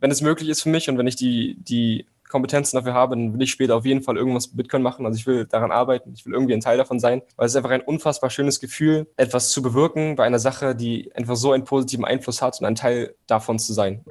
wenn 0.00 0.10
es 0.10 0.20
möglich 0.20 0.48
ist 0.48 0.62
für 0.62 0.68
mich 0.68 0.88
und 0.88 0.98
wenn 0.98 1.06
ich 1.06 1.16
die, 1.16 1.56
die 1.60 2.06
Kompetenzen 2.28 2.76
dafür 2.76 2.94
habe, 2.94 3.16
dann 3.16 3.32
will 3.32 3.42
ich 3.42 3.50
später 3.50 3.76
auf 3.76 3.84
jeden 3.84 4.02
Fall 4.02 4.16
irgendwas 4.16 4.48
mit 4.48 4.56
Bitcoin 4.56 4.82
machen. 4.82 5.06
Also 5.06 5.18
ich 5.18 5.26
will 5.26 5.46
daran 5.46 5.72
arbeiten, 5.72 6.12
ich 6.14 6.24
will 6.26 6.34
irgendwie 6.34 6.54
ein 6.54 6.60
Teil 6.60 6.76
davon 6.76 7.00
sein, 7.00 7.22
weil 7.36 7.46
es 7.46 7.52
ist 7.52 7.56
einfach 7.56 7.70
ein 7.70 7.80
unfassbar 7.80 8.30
schönes 8.30 8.60
Gefühl, 8.60 9.06
etwas 9.16 9.50
zu 9.50 9.62
bewirken 9.62 10.16
bei 10.16 10.24
einer 10.24 10.38
Sache, 10.38 10.74
die 10.74 11.10
einfach 11.14 11.36
so 11.36 11.52
einen 11.52 11.64
positiven 11.64 12.04
Einfluss 12.04 12.42
hat 12.42 12.60
und 12.60 12.66
ein 12.66 12.74
Teil 12.74 13.14
davon 13.26 13.58
zu 13.58 13.72
sein. 13.72 14.04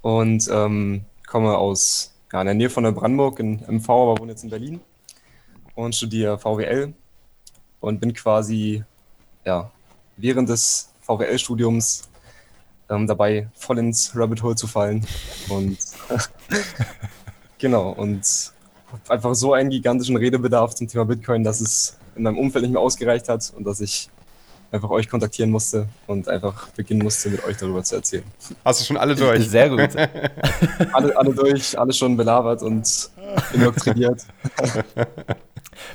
und 0.00 0.48
ähm, 0.50 1.04
komme 1.26 1.56
aus 1.56 2.14
ja, 2.32 2.40
in 2.40 2.46
der 2.46 2.54
Nähe 2.54 2.70
von 2.70 2.82
der 2.82 2.92
Brandenburg 2.92 3.38
in 3.38 3.60
MV, 3.68 3.88
aber 3.88 4.18
wohne 4.18 4.32
jetzt 4.32 4.42
in 4.42 4.50
Berlin 4.50 4.80
und 5.76 5.94
studiere 5.94 6.38
VWL 6.38 6.94
und 7.80 8.00
bin 8.00 8.12
quasi 8.12 8.82
ja, 9.44 9.70
während 10.16 10.48
des 10.48 10.92
VWL-Studiums 11.02 12.08
ähm, 12.90 13.06
dabei, 13.06 13.48
voll 13.54 13.78
ins 13.78 14.12
Rabbit 14.14 14.42
Hole 14.42 14.56
zu 14.56 14.66
fallen. 14.66 15.06
Und 15.48 15.78
genau, 17.58 17.90
und 17.90 18.52
einfach 19.08 19.34
so 19.34 19.52
einen 19.52 19.70
gigantischen 19.70 20.16
Redebedarf 20.16 20.74
zum 20.74 20.88
Thema 20.88 21.04
Bitcoin, 21.04 21.44
dass 21.44 21.60
es 21.60 21.98
in 22.16 22.24
meinem 22.24 22.38
Umfeld 22.38 22.62
nicht 22.62 22.72
mehr 22.72 22.80
ausgereicht 22.80 23.28
hat 23.28 23.52
und 23.56 23.64
dass 23.64 23.80
ich 23.80 24.10
einfach 24.76 24.90
euch 24.90 25.08
kontaktieren 25.08 25.50
musste 25.50 25.88
und 26.06 26.28
einfach 26.28 26.68
beginnen 26.68 27.02
musste, 27.02 27.30
mit 27.30 27.44
euch 27.44 27.56
darüber 27.56 27.82
zu 27.82 27.96
erzählen. 27.96 28.24
Hast 28.64 28.80
du 28.80 28.84
schon 28.84 28.96
alle 28.96 29.14
durch? 29.14 29.48
Sehr 29.48 29.68
gut. 29.68 29.96
alle, 30.92 31.16
alle 31.16 31.34
durch, 31.34 31.78
alle 31.78 31.92
schon 31.92 32.16
belabert 32.16 32.62
und 32.62 33.10
indoktriniert. 33.52 34.24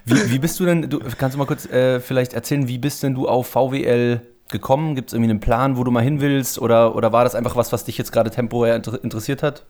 Wie, 0.06 0.32
wie 0.32 0.40
bist 0.40 0.60
du 0.60 0.66
denn, 0.66 0.90
du, 0.90 1.00
kannst 1.18 1.36
du 1.36 1.40
mal 1.40 1.46
kurz 1.46 1.66
äh, 1.66 2.00
vielleicht 2.00 2.34
erzählen, 2.34 2.68
wie 2.68 2.78
bist 2.78 3.04
denn 3.04 3.16
du 3.16 3.28
auf 3.28 3.48
VWL 3.48 4.22
gekommen? 4.50 4.96
Gibt 4.96 5.10
es 5.10 5.14
irgendwie 5.14 5.32
einen 5.32 5.40
Plan, 5.40 5.78
wo 5.78 5.84
du 5.84 5.92
mal 5.92 6.04
hin 6.04 6.22
willst? 6.22 6.60
Oder, 6.60 6.96
oder 6.96 7.12
war 7.12 7.24
das 7.24 7.36
einfach 7.36 7.56
was, 7.56 7.72
was 7.72 7.86
dich 7.86 7.98
jetzt 7.98 8.12
gerade 8.12 8.30
temporär 8.30 8.76
inter 8.76 9.04
interessiert 9.04 9.42
hat? 9.44 9.66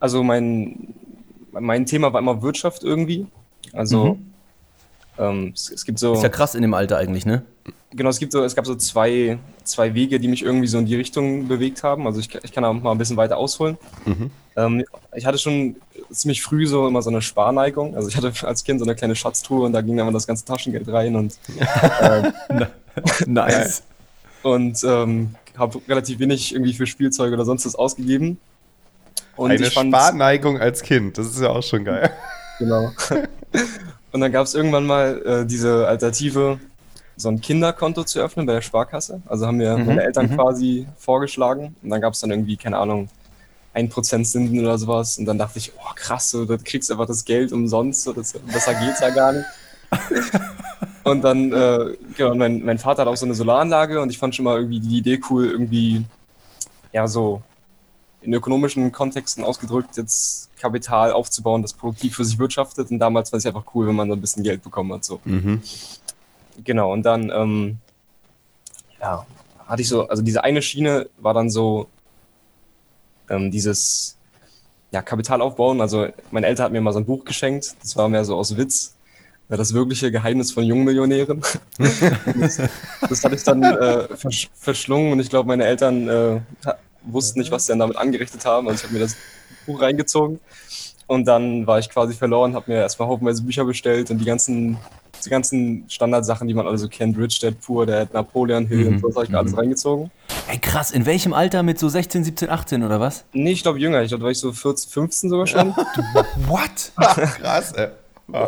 Also 0.00 0.22
mein, 0.22 0.94
mein 1.52 1.86
Thema 1.86 2.12
war 2.12 2.20
immer 2.20 2.42
Wirtschaft 2.42 2.82
irgendwie. 2.82 3.26
Also 3.72 4.14
mhm. 4.14 4.33
Ähm, 5.18 5.52
es, 5.54 5.70
es, 5.70 5.84
gibt 5.84 5.98
so. 5.98 6.14
Ist 6.14 6.22
ja 6.22 6.28
krass 6.28 6.54
in 6.54 6.62
dem 6.62 6.74
Alter 6.74 6.98
eigentlich, 6.98 7.26
ne? 7.26 7.42
genau, 7.94 8.10
es 8.10 8.18
gibt 8.18 8.32
so, 8.32 8.42
es 8.44 8.54
gab 8.54 8.66
so 8.66 8.74
zwei, 8.74 9.38
zwei 9.62 9.94
Wege, 9.94 10.20
die 10.20 10.28
mich 10.28 10.42
irgendwie 10.42 10.66
so 10.66 10.78
in 10.78 10.86
die 10.86 10.96
Richtung 10.96 11.48
bewegt 11.48 11.82
haben. 11.82 12.06
Also 12.06 12.20
ich, 12.20 12.34
ich 12.42 12.52
kann 12.52 12.62
da 12.62 12.72
mal 12.72 12.92
ein 12.92 12.98
bisschen 12.98 13.16
weiter 13.16 13.36
ausholen. 13.36 13.78
Mhm. 14.04 14.30
Ähm, 14.56 14.84
ich 15.14 15.26
hatte 15.26 15.38
schon 15.38 15.76
ziemlich 16.10 16.42
früh 16.42 16.66
so 16.66 16.86
immer 16.86 17.02
so 17.02 17.10
eine 17.10 17.22
Sparneigung. 17.22 17.96
Also 17.96 18.08
ich 18.08 18.16
hatte 18.16 18.32
als 18.46 18.64
Kind 18.64 18.80
so 18.80 18.86
eine 18.86 18.94
kleine 18.94 19.16
Schatztruhe 19.16 19.64
und 19.64 19.72
da 19.72 19.80
ging 19.80 19.96
dann 19.96 20.12
das 20.12 20.26
ganze 20.26 20.44
Taschengeld 20.44 20.88
rein 20.88 21.16
und 21.16 21.38
äh, 22.00 22.30
nice. 23.26 23.82
Und 24.42 24.82
ähm, 24.84 25.34
habe 25.56 25.80
relativ 25.88 26.18
wenig 26.18 26.52
irgendwie 26.52 26.74
für 26.74 26.86
Spielzeug 26.86 27.32
oder 27.32 27.44
sonst 27.44 27.64
was 27.64 27.74
ausgegeben. 27.74 28.38
Und 29.36 29.50
eine 29.50 29.70
fand, 29.70 29.92
Sparneigung 29.92 30.58
als 30.58 30.82
Kind, 30.82 31.18
das 31.18 31.26
ist 31.26 31.40
ja 31.40 31.50
auch 31.50 31.62
schon 31.62 31.84
geil. 31.84 32.10
Genau. 32.58 32.92
Und 34.14 34.20
dann 34.20 34.30
gab 34.30 34.46
es 34.46 34.54
irgendwann 34.54 34.86
mal 34.86 35.20
äh, 35.26 35.44
diese 35.44 35.88
Alternative, 35.88 36.60
so 37.16 37.28
ein 37.28 37.40
Kinderkonto 37.40 38.04
zu 38.04 38.20
öffnen 38.20 38.46
bei 38.46 38.52
der 38.52 38.60
Sparkasse. 38.60 39.20
Also 39.26 39.44
haben 39.44 39.56
mir 39.56 39.76
mhm, 39.76 39.86
meine 39.86 40.04
Eltern 40.04 40.30
mhm. 40.30 40.36
quasi 40.36 40.86
vorgeschlagen. 40.96 41.74
Und 41.82 41.90
dann 41.90 42.00
gab 42.00 42.12
es 42.12 42.20
dann 42.20 42.30
irgendwie, 42.30 42.56
keine 42.56 42.78
Ahnung, 42.78 43.08
1% 43.74 43.90
Zinsen 44.22 44.60
oder 44.60 44.78
sowas. 44.78 45.18
Und 45.18 45.24
dann 45.24 45.36
dachte 45.36 45.58
ich, 45.58 45.72
oh 45.76 45.92
krass, 45.96 46.30
so, 46.30 46.44
du 46.44 46.56
kriegst 46.58 46.92
einfach 46.92 47.06
das 47.06 47.24
Geld 47.24 47.52
umsonst, 47.52 48.04
so, 48.04 48.12
das, 48.12 48.34
besser 48.34 48.74
geht's 48.74 49.00
ja 49.00 49.10
gar 49.10 49.32
nicht. 49.32 49.46
und 51.02 51.22
dann, 51.22 51.52
äh, 51.52 51.96
genau, 52.16 52.36
mein, 52.36 52.64
mein 52.64 52.78
Vater 52.78 53.02
hat 53.02 53.08
auch 53.08 53.16
so 53.16 53.26
eine 53.26 53.34
Solaranlage 53.34 54.00
und 54.00 54.10
ich 54.10 54.18
fand 54.18 54.32
schon 54.36 54.44
mal 54.44 54.58
irgendwie 54.58 54.78
die 54.78 54.98
Idee 54.98 55.20
cool, 55.28 55.50
irgendwie, 55.50 56.04
ja, 56.92 57.08
so 57.08 57.42
in 58.20 58.32
ökonomischen 58.32 58.92
Kontexten 58.92 59.42
ausgedrückt, 59.42 59.96
jetzt 59.96 60.50
Kapital 60.64 61.12
aufzubauen, 61.12 61.60
das 61.60 61.74
produktiv 61.74 62.16
für 62.16 62.24
sich 62.24 62.38
wirtschaftet. 62.38 62.90
Und 62.90 62.98
damals 62.98 63.30
war 63.30 63.36
es 63.36 63.44
einfach 63.44 63.66
cool, 63.74 63.86
wenn 63.86 63.94
man 63.94 64.08
so 64.08 64.14
ein 64.14 64.20
bisschen 64.20 64.42
Geld 64.42 64.62
bekommen 64.62 64.94
hat. 64.94 65.04
So. 65.04 65.20
Mhm. 65.24 65.60
Genau, 66.64 66.90
und 66.90 67.02
dann, 67.02 67.30
ähm, 67.30 67.78
ja, 68.98 69.26
hatte 69.66 69.82
ich 69.82 69.88
so, 69.88 70.08
also 70.08 70.22
diese 70.22 70.42
eine 70.42 70.62
Schiene 70.62 71.10
war 71.18 71.34
dann 71.34 71.50
so 71.50 71.88
ähm, 73.28 73.50
dieses 73.50 74.16
ja, 74.90 75.02
Kapital 75.02 75.42
aufbauen. 75.42 75.82
Also 75.82 76.06
meine 76.30 76.46
Eltern 76.46 76.64
hat 76.64 76.72
mir 76.72 76.80
mal 76.80 76.92
so 76.92 77.00
ein 77.00 77.04
Buch 77.04 77.26
geschenkt, 77.26 77.76
das 77.82 77.94
war 77.96 78.08
mehr 78.08 78.24
so 78.24 78.36
aus 78.36 78.56
Witz. 78.56 78.94
Das 79.50 79.74
wirkliche 79.74 80.10
Geheimnis 80.10 80.50
von 80.50 80.64
Jungmillionären. 80.64 81.42
das, 81.78 82.62
das 83.08 83.22
hatte 83.22 83.34
ich 83.34 83.44
dann 83.44 83.62
äh, 83.62 84.08
versch 84.16 84.48
verschlungen 84.54 85.12
und 85.12 85.20
ich 85.20 85.28
glaube, 85.28 85.46
meine 85.46 85.64
Eltern 85.64 86.08
äh, 86.08 86.40
wussten 87.04 87.38
nicht, 87.38 87.50
was 87.50 87.66
sie 87.66 87.72
dann 87.72 87.80
damit 87.80 87.96
angerichtet 87.96 88.44
haben. 88.46 88.68
Also 88.68 88.78
ich 88.78 88.84
habe 88.84 88.94
mir 88.94 89.00
das 89.00 89.16
Buch 89.66 89.80
reingezogen 89.80 90.40
und 91.06 91.26
dann 91.26 91.66
war 91.66 91.78
ich 91.78 91.88
quasi 91.90 92.14
verloren, 92.14 92.54
habe 92.54 92.70
mir 92.70 92.78
erstmal 92.78 93.08
haufenweise 93.08 93.42
Bücher 93.42 93.64
bestellt 93.64 94.10
und 94.10 94.18
die 94.18 94.24
ganzen 94.24 94.78
die 95.24 95.30
ganzen 95.30 95.84
Standardsachen, 95.88 96.46
die 96.46 96.54
man 96.54 96.66
alle 96.66 96.76
so 96.76 96.88
kennt, 96.88 97.16
Rich 97.16 97.40
Dad 97.40 97.54
Poor 97.60 97.86
Dad, 97.86 98.12
Napoleon 98.12 98.66
Hill 98.66 98.90
mhm. 98.90 98.94
und 98.94 99.00
so, 99.00 99.08
das 99.08 99.16
habe 99.16 99.24
ich 99.24 99.30
mir 99.30 99.38
alles 99.38 99.52
mhm. 99.52 99.58
reingezogen. 99.58 100.10
Ey, 100.50 100.58
krass, 100.58 100.90
in 100.90 101.06
welchem 101.06 101.32
Alter? 101.32 101.62
Mit 101.62 101.78
so 101.78 101.88
16, 101.88 102.24
17, 102.24 102.50
18 102.50 102.82
oder 102.82 103.00
was? 103.00 103.24
Nee, 103.32 103.52
ich 103.52 103.62
glaube 103.62 103.78
jünger. 103.78 104.02
Ich 104.02 104.08
glaube, 104.08 104.20
da 104.20 104.24
war 104.24 104.30
ich 104.32 104.38
so 104.38 104.52
14, 104.52 104.90
15 104.90 105.30
sogar 105.30 105.46
schon. 105.46 105.74
What? 106.48 106.92
krass, 106.96 107.72
ey. 107.72 107.88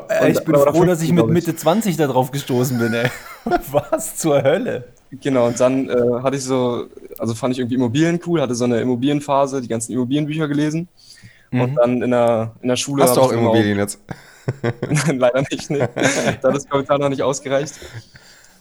Ey, 0.08 0.32
ich 0.32 0.44
bin 0.44 0.54
froh, 0.54 0.84
dass 0.84 1.02
ich 1.02 1.12
mit 1.12 1.26
Mitte 1.28 1.54
20 1.54 1.96
da 1.96 2.06
drauf 2.06 2.30
gestoßen 2.30 2.78
bin, 2.78 2.94
ey. 2.94 3.10
Was 3.70 4.16
zur 4.16 4.42
Hölle? 4.42 4.84
Genau, 5.10 5.46
und 5.46 5.60
dann 5.60 5.88
äh, 5.88 5.94
hatte 6.22 6.36
ich 6.36 6.44
so, 6.44 6.86
also 7.18 7.34
fand 7.34 7.52
ich 7.52 7.60
irgendwie 7.60 7.76
Immobilien 7.76 8.20
cool, 8.26 8.40
hatte 8.40 8.54
so 8.54 8.64
eine 8.64 8.80
Immobilienphase, 8.80 9.60
die 9.60 9.68
ganzen 9.68 9.92
Immobilienbücher 9.92 10.48
gelesen. 10.48 10.88
Mhm. 11.50 11.60
Und 11.60 11.74
dann 11.76 12.02
in 12.02 12.10
der, 12.10 12.52
in 12.62 12.68
der 12.68 12.76
Schule. 12.76 13.04
Hast 13.04 13.16
du 13.16 13.20
auch 13.20 13.32
Immobilien 13.32 13.76
auch, 13.78 13.82
jetzt? 13.82 14.00
Leider 15.12 15.42
nicht, 15.50 15.70
nee. 15.70 15.78
Da 16.40 16.48
hat 16.48 16.56
das 16.56 16.68
Kapital 16.68 16.98
noch 16.98 17.08
nicht 17.08 17.22
ausgereicht. 17.22 17.74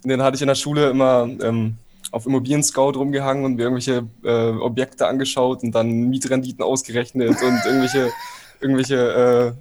Und 0.04 0.10
dann 0.10 0.22
hatte 0.22 0.36
ich 0.36 0.42
in 0.42 0.48
der 0.48 0.56
Schule 0.56 0.90
immer 0.90 1.28
ähm, 1.42 1.78
auf 2.12 2.26
Immobilien 2.26 2.64
Scout 2.64 2.92
rumgehangen 2.92 3.46
und 3.46 3.56
mir 3.56 3.64
irgendwelche 3.64 4.08
äh, 4.24 4.58
Objekte 4.58 5.08
angeschaut 5.08 5.64
und 5.64 5.74
dann 5.74 5.90
Mietrenditen 6.10 6.64
ausgerechnet 6.64 7.42
und 7.42 7.66
irgendwelche, 7.66 8.12
irgendwelche 8.60 9.56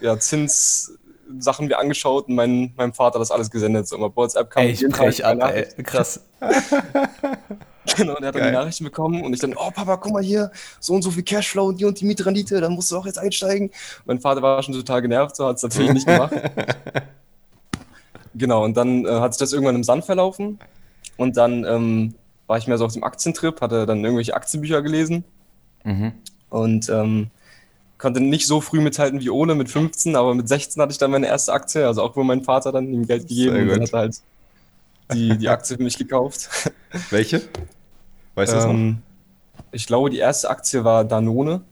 äh, 0.00 0.04
ja, 0.04 0.18
Zinssachen 0.18 1.66
mir 1.66 1.78
angeschaut 1.78 2.28
und 2.28 2.34
mein, 2.34 2.72
meinem 2.76 2.92
Vater 2.92 3.18
das 3.18 3.30
alles 3.30 3.50
gesendet. 3.50 3.88
So 3.88 3.96
immer 3.96 4.14
WhatsApp 4.14 4.50
kam 4.50 4.64
ey, 4.64 4.70
ich 4.70 4.88
brech 4.88 5.24
ab, 5.24 5.38
ey. 5.52 5.66
krass. 5.82 6.24
Genau, 7.96 8.14
und 8.14 8.22
er 8.22 8.28
hat 8.28 8.34
dann 8.34 8.44
die 8.44 8.52
Nachrichten 8.52 8.84
bekommen 8.84 9.22
und 9.22 9.32
ich 9.32 9.40
dann, 9.40 9.54
oh 9.54 9.70
Papa, 9.70 9.96
guck 9.96 10.12
mal 10.12 10.22
hier, 10.22 10.50
so 10.80 10.92
und 10.92 11.02
so 11.02 11.10
viel 11.10 11.22
Cashflow 11.22 11.66
und 11.66 11.80
die 11.80 11.86
und 11.86 11.98
die 11.98 12.04
Mietrendite, 12.04 12.60
dann 12.60 12.72
musst 12.72 12.90
du 12.90 12.96
auch 12.96 13.06
jetzt 13.06 13.18
einsteigen. 13.18 13.70
Mein 14.04 14.20
Vater 14.20 14.42
war 14.42 14.62
schon 14.62 14.74
total 14.74 15.00
genervt, 15.00 15.36
so 15.36 15.46
hat 15.46 15.56
es 15.56 15.62
natürlich 15.62 15.92
nicht 15.92 16.06
gemacht. 16.06 16.34
Genau, 18.34 18.64
und 18.64 18.76
dann 18.76 19.04
äh, 19.04 19.08
hat 19.20 19.34
sich 19.34 19.40
das 19.40 19.52
irgendwann 19.52 19.74
im 19.74 19.84
Sand 19.84 20.04
verlaufen. 20.04 20.58
Und 21.16 21.36
dann 21.36 21.64
ähm, 21.64 22.14
war 22.46 22.58
ich 22.58 22.66
mehr 22.66 22.78
so 22.78 22.84
auf 22.84 22.92
dem 22.92 23.04
Aktientrip, 23.04 23.60
hatte 23.60 23.86
dann 23.86 24.04
irgendwelche 24.04 24.34
Aktienbücher 24.34 24.82
gelesen. 24.82 25.24
Mhm. 25.84 26.12
Und 26.48 26.88
ähm, 26.88 27.30
konnte 27.98 28.20
nicht 28.20 28.46
so 28.46 28.60
früh 28.60 28.80
mithalten 28.80 29.20
wie 29.20 29.30
Ole 29.30 29.54
mit 29.54 29.68
15, 29.68 30.16
aber 30.16 30.34
mit 30.34 30.48
16 30.48 30.80
hatte 30.80 30.92
ich 30.92 30.98
dann 30.98 31.10
meine 31.10 31.26
erste 31.26 31.52
Aktie, 31.52 31.86
also 31.86 32.02
auch 32.02 32.16
wo 32.16 32.22
mein 32.22 32.42
Vater 32.42 32.72
dann 32.72 32.92
ihm 32.92 33.06
Geld 33.06 33.28
gegeben 33.28 33.82
hat 33.82 33.92
halt 33.92 34.20
die, 35.12 35.36
die 35.36 35.48
Aktie 35.48 35.76
für 35.76 35.82
mich 35.82 35.96
gekauft. 35.96 36.48
Welche? 37.10 37.42
Weißt 38.34 38.52
du 38.52 38.56
das 38.56 38.64
ähm, 38.64 38.90
noch? 38.90 39.64
Ich 39.72 39.86
glaube, 39.86 40.10
die 40.10 40.18
erste 40.18 40.50
Aktie 40.50 40.84
war 40.84 41.04
Danone. 41.04 41.62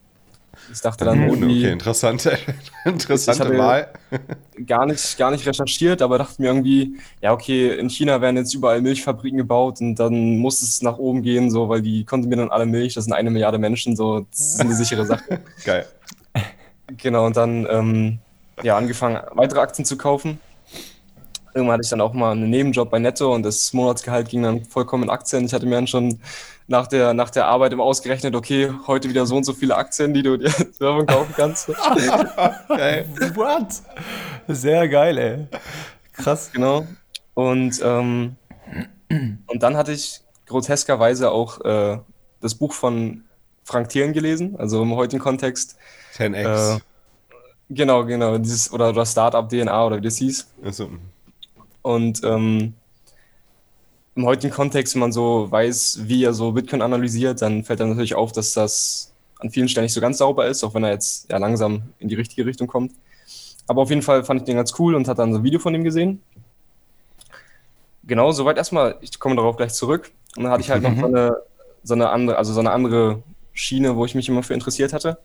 Ich 0.71 0.81
dachte 0.81 1.05
dann 1.05 1.19
Danone, 1.19 1.45
okay, 1.45 1.71
interessante, 1.71 2.37
interessante 2.85 3.57
Wahl. 3.57 3.91
Gar 4.67 4.87
nicht, 4.87 5.17
gar 5.17 5.31
nicht 5.31 5.47
recherchiert, 5.47 6.01
aber 6.01 6.17
dachte 6.17 6.41
mir 6.41 6.49
irgendwie, 6.49 6.97
ja, 7.21 7.31
okay, 7.31 7.77
in 7.79 7.89
China 7.89 8.19
werden 8.19 8.35
jetzt 8.35 8.53
überall 8.53 8.81
Milchfabriken 8.81 9.37
gebaut 9.37 9.79
und 9.79 9.95
dann 9.95 10.37
muss 10.37 10.61
es 10.61 10.81
nach 10.81 10.97
oben 10.97 11.21
gehen, 11.21 11.49
so, 11.49 11.69
weil 11.69 11.81
die 11.81 12.03
konsumieren 12.03 12.39
dann 12.39 12.51
alle 12.51 12.65
Milch, 12.65 12.93
das 12.95 13.05
sind 13.05 13.13
eine 13.13 13.29
Milliarde 13.29 13.57
Menschen, 13.57 13.95
so, 13.95 14.25
das 14.29 14.39
ist 14.39 14.59
eine 14.59 14.75
sichere 14.75 15.05
Sache. 15.05 15.39
Geil. 15.63 15.85
Genau, 16.97 17.25
und 17.25 17.37
dann 17.37 17.65
ähm, 17.69 18.19
ja, 18.63 18.77
angefangen, 18.77 19.19
weitere 19.31 19.59
Aktien 19.59 19.85
zu 19.85 19.97
kaufen. 19.97 20.39
Irgendwann 21.53 21.73
hatte 21.73 21.83
ich 21.83 21.89
dann 21.89 22.01
auch 22.01 22.13
mal 22.13 22.31
einen 22.31 22.49
Nebenjob 22.49 22.89
bei 22.89 22.99
Netto 22.99 23.33
und 23.33 23.43
das 23.43 23.73
Monatsgehalt 23.73 24.29
ging 24.29 24.43
dann 24.43 24.65
vollkommen 24.65 25.03
in 25.03 25.09
Aktien. 25.09 25.45
Ich 25.45 25.53
hatte 25.53 25.65
mir 25.65 25.75
dann 25.75 25.87
schon 25.87 26.19
nach 26.67 26.87
der, 26.87 27.13
nach 27.13 27.31
der 27.31 27.47
Arbeit 27.47 27.73
immer 27.73 27.83
ausgerechnet, 27.83 28.35
okay, 28.35 28.71
heute 28.85 29.09
wieder 29.09 29.25
so 29.25 29.35
und 29.35 29.43
so 29.43 29.53
viele 29.53 29.75
Aktien, 29.75 30.13
die 30.13 30.21
du 30.21 30.37
dir 30.37 30.51
davon 30.79 31.05
kaufen 31.05 31.33
kannst. 31.35 31.67
geil. 32.67 33.05
What? 33.33 33.67
Sehr 34.47 34.87
geil, 34.87 35.17
ey. 35.17 35.47
Krass. 36.13 36.51
Genau. 36.53 36.85
Und, 37.33 37.79
ähm, 37.83 38.35
und 39.09 39.63
dann 39.63 39.75
hatte 39.75 39.91
ich 39.91 40.21
groteskerweise 40.45 41.31
auch 41.31 41.59
äh, 41.61 41.97
das 42.41 42.55
Buch 42.55 42.73
von 42.73 43.23
Frank 43.63 43.89
Thielen 43.89 44.13
gelesen, 44.13 44.55
also 44.57 44.81
im 44.83 44.95
heutigen 44.95 45.21
Kontext. 45.21 45.77
10x. 46.17 46.75
Äh, 46.75 46.79
genau, 47.69 48.05
genau. 48.05 48.37
Dieses, 48.37 48.71
oder, 48.71 48.89
oder 48.89 49.05
Startup 49.05 49.47
DNA 49.47 49.85
oder 49.85 49.97
wie 49.97 50.01
das 50.01 50.17
hieß. 50.17 50.47
Also. 50.63 50.89
Und 51.81 52.21
ähm, 52.23 52.73
im 54.15 54.25
heutigen 54.25 54.53
Kontext, 54.53 54.95
wenn 54.95 55.01
man 55.01 55.11
so 55.11 55.49
weiß, 55.49 56.01
wie 56.03 56.23
er 56.23 56.33
so 56.33 56.51
Bitcoin 56.51 56.81
analysiert, 56.81 57.41
dann 57.41 57.63
fällt 57.63 57.79
dann 57.79 57.89
natürlich 57.89 58.15
auf, 58.15 58.31
dass 58.31 58.53
das 58.53 59.13
an 59.39 59.49
vielen 59.49 59.69
Stellen 59.69 59.85
nicht 59.85 59.93
so 59.93 60.01
ganz 60.01 60.17
sauber 60.17 60.47
ist, 60.47 60.63
auch 60.63 60.73
wenn 60.73 60.83
er 60.83 60.91
jetzt 60.91 61.31
ja 61.31 61.37
langsam 61.37 61.83
in 61.99 62.09
die 62.09 62.15
richtige 62.15 62.45
Richtung 62.45 62.67
kommt. 62.67 62.91
Aber 63.67 63.81
auf 63.81 63.89
jeden 63.89 64.01
Fall 64.01 64.23
fand 64.23 64.41
ich 64.41 64.45
den 64.45 64.57
ganz 64.57 64.73
cool 64.79 64.95
und 64.95 65.07
hat 65.07 65.19
dann 65.19 65.31
so 65.31 65.39
ein 65.39 65.43
Video 65.43 65.59
von 65.59 65.73
ihm 65.73 65.83
gesehen. 65.83 66.21
Genau, 68.03 68.31
soweit 68.31 68.57
erstmal, 68.57 68.97
ich 69.01 69.19
komme 69.19 69.35
darauf 69.35 69.55
gleich 69.55 69.73
zurück. 69.73 70.11
Und 70.35 70.43
dann 70.43 70.51
hatte 70.51 70.63
ich 70.63 70.69
halt 70.71 70.83
noch 70.83 70.97
so 70.97 71.05
eine, 71.05 71.37
so 71.83 71.93
eine 71.93 72.09
andere, 72.09 72.37
also 72.37 72.51
so 72.51 72.59
eine 72.59 72.71
andere 72.71 73.23
Schiene, 73.53 73.95
wo 73.95 74.05
ich 74.05 74.15
mich 74.15 74.27
immer 74.27 74.43
für 74.43 74.53
interessiert 74.53 74.91
hatte. 74.91 75.19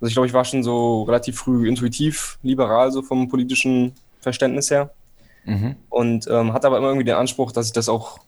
Also 0.00 0.08
ich 0.08 0.12
glaube, 0.12 0.26
ich 0.26 0.32
war 0.32 0.44
schon 0.44 0.62
so 0.62 1.04
relativ 1.04 1.38
früh 1.38 1.68
intuitiv 1.68 2.38
liberal, 2.42 2.92
so 2.92 3.02
vom 3.02 3.28
politischen 3.28 3.94
Verständnis 4.20 4.70
her. 4.70 4.90
Mhm. 5.44 5.76
Und 5.88 6.26
ähm, 6.28 6.52
hatte 6.52 6.66
aber 6.66 6.78
immer 6.78 6.88
irgendwie 6.88 7.04
den 7.04 7.14
Anspruch, 7.14 7.52
dass 7.52 7.66
ich 7.66 7.72
das 7.72 7.88
auch, 7.88 8.18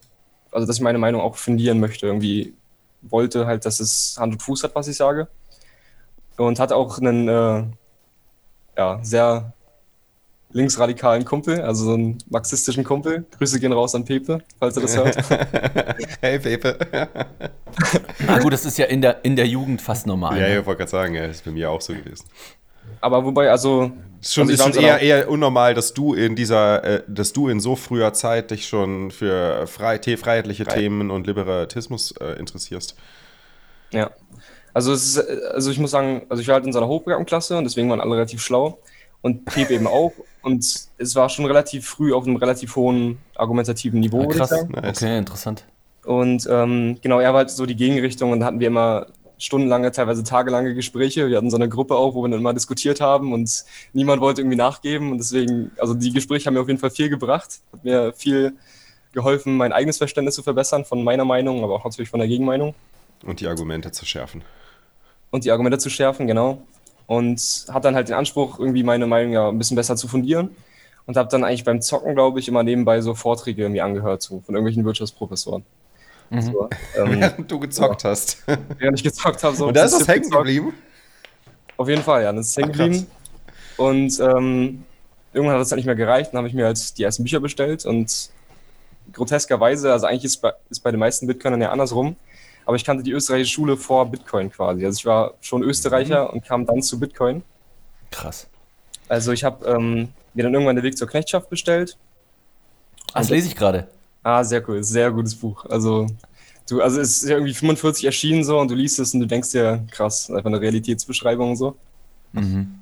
also 0.51 0.67
dass 0.67 0.77
ich 0.77 0.83
meine 0.83 0.99
Meinung 0.99 1.21
auch 1.21 1.37
fundieren 1.37 1.81
möchte. 1.81 2.07
Irgendwie 2.07 2.55
wollte 3.03 3.47
halt, 3.47 3.65
dass 3.67 3.81
es 3.81 4.17
Hand 4.19 4.35
und 4.35 4.43
Fuß 4.43 4.65
hat, 4.65 4.75
was 4.75 4.89
ich 4.89 4.97
sage. 4.97 5.29
Und 6.37 6.59
hatte 6.59 6.77
auch 6.77 6.99
einen 6.99 7.29
äh, 7.29 7.65
ja, 8.77 8.99
sehr 9.03 9.53
linksradikalen 10.53 11.25
Kumpel, 11.25 11.61
also 11.61 11.85
so 11.85 11.95
einen 11.95 12.19
marxistischen 12.29 12.83
Kumpel. 12.83 13.25
Grüße 13.39 13.61
gehen 13.61 13.73
raus 13.73 13.95
an 13.95 14.05
Pepe, 14.05 14.43
falls 14.59 14.77
er 14.77 14.83
das 14.83 14.97
hört. 14.97 15.17
hey 16.21 16.39
Pepe. 16.39 16.79
ah, 18.27 18.39
gut, 18.39 18.53
das 18.53 18.65
ist 18.65 18.79
ja 18.79 18.87
in 18.87 19.01
der, 19.01 19.25
in 19.25 19.37
der 19.37 19.47
Jugend 19.47 19.81
fast 19.81 20.07
normal. 20.07 20.41
Ja, 20.41 20.49
ne? 20.49 20.59
ich 20.59 20.67
wollte 20.67 20.79
gerade 20.79 20.91
sagen, 20.91 21.15
ja, 21.15 21.27
das 21.27 21.37
ist 21.37 21.45
bei 21.45 21.53
mir 21.53 21.71
auch 21.71 21.81
so 21.81 21.93
gewesen. 21.93 22.27
Aber 23.01 23.25
wobei, 23.25 23.51
also. 23.51 23.93
Ist 24.21 24.35
schon, 24.35 24.51
also 24.51 24.69
ist 24.69 24.75
schon 24.75 24.85
eher, 24.85 25.01
eher 25.01 25.31
unnormal, 25.31 25.75
dass 25.75 25.95
du 25.95 26.15
in 26.15 26.37
dieser, 26.37 26.85
äh, 26.85 27.03
dass 27.09 27.33
du 27.33 27.49
in 27.49 27.59
so 27.59 27.75
früher 27.75 28.13
Zeit 28.13 28.51
dich 28.51 28.69
schon 28.69 29.11
für 29.11 29.67
frei, 29.67 29.99
freiheitliche 29.99 30.65
Frei. 30.65 30.75
Themen 30.75 31.11
und 31.11 31.27
Liberatismus 31.27 32.13
äh, 32.21 32.39
interessierst. 32.39 32.97
Ja. 33.93 34.11
Also, 34.73 34.93
es 34.93 35.17
ist, 35.17 35.29
also 35.53 35.71
ich 35.71 35.79
muss 35.79 35.91
sagen, 35.91 36.27
also 36.29 36.41
ich 36.43 36.49
war 36.49 36.57
halt 36.57 36.67
in 36.67 36.73
seiner 36.73 36.87
Hochbegabtenklasse 36.87 37.57
und 37.57 37.65
deswegen 37.65 37.89
waren 37.91 38.01
alle 38.01 38.15
relativ 38.15 38.43
schlau 38.43 38.79
und 39.23 39.45
Pep 39.47 39.71
eben 39.71 39.87
auch. 39.87 40.13
Und 40.43 40.65
es 40.99 41.17
war 41.17 41.29
schon 41.29 41.47
relativ 41.47 41.87
früh 41.89 42.13
auf 42.13 42.27
einem 42.27 42.37
relativ 42.37 42.77
hohen 42.77 43.19
argumentativen 43.35 44.01
Niveau, 44.01 44.23
ah, 44.23 44.27
krass. 44.27 44.51
würde 44.51 44.67
ich 44.67 44.81
sagen. 44.81 44.89
Okay, 44.89 45.19
interessant. 45.19 45.65
Und 46.05 46.49
ähm, 46.51 46.99
genau, 47.03 47.21
er 47.21 47.33
war 47.33 47.39
halt 47.39 47.51
so 47.51 47.67
die 47.67 47.77
Gegenrichtung 47.77 48.33
und 48.33 48.41
da 48.41 48.47
hatten 48.47 48.61
wir 48.61 48.69
immer 48.69 49.07
stundenlange, 49.41 49.91
teilweise 49.91 50.23
tagelange 50.23 50.75
Gespräche. 50.75 51.29
Wir 51.29 51.39
hatten 51.39 51.51
so 51.51 51.57
eine 51.57 51.69
Gruppe 51.69 51.97
auch, 51.97 52.15
wo 52.15 52.23
wir 52.23 52.29
dann 52.29 52.41
immer 52.41 52.55
diskutiert 52.55 53.01
haben 53.01 53.33
und 53.33 53.65
niemand 53.93 54.21
wollte 54.21 54.43
irgendwie 54.43 54.57
nachgeben. 54.57 55.11
Und 55.11 55.19
deswegen, 55.19 55.73
also 55.79 55.95
die 55.95 56.13
Gespräche 56.13 56.47
haben 56.47 56.55
mir 56.55 56.61
auf 56.61 56.69
jeden 56.69 56.79
Fall 56.79 56.91
viel 56.91 57.09
gebracht, 57.09 57.61
hat 57.73 57.83
mir 57.83 58.13
viel 58.13 58.53
geholfen, 59.13 59.57
mein 59.57 59.73
eigenes 59.73 59.97
Verständnis 59.97 60.35
zu 60.35 60.43
verbessern 60.43 60.85
von 60.85 61.03
meiner 61.03 61.25
Meinung, 61.25 61.65
aber 61.65 61.75
auch 61.75 61.85
natürlich 61.85 62.11
von 62.11 62.21
der 62.21 62.29
Gegenmeinung. 62.29 62.75
Und 63.25 63.41
die 63.41 63.49
Argumente 63.49 63.91
zu 63.91 64.05
schärfen. 64.05 64.43
Und 65.31 65.45
die 65.45 65.51
Argumente 65.51 65.79
zu 65.79 65.91
schärfen, 65.91 66.27
genau. 66.27 66.63
Und 67.07 67.67
hat 67.73 67.85
dann 67.85 67.95
halt 67.95 68.09
den 68.09 68.17
Anspruch, 68.17 68.59
irgendwie 68.59 68.83
meine 68.83 69.07
Meinung 69.07 69.33
ja 69.33 69.49
ein 69.49 69.59
bisschen 69.59 69.77
besser 69.77 69.97
zu 69.97 70.07
fundieren. 70.07 70.51
Und 71.07 71.17
habe 71.17 71.29
dann 71.31 71.45
eigentlich 71.45 71.65
beim 71.65 71.81
Zocken, 71.81 72.15
glaube 72.15 72.39
ich, 72.39 72.47
immer 72.47 72.63
nebenbei 72.63 73.01
so 73.01 73.15
Vorträge 73.15 73.63
irgendwie 73.63 73.81
angehört 73.81 74.23
so, 74.23 74.41
von 74.41 74.55
irgendwelchen 74.55 74.85
Wirtschaftsprofessoren. 74.85 75.65
Mhm. 76.31 76.43
So, 76.43 76.71
ähm, 76.97 77.21
Während 77.21 77.51
du 77.51 77.61
gezockt 77.61 78.05
ja. 78.05 78.11
hast. 78.11 78.43
Während 78.79 78.99
ich 78.99 79.05
gezockt 79.05 79.43
habe. 79.45 79.55
So 79.55 79.69
Und 79.69 79.77
da 79.77 79.85
ist 79.85 79.99
das 79.99 80.09
hängen 80.09 80.31
geblieben? 80.31 80.73
Auf 81.77 81.89
jeden 81.89 82.03
Fall, 82.03 82.23
ja. 82.23 82.33
Das 82.33 82.49
ist 82.49 82.57
hängen 82.57 82.73
geblieben. 82.73 83.07
Und 83.77 84.19
ähm, 84.21 84.85
irgendwann 85.33 85.55
hat 85.55 85.61
das 85.61 85.71
halt 85.71 85.79
nicht 85.79 85.87
mehr 85.87 85.95
gereicht. 85.95 86.33
Dann 86.33 86.39
habe 86.39 86.49
ich 86.49 86.55
mir 86.55 86.67
halt 86.67 86.99
die 86.99 87.03
ersten 87.03 87.25
Bücher 87.25 87.41
bestellt 87.41 87.85
und 87.85 88.31
groteskerweise, 89.13 89.93
also 89.93 90.07
eigentlich 90.07 90.25
ist 90.25 90.39
bei, 90.39 90.53
ist 90.69 90.81
bei 90.81 90.91
den 90.91 91.01
meisten 91.01 91.27
Bitcoinern 91.27 91.61
ja 91.61 91.71
andersrum, 91.71 92.17
aber 92.65 92.77
ich 92.77 92.85
kannte 92.85 93.03
die 93.03 93.13
österreichische 93.13 93.55
Schule 93.55 93.77
vor 93.77 94.07
Bitcoin 94.07 94.51
quasi. 94.51 94.85
Also 94.85 94.99
ich 94.99 95.07
war 95.07 95.35
schon 95.41 95.63
Österreicher 95.63 96.25
mhm. 96.25 96.31
und 96.31 96.45
kam 96.45 96.67
dann 96.67 96.83
zu 96.83 97.01
Bitcoin. 97.01 97.43
Krass. 98.11 98.47
Also 99.09 99.33
ich 99.33 99.45
habe 99.45 99.67
ähm, 99.67 100.09
mir 100.35 100.45
dann 100.45 100.55
irgendwann 100.55 100.77
den 100.77 100.85
Weg 100.85 100.97
zur 100.97 101.09
Knechtschaft 101.09 101.51
bestellt. 101.51 101.97
das 103.13 103.31
lese 103.31 103.49
ich 103.49 103.57
gerade. 103.57 103.89
Ah, 104.23 104.45
sehr 104.45 104.67
cool, 104.69 104.83
sehr 104.83 105.11
gutes 105.11 105.35
Buch. 105.35 105.65
Also, 105.67 106.07
du, 106.69 106.83
also 106.83 107.01
es 107.01 107.23
ist 107.23 107.29
ja 107.29 107.37
irgendwie 107.37 107.55
45 107.55 108.05
erschienen 108.05 108.45
so 108.45 108.59
und 108.59 108.71
du 108.71 108.75
liest 108.75 108.99
es 108.99 109.15
und 109.15 109.21
du 109.21 109.27
denkst 109.27 109.51
dir, 109.51 109.85
krass, 109.91 110.31
einfach 110.31 110.47
eine 110.47 110.61
Realitätsbeschreibung 110.61 111.51
und 111.51 111.57
so. 111.57 111.77
Mhm. 112.33 112.81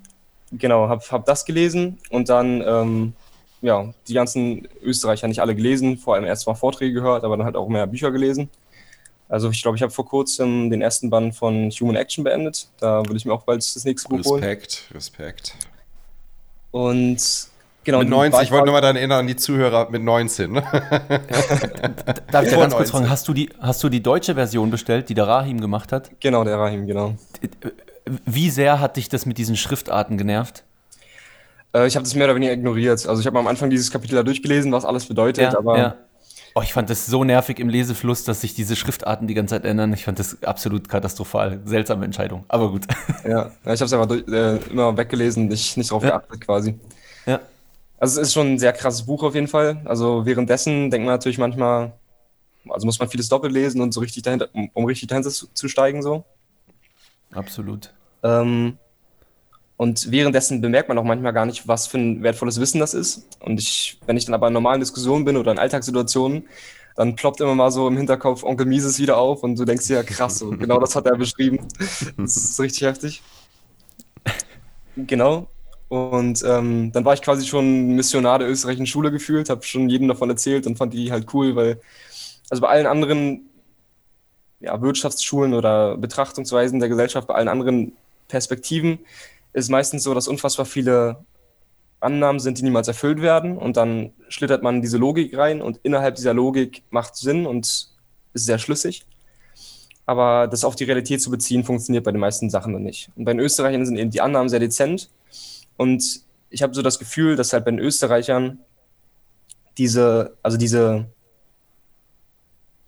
Genau, 0.52 0.88
hab, 0.88 1.10
hab 1.12 1.26
das 1.26 1.44
gelesen 1.44 1.98
und 2.10 2.28
dann, 2.28 2.62
ähm, 2.66 3.12
ja, 3.60 3.92
die 4.06 4.14
ganzen 4.14 4.68
Österreicher 4.82 5.28
nicht 5.28 5.40
alle 5.40 5.54
gelesen, 5.54 5.98
vor 5.98 6.14
allem 6.14 6.24
erst 6.24 6.46
mal 6.46 6.54
Vorträge 6.54 6.94
gehört, 6.94 7.24
aber 7.24 7.36
dann 7.36 7.44
halt 7.44 7.56
auch 7.56 7.68
mehr 7.68 7.86
Bücher 7.86 8.10
gelesen. 8.10 8.48
Also 9.28 9.50
ich 9.50 9.60
glaube, 9.62 9.76
ich 9.76 9.82
habe 9.82 9.92
vor 9.92 10.06
kurzem 10.06 10.70
den 10.70 10.80
ersten 10.80 11.10
Band 11.10 11.34
von 11.34 11.70
Human 11.70 11.96
Action 11.96 12.24
beendet. 12.24 12.68
Da 12.78 13.06
will 13.06 13.16
ich 13.16 13.26
mir 13.26 13.32
auch 13.32 13.42
bald 13.42 13.58
das 13.58 13.84
nächste 13.84 14.08
Buch 14.08 14.24
holen. 14.24 14.42
Respekt, 14.42 14.88
Respekt. 14.94 15.54
Und 16.70 17.48
Genau, 17.88 18.00
mit 18.00 18.10
19, 18.10 18.42
ich 18.42 18.50
wollte 18.50 18.66
nur 18.66 18.74
mal 18.74 18.82
daran 18.82 18.96
erinnern, 18.96 19.26
die 19.26 19.34
Zuhörer 19.34 19.88
mit 19.88 20.02
19. 20.02 20.52
Ne? 20.52 20.62
Darf 22.30 22.44
ich 22.44 22.50
da 22.50 22.58
ganz 22.58 22.74
kurz 22.74 22.90
fragen, 22.90 23.08
hast 23.08 23.26
du, 23.26 23.32
die, 23.32 23.48
hast 23.60 23.82
du 23.82 23.88
die 23.88 24.02
deutsche 24.02 24.34
Version 24.34 24.70
bestellt, 24.70 25.08
die 25.08 25.14
der 25.14 25.26
Rahim 25.26 25.58
gemacht 25.58 25.90
hat? 25.90 26.10
Genau, 26.20 26.44
der 26.44 26.58
Rahim, 26.58 26.86
genau. 26.86 27.14
Wie 28.26 28.50
sehr 28.50 28.80
hat 28.80 28.98
dich 28.98 29.08
das 29.08 29.24
mit 29.24 29.38
diesen 29.38 29.56
Schriftarten 29.56 30.18
genervt? 30.18 30.64
Äh, 31.74 31.86
ich 31.86 31.96
habe 31.96 32.04
das 32.04 32.14
mehr 32.14 32.26
oder 32.26 32.34
weniger 32.34 32.52
ignoriert. 32.52 33.06
Also 33.06 33.22
ich 33.22 33.26
habe 33.26 33.38
am 33.38 33.46
Anfang 33.46 33.70
dieses 33.70 33.90
Kapitel 33.90 34.16
da 34.16 34.22
durchgelesen, 34.22 34.70
was 34.70 34.84
alles 34.84 35.06
bedeutet, 35.06 35.54
ja, 35.54 35.58
aber... 35.58 35.78
Ja. 35.78 35.94
Oh, 36.54 36.60
ich 36.60 36.74
fand 36.74 36.90
das 36.90 37.06
so 37.06 37.24
nervig 37.24 37.58
im 37.58 37.70
Lesefluss, 37.70 38.24
dass 38.24 38.42
sich 38.42 38.52
diese 38.52 38.76
Schriftarten 38.76 39.28
die 39.28 39.34
ganze 39.34 39.54
Zeit 39.54 39.64
ändern. 39.64 39.94
Ich 39.94 40.04
fand 40.04 40.18
das 40.18 40.42
absolut 40.42 40.90
katastrophal. 40.90 41.60
Seltsame 41.64 42.04
Entscheidung, 42.04 42.44
aber 42.48 42.70
gut. 42.70 42.86
Ja, 43.24 43.30
ja 43.30 43.50
ich 43.64 43.80
habe 43.80 43.84
es 43.84 43.92
einfach 43.94 44.08
durch, 44.08 44.28
äh, 44.28 44.56
immer 44.70 44.94
weggelesen, 44.94 45.48
nicht, 45.48 45.78
nicht 45.78 45.90
drauf 45.90 46.02
ja. 46.02 46.18
geachtet 46.18 46.42
quasi. 46.42 46.78
Ja. 47.24 47.40
Also 47.98 48.20
es 48.20 48.28
ist 48.28 48.34
schon 48.34 48.54
ein 48.54 48.58
sehr 48.58 48.72
krasses 48.72 49.04
Buch 49.04 49.22
auf 49.22 49.34
jeden 49.34 49.48
Fall. 49.48 49.80
Also 49.84 50.24
währenddessen 50.24 50.90
denkt 50.90 51.06
man 51.06 51.14
natürlich 51.14 51.38
manchmal, 51.38 51.92
also 52.68 52.86
muss 52.86 52.98
man 52.98 53.08
vieles 53.08 53.28
doppelt 53.28 53.52
lesen 53.52 53.80
und 53.80 53.92
so 53.92 54.00
richtig 54.00 54.22
dahinter, 54.22 54.48
um, 54.52 54.70
um 54.72 54.84
richtig 54.84 55.08
dahinter 55.08 55.30
zu, 55.30 55.48
zu, 55.52 55.68
steigen 55.68 56.02
so. 56.02 56.24
Absolut. 57.32 57.92
Ähm, 58.22 58.78
und 59.76 60.10
währenddessen 60.10 60.60
bemerkt 60.60 60.88
man 60.88 60.98
auch 60.98 61.04
manchmal 61.04 61.32
gar 61.32 61.46
nicht, 61.46 61.66
was 61.66 61.86
für 61.86 61.98
ein 61.98 62.22
wertvolles 62.22 62.60
Wissen 62.60 62.80
das 62.80 62.94
ist. 62.94 63.26
Und 63.40 63.58
ich, 63.58 63.98
wenn 64.06 64.16
ich 64.16 64.24
dann 64.24 64.34
aber 64.34 64.48
in 64.48 64.52
normalen 64.52 64.80
Diskussionen 64.80 65.24
bin 65.24 65.36
oder 65.36 65.52
in 65.52 65.58
Alltagssituationen, 65.58 66.48
dann 66.96 67.14
ploppt 67.14 67.40
immer 67.40 67.54
mal 67.54 67.70
so 67.70 67.86
im 67.86 67.96
Hinterkopf 67.96 68.42
Onkel 68.42 68.66
Mises 68.66 68.98
wieder 68.98 69.18
auf 69.18 69.44
und 69.44 69.56
du 69.56 69.64
denkst 69.64 69.86
dir, 69.86 69.94
ja 69.98 70.02
krass, 70.02 70.38
so, 70.38 70.50
genau 70.50 70.80
das 70.80 70.96
hat 70.96 71.06
er 71.06 71.16
beschrieben. 71.16 71.66
Das 72.16 72.36
ist 72.36 72.60
richtig 72.60 72.82
heftig. 72.82 73.22
Genau. 75.06 75.46
Und 75.88 76.44
ähm, 76.46 76.92
dann 76.92 77.04
war 77.04 77.14
ich 77.14 77.22
quasi 77.22 77.46
schon 77.46 77.94
Missionar 77.96 78.38
der 78.38 78.50
österreichischen 78.50 78.86
Schule 78.86 79.10
gefühlt, 79.10 79.48
habe 79.48 79.64
schon 79.64 79.88
jedem 79.88 80.08
davon 80.08 80.28
erzählt 80.28 80.66
und 80.66 80.76
fand 80.76 80.92
die 80.92 81.10
halt 81.10 81.32
cool, 81.32 81.56
weil, 81.56 81.80
also 82.50 82.60
bei 82.60 82.68
allen 82.68 82.86
anderen 82.86 83.48
ja, 84.60 84.80
Wirtschaftsschulen 84.80 85.54
oder 85.54 85.96
Betrachtungsweisen 85.96 86.80
der 86.80 86.90
Gesellschaft, 86.90 87.26
bei 87.26 87.34
allen 87.34 87.48
anderen 87.48 87.92
Perspektiven 88.28 88.98
ist 89.54 89.70
meistens 89.70 90.02
so, 90.02 90.12
dass 90.12 90.28
unfassbar 90.28 90.66
viele 90.66 91.24
Annahmen 92.00 92.38
sind, 92.38 92.58
die 92.58 92.62
niemals 92.62 92.86
erfüllt 92.86 93.22
werden 93.22 93.56
und 93.56 93.76
dann 93.76 94.12
schlittert 94.28 94.62
man 94.62 94.82
diese 94.82 94.98
Logik 94.98 95.36
rein 95.36 95.62
und 95.62 95.80
innerhalb 95.82 96.16
dieser 96.16 96.34
Logik 96.34 96.82
macht 96.90 97.16
Sinn 97.16 97.46
und 97.46 97.64
ist 97.64 98.44
sehr 98.44 98.58
schlüssig. 98.58 99.04
Aber 100.06 100.46
das 100.46 100.64
auf 100.64 100.76
die 100.76 100.84
Realität 100.84 101.20
zu 101.20 101.30
beziehen, 101.30 101.64
funktioniert 101.64 102.04
bei 102.04 102.12
den 102.12 102.20
meisten 102.20 102.50
Sachen 102.50 102.72
noch 102.72 102.78
nicht. 102.78 103.10
Und 103.16 103.24
bei 103.24 103.32
den 103.32 103.40
Österreichern 103.40 103.84
sind 103.84 103.98
eben 103.98 104.10
die 104.10 104.20
Annahmen 104.20 104.48
sehr 104.48 104.60
dezent 104.60 105.10
und 105.78 106.20
ich 106.50 106.62
habe 106.62 106.74
so 106.74 106.82
das 106.82 106.98
Gefühl, 106.98 107.36
dass 107.36 107.52
halt 107.54 107.64
bei 107.64 107.70
den 107.70 107.80
Österreichern 107.80 108.58
diese, 109.78 110.36
also 110.42 110.58
diese 110.58 111.06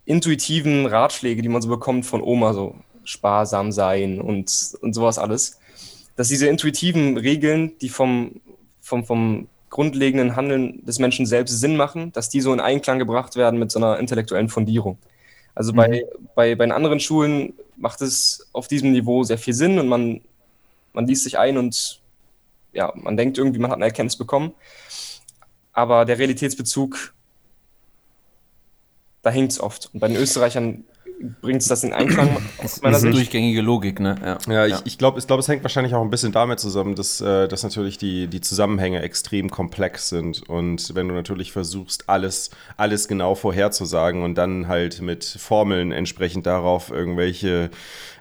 intuitiven 0.04 0.86
Ratschläge, 0.86 1.40
die 1.40 1.48
man 1.48 1.62
so 1.62 1.68
bekommt 1.68 2.04
von 2.04 2.20
Oma, 2.20 2.52
so 2.52 2.74
sparsam 3.04 3.72
sein 3.72 4.20
und, 4.20 4.74
und 4.82 4.92
sowas 4.92 5.18
alles, 5.18 5.58
dass 6.16 6.28
diese 6.28 6.48
intuitiven 6.48 7.16
Regeln, 7.16 7.78
die 7.78 7.88
vom, 7.88 8.40
vom, 8.80 9.04
vom 9.04 9.48
grundlegenden 9.70 10.34
Handeln 10.34 10.84
des 10.84 10.98
Menschen 10.98 11.26
selbst 11.26 11.60
Sinn 11.60 11.76
machen, 11.76 12.12
dass 12.12 12.28
die 12.28 12.40
so 12.40 12.52
in 12.52 12.60
Einklang 12.60 12.98
gebracht 12.98 13.36
werden 13.36 13.60
mit 13.60 13.70
so 13.70 13.78
einer 13.78 13.98
intellektuellen 13.98 14.48
Fundierung. 14.48 14.98
Also 15.54 15.72
mhm. 15.72 15.76
bei, 15.76 16.04
bei, 16.34 16.54
bei 16.56 16.66
den 16.66 16.72
anderen 16.72 16.98
Schulen 16.98 17.54
macht 17.76 18.02
es 18.02 18.48
auf 18.52 18.66
diesem 18.66 18.90
Niveau 18.90 19.22
sehr 19.22 19.38
viel 19.38 19.54
Sinn 19.54 19.78
und 19.78 19.86
man, 19.86 20.20
man 20.92 21.06
liest 21.06 21.22
sich 21.22 21.38
ein 21.38 21.56
und 21.56 21.99
ja, 22.72 22.92
man 22.96 23.16
denkt 23.16 23.38
irgendwie, 23.38 23.58
man 23.58 23.70
hat 23.70 23.76
eine 23.76 23.86
Erkenntnis 23.86 24.16
bekommen. 24.16 24.52
Aber 25.72 26.04
der 26.04 26.18
Realitätsbezug, 26.18 27.14
da 29.22 29.30
hinkt 29.30 29.52
es 29.52 29.60
oft. 29.60 29.90
Und 29.92 30.00
bei 30.00 30.08
den 30.08 30.16
Österreichern 30.16 30.84
bringt 31.40 31.62
es 31.62 31.68
das 31.68 31.84
in 31.84 31.92
Einklang. 31.92 32.36
Es 32.62 32.74
ist 32.74 32.84
eine 32.84 32.98
Sicht. 32.98 33.14
durchgängige 33.14 33.62
Logik, 33.62 34.00
ne? 34.00 34.16
Ja, 34.22 34.52
ja 34.52 34.66
ich, 34.66 34.82
ich 34.84 34.98
glaube, 34.98 35.18
ich 35.18 35.26
glaub, 35.26 35.38
es 35.38 35.48
hängt 35.48 35.62
wahrscheinlich 35.62 35.94
auch 35.94 36.02
ein 36.02 36.10
bisschen 36.10 36.32
damit 36.32 36.60
zusammen, 36.60 36.94
dass, 36.94 37.20
äh, 37.20 37.48
dass 37.48 37.62
natürlich 37.62 37.96
die, 37.96 38.26
die 38.26 38.40
Zusammenhänge 38.40 39.02
extrem 39.02 39.50
komplex 39.50 40.08
sind. 40.08 40.48
Und 40.48 40.94
wenn 40.94 41.08
du 41.08 41.14
natürlich 41.14 41.52
versuchst, 41.52 42.08
alles, 42.08 42.50
alles 42.76 43.08
genau 43.08 43.34
vorherzusagen 43.34 44.22
und 44.22 44.34
dann 44.34 44.68
halt 44.68 45.00
mit 45.00 45.24
Formeln 45.24 45.92
entsprechend 45.92 46.46
darauf 46.46 46.90
irgendwelche 46.90 47.70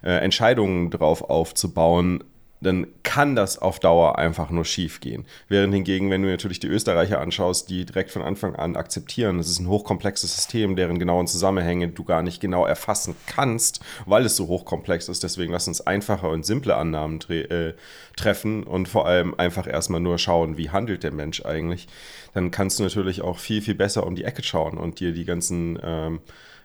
äh, 0.03 0.11
Entscheidungen 0.11 0.89
drauf 0.89 1.29
aufzubauen, 1.29 2.23
dann 2.61 2.87
kann 3.03 3.35
das 3.35 3.57
auf 3.57 3.79
Dauer 3.79 4.17
einfach 4.17 4.49
nur 4.49 4.65
schief 4.65 4.99
gehen. 4.99 5.25
Während 5.47 5.73
hingegen, 5.73 6.09
wenn 6.09 6.21
du 6.21 6.29
natürlich 6.29 6.59
die 6.59 6.67
Österreicher 6.67 7.21
anschaust, 7.21 7.69
die 7.69 7.85
direkt 7.85 8.11
von 8.11 8.21
Anfang 8.21 8.55
an 8.55 8.75
akzeptieren, 8.75 9.39
es 9.39 9.49
ist 9.49 9.59
ein 9.59 9.67
hochkomplexes 9.67 10.35
System, 10.35 10.75
deren 10.75 10.99
genauen 10.99 11.27
Zusammenhänge 11.27 11.87
du 11.89 12.03
gar 12.03 12.21
nicht 12.21 12.41
genau 12.41 12.65
erfassen 12.65 13.15
kannst, 13.27 13.79
weil 14.05 14.25
es 14.25 14.35
so 14.35 14.47
hochkomplex 14.47 15.07
ist. 15.07 15.23
Deswegen 15.23 15.53
lass 15.53 15.67
uns 15.67 15.81
einfache 15.81 16.27
und 16.27 16.45
simple 16.45 16.75
Annahmen 16.75 17.19
äh, 17.29 17.73
treffen 18.15 18.63
und 18.63 18.89
vor 18.89 19.05
allem 19.07 19.33
einfach 19.35 19.67
erstmal 19.67 20.01
nur 20.01 20.17
schauen, 20.17 20.57
wie 20.57 20.69
handelt 20.69 21.03
der 21.03 21.13
Mensch 21.13 21.45
eigentlich. 21.45 21.87
Dann 22.33 22.51
kannst 22.51 22.79
du 22.79 22.83
natürlich 22.83 23.21
auch 23.21 23.39
viel, 23.39 23.61
viel 23.61 23.75
besser 23.75 24.05
um 24.05 24.15
die 24.15 24.25
Ecke 24.25 24.43
schauen 24.43 24.77
und 24.77 24.99
dir 24.99 25.13
die 25.13 25.25
ganzen 25.25 25.79
ähm, 25.81 26.19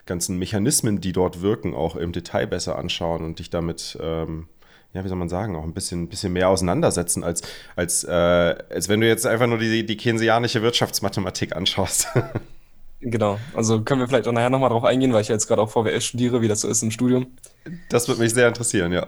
ganzen 0.06 0.38
Mechanismen, 0.38 1.00
die 1.00 1.12
dort 1.12 1.40
wirken, 1.40 1.74
auch 1.74 1.96
im 1.96 2.12
Detail 2.12 2.46
besser 2.46 2.76
anschauen 2.78 3.24
und 3.24 3.38
dich 3.38 3.50
damit 3.50 3.96
ähm, 4.02 4.48
ja, 4.94 5.04
wie 5.04 5.08
soll 5.08 5.18
man 5.18 5.28
sagen, 5.28 5.56
auch 5.56 5.64
ein 5.64 5.74
bisschen, 5.74 6.08
bisschen 6.08 6.32
mehr 6.32 6.48
auseinandersetzen, 6.48 7.24
als, 7.24 7.42
als, 7.74 8.04
äh, 8.04 8.10
als 8.12 8.88
wenn 8.88 9.00
du 9.00 9.08
jetzt 9.08 9.26
einfach 9.26 9.48
nur 9.48 9.58
die, 9.58 9.84
die 9.84 9.96
keynesianische 9.96 10.62
Wirtschaftsmathematik 10.62 11.54
anschaust. 11.54 12.08
Genau, 13.06 13.38
also 13.54 13.82
können 13.82 14.00
wir 14.00 14.08
vielleicht 14.08 14.26
auch 14.28 14.32
nachher 14.32 14.48
nochmal 14.48 14.70
drauf 14.70 14.84
eingehen, 14.84 15.12
weil 15.12 15.20
ich 15.20 15.28
jetzt 15.28 15.46
gerade 15.46 15.60
auch 15.60 15.68
VWL 15.68 16.00
studiere, 16.00 16.40
wie 16.40 16.48
das 16.48 16.62
so 16.62 16.68
ist 16.68 16.82
im 16.82 16.90
Studium. 16.90 17.26
Das 17.90 18.08
würde 18.08 18.22
mich 18.22 18.32
sehr 18.32 18.48
interessieren, 18.48 18.92
ja. 18.92 19.06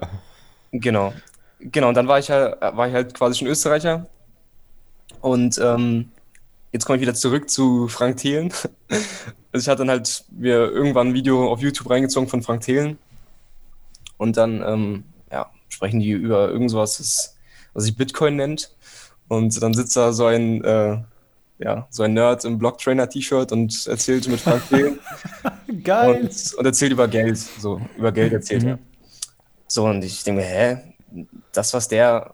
Genau. 0.70 1.14
Genau, 1.60 1.88
und 1.88 1.94
dann 1.94 2.06
war 2.06 2.18
ich 2.18 2.30
halt, 2.30 2.60
war 2.60 2.88
ich 2.88 2.92
halt 2.92 3.14
quasi 3.14 3.38
schon 3.38 3.48
Österreicher. 3.48 4.06
Und 5.22 5.58
ähm, 5.64 6.10
jetzt 6.72 6.84
komme 6.84 6.96
ich 6.96 7.00
wieder 7.00 7.14
zurück 7.14 7.48
zu 7.48 7.88
Frank 7.88 8.18
Thelen. 8.18 8.52
Also 9.52 9.64
ich 9.64 9.68
hatte 9.70 9.78
dann 9.78 9.90
halt 9.90 10.24
mir 10.30 10.70
irgendwann 10.70 11.08
ein 11.08 11.14
Video 11.14 11.50
auf 11.50 11.60
YouTube 11.60 11.88
reingezogen 11.88 12.28
von 12.28 12.42
Frank 12.42 12.60
Thelen. 12.60 12.98
Und 14.18 14.36
dann 14.36 14.62
ähm, 14.62 15.04
sprechen 15.76 16.00
die 16.00 16.10
über 16.10 16.48
irgend 16.48 16.70
sowas, 16.70 17.36
was 17.74 17.84
sich 17.84 17.96
Bitcoin 17.96 18.36
nennt. 18.36 18.72
Und 19.28 19.62
dann 19.62 19.74
sitzt 19.74 19.94
da 19.96 20.12
so 20.12 20.24
ein, 20.24 20.64
äh, 20.64 20.98
ja, 21.58 21.86
so 21.90 22.02
ein 22.02 22.14
Nerd 22.14 22.44
im 22.46 22.58
Blocktrainer-T-Shirt 22.58 23.52
und 23.52 23.86
erzählt 23.86 24.26
mit 24.28 24.40
Frank 24.40 24.62
Geil. 25.84 26.20
Und, 26.22 26.54
und, 26.54 26.66
erzählt 26.66 26.92
über 26.92 27.08
Geld, 27.08 27.36
so, 27.36 27.80
über 27.98 28.10
Geld 28.10 28.32
erzählt 28.32 28.62
mhm. 28.62 28.68
er. 28.68 28.78
So, 29.68 29.84
und 29.84 30.02
ich 30.02 30.24
denke 30.24 30.40
mir, 30.40 30.46
hä, 30.46 30.78
das, 31.52 31.74
was 31.74 31.88
der 31.88 32.32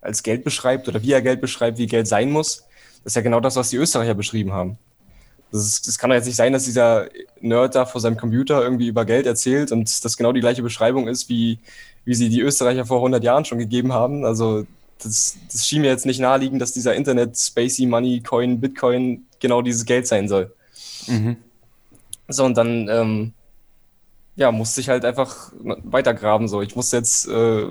als 0.00 0.22
Geld 0.24 0.42
beschreibt 0.42 0.88
oder 0.88 1.02
wie 1.02 1.12
er 1.12 1.22
Geld 1.22 1.40
beschreibt, 1.40 1.78
wie 1.78 1.86
Geld 1.86 2.08
sein 2.08 2.32
muss, 2.32 2.64
das 3.04 3.12
ist 3.12 3.16
ja 3.16 3.22
genau 3.22 3.40
das, 3.40 3.54
was 3.54 3.70
die 3.70 3.76
Österreicher 3.76 4.14
beschrieben 4.14 4.52
haben. 4.52 4.78
Das, 5.52 5.66
ist, 5.66 5.86
das 5.86 5.98
kann 5.98 6.10
doch 6.10 6.16
jetzt 6.16 6.26
nicht 6.26 6.36
sein, 6.36 6.52
dass 6.52 6.64
dieser 6.64 7.08
Nerd 7.40 7.74
da 7.74 7.84
vor 7.84 8.00
seinem 8.00 8.16
Computer 8.16 8.62
irgendwie 8.62 8.88
über 8.88 9.04
Geld 9.04 9.26
erzählt 9.26 9.70
und 9.70 10.04
das 10.04 10.16
genau 10.16 10.32
die 10.32 10.40
gleiche 10.40 10.62
Beschreibung 10.62 11.08
ist, 11.08 11.28
wie, 11.28 11.60
wie 12.04 12.14
sie 12.14 12.28
die 12.28 12.40
Österreicher 12.40 12.86
vor 12.86 12.98
100 12.98 13.22
Jahren 13.22 13.44
schon 13.44 13.58
gegeben 13.58 13.92
haben. 13.92 14.24
Also 14.24 14.66
das, 15.02 15.36
das 15.50 15.66
schien 15.66 15.82
mir 15.82 15.88
jetzt 15.88 16.06
nicht 16.06 16.20
naheliegend, 16.20 16.60
dass 16.62 16.72
dieser 16.72 16.94
Internet 16.94 17.36
Spacey 17.36 17.86
Money 17.86 18.20
Coin 18.20 18.60
Bitcoin 18.60 19.26
genau 19.40 19.62
dieses 19.62 19.84
Geld 19.84 20.06
sein 20.06 20.28
soll. 20.28 20.52
Mhm. 21.06 21.36
So, 22.28 22.44
und 22.44 22.56
dann 22.56 22.88
ähm, 22.88 23.32
ja, 24.36 24.50
musste 24.50 24.80
ich 24.80 24.88
halt 24.88 25.04
einfach 25.04 25.52
weitergraben. 25.62 26.48
So. 26.48 26.62
Ich 26.62 26.76
musste 26.76 26.96
jetzt. 26.96 27.28
Äh, 27.28 27.66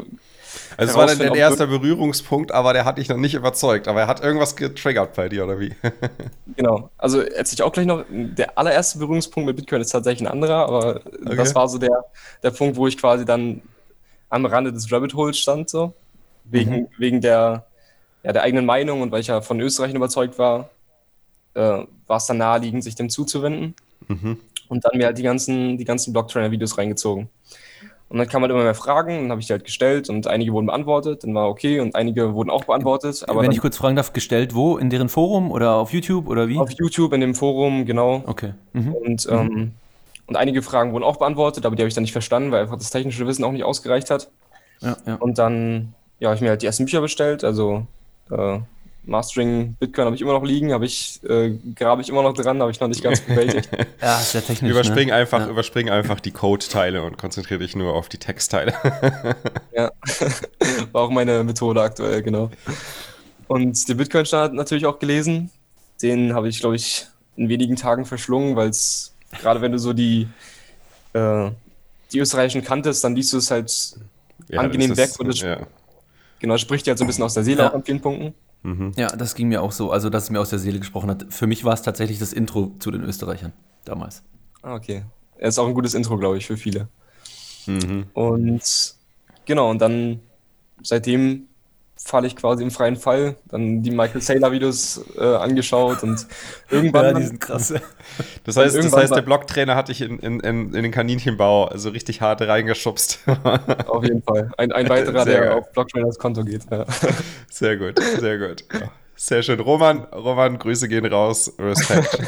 also, 0.75 0.91
es 0.91 0.95
war 0.95 1.07
dann 1.07 1.17
dein 1.17 1.35
erster 1.35 1.65
Berührungspunkt, 1.65 2.51
aber 2.51 2.73
der 2.73 2.83
hat 2.83 2.97
dich 2.97 3.07
noch 3.07 3.17
nicht 3.17 3.33
überzeugt. 3.33 3.88
Aber 3.88 4.01
er 4.01 4.07
hat 4.07 4.21
irgendwas 4.21 4.55
getriggert 4.55 5.15
bei 5.15 5.29
dir, 5.29 5.45
oder 5.45 5.59
wie? 5.59 5.73
genau. 6.55 6.89
Also, 6.97 7.21
erzähle 7.21 7.55
ich 7.55 7.63
auch 7.63 7.71
gleich 7.71 7.85
noch. 7.85 8.03
Der 8.09 8.57
allererste 8.57 9.00
Berührungspunkt 9.00 9.47
mit 9.47 9.55
Bitcoin 9.55 9.81
ist 9.81 9.89
tatsächlich 9.89 10.27
ein 10.27 10.31
anderer, 10.31 10.67
aber 10.67 11.01
okay. 11.25 11.35
das 11.38 11.55
war 11.55 11.67
so 11.69 11.77
der, 11.77 12.05
der 12.43 12.51
Punkt, 12.51 12.75
wo 12.75 12.85
ich 12.88 12.97
quasi 12.97 13.25
dann 13.25 13.61
am 14.31 14.45
Rande 14.45 14.73
des 14.73 14.91
Rabbit 14.91 15.13
Holes 15.13 15.38
stand, 15.38 15.69
so. 15.69 15.93
Wegen, 16.45 16.71
mhm. 16.71 16.88
wegen 16.97 17.21
der, 17.21 17.67
ja, 18.23 18.33
der 18.33 18.41
eigenen 18.41 18.65
Meinung 18.65 19.01
und 19.01 19.11
weil 19.11 19.21
ich 19.21 19.27
ja 19.27 19.41
von 19.41 19.59
Österreich 19.59 19.93
überzeugt 19.93 20.39
war, 20.39 20.71
äh, 21.53 21.83
war 22.07 22.17
es 22.17 22.25
dann 22.25 22.38
naheliegend, 22.38 22.83
sich 22.83 22.95
dem 22.95 23.09
zuzuwenden. 23.09 23.75
Mhm. 24.07 24.38
Und 24.67 24.85
dann 24.85 24.97
mir 24.97 25.05
halt 25.05 25.17
die 25.17 25.23
ganzen, 25.23 25.77
die 25.77 25.85
ganzen 25.85 26.13
Blocktrainer-Videos 26.13 26.77
reingezogen. 26.77 27.29
Und 28.09 28.17
dann 28.17 28.27
kam 28.27 28.41
halt 28.41 28.51
immer 28.51 28.63
mehr 28.63 28.75
Fragen, 28.75 29.21
dann 29.21 29.31
habe 29.31 29.41
ich 29.41 29.47
die 29.47 29.53
halt 29.53 29.63
gestellt 29.63 30.09
und 30.09 30.27
einige 30.27 30.51
wurden 30.51 30.65
beantwortet, 30.65 31.23
dann 31.23 31.33
war 31.33 31.47
okay 31.47 31.79
und 31.79 31.95
einige 31.95 32.33
wurden 32.33 32.50
auch 32.50 32.65
beantwortet. 32.65 33.23
Aber 33.27 33.41
Wenn 33.41 33.51
ich 33.51 33.61
kurz 33.61 33.77
fragen 33.77 33.95
darf, 33.95 34.11
gestellt 34.11 34.53
wo? 34.53 34.77
In 34.77 34.89
deren 34.89 35.07
Forum 35.07 35.50
oder 35.50 35.75
auf 35.75 35.93
YouTube 35.93 36.27
oder 36.27 36.50
wie? 36.50 36.57
Auf 36.57 36.71
YouTube, 36.71 37.13
in 37.13 37.21
dem 37.21 37.35
Forum, 37.35 37.85
genau. 37.85 38.23
Okay. 38.25 38.53
Mhm. 38.73 38.93
Und 38.93 39.27
ähm, 39.31 39.47
mhm. 39.47 39.71
Und 40.31 40.38
einige 40.38 40.61
Fragen 40.61 40.93
wurden 40.93 41.03
auch 41.03 41.17
beantwortet, 41.17 41.65
aber 41.65 41.75
die 41.75 41.81
habe 41.81 41.89
ich 41.89 41.93
dann 41.93 42.03
nicht 42.03 42.13
verstanden, 42.13 42.53
weil 42.53 42.61
einfach 42.61 42.77
das 42.77 42.89
technische 42.89 43.27
Wissen 43.27 43.43
auch 43.43 43.51
nicht 43.51 43.65
ausgereicht 43.65 44.09
hat. 44.09 44.29
Ja, 44.79 44.95
ja. 45.05 45.15
Und 45.15 45.38
dann 45.38 45.93
ja, 46.19 46.29
habe 46.29 46.35
ich 46.38 46.41
mir 46.41 46.51
halt 46.51 46.61
die 46.61 46.67
ersten 46.67 46.85
Bücher 46.85 47.01
bestellt, 47.01 47.43
also 47.43 47.85
äh, 48.29 48.59
Mastering 49.03 49.75
Bitcoin 49.77 50.05
habe 50.05 50.15
ich 50.15 50.21
immer 50.21 50.31
noch 50.31 50.45
liegen, 50.45 50.71
habe 50.71 50.85
ich, 50.85 51.19
äh, 51.27 51.57
grabe 51.75 52.01
ich 52.01 52.07
immer 52.07 52.23
noch 52.23 52.31
dran, 52.31 52.61
habe 52.61 52.71
ich 52.71 52.79
noch 52.79 52.88
nicht 52.88 53.03
ganz 53.03 53.19
bewältigt. 53.27 53.69
ja, 54.01 54.17
sehr 54.19 54.41
technisch. 54.41 54.71
Überspring, 54.71 55.09
ne? 55.09 55.15
einfach, 55.15 55.41
ja. 55.41 55.50
überspring 55.50 55.89
einfach 55.89 56.21
die 56.21 56.31
Code-Teile 56.31 57.03
und 57.03 57.17
konzentriere 57.17 57.59
dich 57.59 57.75
nur 57.75 57.93
auf 57.93 58.07
die 58.07 58.19
Textteile. 58.19 58.73
ja, 59.73 59.91
war 60.93 61.01
auch 61.01 61.09
meine 61.09 61.43
Methode 61.43 61.81
aktuell, 61.81 62.23
genau. 62.23 62.51
Und 63.50 63.89
den 63.89 63.97
Bitcoin-Standard 63.97 64.53
natürlich 64.53 64.85
auch 64.85 64.97
gelesen. 64.97 65.51
Den 66.01 66.33
habe 66.33 66.47
ich, 66.47 66.61
glaube 66.61 66.77
ich, 66.77 67.07
in 67.35 67.50
wenigen 67.50 67.75
Tagen 67.75 68.05
verschlungen, 68.05 68.55
weil 68.55 68.69
es 68.69 69.11
Gerade 69.39 69.61
wenn 69.61 69.71
du 69.71 69.79
so 69.79 69.93
die, 69.93 70.27
äh, 71.13 71.51
die 72.11 72.19
österreichischen 72.19 72.63
kanntest, 72.63 73.03
dann 73.03 73.15
liest 73.15 73.33
du 73.33 73.38
es 73.38 73.51
halt 73.51 73.95
ja, 74.50 74.59
angenehm 74.59 74.95
weg. 74.97 75.11
Und 75.19 75.27
das 75.27 75.39
ja. 75.39 75.65
Genau, 76.39 76.57
spricht 76.57 76.85
dir 76.85 76.91
halt 76.91 76.97
so 76.97 77.03
ein 77.03 77.07
bisschen 77.07 77.23
aus 77.23 77.35
der 77.35 77.43
Seele 77.43 77.63
ja. 77.63 77.69
auch 77.69 77.73
an 77.75 77.83
vielen 77.83 78.01
Punkten. 78.01 78.33
Mhm. 78.63 78.93
Ja, 78.95 79.07
das 79.07 79.35
ging 79.35 79.47
mir 79.47 79.61
auch 79.61 79.71
so. 79.71 79.91
Also, 79.91 80.09
dass 80.09 80.23
es 80.23 80.29
mir 80.29 80.39
aus 80.39 80.50
der 80.50 80.59
Seele 80.59 80.79
gesprochen 80.79 81.09
hat. 81.09 81.25
Für 81.29 81.47
mich 81.47 81.63
war 81.63 81.73
es 81.73 81.81
tatsächlich 81.81 82.19
das 82.19 82.33
Intro 82.33 82.75
zu 82.79 82.91
den 82.91 83.03
Österreichern 83.03 83.53
damals. 83.85 84.23
Ah, 84.61 84.75
okay. 84.75 85.03
Er 85.38 85.50
ist 85.50 85.57
auch 85.57 85.67
ein 85.67 85.73
gutes 85.73 85.93
Intro, 85.93 86.17
glaube 86.17 86.38
ich, 86.38 86.45
für 86.45 86.57
viele. 86.57 86.88
Mhm. 87.65 88.05
Und 88.13 88.95
genau, 89.45 89.69
und 89.69 89.79
dann 89.79 90.19
seitdem 90.83 91.47
falle 92.03 92.27
ich 92.27 92.36
quasi 92.36 92.63
im 92.63 92.72
freien 92.72 92.96
Fall, 92.96 93.36
dann 93.50 93.84
die 93.84 93.91
Michael 93.91 94.22
Saylor 94.22 94.51
Videos 94.51 95.03
äh, 95.17 95.24
angeschaut 95.24 96.03
und 96.03 96.25
irgendwann. 96.70 97.05
Ja, 97.05 97.13
die 97.13 97.25
sind 97.25 97.39
krass. 97.39 97.74
Das 98.43 98.58
heißt, 98.58 98.75
das 98.75 98.91
heißt 98.91 99.15
der 99.15 99.22
Blocktrainer 99.22 99.75
hat 99.75 99.88
dich 99.88 100.01
in, 100.01 100.20
in, 100.20 100.39
in, 100.41 100.74
in 100.74 100.84
den 100.84 100.91
Kaninchenbau 100.91 101.65
also 101.65 101.89
richtig 101.89 102.20
hart 102.20 102.41
reingeschubst. 102.41 103.20
Auf 103.88 104.03
jeden 104.03 104.22
Fall. 104.22 104.51
Ein, 104.58 104.72
ein 104.72 104.89
weiterer, 104.89 105.24
sehr 105.24 105.39
der 105.39 105.50
geil. 105.50 105.60
auf 105.60 105.72
Blocktrainers 105.72 106.17
Konto 106.17 106.43
geht. 106.43 106.63
Ja. 106.70 106.86
Sehr 107.50 107.77
gut, 107.77 108.00
sehr 108.20 108.38
gut. 108.38 108.65
Sehr 109.15 109.43
schön. 109.43 109.60
Roman, 109.60 110.00
Roman, 110.05 110.58
Grüße 110.58 110.89
gehen 110.89 111.05
raus. 111.05 111.53
Respekt. 111.58 112.20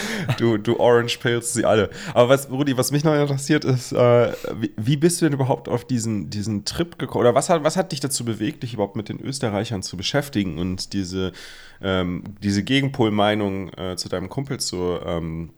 du, 0.38 0.58
du 0.58 0.78
Orange 0.78 1.18
Pills, 1.18 1.52
sie 1.52 1.64
alle. 1.64 1.90
Aber 2.14 2.28
was, 2.28 2.50
Rudi, 2.50 2.76
was 2.76 2.92
mich 2.92 3.04
noch 3.04 3.14
interessiert 3.14 3.64
ist, 3.64 3.92
äh, 3.92 4.32
wie, 4.58 4.72
wie, 4.76 4.96
bist 4.96 5.20
du 5.20 5.26
denn 5.26 5.34
überhaupt 5.34 5.68
auf 5.68 5.84
diesen, 5.84 6.30
diesen 6.30 6.64
Trip 6.64 6.98
gekommen? 6.98 7.22
Oder 7.22 7.34
was 7.34 7.48
hat, 7.48 7.64
was 7.64 7.76
hat 7.76 7.92
dich 7.92 8.00
dazu 8.00 8.24
bewegt, 8.24 8.62
dich 8.62 8.74
überhaupt 8.74 8.96
mit 8.96 9.08
den 9.08 9.20
Österreichern 9.20 9.82
zu 9.82 9.96
beschäftigen 9.96 10.58
und 10.58 10.92
diese, 10.92 11.32
ähm, 11.80 12.24
diese 12.42 12.62
Gegenpolmeinung 12.62 13.72
äh, 13.74 13.96
zu 13.96 14.08
deinem 14.08 14.28
Kumpel 14.28 14.60
zu 14.60 14.98
ähm, 15.04 15.50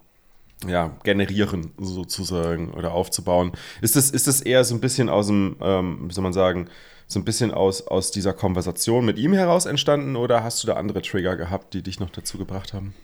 ja, 0.66 0.96
generieren, 1.02 1.72
sozusagen, 1.78 2.72
oder 2.74 2.92
aufzubauen? 2.92 3.52
Ist 3.80 3.96
das, 3.96 4.10
ist 4.10 4.26
das 4.26 4.40
eher 4.40 4.64
so 4.64 4.74
ein 4.74 4.80
bisschen 4.80 5.08
aus 5.08 5.26
dem, 5.26 5.56
ähm, 5.60 6.04
wie 6.08 6.12
soll 6.12 6.24
man 6.24 6.32
sagen, 6.32 6.68
so 7.06 7.20
ein 7.20 7.24
bisschen 7.24 7.52
aus, 7.52 7.86
aus 7.86 8.10
dieser 8.10 8.32
Konversation 8.32 9.04
mit 9.04 9.18
ihm 9.18 9.34
heraus 9.34 9.66
entstanden 9.66 10.16
oder 10.16 10.42
hast 10.42 10.62
du 10.62 10.66
da 10.66 10.74
andere 10.74 11.02
Trigger 11.02 11.36
gehabt, 11.36 11.74
die 11.74 11.82
dich 11.82 12.00
noch 12.00 12.10
dazu 12.10 12.38
gebracht 12.38 12.72
haben? 12.72 12.94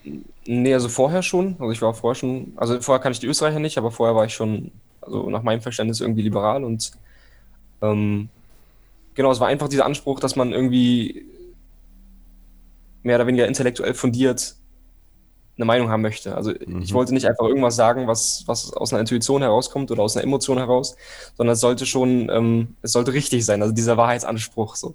Nee, 0.47 0.75
also 0.75 0.89
vorher 0.89 1.23
schon. 1.23 1.57
Also 1.59 1.71
ich 1.73 1.83
war 1.83 1.95
vorher 1.95 2.15
schon, 2.15 2.53
also 2.57 2.81
vorher 2.81 3.03
kann 3.03 3.13
ich 3.13 3.21
die 3.21 3.27
Österreicher 3.27 3.61
nicht, 3.61 3.79
aber 3.79 3.91
vorher 3.91 4.17
war 4.17 4.25
ich 4.25 4.35
schon, 4.35 4.73
also 5.01 5.29
nach 5.31 5.43
meinem 5.43 5.61
Verständnis 5.61 6.01
irgendwie 6.01 6.23
liberal 6.23 6.65
und 6.65 6.93
ähm, 7.83 8.29
genau, 9.15 9.31
es 9.31 9.41
war 9.41 9.49
einfach 9.49 9.69
dieser 9.69 9.87
Anspruch, 9.87 10.21
dass 10.21 10.37
man 10.37 10.53
irgendwie 10.53 11.27
mehr 13.03 13.17
oder 13.17 13.27
weniger 13.27 13.47
intellektuell 13.47 13.95
fundiert 13.95 14.57
eine 15.61 15.67
Meinung 15.67 15.91
haben 15.91 16.01
möchte. 16.01 16.35
Also 16.35 16.53
mhm. 16.53 16.81
ich 16.83 16.95
wollte 16.95 17.13
nicht 17.13 17.27
einfach 17.27 17.47
irgendwas 17.47 17.77
sagen, 17.77 18.07
was, 18.07 18.45
was 18.47 18.73
aus 18.73 18.93
einer 18.93 19.01
Intuition 19.01 19.43
herauskommt 19.43 19.91
oder 19.91 20.03
aus 20.03 20.17
einer 20.17 20.25
Emotion 20.25 20.59
heraus, 20.59 20.97
sondern 21.37 21.53
es 21.53 21.61
sollte 21.61 21.85
schon, 21.87 22.31
ähm, 22.31 22.77
es 22.83 22.93
sollte 22.93 23.13
richtig 23.13 23.45
sein, 23.45 23.63
also 23.63 23.75
dieser 23.75 23.97
Wahrheitsanspruch 23.97 24.77
so. 24.77 24.95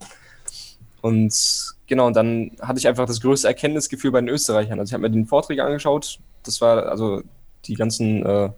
Und 1.01 1.75
genau, 1.85 2.07
und 2.07 2.15
dann 2.15 2.51
hatte 2.59 2.79
ich 2.79 2.87
einfach 2.87 3.05
das 3.05 3.21
größte 3.21 3.47
Erkenntnisgefühl 3.47 4.11
bei 4.11 4.21
den 4.21 4.29
Österreichern. 4.29 4.79
Also 4.79 4.89
ich 4.89 4.93
habe 4.93 5.03
mir 5.03 5.11
den 5.11 5.27
Vorträge 5.27 5.63
angeschaut, 5.63 6.19
das 6.43 6.61
war 6.61 6.87
also 6.87 7.21
die 7.65 7.75
ganzen 7.75 8.25
äh, 8.25 8.49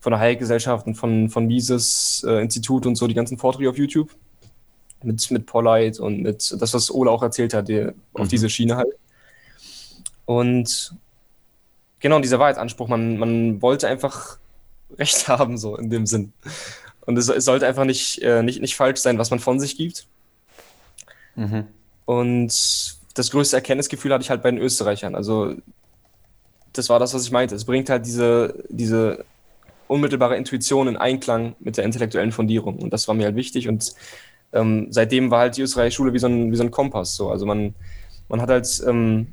von 0.00 0.12
der 0.12 0.20
Hayek-Gesellschaft 0.20 0.86
und 0.86 0.94
von, 0.94 1.28
von 1.28 1.46
Mises 1.46 2.24
äh, 2.26 2.40
Institut 2.40 2.86
und 2.86 2.96
so, 2.96 3.06
die 3.06 3.14
ganzen 3.14 3.36
Vorträge 3.36 3.68
auf 3.68 3.76
YouTube 3.76 4.10
mit, 5.02 5.30
mit 5.30 5.44
Polite 5.44 6.02
und 6.02 6.22
mit 6.22 6.54
das, 6.58 6.72
was 6.72 6.90
Ola 6.90 7.10
auch 7.10 7.22
erzählt 7.22 7.52
hat, 7.52 7.68
die, 7.68 7.88
auf 8.14 8.24
mhm. 8.24 8.28
diese 8.28 8.48
Schiene 8.48 8.76
halt. 8.76 8.94
Und 10.24 10.96
genau, 12.06 12.20
dieser 12.20 12.38
Wahrheitsanspruch, 12.38 12.86
man, 12.86 13.18
man 13.18 13.60
wollte 13.62 13.88
einfach 13.88 14.38
Recht 14.96 15.26
haben, 15.26 15.58
so 15.58 15.76
in 15.76 15.90
dem 15.90 16.06
Sinn. 16.06 16.32
Und 17.00 17.18
es, 17.18 17.28
es 17.28 17.44
sollte 17.44 17.66
einfach 17.66 17.84
nicht, 17.84 18.22
äh, 18.22 18.44
nicht, 18.44 18.60
nicht 18.60 18.76
falsch 18.76 19.00
sein, 19.00 19.18
was 19.18 19.30
man 19.30 19.40
von 19.40 19.58
sich 19.58 19.76
gibt. 19.76 20.06
Mhm. 21.34 21.66
Und 22.04 22.96
das 23.14 23.30
größte 23.32 23.56
Erkenntnisgefühl 23.56 24.12
hatte 24.12 24.22
ich 24.22 24.30
halt 24.30 24.44
bei 24.44 24.52
den 24.52 24.60
Österreichern. 24.60 25.16
Also, 25.16 25.56
das 26.72 26.88
war 26.88 27.00
das, 27.00 27.12
was 27.12 27.24
ich 27.24 27.32
meinte. 27.32 27.56
Es 27.56 27.64
bringt 27.64 27.90
halt 27.90 28.06
diese, 28.06 28.54
diese 28.68 29.24
unmittelbare 29.88 30.36
Intuition 30.36 30.86
in 30.86 30.96
Einklang 30.96 31.56
mit 31.58 31.76
der 31.76 31.84
intellektuellen 31.84 32.30
Fundierung. 32.30 32.78
Und 32.78 32.92
das 32.92 33.08
war 33.08 33.16
mir 33.16 33.24
halt 33.24 33.34
wichtig. 33.34 33.66
Und 33.66 33.94
ähm, 34.52 34.86
seitdem 34.90 35.32
war 35.32 35.40
halt 35.40 35.56
die 35.56 35.62
österreichische 35.62 35.96
Schule 35.96 36.12
wie 36.12 36.20
so 36.20 36.28
ein, 36.28 36.52
wie 36.52 36.56
so 36.56 36.62
ein 36.62 36.70
Kompass. 36.70 37.16
So. 37.16 37.30
Also 37.30 37.46
man, 37.46 37.74
man 38.28 38.40
hat 38.40 38.50
halt, 38.50 38.84
ähm, 38.86 39.32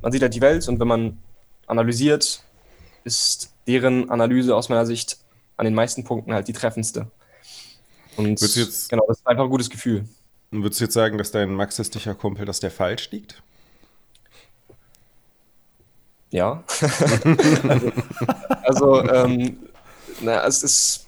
man 0.00 0.10
sieht 0.10 0.22
halt 0.22 0.34
die 0.34 0.40
Welt 0.40 0.66
und 0.68 0.80
wenn 0.80 0.88
man 0.88 1.18
analysiert, 1.68 2.42
ist 3.04 3.52
deren 3.66 4.10
Analyse 4.10 4.54
aus 4.54 4.68
meiner 4.68 4.86
Sicht 4.86 5.18
an 5.56 5.64
den 5.64 5.74
meisten 5.74 6.04
Punkten 6.04 6.32
halt 6.32 6.48
die 6.48 6.52
treffendste. 6.52 7.10
Und 8.16 8.40
jetzt, 8.40 8.88
genau, 8.88 9.04
das 9.06 9.18
ist 9.18 9.26
einfach 9.26 9.44
ein 9.44 9.50
gutes 9.50 9.70
Gefühl. 9.70 10.04
Würdest 10.50 10.80
du 10.80 10.84
jetzt 10.84 10.94
sagen, 10.94 11.18
dass 11.18 11.30
dein 11.30 11.52
marxistischer 11.52 12.14
Kumpel, 12.14 12.46
dass 12.46 12.60
der 12.60 12.70
falsch 12.70 13.10
liegt? 13.10 13.42
Ja. 16.30 16.64
also, 17.62 17.92
also 18.62 19.08
ähm, 19.08 19.58
na, 20.20 20.44
es 20.46 20.62
ist. 20.62 21.06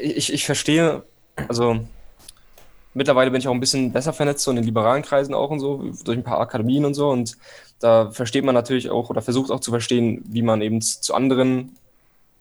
Ich, 0.00 0.32
ich 0.32 0.46
verstehe, 0.46 1.02
also 1.48 1.84
mittlerweile 2.94 3.30
bin 3.30 3.40
ich 3.40 3.48
auch 3.48 3.54
ein 3.54 3.60
bisschen 3.60 3.92
besser 3.92 4.12
vernetzt, 4.12 4.44
so 4.44 4.50
in 4.50 4.56
den 4.56 4.64
liberalen 4.64 5.02
Kreisen 5.02 5.34
auch 5.34 5.50
und 5.50 5.60
so, 5.60 5.92
durch 6.04 6.18
ein 6.18 6.24
paar 6.24 6.40
Akademien 6.40 6.84
und 6.84 6.94
so. 6.94 7.10
Und 7.10 7.36
da 7.80 8.10
versteht 8.10 8.44
man 8.44 8.54
natürlich 8.54 8.90
auch 8.90 9.10
oder 9.10 9.22
versucht 9.22 9.50
auch 9.50 9.60
zu 9.60 9.70
verstehen, 9.70 10.22
wie 10.28 10.42
man 10.42 10.62
eben 10.62 10.80
zu 10.80 11.14
anderen 11.14 11.76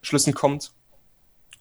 Schlüssen 0.01 0.33
kommt. 0.33 0.71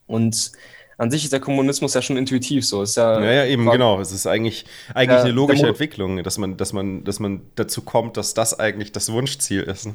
Und 0.07 0.53
an 0.99 1.11
sich 1.11 1.25
ist 1.25 1.33
der 1.33 1.41
Kommunismus 1.41 1.95
ja 1.95 2.03
schon 2.03 2.17
intuitiv 2.17 2.67
so. 2.67 2.83
Ist 2.83 2.97
ja, 2.97 3.21
ja, 3.21 3.33
ja 3.33 3.45
eben, 3.47 3.65
war, 3.65 3.73
genau. 3.73 4.01
Es 4.01 4.13
ist 4.13 4.27
eigentlich, 4.27 4.67
eigentlich 4.95 5.19
ja, 5.19 5.25
eine 5.25 5.33
logische 5.33 5.67
Entwicklung, 5.67 6.23
dass 6.23 6.37
man, 6.37 6.57
dass, 6.57 6.73
man, 6.73 7.05
dass 7.05 7.21
man 7.21 7.43
dazu 7.55 7.83
kommt, 7.83 8.17
dass 8.17 8.35
das 8.35 8.59
eigentlich 8.59 8.93
das 8.93 9.11
Wunschziel 9.11 9.63
ist. 9.63 9.89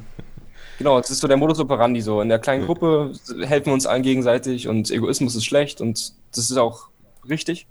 Genau, 0.78 0.98
es 0.98 1.10
ist 1.10 1.20
so 1.20 1.28
der 1.28 1.36
Modus 1.36 1.60
operandi 1.60 2.00
so. 2.00 2.20
In 2.20 2.28
der 2.28 2.38
kleinen 2.38 2.66
Gruppe 2.66 3.12
helfen 3.42 3.66
wir 3.66 3.72
uns 3.72 3.86
allen 3.86 4.02
gegenseitig 4.02 4.68
und 4.68 4.90
Egoismus 4.90 5.34
ist 5.34 5.44
schlecht 5.44 5.80
und 5.80 6.12
das 6.34 6.50
ist 6.50 6.56
auch 6.56 6.88
richtig. 7.28 7.66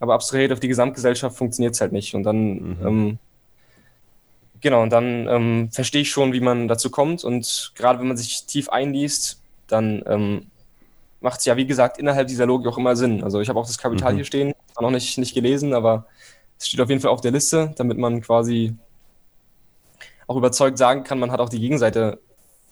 Aber 0.00 0.14
abstrahiert 0.14 0.52
auf 0.52 0.60
die 0.60 0.68
Gesamtgesellschaft 0.68 1.36
funktioniert 1.36 1.74
es 1.74 1.80
halt 1.80 1.92
nicht. 1.92 2.14
Und 2.14 2.24
dann 2.24 2.54
mhm. 2.54 2.76
ähm, 2.86 3.18
Genau, 4.60 4.82
und 4.82 4.90
dann 4.90 5.26
ähm, 5.26 5.70
verstehe 5.72 6.02
ich 6.02 6.10
schon, 6.10 6.32
wie 6.32 6.40
man 6.40 6.68
dazu 6.68 6.90
kommt. 6.90 7.24
Und 7.24 7.72
gerade 7.74 7.98
wenn 7.98 8.08
man 8.08 8.16
sich 8.16 8.44
tief 8.44 8.68
einliest, 8.68 9.40
dann 9.66 10.02
ähm, 10.06 10.46
macht 11.20 11.40
es 11.40 11.46
ja, 11.46 11.56
wie 11.56 11.66
gesagt, 11.66 11.98
innerhalb 11.98 12.28
dieser 12.28 12.46
Logik 12.46 12.68
auch 12.68 12.78
immer 12.78 12.96
Sinn. 12.96 13.24
Also 13.24 13.40
ich 13.40 13.48
habe 13.48 13.58
auch 13.58 13.66
das 13.66 13.78
Kapital 13.78 14.12
mhm. 14.12 14.16
hier 14.16 14.24
stehen, 14.24 14.54
noch 14.78 14.90
nicht, 14.90 15.18
nicht 15.18 15.34
gelesen, 15.34 15.74
aber 15.74 16.06
es 16.58 16.68
steht 16.68 16.80
auf 16.80 16.88
jeden 16.88 17.00
Fall 17.00 17.10
auf 17.10 17.20
der 17.20 17.32
Liste, 17.32 17.74
damit 17.76 17.98
man 17.98 18.20
quasi 18.20 18.74
auch 20.26 20.36
überzeugt 20.36 20.78
sagen 20.78 21.04
kann, 21.04 21.18
man 21.18 21.30
hat 21.30 21.40
auch 21.40 21.48
die 21.48 21.60
Gegenseite 21.60 22.18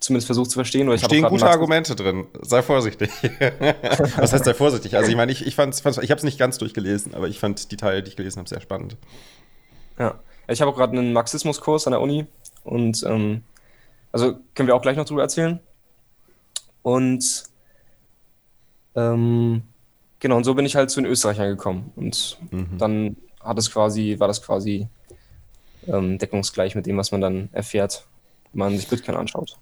zumindest 0.00 0.26
versucht 0.26 0.50
zu 0.50 0.58
verstehen. 0.58 0.88
Oder 0.88 0.96
ich 0.96 1.04
Stehen 1.04 1.24
gute 1.24 1.48
Argumente 1.48 1.96
drin. 1.96 2.26
Sei 2.40 2.62
vorsichtig. 2.62 3.10
Was 4.16 4.32
heißt 4.32 4.44
sei 4.44 4.54
vorsichtig? 4.54 4.96
Also 4.96 5.10
ich 5.10 5.16
meine, 5.16 5.32
ich, 5.32 5.46
ich, 5.46 5.54
fand's, 5.54 5.80
fand's, 5.80 5.98
ich 5.98 6.10
habe 6.10 6.18
es 6.18 6.24
nicht 6.24 6.38
ganz 6.38 6.58
durchgelesen, 6.58 7.14
aber 7.14 7.28
ich 7.28 7.38
fand 7.38 7.70
die 7.70 7.76
Teile, 7.76 8.02
die 8.02 8.10
ich 8.10 8.16
gelesen 8.16 8.38
habe, 8.38 8.48
sehr 8.48 8.60
spannend. 8.60 8.96
Ja. 9.98 10.18
Ich 10.50 10.60
habe 10.60 10.70
auch 10.70 10.76
gerade 10.76 10.96
einen 10.96 11.12
Marxismuskurs 11.12 11.86
an 11.86 11.90
der 11.90 12.00
Uni 12.00 12.26
und 12.64 13.02
ähm, 13.02 13.42
also 14.12 14.38
können 14.54 14.66
wir 14.66 14.74
auch 14.74 14.82
gleich 14.82 14.96
noch 14.96 15.04
drüber 15.04 15.22
erzählen. 15.22 15.60
Und 16.82 17.44
ähm, 18.94 19.62
genau, 20.20 20.36
und 20.36 20.44
so 20.44 20.54
bin 20.54 20.64
ich 20.64 20.74
halt 20.74 20.90
zu 20.90 21.00
den 21.00 21.10
Österreichern 21.10 21.50
gekommen. 21.50 21.92
Und 21.96 22.38
mhm. 22.50 22.78
dann 22.78 23.16
hat 23.40 23.58
es 23.58 23.70
quasi, 23.70 24.16
war 24.18 24.28
das 24.28 24.42
quasi 24.42 24.88
ähm, 25.86 26.18
deckungsgleich 26.18 26.74
mit 26.74 26.86
dem, 26.86 26.96
was 26.96 27.12
man 27.12 27.20
dann 27.20 27.48
erfährt, 27.52 28.06
wenn 28.52 28.58
man 28.60 28.76
sich 28.76 28.88
Bitcoin 28.88 29.16
anschaut. 29.16 29.58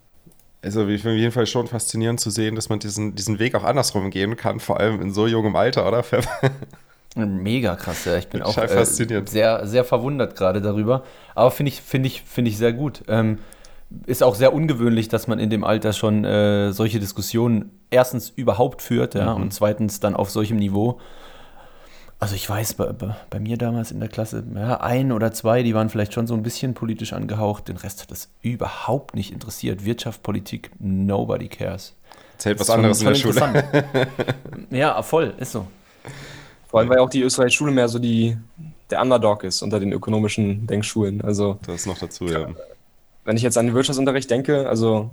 Also 0.63 0.83
auf 0.83 0.89
jeden 0.89 1.33
Fall 1.33 1.47
schon 1.47 1.67
faszinierend 1.67 2.19
zu 2.19 2.31
sehen, 2.31 2.55
dass 2.57 2.69
man 2.69 2.79
diesen, 2.79 3.15
diesen 3.15 3.39
Weg 3.39 3.55
auch 3.55 3.65
andersrum 3.65 4.11
gehen 4.11 4.37
kann, 4.37 4.59
vor 4.59 4.81
allem 4.81 5.01
in 5.01 5.13
so 5.13 5.27
jungem 5.27 5.55
Alter, 5.55 5.87
oder? 5.87 6.05
Mega 7.17 7.77
krass, 7.77 8.05
ja. 8.05 8.17
Ich 8.17 8.29
bin 8.29 8.43
auch 8.43 8.57
äh, 8.59 8.85
sehr, 8.85 9.67
sehr 9.67 9.85
verwundert 9.85 10.37
gerade 10.37 10.61
darüber. 10.61 11.03
Aber 11.35 11.51
finde 11.51 11.71
ich, 11.71 11.81
finde 11.81 12.09
ich, 12.09 12.23
finde 12.23 12.51
ich 12.51 12.59
sehr 12.59 12.73
gut. 12.73 13.03
Ähm, 13.09 13.39
ist 14.07 14.23
auch 14.23 14.35
sehr 14.35 14.53
ungewöhnlich, 14.53 15.09
dass 15.09 15.27
man 15.27 15.39
in 15.39 15.49
dem 15.49 15.65
Alter 15.65 15.93
schon 15.93 16.25
äh, 16.25 16.73
solche 16.73 17.01
Diskussionen 17.01 17.71
erstens 17.91 18.29
überhaupt 18.31 18.83
führt, 18.83 19.15
ja, 19.15 19.35
mhm. 19.35 19.43
und 19.43 19.55
zweitens 19.55 20.01
dann 20.01 20.15
auf 20.15 20.31
solchem 20.31 20.57
Niveau. 20.57 21.01
Also 22.19 22.35
ich 22.35 22.49
weiß, 22.49 22.75
bei, 22.75 22.93
bei, 23.29 23.41
mir 23.41 23.59
damals 23.59 23.91
in 23.91 24.01
der 24.01 24.09
Klasse, 24.09 24.43
ja, 24.55 24.81
ein 24.81 25.13
oder 25.13 25.33
zwei, 25.33 25.63
die 25.63 25.75
waren 25.75 25.91
vielleicht 25.91 26.15
schon 26.15 26.27
so 26.27 26.33
ein 26.33 26.43
bisschen 26.43 26.73
politisch 26.73 27.13
angehaucht. 27.13 27.69
Den 27.69 27.77
Rest 27.77 28.01
hat 28.01 28.11
das 28.11 28.31
überhaupt 28.41 29.15
nicht 29.15 29.33
interessiert. 29.33 29.85
Wirtschaft, 29.85 30.23
Politik, 30.23 30.71
nobody 30.79 31.49
cares. 31.49 31.95
Zählt 32.39 32.59
was 32.59 32.71
anderes 32.71 33.01
in 33.03 33.09
der 33.09 33.15
Schule. 33.15 33.53
ja, 34.71 35.03
voll, 35.03 35.35
ist 35.39 35.53
so. 35.53 35.67
Vor 36.69 36.81
allem, 36.81 36.89
weil 36.89 36.99
auch 36.99 37.11
die 37.11 37.21
österreichische 37.21 37.59
Schule 37.59 37.73
mehr 37.73 37.89
so 37.89 37.99
die, 37.99 38.37
der 38.91 39.03
Underdog 39.03 39.45
ist 39.45 39.63
unter 39.63 39.79
den 39.79 39.93
ökonomischen 39.93 40.67
Denkschulen. 40.67 41.21
Also, 41.21 41.59
das 41.67 41.77
ist 41.77 41.87
noch 41.87 41.99
dazu, 41.99 42.27
ja. 42.27 42.49
Wenn 43.25 43.37
ich 43.37 43.43
jetzt 43.43 43.59
an 43.59 43.67
den 43.67 43.75
Wirtschaftsunterricht 43.75 44.31
denke, 44.31 44.69
also 44.69 45.11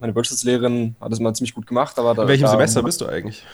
meine 0.00 0.14
Wirtschaftslehrerin 0.14 0.96
hat 1.00 1.10
das 1.10 1.18
mal 1.18 1.34
ziemlich 1.34 1.54
gut 1.54 1.66
gemacht. 1.66 1.98
Aber 1.98 2.14
da, 2.14 2.22
In 2.22 2.28
welchem 2.28 2.44
da, 2.44 2.50
Semester 2.50 2.82
bist 2.82 3.00
du 3.00 3.06
eigentlich? 3.06 3.44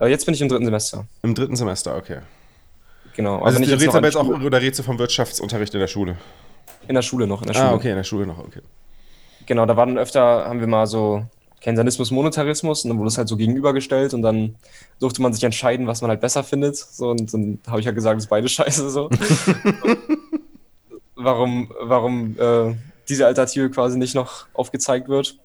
Äh, 0.00 0.08
jetzt 0.08 0.26
bin 0.26 0.34
ich 0.34 0.40
im 0.40 0.48
dritten 0.48 0.64
Semester. 0.64 1.06
Im 1.22 1.34
dritten 1.34 1.56
Semester, 1.56 1.96
okay. 1.96 2.18
Genau. 3.14 3.42
Also, 3.42 3.58
also 3.58 3.60
du 3.60 3.80
redest 3.80 3.96
aber 3.96 4.06
jetzt 4.06 4.16
auch, 4.16 4.28
oder 4.28 4.60
redest 4.60 4.80
du 4.80 4.82
vom 4.82 4.98
Wirtschaftsunterricht 4.98 5.72
in 5.74 5.80
der 5.80 5.86
Schule? 5.86 6.16
In 6.86 6.94
der 6.94 7.02
Schule 7.02 7.26
noch, 7.26 7.42
in 7.42 7.48
der 7.48 7.56
ah, 7.56 7.58
Schule. 7.58 7.70
Ah, 7.70 7.74
okay, 7.74 7.90
in 7.90 7.96
der 7.96 8.04
Schule 8.04 8.26
noch, 8.26 8.38
okay. 8.38 8.60
Genau, 9.46 9.64
da 9.64 9.76
waren 9.76 9.96
öfter, 9.96 10.20
haben 10.20 10.60
wir 10.60 10.66
mal 10.66 10.86
so 10.86 11.24
Keynesianismus, 11.62 12.10
Monetarismus 12.10 12.84
und 12.84 12.90
dann 12.90 12.98
wurde 12.98 13.08
es 13.08 13.18
halt 13.18 13.28
so 13.28 13.36
gegenübergestellt 13.36 14.12
und 14.12 14.22
dann 14.22 14.56
durfte 15.00 15.22
man 15.22 15.32
sich 15.32 15.42
entscheiden, 15.42 15.86
was 15.86 16.02
man 16.02 16.10
halt 16.10 16.20
besser 16.20 16.44
findet. 16.44 16.76
So, 16.76 17.10
und 17.10 17.32
dann 17.32 17.58
habe 17.66 17.80
ich 17.80 17.86
halt 17.86 17.96
gesagt, 17.96 18.18
es 18.18 18.24
ist 18.24 18.30
beide 18.30 18.48
scheiße 18.48 18.90
so. 18.90 19.08
warum 21.16 21.72
warum 21.80 22.36
äh, 22.38 22.74
diese 23.08 23.26
Alternative 23.26 23.70
quasi 23.70 23.98
nicht 23.98 24.14
noch 24.14 24.46
aufgezeigt 24.52 25.08
wird. 25.08 25.38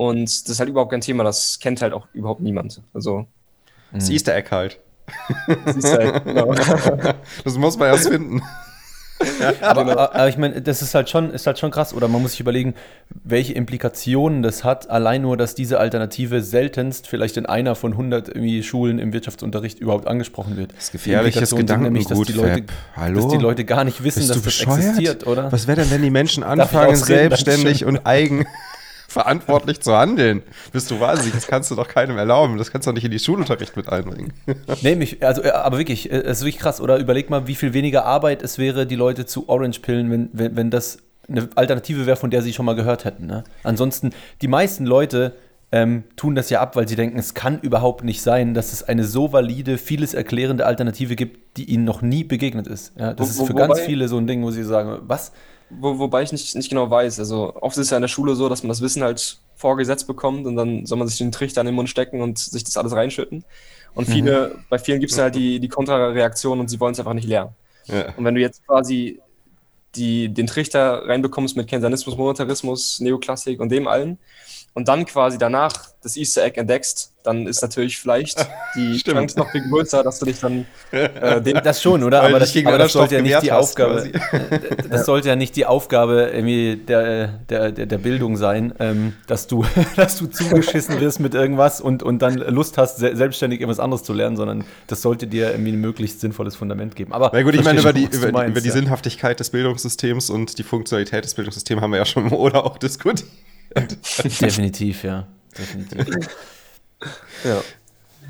Und 0.00 0.24
das 0.44 0.48
ist 0.48 0.58
halt 0.60 0.70
überhaupt 0.70 0.92
kein 0.92 1.02
Thema, 1.02 1.24
das 1.24 1.58
kennt 1.60 1.82
halt 1.82 1.92
auch 1.92 2.08
überhaupt 2.14 2.40
niemand. 2.40 2.80
Also. 2.94 3.26
Das 3.92 4.08
mhm. 4.08 4.14
Easter 4.14 4.34
Egg 4.34 4.48
halt. 4.50 4.80
Das, 5.66 5.76
Easter 5.76 6.00
Egg, 6.00 6.20
genau. 6.24 6.54
das 7.44 7.58
muss 7.58 7.76
man 7.76 7.88
erst 7.88 8.08
finden. 8.08 8.40
aber, 9.60 10.14
aber, 10.14 10.28
ich 10.28 10.38
meine, 10.38 10.62
das 10.62 10.80
ist 10.80 10.94
halt 10.94 11.10
schon, 11.10 11.30
ist 11.30 11.46
halt 11.46 11.58
schon 11.58 11.70
krass, 11.70 11.92
oder 11.92 12.08
man 12.08 12.22
muss 12.22 12.30
sich 12.30 12.40
überlegen, 12.40 12.72
welche 13.10 13.52
Implikationen 13.52 14.42
das 14.42 14.64
hat. 14.64 14.88
Allein 14.88 15.20
nur, 15.20 15.36
dass 15.36 15.54
diese 15.54 15.78
Alternative 15.78 16.40
seltenst 16.40 17.06
vielleicht 17.06 17.36
in 17.36 17.44
einer 17.44 17.74
von 17.74 17.92
100 17.92 18.28
irgendwie 18.28 18.62
Schulen 18.62 18.98
im 18.98 19.12
Wirtschaftsunterricht 19.12 19.80
überhaupt 19.80 20.06
angesprochen 20.06 20.56
wird. 20.56 20.72
Das 20.72 20.84
ist 20.84 20.92
gefährliches 20.92 21.54
Gedankengut, 21.54 22.10
dass 22.10 22.22
die, 22.22 22.32
Leute, 22.32 22.64
Hallo? 22.96 23.20
dass 23.20 23.32
die 23.32 23.36
Leute 23.36 23.66
gar 23.66 23.84
nicht 23.84 24.02
wissen, 24.02 24.20
Bist 24.20 24.30
dass 24.30 24.42
das 24.42 24.62
existiert, 24.62 25.26
oder? 25.26 25.52
Was 25.52 25.66
wäre 25.66 25.82
denn, 25.82 25.90
wenn 25.90 26.00
die 26.00 26.08
Menschen 26.08 26.42
anfangen, 26.42 26.96
selbstständig 26.96 27.84
und 27.84 28.06
eigen 28.06 28.46
verantwortlich 29.10 29.80
zu 29.80 29.96
handeln. 29.96 30.42
Bist 30.72 30.90
du 30.90 31.00
wahnsinnig? 31.00 31.34
Das 31.34 31.48
kannst 31.48 31.70
du 31.70 31.74
doch 31.74 31.88
keinem 31.88 32.16
erlauben. 32.16 32.58
Das 32.58 32.70
kannst 32.70 32.86
du 32.86 32.90
doch 32.90 32.94
nicht 32.94 33.04
in 33.04 33.10
die 33.10 33.18
Schulunterricht 33.18 33.76
mit 33.76 33.88
einbringen. 33.88 34.32
nee, 34.82 34.94
mich, 34.94 35.24
also, 35.26 35.42
äh, 35.42 35.50
aber 35.50 35.78
wirklich, 35.78 36.10
äh, 36.10 36.16
es 36.18 36.38
ist 36.38 36.44
wirklich 36.44 36.60
krass. 36.60 36.80
Oder 36.80 36.98
überleg 36.98 37.28
mal, 37.28 37.48
wie 37.48 37.56
viel 37.56 37.72
weniger 37.72 38.04
Arbeit 38.04 38.42
es 38.42 38.56
wäre, 38.56 38.86
die 38.86 38.94
Leute 38.94 39.26
zu 39.26 39.48
Orange-Pillen, 39.48 40.10
wenn, 40.10 40.30
wenn, 40.32 40.56
wenn 40.56 40.70
das 40.70 40.98
eine 41.28 41.48
Alternative 41.56 42.06
wäre, 42.06 42.16
von 42.16 42.30
der 42.30 42.42
sie 42.42 42.52
schon 42.52 42.66
mal 42.66 42.76
gehört 42.76 43.04
hätten. 43.04 43.26
Ne? 43.26 43.42
Ansonsten, 43.64 44.10
die 44.42 44.48
meisten 44.48 44.86
Leute 44.86 45.34
ähm, 45.72 46.04
tun 46.14 46.36
das 46.36 46.48
ja 46.50 46.60
ab, 46.60 46.76
weil 46.76 46.86
sie 46.86 46.96
denken, 46.96 47.18
es 47.18 47.34
kann 47.34 47.60
überhaupt 47.60 48.04
nicht 48.04 48.22
sein, 48.22 48.54
dass 48.54 48.72
es 48.72 48.84
eine 48.84 49.04
so 49.04 49.32
valide, 49.32 49.76
vieles 49.76 50.14
erklärende 50.14 50.66
Alternative 50.66 51.16
gibt, 51.16 51.56
die 51.56 51.64
ihnen 51.64 51.84
noch 51.84 52.02
nie 52.02 52.24
begegnet 52.24 52.68
ist. 52.68 52.92
Ja, 52.96 53.12
das 53.12 53.38
wo, 53.38 53.42
ist 53.42 53.48
für 53.48 53.54
wobei, 53.54 53.66
ganz 53.66 53.80
viele 53.80 54.08
so 54.08 54.18
ein 54.18 54.26
Ding, 54.26 54.42
wo 54.42 54.50
sie 54.50 54.64
sagen, 54.64 54.98
was? 55.02 55.32
Wo, 55.70 55.98
wobei 55.98 56.22
ich 56.22 56.32
nicht, 56.32 56.54
nicht 56.56 56.68
genau 56.68 56.90
weiß. 56.90 57.18
Also 57.18 57.54
oft 57.60 57.76
ist 57.76 57.84
es 57.84 57.90
ja 57.90 57.96
in 57.96 58.02
der 58.02 58.08
Schule 58.08 58.34
so, 58.34 58.48
dass 58.48 58.62
man 58.62 58.68
das 58.68 58.80
Wissen 58.80 59.02
halt 59.02 59.38
vorgesetzt 59.54 60.06
bekommt 60.06 60.46
und 60.46 60.56
dann 60.56 60.86
soll 60.86 60.98
man 60.98 61.06
sich 61.06 61.18
den 61.18 61.32
Trichter 61.32 61.60
in 61.60 61.66
den 61.66 61.74
Mund 61.74 61.88
stecken 61.88 62.22
und 62.22 62.38
sich 62.38 62.64
das 62.64 62.76
alles 62.76 62.92
reinschütten. 62.92 63.44
Und 63.94 64.08
mhm. 64.08 64.12
viele, 64.12 64.48
mhm. 64.48 64.64
bei 64.68 64.78
vielen 64.78 65.00
gibt 65.00 65.12
es 65.12 65.18
halt 65.18 65.34
die, 65.34 65.60
die 65.60 65.68
Kontrareaktion 65.68 66.60
und 66.60 66.68
sie 66.68 66.80
wollen 66.80 66.92
es 66.92 66.98
einfach 66.98 67.14
nicht 67.14 67.28
lernen. 67.28 67.52
Ja. 67.86 68.14
Und 68.16 68.24
wenn 68.24 68.34
du 68.34 68.40
jetzt 68.40 68.66
quasi 68.66 69.20
die, 69.94 70.28
den 70.28 70.46
Trichter 70.46 71.06
reinbekommst 71.06 71.56
mit 71.56 71.68
Keynesianismus, 71.68 72.16
Monetarismus, 72.16 73.00
Neoklassik 73.00 73.60
und 73.60 73.70
dem 73.70 73.88
allen 73.88 74.18
und 74.74 74.88
dann 74.88 75.04
quasi 75.04 75.38
danach 75.38 75.88
das 76.02 76.16
Easter 76.16 76.44
Egg 76.44 76.58
entdeckst, 76.58 77.09
dann 77.22 77.46
ist 77.46 77.62
natürlich 77.62 77.98
vielleicht 77.98 78.46
die 78.74 78.98
Chance 78.98 79.38
noch 79.38 79.50
viel 79.50 79.62
größer, 79.68 80.02
dass 80.02 80.18
du 80.18 80.26
dich 80.26 80.40
dann 80.40 80.66
äh, 80.90 81.40
den 81.40 81.60
Das 81.62 81.82
schon, 81.82 82.02
oder? 82.02 82.22
Aber 82.22 82.38
das, 82.38 82.56
aber 82.56 82.78
das 82.78 82.92
sollte 82.92 83.16
ja 83.16 83.22
nicht 83.22 83.42
die 83.42 83.52
Aufgabe. 83.52 84.10
das 84.90 85.06
sollte 85.06 85.28
ja 85.28 85.36
nicht 85.36 85.56
die 85.56 85.66
Aufgabe 85.66 86.30
irgendwie 86.32 86.76
der, 86.76 87.28
der, 87.48 87.72
der, 87.72 87.86
der 87.86 87.98
Bildung 87.98 88.36
sein, 88.36 88.72
ähm, 88.78 89.14
dass 89.26 89.46
du, 89.46 89.64
dass 89.96 90.18
du 90.18 90.26
zugeschissen 90.26 91.00
wirst 91.00 91.20
mit 91.20 91.34
irgendwas 91.34 91.80
und, 91.80 92.02
und 92.02 92.20
dann 92.20 92.34
Lust 92.34 92.78
hast, 92.78 92.98
selbstständig 92.98 93.60
irgendwas 93.60 93.80
anderes 93.80 94.02
zu 94.02 94.12
lernen, 94.12 94.36
sondern 94.36 94.64
das 94.86 95.02
sollte 95.02 95.26
dir 95.26 95.50
irgendwie 95.50 95.72
ein 95.72 95.80
möglichst 95.80 96.20
sinnvolles 96.20 96.56
Fundament 96.56 96.96
geben. 96.96 97.12
Aber 97.12 97.30
Na 97.32 97.42
gut, 97.42 97.54
ich 97.54 97.64
meine, 97.64 97.80
über 97.80 97.92
die, 97.92 98.04
über, 98.04 98.32
meinst, 98.32 98.50
über 98.50 98.60
die 98.60 98.68
ja. 98.68 98.74
Sinnhaftigkeit 98.74 99.38
des 99.40 99.50
Bildungssystems 99.50 100.30
und 100.30 100.58
die 100.58 100.62
Funktionalität 100.62 101.24
des 101.24 101.34
Bildungssystems 101.34 101.82
haben 101.82 101.90
wir 101.90 101.98
ja 101.98 102.06
schon 102.06 102.30
oder 102.30 102.64
auch 102.64 102.78
diskutiert. 102.78 103.24
Definitiv, 104.40 105.04
ja. 105.04 105.26
Definitiv. 105.56 106.28
Ja. 107.44 107.62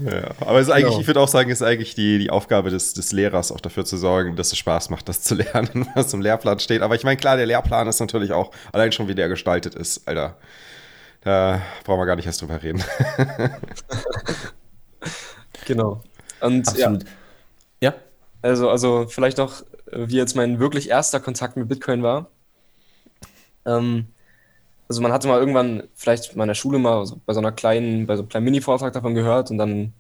Ja, 0.03 0.31
aber 0.41 0.59
es 0.61 0.69
ist 0.69 0.73
eigentlich, 0.73 0.87
genau. 0.89 1.01
ich 1.01 1.07
würde 1.07 1.21
auch 1.21 1.29
sagen, 1.29 1.51
es 1.51 1.61
ist 1.61 1.67
eigentlich 1.67 1.95
die, 1.95 2.19
die 2.19 2.31
Aufgabe 2.31 2.71
des, 2.71 2.95
des 2.95 3.13
Lehrers, 3.13 3.53
auch 3.53 3.61
dafür 3.61 3.85
zu 3.85 3.99
sorgen, 3.99 4.35
dass 4.35 4.51
es 4.51 4.59
Spaß 4.59 4.89
macht, 4.89 5.09
das 5.09 5.21
zu 5.23 5.35
lernen, 5.37 5.89
was 5.95 6.13
im 6.15 6.23
Lehrplan 6.23 6.59
steht. 6.59 6.81
Aber 6.83 6.95
ich 6.95 7.05
meine, 7.05 7.17
klar, 7.19 7.37
der 7.37 7.47
Lehrplan 7.47 7.87
ist 7.87 8.01
natürlich 8.01 8.33
auch, 8.33 8.51
allein 8.73 8.93
schon 8.93 9.09
wie 9.09 9.15
der 9.15 9.29
gestaltet 9.29 9.75
ist, 9.75 10.09
Alter. 10.09 10.37
Da 11.23 11.61
brauchen 11.85 12.01
wir 12.01 12.07
gar 12.07 12.17
nicht 12.17 12.25
erst 12.25 12.41
drüber 12.41 12.63
reden. 12.63 12.83
genau. 15.67 16.01
Und 16.41 16.67
Absolut. 16.67 17.05
Ja. 17.83 17.91
ja. 17.91 17.95
Also, 18.41 18.71
also 18.71 19.07
vielleicht 19.07 19.37
noch, 19.37 19.63
wie 19.93 20.17
jetzt 20.17 20.35
mein 20.35 20.59
wirklich 20.61 20.89
erster 20.89 21.21
Kontakt 21.21 21.59
mit 21.59 21.69
Bitcoin 21.69 22.03
war. 22.03 22.31
Ähm, 23.67 24.07
also 24.91 25.03
man 25.03 25.13
hatte 25.13 25.29
mal 25.29 25.39
irgendwann 25.39 25.85
vielleicht 25.95 26.35
in 26.35 26.47
der 26.49 26.55
Schule 26.55 26.81
mal 26.81 27.07
so 27.07 27.21
bei 27.25 27.33
so 27.33 27.39
einer 27.39 27.53
kleinen, 27.53 28.09
bei 28.09 28.17
so 28.17 28.23
einem 28.23 28.29
kleinen 28.29 28.45
Mini-Vortrag 28.47 28.93
davon 28.93 29.15
gehört 29.15 29.49
und 29.53 29.57
dann 29.57 29.93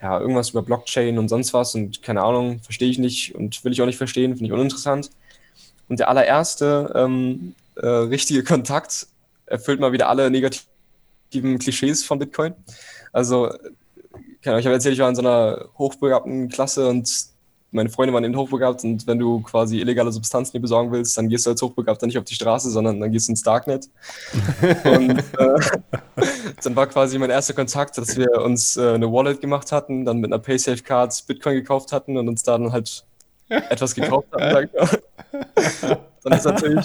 ja 0.00 0.18
irgendwas 0.18 0.48
über 0.48 0.62
Blockchain 0.62 1.18
und 1.18 1.28
sonst 1.28 1.52
was 1.52 1.74
und 1.74 2.02
keine 2.02 2.22
Ahnung, 2.22 2.60
verstehe 2.60 2.88
ich 2.88 2.98
nicht 2.98 3.34
und 3.34 3.62
will 3.64 3.72
ich 3.72 3.82
auch 3.82 3.86
nicht 3.86 3.98
verstehen, 3.98 4.34
finde 4.34 4.46
ich 4.46 4.52
uninteressant. 4.52 5.10
Und 5.90 6.00
der 6.00 6.08
allererste 6.08 6.90
ähm, 6.94 7.54
äh, 7.74 7.86
richtige 7.86 8.42
Kontakt 8.44 9.08
erfüllt 9.44 9.78
mal 9.78 9.92
wieder 9.92 10.08
alle 10.08 10.30
negativen 10.30 11.58
Klischees 11.58 12.02
von 12.02 12.18
Bitcoin. 12.18 12.54
Also, 13.12 13.50
keine 14.40 14.54
Ahnung, 14.54 14.60
ich 14.60 14.66
habe 14.66 14.74
erzählt, 14.74 14.94
ich 14.94 15.00
war 15.00 15.10
in 15.10 15.16
so 15.16 15.20
einer 15.20 15.68
hochbegabten 15.76 16.48
Klasse 16.48 16.88
und 16.88 17.26
meine 17.70 17.90
Freunde 17.90 18.14
waren 18.14 18.24
eben 18.24 18.36
hochbegabt 18.36 18.82
und 18.84 19.06
wenn 19.06 19.18
du 19.18 19.40
quasi 19.40 19.78
illegale 19.78 20.10
Substanzen 20.10 20.52
dir 20.52 20.60
besorgen 20.60 20.90
willst, 20.90 21.18
dann 21.18 21.28
gehst 21.28 21.46
du 21.46 21.50
als 21.50 21.60
Hochbegabter 21.60 22.06
nicht 22.06 22.16
auf 22.16 22.24
die 22.24 22.34
Straße, 22.34 22.70
sondern 22.70 22.98
dann 23.00 23.12
gehst 23.12 23.28
du 23.28 23.32
ins 23.32 23.42
Darknet. 23.42 23.88
und 24.84 25.18
äh, 25.18 26.24
dann 26.62 26.76
war 26.76 26.86
quasi 26.86 27.18
mein 27.18 27.30
erster 27.30 27.52
Kontakt, 27.52 27.98
dass 27.98 28.16
wir 28.16 28.42
uns 28.42 28.76
äh, 28.76 28.94
eine 28.94 29.12
Wallet 29.12 29.40
gemacht 29.40 29.70
hatten, 29.70 30.04
dann 30.04 30.18
mit 30.18 30.32
einer 30.32 30.40
PaySafe-Card 30.40 31.26
Bitcoin 31.26 31.56
gekauft 31.56 31.92
hatten 31.92 32.16
und 32.16 32.28
uns 32.28 32.42
dann 32.42 32.72
halt 32.72 33.04
etwas 33.48 33.94
gekauft 33.94 34.28
hatten. 34.32 34.70
dann 36.24 36.32
ist 36.32 36.44
natürlich, 36.44 36.84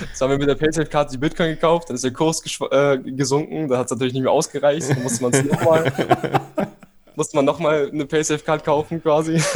jetzt 0.00 0.20
haben 0.20 0.30
wir 0.30 0.38
mit 0.38 0.48
der 0.48 0.56
PaySafe-Card 0.56 1.12
die 1.12 1.18
Bitcoin 1.18 1.50
gekauft, 1.50 1.88
dann 1.88 1.94
ist 1.94 2.04
der 2.04 2.12
Kurs 2.12 2.42
äh, 2.70 2.98
gesunken, 2.98 3.68
da 3.68 3.78
hat 3.78 3.86
es 3.86 3.92
natürlich 3.92 4.14
nicht 4.14 4.22
mehr 4.22 4.32
ausgereicht, 4.32 4.90
dann 4.90 5.02
musste 5.02 5.22
man 5.22 5.32
es 5.32 5.44
nochmal 5.44 5.92
musste 7.16 7.36
man 7.36 7.44
nochmal 7.44 7.90
eine 7.92 8.06
PaySafe-Card 8.06 8.64
kaufen 8.64 9.02
quasi. 9.02 9.40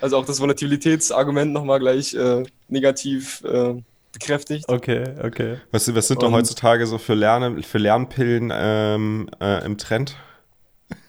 Also 0.00 0.16
auch 0.16 0.24
das 0.24 0.40
Volatilitätsargument 0.40 1.52
nochmal 1.52 1.78
gleich 1.78 2.14
äh, 2.14 2.42
negativ 2.68 3.42
äh, 3.44 3.74
bekräftigt. 4.12 4.64
Okay, 4.68 5.04
okay. 5.22 5.58
Was, 5.70 5.94
was 5.94 6.08
sind 6.08 6.22
doch 6.22 6.32
heutzutage 6.32 6.86
so 6.86 6.98
für, 6.98 7.14
Lerne, 7.14 7.62
für 7.62 7.78
Lernpillen 7.78 8.52
ähm, 8.54 9.28
äh, 9.40 9.64
im 9.64 9.78
Trend? 9.78 10.16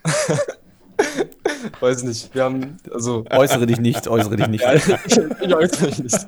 Weiß 1.79 2.03
nicht. 2.03 2.33
Wir 2.33 2.43
haben, 2.43 2.77
also. 2.93 3.25
Äußere 3.29 3.65
dich 3.65 3.79
nicht, 3.79 4.07
äußere 4.07 4.35
dich 4.35 4.47
nicht. 4.47 4.63
Ja, 4.65 4.99
ich, 5.05 5.17
ich 5.41 5.55
äußere 5.55 5.87
mich 5.87 5.99
nicht. 5.99 6.27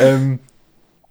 ähm, 0.00 0.38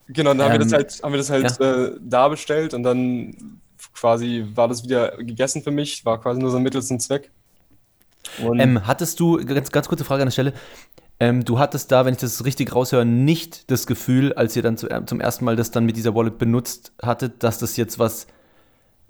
genau, 0.08 0.34
dann 0.34 0.44
haben 0.44 0.54
wir 0.54 0.60
das 0.60 0.72
ähm, 0.72 0.78
halt, 0.78 1.04
haben 1.04 1.12
wir 1.14 1.18
das 1.18 1.30
halt 1.30 1.60
ja. 1.60 1.86
äh, 1.86 1.92
da 2.02 2.28
bestellt 2.28 2.74
und 2.74 2.84
dann 2.84 3.62
quasi 3.94 4.46
war 4.56 4.68
das 4.68 4.84
wieder 4.84 5.18
gegessen 5.18 5.64
für 5.64 5.72
mich, 5.72 6.06
war 6.06 6.20
quasi 6.22 6.42
nur 6.42 6.52
so 6.52 6.58
ein 6.58 6.64
Mittel 6.64 6.82
zum 6.82 7.00
Zweck. 7.00 7.32
Ähm, 8.42 8.88
hattest 8.88 9.20
du, 9.20 9.38
ganz, 9.46 9.72
ganz 9.72 9.88
kurze 9.88 10.06
Frage 10.06 10.24
an 10.24 10.28
der 10.28 10.32
Stelle, 10.32 10.54
ähm, 11.20 11.46
du 11.46 11.60
hattest 11.60 11.92
da, 11.92 12.06
wenn 12.06 12.14
ich 12.14 12.20
das 12.20 12.44
richtig 12.46 12.74
raushöre, 12.74 13.06
nicht 13.06 13.70
das 13.70 13.86
Gefühl, 13.86 14.34
als 14.34 14.56
ihr 14.56 14.64
dann 14.64 14.78
zu, 14.78 14.88
zum 15.06 15.20
ersten 15.20 15.46
Mal 15.46 15.56
das 15.56 15.72
dann 15.72 15.86
mit 15.86 15.96
dieser 15.96 16.16
Wallet 16.16 16.38
benutzt 16.38 16.92
hattet, 17.02 17.44
dass 17.44 17.60
das 17.60 17.78
jetzt 17.78 18.00
was, 18.00 18.28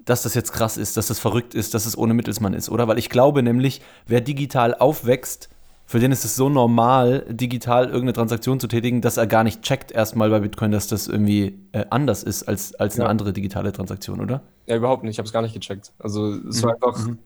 dass 0.04 0.24
das 0.24 0.34
jetzt 0.34 0.52
krass 0.52 0.78
ist, 0.78 0.98
dass 0.98 1.08
das 1.08 1.20
verrückt 1.20 1.54
ist, 1.56 1.74
dass 1.74 1.86
es 1.86 1.98
ohne 1.98 2.14
Mittelsmann 2.14 2.54
ist, 2.54 2.70
oder? 2.70 2.88
Weil 2.88 3.00
ich 3.00 3.10
glaube 3.10 3.42
nämlich, 3.42 3.82
wer 4.06 4.22
digital 4.22 4.76
aufwächst, 4.76 5.50
für 5.86 6.00
den 6.00 6.12
ist 6.12 6.26
es 6.26 6.36
so 6.36 6.50
normal, 6.50 7.26
digital 7.30 7.86
irgendeine 7.86 8.14
Transaktion 8.14 8.60
zu 8.60 8.68
tätigen, 8.68 9.02
dass 9.02 9.18
er 9.18 9.28
gar 9.28 9.44
nicht 9.44 9.62
checkt 9.62 9.92
erstmal 9.92 10.30
bei 10.30 10.40
Bitcoin, 10.40 10.72
dass 10.72 10.88
das 10.88 11.08
irgendwie 11.08 11.60
äh, 11.72 11.86
anders 11.90 12.24
ist 12.24 12.44
als, 12.44 12.74
als 12.76 12.96
eine 12.96 13.06
ja. 13.06 13.10
andere 13.10 13.34
digitale 13.34 13.72
Transaktion, 13.72 14.22
oder? 14.22 14.42
Ja, 14.66 14.78
überhaupt 14.78 15.04
nicht. 15.04 15.14
Ich 15.14 15.18
habe 15.20 15.28
es 15.28 15.34
gar 15.34 15.42
nicht 15.42 15.54
gecheckt. 15.54 15.92
Also 16.00 16.34
es 16.34 16.62
mhm. 16.62 16.66
war 16.66 16.74
einfach, 16.74 17.06
mhm. 17.06 17.18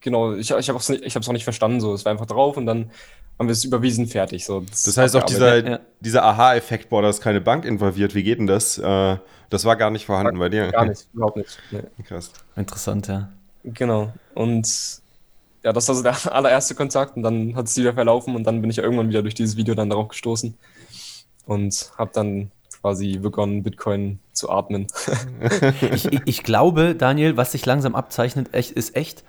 genau, 0.00 0.32
ich, 0.32 0.50
ich 0.50 0.68
habe 0.68 0.78
es 0.78 0.88
nicht, 0.88 1.16
auch 1.16 1.32
nicht 1.32 1.44
verstanden. 1.44 1.80
So. 1.80 1.94
Es 1.94 2.04
war 2.04 2.12
einfach 2.12 2.26
drauf 2.26 2.56
und 2.56 2.66
dann 2.66 2.90
haben 3.38 3.46
wir 3.46 3.52
es 3.52 3.64
überwiesen, 3.64 4.06
fertig. 4.06 4.44
So. 4.44 4.60
Das, 4.60 4.84
das 4.84 4.96
heißt 4.96 5.16
auch 5.16 5.24
dieser, 5.24 5.70
ja. 5.70 5.80
dieser 6.00 6.24
Aha-Effekt, 6.24 6.88
boah, 6.88 7.02
da 7.02 7.08
ist 7.08 7.20
keine 7.20 7.40
Bank 7.40 7.64
involviert, 7.64 8.14
wie 8.14 8.22
geht 8.22 8.38
denn 8.38 8.46
das? 8.46 8.78
Äh, 8.78 9.16
das 9.50 9.64
war 9.64 9.76
gar 9.76 9.90
nicht 9.90 10.06
vorhanden 10.06 10.38
war, 10.38 10.46
bei 10.46 10.48
dir. 10.48 10.70
Gar 10.70 10.86
nicht, 10.86 11.08
überhaupt 11.12 11.36
nicht. 11.36 11.58
Nee. 11.70 11.82
Krass. 12.04 12.32
Interessant, 12.56 13.08
ja. 13.08 13.30
Genau. 13.64 14.12
Und 14.34 15.01
ja, 15.62 15.72
das 15.72 15.88
war 15.88 15.94
so 15.94 16.02
der 16.02 16.16
allererste 16.34 16.74
Kontakt 16.74 17.16
und 17.16 17.22
dann 17.22 17.54
hat 17.54 17.66
es 17.66 17.76
wieder 17.76 17.94
verlaufen 17.94 18.36
und 18.36 18.44
dann 18.44 18.60
bin 18.60 18.70
ich 18.70 18.78
irgendwann 18.78 19.08
wieder 19.08 19.22
durch 19.22 19.34
dieses 19.34 19.56
Video 19.56 19.74
dann 19.74 19.90
darauf 19.90 20.08
gestoßen 20.08 20.54
und 21.46 21.92
habe 21.96 22.10
dann 22.14 22.50
quasi 22.80 23.18
begonnen, 23.18 23.62
Bitcoin 23.62 24.18
zu 24.32 24.50
atmen. 24.50 24.88
ich, 25.92 26.08
ich, 26.26 26.42
glaube, 26.42 26.96
Daniel, 26.96 27.36
was 27.36 27.52
sich 27.52 27.64
langsam 27.64 27.94
abzeichnet, 27.94 28.52
echt, 28.52 28.72
ist 28.72 28.96
echt, 28.96 29.22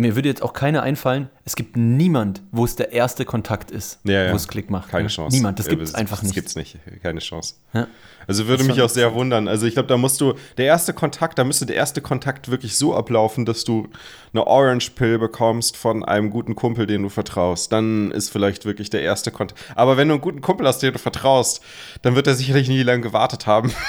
mir 0.00 0.16
würde 0.16 0.28
jetzt 0.28 0.42
auch 0.42 0.52
keiner 0.52 0.82
einfallen, 0.82 1.28
es 1.44 1.56
gibt 1.56 1.76
niemand, 1.76 2.42
wo 2.52 2.64
es 2.64 2.76
der 2.76 2.92
erste 2.92 3.24
Kontakt 3.24 3.70
ist, 3.70 4.00
Ja, 4.04 4.24
ja. 4.24 4.32
wo 4.32 4.36
es 4.36 4.48
Klick 4.48 4.70
macht. 4.70 4.88
Keine 4.88 5.04
ne? 5.04 5.08
Chance. 5.08 5.36
Niemand, 5.36 5.58
das 5.58 5.68
gibt 5.68 5.82
es 5.82 5.94
einfach 5.94 6.22
nicht. 6.22 6.30
Das 6.30 6.34
gibt's 6.34 6.56
nicht. 6.56 6.78
Keine 7.02 7.20
Chance. 7.20 7.54
Ja. 7.72 7.86
Also 8.26 8.46
würde 8.46 8.64
Das 8.64 8.68
mich 8.76 8.82
auch 8.82 8.88
sehr 8.88 9.14
wundern. 9.14 9.48
Also 9.48 9.66
ich 9.66 9.74
glaube, 9.74 9.88
da 9.88 9.96
musst 9.96 10.20
du, 10.20 10.34
der 10.56 10.66
erste 10.66 10.92
Kontakt, 10.92 11.38
da 11.38 11.44
müsste 11.44 11.66
der 11.66 11.76
erste 11.76 12.00
Kontakt 12.00 12.50
wirklich 12.50 12.76
so 12.76 12.94
ablaufen, 12.94 13.44
dass 13.44 13.64
du 13.64 13.88
eine 14.32 14.46
Orange 14.46 14.90
Pill 14.92 15.18
bekommst 15.18 15.76
von 15.76 16.04
einem 16.04 16.30
guten 16.30 16.54
Kumpel, 16.54 16.86
den 16.86 17.02
du 17.02 17.08
vertraust. 17.08 17.72
Dann 17.72 18.10
ist 18.10 18.30
vielleicht 18.30 18.64
wirklich 18.64 18.90
der 18.90 19.02
erste 19.02 19.30
Kontakt. 19.30 19.60
Aber 19.74 19.96
wenn 19.96 20.08
du 20.08 20.14
einen 20.14 20.20
guten 20.22 20.40
Kumpel 20.40 20.66
hast, 20.66 20.78
den 20.82 20.92
du 20.92 20.98
vertraust, 20.98 21.60
dann 22.02 22.14
wird 22.14 22.26
er 22.26 22.34
sicherlich 22.34 22.68
nie 22.68 22.82
lange 22.82 23.02
gewartet 23.02 23.46
haben. 23.46 23.72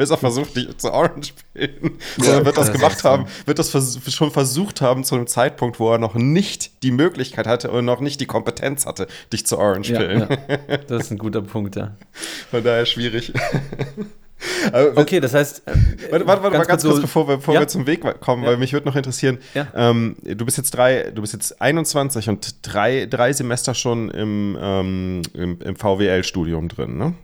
Bis 0.00 0.08
er 0.10 0.16
versucht, 0.16 0.56
dich 0.56 0.78
zu 0.78 0.90
Orange 0.92 1.34
pillen. 1.52 1.98
Sondern 2.16 2.46
wird 2.46 2.56
das 2.56 2.72
gemacht 2.72 3.04
haben, 3.04 3.26
wird 3.44 3.58
das 3.58 3.68
vers 3.68 3.98
schon 4.08 4.30
versucht 4.30 4.80
haben 4.80 5.04
zu 5.04 5.14
einem 5.14 5.26
Zeitpunkt, 5.26 5.78
wo 5.78 5.92
er 5.92 5.98
noch 5.98 6.14
nicht 6.14 6.82
die 6.82 6.90
Möglichkeit 6.90 7.46
hatte 7.46 7.70
und 7.70 7.84
noch 7.84 8.00
nicht 8.00 8.18
die 8.20 8.26
Kompetenz 8.26 8.86
hatte, 8.86 9.06
dich 9.30 9.44
zu 9.46 9.58
Orange 9.58 9.92
Ja, 9.92 9.98
pillen. 9.98 10.20
ja. 10.48 10.76
Das 10.88 11.02
ist 11.04 11.10
ein 11.10 11.18
guter 11.18 11.42
Punkt, 11.42 11.76
ja. 11.76 11.94
Von 12.50 12.64
daher 12.64 12.86
schwierig. 12.86 13.32
Aber, 14.72 14.96
Okay, 14.96 15.20
das 15.20 15.34
heißt. 15.34 15.62
äh, 15.68 15.72
Warte, 16.10 16.26
warte, 16.26 16.42
warte 16.44 16.56
mal 16.58 16.64
ganz 16.64 16.82
kurz, 16.82 16.96
so- 16.96 17.02
bevor, 17.02 17.28
wir, 17.28 17.36
bevor 17.36 17.52
Ja. 17.54 17.60
wir 17.60 17.68
zum 17.68 17.86
Weg 17.86 18.00
kommen, 18.20 18.42
Ja. 18.42 18.48
weil 18.50 18.56
mich 18.56 18.72
würde 18.72 18.86
noch 18.88 18.96
interessieren. 18.96 19.36
Ja. 19.52 19.66
Ähm, 19.74 20.16
du 20.22 20.44
bist 20.46 20.56
jetzt 20.56 20.70
drei, 20.70 21.10
du 21.14 21.20
bist 21.20 21.34
jetzt 21.34 21.60
21 21.60 22.30
und 22.30 22.54
drei, 22.62 23.04
drei 23.04 23.34
Semester 23.34 23.74
schon 23.74 24.10
im, 24.10 24.56
ähm, 24.58 25.22
im, 25.34 25.60
im 25.60 25.76
VWL-Studium 25.76 26.68
drin, 26.68 26.96
ne? 26.96 27.14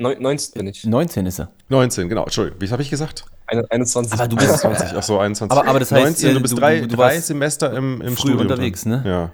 Neun- 0.00 0.18
19 0.20 0.54
bin 0.54 0.66
ich. 0.68 0.84
19 0.84 1.26
ist 1.26 1.38
er. 1.40 1.48
19, 1.68 2.08
genau. 2.08 2.22
Entschuldigung, 2.24 2.60
wie 2.60 2.70
habe 2.70 2.82
ich 2.82 2.88
gesagt? 2.90 3.24
Eine- 3.46 3.70
21. 3.70 4.12
Aber 4.14 4.28
du 4.28 4.36
bist 4.36 4.64
21, 4.64 4.92
ach 4.96 5.02
so, 5.02 5.18
21. 5.18 5.56
Aber- 5.58 5.68
aber 5.68 5.78
das 5.78 5.92
heißt, 5.92 6.04
19, 6.04 6.32
du 6.32 6.38
äh, 6.38 6.42
bist 6.42 6.52
du- 6.52 6.58
drei, 6.60 6.80
du- 6.80 6.86
drei 6.88 7.20
Semester 7.20 7.72
im, 7.76 8.00
im 8.00 8.08
früh 8.16 8.28
Studium 8.30 8.40
unterwegs, 8.40 8.82
drin. 8.82 9.02
ne? 9.04 9.30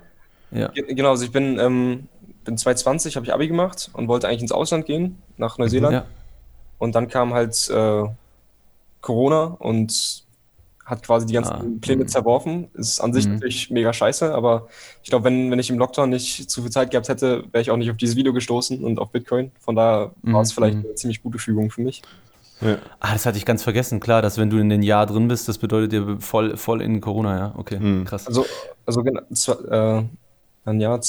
Ja. 0.50 0.59
Ja. 0.61 0.68
Ge- 0.68 0.94
Genau, 0.94 1.11
also 1.11 1.24
ich 1.24 1.31
bin, 1.33 1.59
ähm, 1.59 2.09
bin 2.44 2.57
2020, 2.59 3.16
habe 3.16 3.26
ich 3.26 3.33
Abi 3.33 3.46
gemacht 3.48 3.90
und 3.92 4.09
wollte 4.09 4.26
eigentlich 4.29 4.42
ins 4.42 4.52
Ausland 4.52 4.87
gehen, 4.87 5.22
nach 5.37 5.59
Neuseeland. 5.59 5.92
ja. 5.94 6.05
Und 6.79 6.94
dann 6.94 7.09
kam 7.09 7.33
halt 7.33 7.68
äh, 7.70 8.05
Corona 9.00 9.44
und 9.59 10.24
hat 10.87 11.03
quasi 11.03 11.27
die 11.27 11.35
ganzen 11.35 11.53
Ah, 11.53 11.64
Pläne 11.83 12.05
mhm. 12.05 12.09
zerworfen. 12.09 12.68
Ist 12.75 13.01
an 13.01 13.12
sich 13.12 13.27
Mhm. 13.27 13.35
natürlich 13.35 13.70
mega 13.70 13.92
scheiße, 13.92 14.33
aber 14.35 14.68
ich 15.03 15.11
glaube, 15.11 15.25
wenn, 15.25 15.51
wenn 15.51 15.59
ich 15.59 15.68
im 15.68 15.79
Lockdown 15.79 16.09
nicht 16.09 16.49
zu 16.49 16.62
viel 16.62 16.70
Zeit 16.70 16.90
gehabt 16.90 17.09
hätte, 17.11 17.44
wäre 17.53 17.61
ich 17.61 17.70
auch 17.70 17.77
nicht 17.77 17.90
auf 17.90 17.96
dieses 17.99 18.16
Video 18.16 18.33
gestoßen 18.33 18.83
und 18.83 18.99
auf 18.99 19.11
Bitcoin. 19.11 19.51
Von 19.61 19.77
daher 19.77 20.12
war 20.22 20.40
es 20.42 20.53
vielleicht 20.53 20.77
mhm. 20.79 20.85
eine 20.85 20.94
ziemlich 20.94 21.22
gute 21.22 21.38
Fügung 21.38 21.70
für 21.70 21.83
mich. 21.83 22.03
ja. 22.62 22.79
Ah, 23.01 23.12
das 23.12 23.27
hatte 23.27 23.37
ich 23.37 23.44
ganz 23.44 23.62
vergessen. 23.62 24.01
Klar, 24.01 24.22
dass 24.22 24.38
wenn 24.38 24.49
du 24.49 24.59
in 24.59 24.68
den 24.70 24.83
Jahr 24.83 25.05
drin 25.07 25.29
bist, 25.29 25.49
das 25.49 25.59
bedeutet 25.59 25.92
dir 25.92 26.16
voll, 26.20 26.57
voll 26.57 26.81
in 26.81 27.01
Corona, 27.01 27.37
ja. 27.37 27.55
Okay, 27.57 27.79
Mhm. 27.79 28.05
krass. 28.05 28.27
Also, 28.27 28.46
also 28.87 29.03
genau, 29.03 29.20
äh, 29.70 30.03
ein 30.64 30.81
Jahr, 30.81 31.01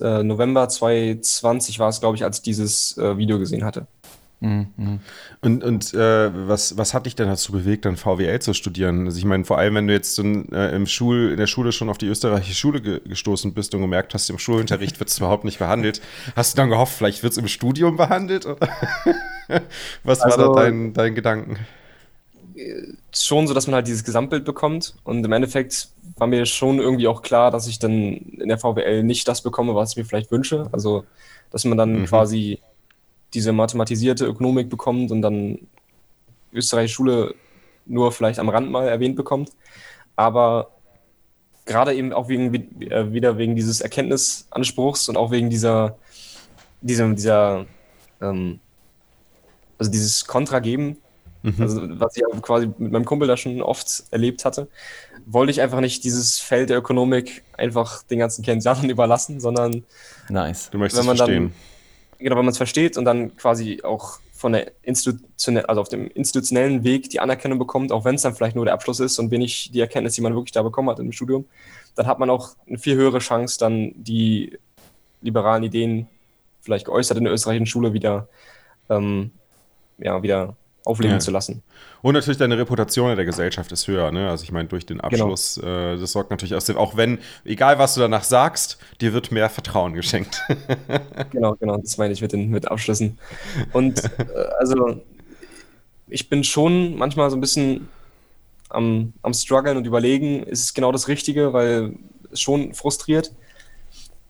äh, 0.00 0.22
November 0.22 0.68
2020 0.68 1.78
war 1.78 1.88
es, 1.88 2.00
glaube 2.00 2.16
ich, 2.16 2.24
als 2.24 2.38
ich 2.38 2.42
dieses 2.42 2.96
äh, 2.98 3.16
Video 3.16 3.38
gesehen 3.38 3.64
hatte. 3.64 3.86
Mhm, 4.40 4.68
mhm. 4.76 5.00
Und, 5.40 5.64
und 5.64 5.94
äh, 5.94 6.30
was, 6.48 6.76
was 6.78 6.94
hat 6.94 7.06
dich 7.06 7.16
denn 7.16 7.26
dazu 7.26 7.50
bewegt, 7.50 7.84
dann 7.84 7.96
VWL 7.96 8.38
zu 8.40 8.54
studieren? 8.54 9.06
Also 9.06 9.18
ich 9.18 9.24
meine, 9.24 9.44
vor 9.44 9.58
allem, 9.58 9.74
wenn 9.74 9.88
du 9.88 9.92
jetzt 9.92 10.16
in, 10.20 10.52
äh, 10.52 10.74
im 10.76 10.86
Schul, 10.86 11.30
in 11.32 11.38
der 11.38 11.48
Schule 11.48 11.72
schon 11.72 11.88
auf 11.90 11.98
die 11.98 12.06
österreichische 12.06 12.54
Schule 12.54 12.80
ge 12.80 13.00
gestoßen 13.04 13.52
bist 13.52 13.74
und 13.74 13.80
gemerkt 13.80 14.14
hast, 14.14 14.30
im 14.30 14.38
Schulunterricht 14.38 15.00
wird 15.00 15.10
es 15.10 15.18
überhaupt 15.18 15.42
nicht 15.44 15.58
behandelt, 15.58 16.00
hast 16.36 16.54
du 16.54 16.56
dann 16.58 16.70
gehofft, 16.70 16.94
vielleicht 16.94 17.22
wird 17.24 17.32
es 17.32 17.38
im 17.38 17.48
Studium 17.48 17.96
behandelt? 17.96 18.46
Was 20.04 20.20
war 20.20 20.26
Also- 20.26 20.54
da 20.54 20.62
dein, 20.62 20.92
dein 20.92 21.14
Gedanken? 21.14 21.56
schon 23.14 23.46
so, 23.46 23.54
dass 23.54 23.68
man 23.68 23.74
halt 23.76 23.86
dieses 23.86 24.02
Gesamtbild 24.02 24.44
bekommt. 24.44 24.94
Und 25.04 25.24
im 25.24 25.30
Endeffekt 25.30 25.90
war 26.16 26.26
mir 26.26 26.44
schon 26.44 26.80
irgendwie 26.80 27.06
auch 27.06 27.22
klar, 27.22 27.52
dass 27.52 27.68
ich 27.68 27.78
dann 27.78 27.92
in 27.92 28.48
der 28.48 28.58
VWL 28.58 29.04
nicht 29.04 29.28
das 29.28 29.42
bekomme, 29.42 29.76
was 29.76 29.92
ich 29.92 29.96
mir 29.96 30.04
vielleicht 30.04 30.32
wünsche. 30.32 30.68
Also, 30.72 31.04
dass 31.52 31.64
man 31.64 31.78
dann 31.78 32.00
Mhm. 32.00 32.06
quasi 32.06 32.58
diese 33.34 33.52
mathematisierte 33.52 34.26
Ökonomik 34.26 34.70
bekommt 34.70 35.10
und 35.10 35.22
dann 35.22 35.58
österreichische 36.52 36.94
Schule 36.94 37.34
nur 37.86 38.12
vielleicht 38.12 38.38
am 38.38 38.48
Rand 38.48 38.70
mal 38.70 38.88
erwähnt 38.88 39.16
bekommt. 39.16 39.50
Aber 40.16 40.70
gerade 41.66 41.94
eben 41.94 42.12
auch 42.12 42.28
wegen, 42.28 42.54
äh, 42.82 43.12
wieder 43.12 43.38
wegen 43.38 43.54
dieses 43.54 43.80
Erkenntnisanspruchs 43.80 45.08
und 45.08 45.16
auch 45.16 45.30
wegen 45.30 45.50
dieser, 45.50 45.98
diesem, 46.80 47.16
dieser, 47.16 47.66
ähm, 48.20 48.60
also 49.78 49.90
dieses 49.90 50.26
Kontra 50.26 50.58
geben, 50.60 50.98
Mhm. 51.42 51.62
also 51.62 52.00
was 52.00 52.16
ich 52.16 52.24
quasi 52.42 52.66
mit 52.78 52.92
meinem 52.92 53.04
Kumpel 53.04 53.28
da 53.28 53.36
schon 53.36 53.62
oft 53.62 54.04
erlebt 54.10 54.44
hatte, 54.44 54.68
wollte 55.26 55.50
ich 55.50 55.60
einfach 55.60 55.80
nicht 55.80 56.04
dieses 56.04 56.38
Feld 56.38 56.70
der 56.70 56.78
Ökonomik 56.78 57.42
einfach 57.56 58.02
den 58.04 58.18
ganzen 58.18 58.44
Keynesianern 58.44 58.90
überlassen, 58.90 59.40
sondern 59.40 59.84
Nice. 60.28 60.70
Du 60.70 60.78
möchtest 60.78 61.00
wenn 61.00 61.06
man 61.06 61.16
verstehen. 61.16 61.52
Genau, 62.18 62.36
wenn 62.36 62.44
man 62.44 62.52
es 62.52 62.56
versteht 62.56 62.96
und 62.96 63.04
dann 63.04 63.36
quasi 63.36 63.82
auch 63.82 64.20
von 64.32 64.52
der 64.52 64.70
institutionell, 64.82 65.66
also 65.66 65.80
auf 65.80 65.88
dem 65.88 66.08
institutionellen 66.08 66.84
Weg 66.84 67.10
die 67.10 67.18
Anerkennung 67.18 67.58
bekommt, 67.58 67.90
auch 67.90 68.04
wenn 68.04 68.14
es 68.14 68.22
dann 68.22 68.34
vielleicht 68.34 68.54
nur 68.54 68.64
der 68.64 68.74
Abschluss 68.74 69.00
ist 69.00 69.18
und 69.18 69.32
wenig 69.32 69.70
die 69.72 69.80
Erkenntnis, 69.80 70.14
die 70.14 70.20
man 70.20 70.34
wirklich 70.34 70.52
da 70.52 70.62
bekommen 70.62 70.88
hat 70.90 71.00
im 71.00 71.10
Studium, 71.10 71.46
dann 71.96 72.06
hat 72.06 72.20
man 72.20 72.30
auch 72.30 72.50
eine 72.68 72.78
viel 72.78 72.94
höhere 72.94 73.18
Chance, 73.18 73.58
dann 73.58 73.92
die 73.96 74.56
liberalen 75.22 75.64
Ideen 75.64 76.06
vielleicht 76.60 76.84
geäußert 76.84 77.18
in 77.18 77.24
der 77.24 77.32
österreichischen 77.32 77.66
Schule 77.66 77.92
wieder, 77.92 78.28
ähm, 78.88 79.32
ja, 79.98 80.22
wieder 80.22 80.56
aufleben 80.88 81.16
Ja. 81.16 81.20
zu 81.20 81.30
lassen. 81.30 81.62
Und 82.02 82.14
natürlich 82.14 82.38
deine 82.38 82.56
Reputation 82.58 83.10
in 83.10 83.16
der 83.16 83.24
Gesellschaft 83.26 83.70
ist 83.72 83.86
höher, 83.88 84.10
ne? 84.10 84.28
Also 84.30 84.44
ich 84.44 84.52
meine, 84.52 84.68
durch 84.68 84.86
Genau. 84.86 85.02
den 85.02 85.12
Abschluss, 85.12 85.58
äh, 85.58 85.96
das 85.96 86.12
sorgt 86.12 86.30
natürlich 86.30 86.54
aus 86.54 86.64
dem, 86.64 86.76
auch 86.76 86.96
wenn, 86.96 87.18
egal 87.44 87.78
was 87.78 87.94
du 87.94 88.00
danach 88.00 88.24
sagst, 88.24 88.78
dir 89.00 89.12
wird 89.12 89.30
mehr 89.30 89.50
Vertrauen 89.50 89.94
geschenkt. 89.94 90.40
Genau, 91.30 91.54
genau, 91.56 91.76
das 91.76 91.98
meine 91.98 92.12
ich 92.14 92.22
mit 92.22 92.32
den 92.32 92.48
mit 92.50 92.68
Abschlüssen. 92.70 93.18
Und 93.72 94.02
äh, 94.04 94.26
also 94.58 95.00
ich 96.08 96.28
bin 96.30 96.42
schon 96.44 96.96
manchmal 96.96 97.30
so 97.30 97.36
ein 97.36 97.40
bisschen 97.40 97.88
am, 98.70 99.12
am 99.22 99.34
struggeln 99.34 99.76
und 99.76 99.86
überlegen, 99.86 100.42
ist 100.44 100.62
es 100.64 100.74
genau 100.74 100.90
das 100.92 101.08
Richtige, 101.08 101.52
weil 101.52 101.94
es 102.32 102.40
schon 102.40 102.72
frustriert. 102.74 103.32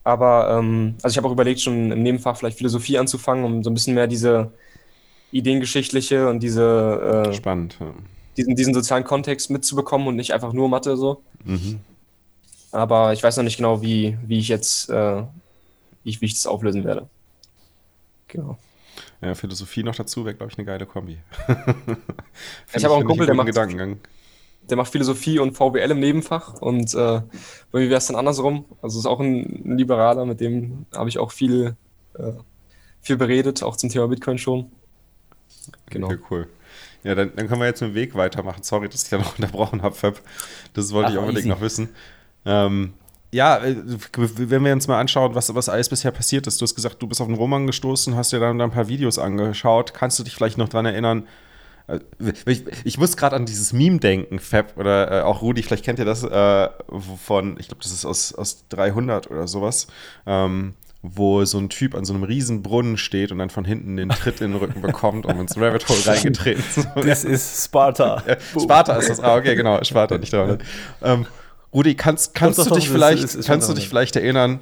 Aber 0.05 0.59
ähm, 0.59 0.95
also 1.03 1.13
ich 1.13 1.19
habe 1.19 1.29
auch 1.29 1.33
überlegt, 1.33 1.61
schon 1.61 1.93
im 1.93 2.03
Nebenfach 2.03 2.37
vielleicht 2.37 2.57
Philosophie 2.59 2.99
anzufangen, 2.99 3.45
um 3.45 3.63
so 3.63 3.71
ein 3.71 3.75
bisschen 3.75 3.95
mehr 3.95 4.07
diese 4.07 4.51
ideengeschichtliche 5.33 6.29
und 6.29 6.41
diese, 6.43 7.27
äh, 7.29 7.35
Spannend. 7.35 7.77
Ja. 7.81 7.93
diesen, 8.37 8.57
diesen 8.57 8.75
sozialen 8.75 9.05
Kontext 9.05 9.51
mitzubekommen 9.51 10.09
und 10.09 10.17
nicht 10.17 10.33
einfach 10.33 10.53
nur 10.53 10.69
Mathe 10.69 10.97
so. 10.97 11.23
Mhm. 11.45 11.81
Aber 12.71 13.13
ich 13.13 13.23
weiß 13.23 13.37
noch 13.37 13.45
nicht 13.45 13.57
genau, 13.57 13.81
wie, 13.83 14.19
wie 14.27 14.39
ich 14.39 14.49
jetzt, 14.49 14.89
äh, 14.91 15.23
wie, 16.05 16.11
ich, 16.11 16.21
wie 16.21 16.27
ich 16.27 16.35
das 16.35 16.47
auflösen 16.47 16.85
werde. 16.85 17.09
Genau. 18.29 18.59
Ja, 19.21 19.35
Philosophie 19.35 19.83
noch 19.83 19.95
dazu 19.95 20.25
wäre, 20.25 20.35
glaube 20.35 20.53
ich, 20.53 20.59
eine 20.59 20.65
geile 20.67 20.87
Kombi. 20.87 21.19
Ich 22.75 22.85
habe 22.85 22.95
auch 22.95 22.99
einen 22.99 23.07
Kumpel, 23.07 23.27
der 23.27 23.35
macht- 23.35 23.47
Gedankengang. 23.47 23.99
der 24.69 24.77
macht 24.77 24.93
Philosophie 24.93 25.39
und 25.39 25.57
VWL 25.57 25.91
im 25.91 26.01
Nebenfach 26.01 26.55
und 26.61 26.95
äh, 26.95 27.21
mir 27.73 27.89
wäre 27.89 27.95
es 27.97 28.07
dann 28.07 28.17
andersrum. 28.17 28.65
Also 28.83 28.99
ist 28.99 29.07
auch 29.07 29.21
ein, 29.21 29.63
ein 29.65 29.79
Liberaler, 29.79 30.25
mit 30.27 30.41
dem 30.41 30.87
habe 30.95 31.09
ich 31.09 31.19
auch 31.19 31.33
viel, 31.33 31.75
äh, 32.19 32.33
viel 33.01 33.17
beredet, 33.17 33.63
auch 33.63 33.77
zum 33.77 33.89
Thema 33.91 34.07
Bitcoin 34.09 34.39
schon. 34.39 34.71
Genau. 35.91 36.07
Okay, 36.09 36.19
cool. 36.31 36.49
Ja, 37.05 37.15
dann, 37.15 37.33
dann 37.37 37.49
können 37.49 37.61
wir 37.61 37.67
jetzt 37.67 37.81
mit 37.81 37.91
dem 37.91 37.95
Weg 37.95 38.15
weitermachen. 38.15 38.63
Sorry, 38.63 38.89
dass 38.89 39.05
ich 39.05 39.09
da 39.09 39.19
noch 39.19 39.35
unterbrochen 39.39 39.83
habe, 39.83 39.95
Fab. 39.95 40.21
Das 40.75 40.93
wollte 40.93 41.09
Ach, 41.11 41.13
ich 41.13 41.19
unbedingt 41.19 41.41
easy. 41.41 41.49
noch 41.49 41.61
wissen. 41.61 41.89
Ähm, 42.45 42.93
ja, 43.31 43.59
äh, 43.59 43.77
wenn 44.17 44.65
wir 44.65 44.73
uns 44.73 44.89
mal 44.89 44.99
anschauen, 45.01 45.35
was, 45.35 45.55
was 45.55 45.69
alles 45.69 45.89
bisher 45.89 46.11
passiert 46.11 46.47
ist. 46.47 46.61
Du 46.61 46.65
hast 46.65 46.75
gesagt, 46.75 47.01
du 47.03 47.07
bist 47.07 47.21
auf 47.21 47.27
den 47.27 47.37
Roman 47.37 47.67
gestoßen, 47.67 48.17
hast 48.17 48.33
dir 48.33 48.41
dann 48.41 48.61
ein 48.61 48.71
paar 48.71 48.89
Videos 48.89 49.19
angeschaut. 49.19 49.93
Kannst 49.95 50.19
du 50.19 50.23
dich 50.25 50.35
vielleicht 50.35 50.59
noch 50.59 50.69
dran 50.69 50.87
erinnern? 50.87 51.27
Äh, 51.87 51.99
Ich, 52.47 52.65
ich 52.85 52.99
muss 52.99 53.17
gerade 53.17 53.37
an 53.37 53.45
dieses 53.47 53.73
Meme 53.73 53.99
denken, 53.99 54.39
Fab, 54.39 54.77
oder 54.77 55.21
äh, 55.21 55.23
auch 55.23 55.43
Rudi, 55.43 55.63
vielleicht 55.63 55.85
kennt 55.85 55.99
ihr 55.99 56.05
das 56.05 56.23
äh, 56.25 56.69
von, 57.23 57.59
ich 57.61 57.69
glaube, 57.69 57.83
das 57.83 57.93
ist 57.93 58.05
aus, 58.05 58.35
aus 58.35 58.65
300 58.71 59.31
oder 59.31 59.47
sowas, 59.47 59.89
ähm, 60.27 60.75
wo 61.03 61.45
so 61.45 61.59
ein 61.59 61.69
Typ 61.69 61.95
an 61.95 62.05
so 62.05 62.13
einem 62.13 62.25
riesen 62.25 62.63
Brunnen 62.63 62.97
steht 62.97 63.31
und 63.31 63.39
dann 63.39 63.51
von 63.51 63.65
hinten 63.65 63.97
den 63.97 64.09
Tritt 64.09 64.41
in 64.41 64.53
den 64.53 64.61
Rücken 64.61 64.83
bekommt, 64.83 65.27
um 65.27 65.41
ins 65.41 65.57
Rabbit 65.57 65.89
Hole 65.89 66.05
reingetreten 66.07 66.65
zu 66.73 66.83
Das 67.07 67.25
ist 67.25 67.65
Sparta. 67.65 68.23
Sparta 68.61 68.97
ist 68.97 69.09
das. 69.09 69.21
Ah, 69.21 69.37
okay, 69.37 69.55
genau, 69.55 69.83
Sparta, 69.85 70.19
nicht 70.19 70.33
da. 70.33 70.59
Ähm, 71.03 71.27
Rudi, 71.73 71.95
kannst, 71.95 72.35
kannst 72.35 72.59
du 72.59 72.75
dich 72.75 72.89
vielleicht, 72.89 73.23
ist- 73.23 73.35
ist 73.37 73.47
kannst 73.47 73.69
du 73.69 73.75
dich 73.75 73.89
vielleicht 73.89 74.17
erinnern, 74.17 74.61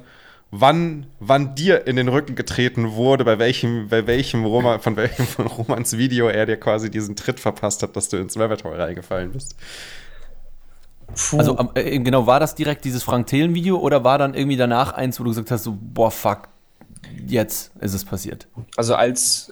wann, 0.51 1.07
wann 1.19 1.55
dir 1.55 1.87
in 1.87 1.95
den 1.95 2.07
Rücken 2.07 2.35
getreten 2.35 2.91
wurde, 2.91 3.25
bei 3.25 3.39
welchem, 3.39 3.87
bei 3.87 4.05
welchem 4.05 4.45
Roman, 4.45 4.79
von 4.79 4.95
welchem 4.95 5.25
von 5.25 5.47
Romans 5.47 5.97
Video 5.97 6.27
er 6.27 6.45
dir 6.45 6.57
quasi 6.57 6.91
diesen 6.91 7.15
Tritt 7.15 7.39
verpasst 7.39 7.81
hat, 7.81 7.95
dass 7.95 8.09
du 8.09 8.17
ins 8.17 8.37
Rabbit 8.37 8.63
Hole 8.63 8.77
reingefallen 8.77 9.31
bist? 9.31 9.55
Puh. 11.15 11.37
Also 11.37 11.57
am- 11.57 11.71
äh, 11.75 11.99
genau, 11.99 12.27
war 12.27 12.39
das 12.39 12.55
direkt 12.55 12.85
dieses 12.85 13.03
Frank 13.03 13.27
Thelen-Video 13.27 13.77
oder 13.77 14.03
war 14.03 14.17
dann 14.17 14.33
irgendwie 14.33 14.57
danach 14.57 14.93
eins, 14.93 15.19
wo 15.19 15.23
du 15.23 15.31
gesagt 15.31 15.51
hast, 15.51 15.63
so, 15.63 15.77
boah, 15.79 16.11
fuck, 16.11 16.49
jetzt 17.25 17.71
ist 17.79 17.93
es 17.93 18.05
passiert? 18.05 18.47
Also 18.75 18.95
als, 18.95 19.51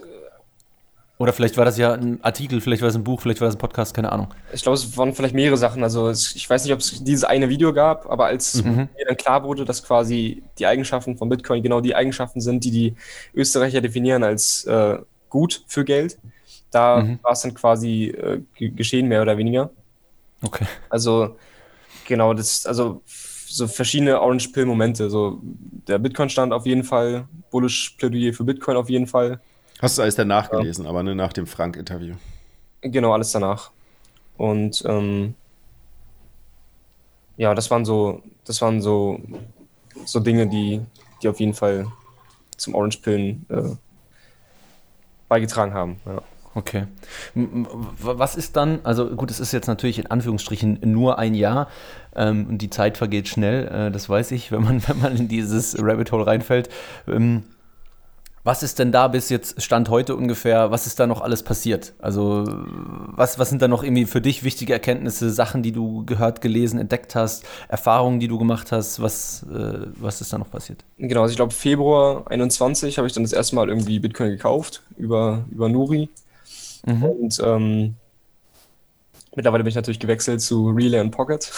Oder 1.18 1.32
vielleicht 1.32 1.56
war 1.56 1.64
das 1.64 1.78
ja 1.78 1.94
ein 1.94 2.22
Artikel, 2.22 2.60
vielleicht 2.60 2.82
war 2.82 2.90
es 2.90 2.94
ein 2.94 3.02
Buch, 3.02 3.22
vielleicht 3.22 3.40
war 3.40 3.48
das 3.48 3.54
ein 3.56 3.58
Podcast, 3.58 3.94
keine 3.94 4.12
Ahnung. 4.12 4.28
Ich 4.52 4.62
glaube, 4.62 4.74
es 4.74 4.96
waren 4.98 5.14
vielleicht 5.14 5.34
mehrere 5.34 5.56
Sachen. 5.56 5.82
Also 5.82 6.10
ich 6.10 6.48
weiß 6.48 6.64
nicht, 6.64 6.74
ob 6.74 6.80
es 6.80 7.02
dieses 7.02 7.24
eine 7.24 7.48
Video 7.48 7.72
gab, 7.72 8.10
aber 8.10 8.26
als 8.26 8.62
mhm. 8.62 8.90
mir 8.94 9.06
dann 9.06 9.16
klar 9.16 9.42
wurde, 9.42 9.64
dass 9.64 9.82
quasi 9.82 10.42
die 10.58 10.66
Eigenschaften 10.66 11.16
von 11.16 11.30
Bitcoin 11.30 11.62
genau 11.62 11.80
die 11.80 11.94
Eigenschaften 11.94 12.42
sind, 12.42 12.64
die 12.64 12.70
die 12.70 12.94
Österreicher 13.34 13.80
definieren 13.80 14.24
als 14.24 14.64
äh, 14.64 14.98
gut 15.30 15.64
für 15.66 15.84
Geld, 15.86 16.18
da 16.70 17.00
mhm. 17.00 17.18
war 17.22 17.32
es 17.32 17.40
dann 17.40 17.54
quasi 17.54 18.08
äh, 18.08 18.40
geschehen, 18.58 19.08
mehr 19.08 19.22
oder 19.22 19.38
weniger. 19.38 19.70
Okay. 20.42 20.66
Also 20.88 21.36
genau, 22.06 22.34
das, 22.34 22.66
also 22.66 23.02
so 23.06 23.66
verschiedene 23.66 24.20
Orange 24.20 24.48
Pill-Momente. 24.48 25.08
So 25.10 25.40
der 25.42 25.98
Bitcoin 25.98 26.28
stand 26.28 26.52
auf 26.52 26.66
jeden 26.66 26.84
Fall, 26.84 27.26
bullish 27.50 27.96
Plädoyer 27.98 28.32
für 28.32 28.44
Bitcoin 28.44 28.76
auf 28.76 28.90
jeden 28.90 29.06
Fall. 29.06 29.40
Hast 29.80 29.98
du 29.98 30.02
alles 30.02 30.14
danach 30.14 30.50
ja. 30.52 30.58
gelesen, 30.58 30.86
aber 30.86 31.02
ne, 31.02 31.14
nach 31.14 31.32
dem 31.32 31.46
Frank-Interview. 31.46 32.14
Genau, 32.80 33.12
alles 33.12 33.32
danach. 33.32 33.70
Und 34.36 34.82
ähm, 34.86 35.34
ja, 37.36 37.54
das 37.54 37.70
waren 37.70 37.84
so, 37.84 38.22
das 38.44 38.60
waren 38.62 38.80
so, 38.80 39.20
so 40.04 40.20
Dinge, 40.20 40.46
die, 40.46 40.80
die 41.22 41.28
auf 41.28 41.40
jeden 41.40 41.54
Fall 41.54 41.86
zum 42.56 42.74
Orange 42.74 42.98
Pillen 42.98 43.46
äh, 43.48 43.76
beigetragen 45.28 45.74
haben. 45.74 46.00
Ja. 46.06 46.22
Okay. 46.56 46.86
Was 47.34 48.34
ist 48.34 48.56
dann, 48.56 48.80
also 48.82 49.10
gut, 49.10 49.30
es 49.30 49.40
ist 49.40 49.52
jetzt 49.52 49.66
natürlich 49.66 49.98
in 49.98 50.06
Anführungsstrichen 50.06 50.78
nur 50.84 51.18
ein 51.18 51.34
Jahr 51.34 51.68
ähm, 52.14 52.46
und 52.48 52.62
die 52.62 52.70
Zeit 52.70 52.96
vergeht 52.96 53.28
schnell, 53.28 53.68
äh, 53.68 53.90
das 53.90 54.08
weiß 54.08 54.30
ich, 54.30 54.50
wenn 54.52 54.64
man, 54.64 54.88
wenn 54.88 54.98
man 54.98 55.14
in 55.14 55.28
dieses 55.28 55.76
Rabbit 55.78 56.12
Hole 56.12 56.26
reinfällt. 56.26 56.70
Ähm, 57.06 57.42
was 58.42 58.62
ist 58.62 58.78
denn 58.78 58.90
da 58.90 59.08
bis 59.08 59.28
jetzt 59.28 59.60
Stand 59.60 59.90
heute 59.90 60.16
ungefähr? 60.16 60.70
Was 60.70 60.86
ist 60.86 60.98
da 60.98 61.06
noch 61.06 61.20
alles 61.20 61.42
passiert? 61.42 61.92
Also, 61.98 62.44
was, 62.46 63.38
was 63.38 63.50
sind 63.50 63.60
da 63.60 63.68
noch 63.68 63.82
irgendwie 63.82 64.06
für 64.06 64.22
dich 64.22 64.42
wichtige 64.42 64.72
Erkenntnisse, 64.72 65.30
Sachen, 65.30 65.62
die 65.62 65.72
du 65.72 66.06
gehört, 66.06 66.40
gelesen, 66.40 66.78
entdeckt 66.78 67.16
hast, 67.16 67.44
Erfahrungen, 67.68 68.18
die 68.18 68.28
du 68.28 68.38
gemacht 68.38 68.72
hast? 68.72 69.02
Was, 69.02 69.44
äh, 69.52 69.88
was 69.98 70.22
ist 70.22 70.32
da 70.32 70.38
noch 70.38 70.50
passiert? 70.50 70.84
Genau, 70.96 71.22
also 71.22 71.32
ich 71.32 71.36
glaube, 71.36 71.52
Februar 71.52 72.30
21 72.30 72.96
habe 72.96 73.08
ich 73.08 73.12
dann 73.12 73.24
das 73.24 73.32
erste 73.32 73.56
Mal 73.56 73.68
irgendwie 73.68 73.98
Bitcoin 73.98 74.30
gekauft 74.30 74.84
über, 74.96 75.44
über 75.50 75.68
Nuri. 75.68 76.08
Mhm. 76.86 77.04
Und 77.04 77.40
ähm, 77.44 77.94
mittlerweile 79.34 79.62
bin 79.62 79.68
ich 79.68 79.74
natürlich 79.74 80.00
gewechselt 80.00 80.40
zu 80.40 80.70
Relay 80.70 81.00
und 81.00 81.10
Pocket. 81.10 81.52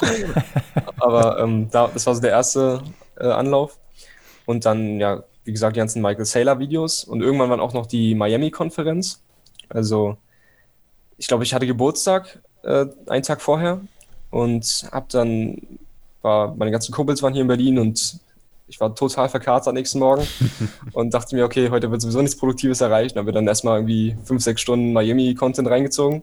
Aber 0.98 1.38
ähm, 1.38 1.70
da, 1.70 1.88
das 1.88 2.06
war 2.06 2.14
so 2.14 2.20
der 2.20 2.30
erste 2.30 2.82
äh, 3.18 3.28
Anlauf. 3.28 3.78
Und 4.46 4.64
dann, 4.66 4.98
ja, 4.98 5.22
wie 5.44 5.52
gesagt, 5.52 5.76
die 5.76 5.80
ganzen 5.80 6.02
Michael 6.02 6.24
Saylor-Videos 6.24 7.04
und 7.04 7.22
irgendwann 7.22 7.50
war 7.50 7.60
auch 7.60 7.72
noch 7.72 7.86
die 7.86 8.14
Miami-Konferenz. 8.14 9.22
Also, 9.68 10.16
ich 11.18 11.28
glaube, 11.28 11.44
ich 11.44 11.54
hatte 11.54 11.66
Geburtstag 11.66 12.40
äh, 12.62 12.86
einen 13.06 13.22
Tag 13.22 13.40
vorher 13.40 13.80
und 14.30 14.88
hab 14.90 15.08
dann, 15.10 15.60
war, 16.22 16.54
meine 16.54 16.70
ganzen 16.70 16.92
Kumpels 16.92 17.22
waren 17.22 17.32
hier 17.32 17.42
in 17.42 17.48
Berlin 17.48 17.78
und 17.78 18.18
ich 18.70 18.78
war 18.78 18.94
total 18.94 19.28
verkatert 19.28 19.66
am 19.66 19.74
nächsten 19.74 19.98
Morgen 19.98 20.24
und 20.92 21.12
dachte 21.12 21.34
mir, 21.34 21.44
okay, 21.44 21.70
heute 21.70 21.90
wird 21.90 22.00
sowieso 22.00 22.22
nichts 22.22 22.38
Produktives 22.38 22.80
erreicht. 22.80 23.16
Dann 23.16 23.22
habe 23.22 23.32
dann 23.32 23.48
erstmal 23.48 23.78
irgendwie 23.78 24.16
fünf, 24.24 24.44
sechs 24.44 24.60
Stunden 24.60 24.92
Miami-Content 24.92 25.68
reingezogen. 25.68 26.22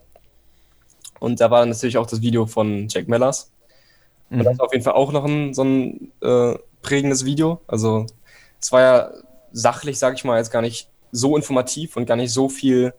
Und 1.19 1.41
da 1.41 1.51
war 1.51 1.59
dann 1.59 1.69
natürlich 1.69 1.97
auch 1.97 2.07
das 2.07 2.21
Video 2.21 2.45
von 2.45 2.87
Jack 2.87 3.09
Mellers. 3.09 3.51
Und 4.29 4.45
das 4.45 4.53
mhm. 4.53 4.59
war 4.59 4.65
auf 4.67 4.71
jeden 4.71 4.85
Fall 4.85 4.93
auch 4.93 5.11
noch 5.11 5.25
ein, 5.25 5.53
so 5.53 5.63
ein 5.63 6.13
äh, 6.21 6.55
prägendes 6.81 7.25
Video. 7.25 7.59
Also 7.67 8.05
es 8.61 8.71
war 8.71 8.81
ja 8.81 9.11
sachlich, 9.51 9.99
sage 9.99 10.15
ich 10.15 10.23
mal, 10.23 10.37
jetzt 10.37 10.51
gar 10.51 10.61
nicht 10.61 10.89
so 11.11 11.35
informativ 11.35 11.97
und 11.97 12.05
gar 12.05 12.15
nicht 12.15 12.31
so 12.31 12.47
viel, 12.47 12.93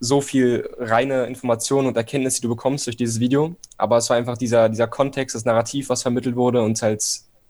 so 0.00 0.22
viel 0.22 0.70
reine 0.78 1.26
Information 1.26 1.86
und 1.86 1.98
Erkenntnis, 1.98 2.36
die 2.36 2.42
du 2.42 2.48
bekommst 2.48 2.86
durch 2.86 2.96
dieses 2.96 3.20
Video. 3.20 3.56
Aber 3.76 3.98
es 3.98 4.08
war 4.08 4.16
einfach 4.16 4.38
dieser, 4.38 4.70
dieser 4.70 4.86
Kontext, 4.86 5.36
das 5.36 5.44
Narrativ, 5.44 5.90
was 5.90 6.00
vermittelt 6.00 6.34
wurde 6.34 6.62
und 6.62 6.80
halt 6.80 7.02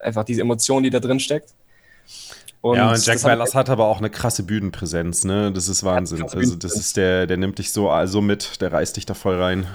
einfach 0.04 0.24
diese 0.24 0.42
Emotion, 0.42 0.82
die 0.82 0.90
da 0.90 1.00
drin 1.00 1.20
steckt. 1.20 1.50
Und 2.60 2.76
ja, 2.76 2.90
und 2.90 3.04
Jack 3.04 3.22
Ballas 3.22 3.54
hat 3.54 3.68
aber 3.68 3.86
auch 3.86 3.98
eine 3.98 4.08
krasse 4.08 4.42
Bühnenpräsenz, 4.42 5.24
ne? 5.24 5.52
Das 5.52 5.68
ist 5.68 5.84
Wahnsinn. 5.84 6.22
Also, 6.22 6.56
das 6.56 6.76
ist 6.76 6.96
der, 6.96 7.26
der 7.26 7.36
nimmt 7.36 7.58
dich 7.58 7.72
so 7.72 7.90
also 7.90 8.22
mit, 8.22 8.60
der 8.62 8.72
reißt 8.72 8.96
dich 8.96 9.04
da 9.04 9.12
voll 9.12 9.40
rein. 9.40 9.66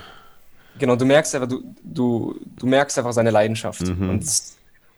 Genau, 0.79 0.95
du 0.95 1.05
merkst 1.05 1.35
einfach, 1.35 1.47
du, 1.47 1.61
du, 1.83 2.39
du 2.57 2.65
merkst 2.65 2.97
einfach 2.97 3.13
seine 3.13 3.29
Leidenschaft. 3.31 3.81
Mhm. 3.81 4.09
Und 4.09 4.25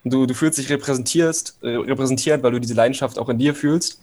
du, 0.06 0.26
du 0.26 0.34
fühlst 0.34 0.58
dich 0.58 0.70
repräsentierst, 0.70 1.58
äh, 1.64 1.68
repräsentiert, 1.68 2.42
weil 2.44 2.52
du 2.52 2.60
diese 2.60 2.76
Leidenschaft 2.76 3.20
auch 3.20 3.30
in 3.30 3.38
dir 3.38 3.54
fühlst. 3.54 4.00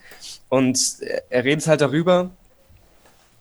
Und 0.49 0.97
er 1.29 1.43
redet 1.43 1.65
halt 1.67 1.81
darüber. 1.81 2.29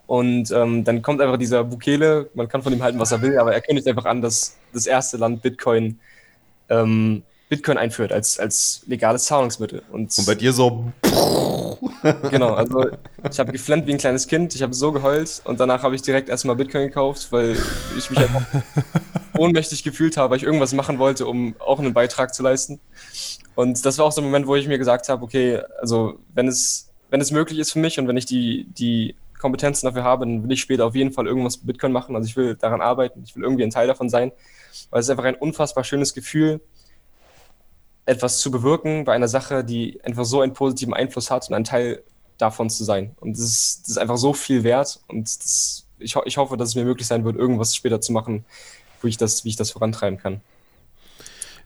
Und 0.07 0.51
ähm, 0.53 0.85
dann 0.85 1.03
kommt 1.03 1.21
einfach 1.21 1.37
dieser 1.37 1.65
Bukele, 1.65 2.31
man 2.33 2.49
kann 2.49 2.63
von 2.63 2.73
ihm 2.73 2.83
halten, 2.83 2.99
was 2.99 3.13
er 3.13 3.21
will, 3.21 3.39
aber 3.39 3.53
er 3.53 3.61
kündigt 3.61 3.87
einfach 3.87 4.07
an, 4.07 4.23
dass 4.23 4.57
das 4.73 4.87
erste 4.87 5.19
Land 5.19 5.43
Bitcoin, 5.43 6.01
ähm, 6.71 7.23
Bitcoin 7.49 7.79
einführt 7.79 8.13
als, 8.13 8.39
als 8.39 8.83
legales 8.87 9.25
Zahlungsmittel. 9.25 9.83
Und, 9.91 10.17
Und 10.17 10.27
bei 10.27 10.35
dir 10.35 10.53
so. 10.53 10.93
genau, 12.31 12.53
also 12.53 12.87
ich 13.31 13.39
habe 13.39 13.53
geflennt 13.53 13.87
wie 13.87 13.93
ein 13.93 13.99
kleines 13.99 14.27
Kind, 14.27 14.55
ich 14.55 14.63
habe 14.63 14.75
so 14.75 14.93
geheult 14.93 15.41
und 15.45 15.59
danach 15.59 15.83
habe 15.83 15.95
ich 15.95 16.03
direkt 16.03 16.29
erstmal 16.29 16.57
Bitcoin 16.57 16.89
gekauft, 16.89 17.29
weil 17.31 17.57
ich 17.97 18.11
mich 18.11 18.19
einfach 18.19 18.43
ohnmächtig 19.39 19.83
gefühlt 19.83 20.17
habe, 20.17 20.31
weil 20.31 20.37
ich 20.37 20.43
irgendwas 20.43 20.75
machen 20.75 20.99
wollte, 20.99 21.27
um 21.27 21.55
auch 21.59 21.79
einen 21.79 21.95
Beitrag 21.95 22.35
zu 22.35 22.43
leisten. 22.43 22.81
Und 23.55 23.85
das 23.85 23.99
war 23.99 24.07
auch 24.07 24.13
so 24.13 24.21
ein 24.21 24.25
Moment, 24.25 24.47
wo 24.47 24.55
ich 24.55 24.69
mir 24.69 24.79
gesagt 24.79 25.09
habe, 25.09 25.25
okay, 25.25 25.61
also 25.81 26.19
wenn 26.35 26.49
es, 26.49 26.91
wenn 27.11 27.21
es 27.21 27.31
möglich 27.31 27.59
ist 27.59 27.73
für 27.73 27.79
mich 27.79 27.99
und 27.99 28.07
wenn 28.07 28.17
ich 28.17 28.27
die, 28.27 28.67
die 28.71 29.17
Kompetenzen 29.39 29.87
dafür 29.87 30.05
habe, 30.05 30.27
dann 30.27 30.45
will 30.45 30.53
ich 30.53 30.61
später 30.61 30.85
auf 30.85 30.95
jeden 30.95 31.13
Fall 31.13 31.27
irgendwas 31.27 31.59
mit 31.59 31.67
Bitcoin 31.67 31.93
machen. 31.93 32.15
Also 32.15 32.29
ich 32.29 32.37
will 32.37 32.57
daran 32.57 32.81
arbeiten, 32.81 33.23
ich 33.25 33.35
will 33.35 33.43
irgendwie 33.43 33.65
ein 33.65 33.71
Teil 33.71 33.87
davon 33.87 34.09
sein, 34.11 34.33
weil 34.91 35.01
es 35.01 35.07
ist 35.07 35.11
einfach 35.11 35.25
ein 35.25 35.35
unfassbar 35.35 35.85
schönes 35.85 36.15
Gefühl, 36.15 36.61
etwas 38.09 38.41
zu 38.41 38.51
bewirken 38.51 39.05
bei 39.05 39.13
einer 39.13 39.29
Sache, 39.29 39.63
die 39.63 40.01
einfach 40.03 40.25
so 40.25 40.41
einen 40.41 40.55
positiven 40.55 40.95
Einfluss 40.95 41.31
hat 41.31 41.49
und 41.49 41.55
ein 41.55 41.65
Teil 41.65 42.03
davon 42.39 42.71
zu 42.71 42.85
sein. 42.85 43.15
Und 43.21 43.37
das 43.37 43.45
ist, 43.45 43.83
das 43.83 43.91
ist 43.91 43.99
einfach 43.99 44.17
so 44.17 44.33
viel 44.33 44.65
wert 44.65 45.01
und 45.09 45.25
das, 45.25 45.87
ich, 45.99 46.17
ich 46.25 46.37
hoffe, 46.39 46.57
dass 46.57 46.71
es 46.71 46.75
mir 46.75 46.85
möglich 46.85 47.07
sein 47.07 47.25
wird, 47.25 47.37
irgendwas 47.37 47.77
später 47.77 48.01
zu 48.01 48.13
machen, 48.13 48.45
wo 49.03 49.09
ich 49.09 49.19
das, 49.19 49.45
wie 49.45 49.51
ich 49.51 49.57
das 49.57 49.73
vorantreiben 49.73 50.19
kann. 50.19 50.41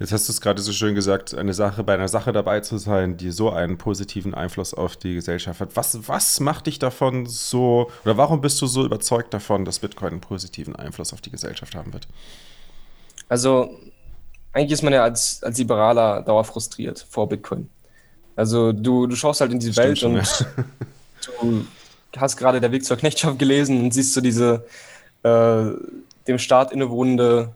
Jetzt 0.01 0.11
hast 0.11 0.29
du 0.29 0.33
es 0.33 0.41
gerade 0.41 0.61
so 0.61 0.73
schön 0.73 0.97
gesagt, 0.97 1.33
eine 1.33 1.55
Sache, 1.55 1.85
bei 1.85 1.95
einer 1.95 2.09
Sache 2.09 2.33
dabei 2.33 2.59
zu 2.59 2.77
sein, 2.79 3.17
die 3.17 3.31
so 3.31 3.51
einen 3.51 3.79
positiven 3.79 4.35
Einfluss 4.35 4.75
auf 4.75 4.97
die 4.97 5.15
Gesellschaft 5.15 5.61
hat. 5.61 5.77
Was, 5.77 6.09
was 6.09 6.41
macht 6.41 6.67
dich 6.67 6.81
davon 6.81 7.27
so, 7.27 7.89
oder 8.05 8.17
warum 8.17 8.41
bist 8.41 8.61
du 8.61 8.67
so 8.67 8.85
überzeugt 8.85 9.33
davon, 9.33 9.65
dass 9.65 9.79
Bitcoin 9.79 10.13
einen 10.13 10.21
positiven 10.21 10.75
Einfluss 10.75 11.13
auf 11.13 11.21
die 11.21 11.31
Gesellschaft 11.31 11.77
haben 11.77 11.93
wird? 11.93 12.09
Also, 13.29 13.79
eigentlich 14.53 14.73
ist 14.73 14.83
man 14.83 14.93
ja 14.93 15.03
als, 15.03 15.43
als 15.43 15.59
Liberaler 15.59 16.23
dauerfrustriert 16.23 17.07
vor 17.09 17.29
Bitcoin. 17.29 17.69
Also, 18.37 18.73
du, 18.73 19.07
du 19.07 19.17
schaust 19.17 19.41
halt 19.41 19.53
in 19.53 19.59
die 19.59 19.77
Welt 19.77 19.99
schon, 19.99 20.17
und 20.17 20.27
ja. 20.41 20.47
du 21.43 22.21
hast 22.21 22.37
gerade 22.37 22.61
der 22.61 22.73
Weg 22.73 22.85
zur 22.85 22.97
Knechtschaft 22.97 23.38
gelesen 23.38 23.83
und 23.83 23.93
siehst 23.93 24.15
so 24.15 24.21
diese 24.21 24.65
äh, 25.23 25.65
dem 26.27 26.38
Staat 26.38 26.73
innewohnende 26.73 27.55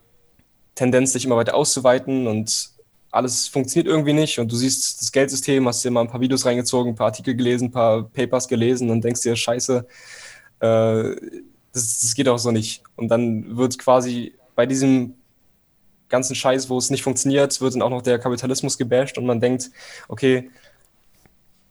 Tendenz, 0.74 1.12
sich 1.12 1.24
immer 1.24 1.36
weiter 1.36 1.54
auszuweiten 1.54 2.26
und 2.26 2.70
alles 3.10 3.48
funktioniert 3.48 3.88
irgendwie 3.88 4.12
nicht 4.12 4.38
und 4.38 4.52
du 4.52 4.56
siehst 4.56 5.00
das 5.00 5.10
Geldsystem, 5.10 5.66
hast 5.66 5.84
dir 5.84 5.90
mal 5.90 6.02
ein 6.02 6.08
paar 6.08 6.20
Videos 6.20 6.44
reingezogen, 6.44 6.92
ein 6.92 6.96
paar 6.96 7.06
Artikel 7.06 7.34
gelesen, 7.34 7.68
ein 7.68 7.72
paar 7.72 8.02
Papers 8.02 8.46
gelesen 8.46 8.90
und 8.90 9.02
denkst 9.02 9.22
dir, 9.22 9.36
scheiße, 9.36 9.86
äh, 10.60 11.16
das, 11.72 12.00
das 12.00 12.14
geht 12.14 12.28
auch 12.28 12.38
so 12.38 12.50
nicht. 12.50 12.82
Und 12.96 13.08
dann 13.08 13.56
wird 13.56 13.78
quasi 13.78 14.34
bei 14.54 14.66
diesem 14.66 15.14
ganzen 16.08 16.34
Scheiß, 16.34 16.70
wo 16.70 16.78
es 16.78 16.90
nicht 16.90 17.02
funktioniert, 17.02 17.60
wird 17.60 17.74
dann 17.74 17.82
auch 17.82 17.90
noch 17.90 18.02
der 18.02 18.18
Kapitalismus 18.18 18.78
gebasht 18.78 19.18
und 19.18 19.26
man 19.26 19.40
denkt, 19.40 19.70
okay, 20.08 20.50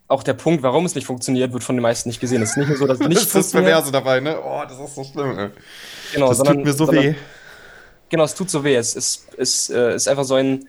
auch 0.07 0.23
der 0.23 0.33
Punkt, 0.33 0.61
warum 0.61 0.85
es 0.85 0.93
nicht 0.93 1.07
funktioniert, 1.07 1.51
wird 1.53 1.63
von 1.63 1.75
den 1.75 1.81
meisten 1.81 2.09
nicht 2.09 2.19
gesehen. 2.19 2.41
Es 2.41 2.51
ist 2.51 2.57
nicht 2.57 2.67
nur 2.67 2.77
so, 2.77 2.85
dass 2.85 2.99
es 2.99 3.07
nicht 3.07 3.21
das 3.21 3.31
funktioniert. 3.31 3.73
Das 3.73 3.85
ist 3.85 3.93
das 3.93 4.01
Perverse 4.03 4.19
dabei, 4.19 4.19
ne? 4.19 4.39
Oh, 4.41 4.61
das 4.67 4.79
ist 4.79 4.95
so 4.95 5.03
schlimm, 5.03 5.37
ey. 5.37 5.49
Genau, 6.13 6.29
das 6.29 6.37
sondern, 6.37 6.57
tut 6.57 6.65
mir 6.65 6.73
so 6.73 6.85
sondern, 6.85 7.03
weh. 7.05 7.15
Genau, 8.09 8.23
es 8.23 8.35
tut 8.35 8.49
so 8.49 8.63
weh. 8.63 8.75
Es 8.75 8.95
ist, 8.95 9.33
ist, 9.35 9.69
äh, 9.71 9.95
ist 9.95 10.07
einfach 10.07 10.25
so 10.25 10.35
ein, 10.35 10.67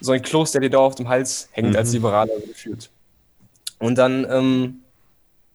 so 0.00 0.12
ein 0.12 0.22
Kloß, 0.22 0.52
der 0.52 0.62
dir 0.62 0.70
da 0.70 0.78
auf 0.78 0.94
dem 0.94 1.08
Hals 1.08 1.48
hängt, 1.52 1.70
mhm. 1.70 1.76
als 1.76 1.92
Liberaler 1.92 2.40
gefühlt. 2.46 2.90
Und 3.78 3.98
dann, 3.98 4.26
ähm, 4.30 4.80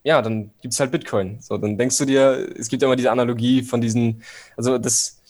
ja, 0.04 0.22
dann 0.22 0.52
gibt 0.62 0.74
es 0.74 0.80
halt 0.80 0.92
Bitcoin. 0.92 1.40
So, 1.42 1.58
dann 1.58 1.78
denkst 1.78 1.98
du 1.98 2.06
dir, 2.06 2.50
es 2.58 2.68
gibt 2.68 2.82
ja 2.82 2.88
immer 2.88 2.96
diese 2.96 3.12
Analogie 3.12 3.64
von 3.64 3.82
diesen, 3.82 4.22
also 4.56 4.78
dass 4.78 5.22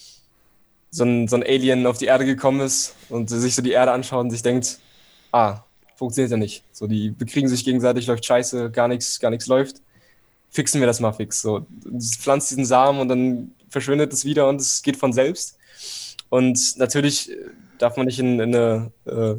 so 0.93 1.03
ein, 1.03 1.27
so 1.27 1.36
ein 1.36 1.43
Alien 1.43 1.88
auf 1.88 1.97
die 1.97 2.06
Erde 2.06 2.23
gekommen 2.23 2.62
ist 2.62 2.93
und 3.10 3.27
sich 3.27 3.56
so 3.56 3.63
die 3.63 3.71
Erde 3.71 3.91
anschaut 3.91 4.23
und 4.23 4.29
sich 4.29 4.43
denkt, 4.43 4.77
ah, 5.32 5.63
funktioniert 5.95 6.32
ja 6.32 6.38
nicht. 6.38 6.63
So, 6.71 6.86
die 6.86 7.10
bekriegen 7.10 7.49
sich 7.49 7.65
gegenseitig, 7.65 8.06
läuft 8.06 8.23
scheiße, 8.23 8.69
gar 8.69 8.88
nichts, 8.88 9.19
gar 9.19 9.32
nichts 9.32 9.47
läuft. 9.47 9.77
Fixen 10.51 10.79
wir 10.79 10.86
das 10.86 10.99
mal 10.99 11.12
fix. 11.12 11.41
So, 11.41 11.65
pflanzt 12.19 12.51
diesen 12.51 12.65
Samen 12.65 12.99
und 12.99 13.08
dann 13.08 13.51
verschwindet 13.69 14.13
es 14.13 14.23
wieder 14.23 14.47
und 14.47 14.62
es 14.62 14.84
geht 14.84 14.95
von 14.95 15.13
selbst. 15.13 15.58
Und 16.29 16.77
natürlich 16.77 17.32
darf 17.79 17.98
man 17.98 18.06
nicht 18.06 18.19
in, 18.19 18.39
in 18.39 18.56
eine 18.56 18.91
äh, 19.06 19.35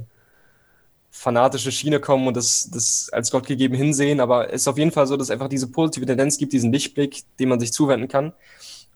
fanatische 1.13 1.71
Schiene 1.71 2.01
kommen 2.01 2.27
und 2.27 2.37
das, 2.37 2.69
das 2.73 3.11
als 3.13 3.31
Gott 3.31 3.47
gegeben 3.47 3.77
hinsehen, 3.77 4.19
aber 4.19 4.53
es 4.53 4.63
ist 4.63 4.69
auf 4.69 4.79
jeden 4.79 4.91
Fall 4.91 5.07
so, 5.07 5.17
dass 5.17 5.29
es 5.29 5.31
einfach 5.31 5.49
diese 5.49 5.69
positive 5.69 6.05
Tendenz 6.05 6.37
gibt, 6.37 6.53
diesen 6.53 6.73
Lichtblick, 6.73 7.23
dem 7.39 7.51
man 7.51 7.61
sich 7.61 7.73
zuwenden 7.73 8.09
kann. 8.09 8.33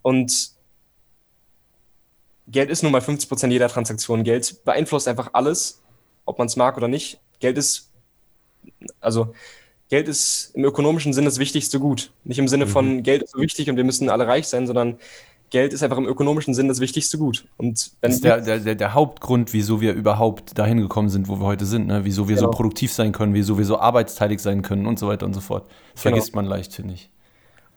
Und 0.02 0.57
Geld 2.50 2.70
ist 2.70 2.82
nun 2.82 2.92
mal 2.92 3.00
50 3.00 3.28
Prozent 3.28 3.52
jeder 3.52 3.68
Transaktion. 3.68 4.24
Geld 4.24 4.64
beeinflusst 4.64 5.06
einfach 5.06 5.30
alles, 5.34 5.82
ob 6.24 6.38
man 6.38 6.46
es 6.46 6.56
mag 6.56 6.76
oder 6.76 6.88
nicht. 6.88 7.20
Geld 7.40 7.58
ist, 7.58 7.90
also 9.00 9.34
Geld 9.90 10.08
ist 10.08 10.52
im 10.54 10.64
ökonomischen 10.64 11.12
Sinne 11.12 11.26
das 11.26 11.38
wichtigste 11.38 11.78
Gut. 11.78 12.10
Nicht 12.24 12.38
im 12.38 12.48
Sinne 12.48 12.66
mhm. 12.66 12.70
von 12.70 13.02
Geld 13.02 13.22
ist 13.22 13.32
so 13.32 13.40
wichtig 13.40 13.70
und 13.70 13.76
wir 13.76 13.84
müssen 13.84 14.08
alle 14.08 14.26
reich 14.26 14.48
sein, 14.48 14.66
sondern 14.66 14.98
Geld 15.50 15.72
ist 15.72 15.82
einfach 15.82 15.96
im 15.96 16.06
ökonomischen 16.06 16.52
Sinn 16.52 16.68
das 16.68 16.80
wichtigste 16.80 17.16
Gut. 17.16 17.46
Und 17.56 17.92
wenn 18.00 18.10
das 18.10 18.16
ist 18.16 18.24
der, 18.24 18.58
der, 18.58 18.74
der, 18.74 18.94
Hauptgrund, 18.94 19.52
wieso 19.54 19.80
wir 19.80 19.94
überhaupt 19.94 20.58
dahin 20.58 20.78
gekommen 20.78 21.08
sind, 21.08 21.28
wo 21.28 21.36
wir 21.36 21.46
heute 21.46 21.64
sind, 21.64 21.86
ne? 21.86 22.04
wieso 22.04 22.28
wir 22.28 22.36
genau. 22.36 22.48
so 22.48 22.50
produktiv 22.50 22.92
sein 22.92 23.12
können, 23.12 23.32
wieso 23.32 23.56
wir 23.56 23.64
so 23.64 23.78
arbeitsteilig 23.78 24.40
sein 24.40 24.60
können 24.60 24.86
und 24.86 24.98
so 24.98 25.08
weiter 25.08 25.24
und 25.24 25.32
so 25.32 25.40
fort. 25.40 25.64
Das 25.94 26.02
genau. 26.02 26.16
vergisst 26.16 26.34
man 26.34 26.44
leicht, 26.44 26.74
finde 26.74 26.94
ich. 26.94 27.08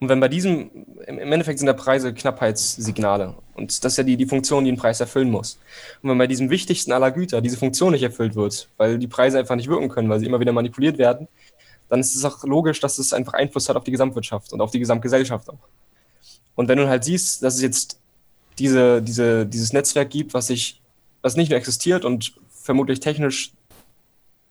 Und 0.01 0.09
wenn 0.09 0.19
bei 0.19 0.29
diesem, 0.29 0.71
im 1.05 1.31
Endeffekt 1.31 1.59
sind 1.59 1.67
der 1.67 1.73
Preise 1.73 2.11
Knappheitssignale. 2.11 3.35
Und 3.53 3.83
das 3.85 3.93
ist 3.93 3.97
ja 3.97 4.03
die, 4.03 4.17
die 4.17 4.25
Funktion, 4.25 4.65
die 4.65 4.71
ein 4.71 4.77
Preis 4.77 4.99
erfüllen 4.99 5.29
muss. 5.29 5.59
Und 6.01 6.09
wenn 6.09 6.17
bei 6.17 6.25
diesem 6.25 6.49
wichtigsten 6.49 6.91
aller 6.91 7.11
Güter 7.11 7.39
diese 7.39 7.55
Funktion 7.55 7.91
nicht 7.91 8.01
erfüllt 8.01 8.35
wird, 8.35 8.67
weil 8.77 8.97
die 8.97 9.07
Preise 9.07 9.37
einfach 9.37 9.55
nicht 9.55 9.69
wirken 9.69 9.89
können, 9.89 10.09
weil 10.09 10.19
sie 10.19 10.25
immer 10.25 10.39
wieder 10.39 10.53
manipuliert 10.53 10.97
werden, 10.97 11.27
dann 11.87 11.99
ist 11.99 12.15
es 12.15 12.25
auch 12.25 12.43
logisch, 12.43 12.79
dass 12.79 12.97
es 12.97 13.13
einfach 13.13 13.33
Einfluss 13.33 13.69
hat 13.69 13.75
auf 13.75 13.83
die 13.83 13.91
Gesamtwirtschaft 13.91 14.51
und 14.53 14.61
auf 14.61 14.71
die 14.71 14.79
Gesamtgesellschaft 14.79 15.47
auch. 15.51 15.59
Und 16.55 16.67
wenn 16.67 16.79
du 16.79 16.89
halt 16.89 17.03
siehst, 17.03 17.43
dass 17.43 17.55
es 17.55 17.61
jetzt 17.61 17.99
diese, 18.57 19.03
diese, 19.03 19.45
dieses 19.45 19.71
Netzwerk 19.71 20.09
gibt, 20.09 20.33
was 20.33 20.47
sich, 20.47 20.81
was 21.21 21.35
nicht 21.35 21.49
nur 21.49 21.59
existiert 21.59 22.05
und 22.05 22.33
vermutlich 22.49 23.01
technisch 23.01 23.51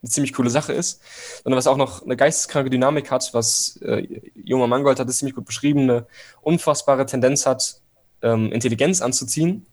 eine 0.03 0.11
ziemlich 0.11 0.33
coole 0.33 0.51
Sache 0.51 0.73
ist, 0.73 1.01
sondern 1.43 1.59
was 1.59 1.67
auch 1.67 1.77
noch 1.77 2.03
eine 2.03 2.17
geisteskranke 2.17 2.71
Dynamik 2.71 3.11
hat, 3.11 3.31
was 3.33 3.79
äh, 3.83 4.07
Junger 4.35 4.67
Mangold 4.67 4.99
hat 4.99 5.09
es 5.09 5.19
ziemlich 5.19 5.35
gut 5.35 5.45
beschrieben, 5.45 5.83
eine 5.83 6.07
unfassbare 6.41 7.07
Tendenz 7.07 7.47
hat, 7.47 7.81
ähm, 8.23 8.53
Intelligenz 8.53 9.03
anzuziehen 9.03 9.67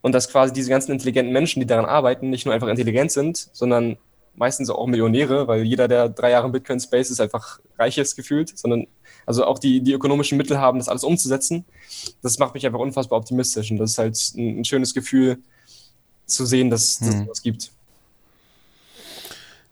und 0.00 0.12
dass 0.12 0.28
quasi 0.28 0.52
diese 0.52 0.70
ganzen 0.70 0.92
intelligenten 0.92 1.32
Menschen, 1.32 1.60
die 1.60 1.66
daran 1.66 1.84
arbeiten, 1.84 2.30
nicht 2.30 2.44
nur 2.44 2.54
einfach 2.54 2.68
intelligent 2.68 3.12
sind, 3.12 3.48
sondern 3.52 3.98
meistens 4.34 4.70
auch 4.70 4.86
Millionäre, 4.86 5.46
weil 5.46 5.62
jeder, 5.62 5.88
der 5.88 6.08
drei 6.08 6.30
Jahre 6.30 6.46
im 6.46 6.52
Bitcoin-Space 6.52 7.10
ist, 7.10 7.20
einfach 7.20 7.60
reich 7.78 7.98
ist 7.98 8.16
gefühlt, 8.16 8.56
sondern 8.56 8.86
also 9.26 9.44
auch 9.44 9.58
die, 9.58 9.80
die 9.80 9.92
ökonomischen 9.92 10.38
Mittel 10.38 10.58
haben, 10.58 10.78
das 10.78 10.88
alles 10.88 11.04
umzusetzen. 11.04 11.64
Das 12.22 12.38
macht 12.38 12.54
mich 12.54 12.66
einfach 12.66 12.78
unfassbar 12.78 13.18
optimistisch 13.18 13.70
und 13.70 13.76
das 13.76 13.92
ist 13.92 13.98
halt 13.98 14.18
ein, 14.36 14.60
ein 14.60 14.64
schönes 14.64 14.94
Gefühl 14.94 15.38
zu 16.26 16.46
sehen, 16.46 16.70
dass, 16.70 16.98
dass 16.98 17.14
hm. 17.14 17.22
es 17.22 17.28
was 17.28 17.42
gibt. 17.42 17.72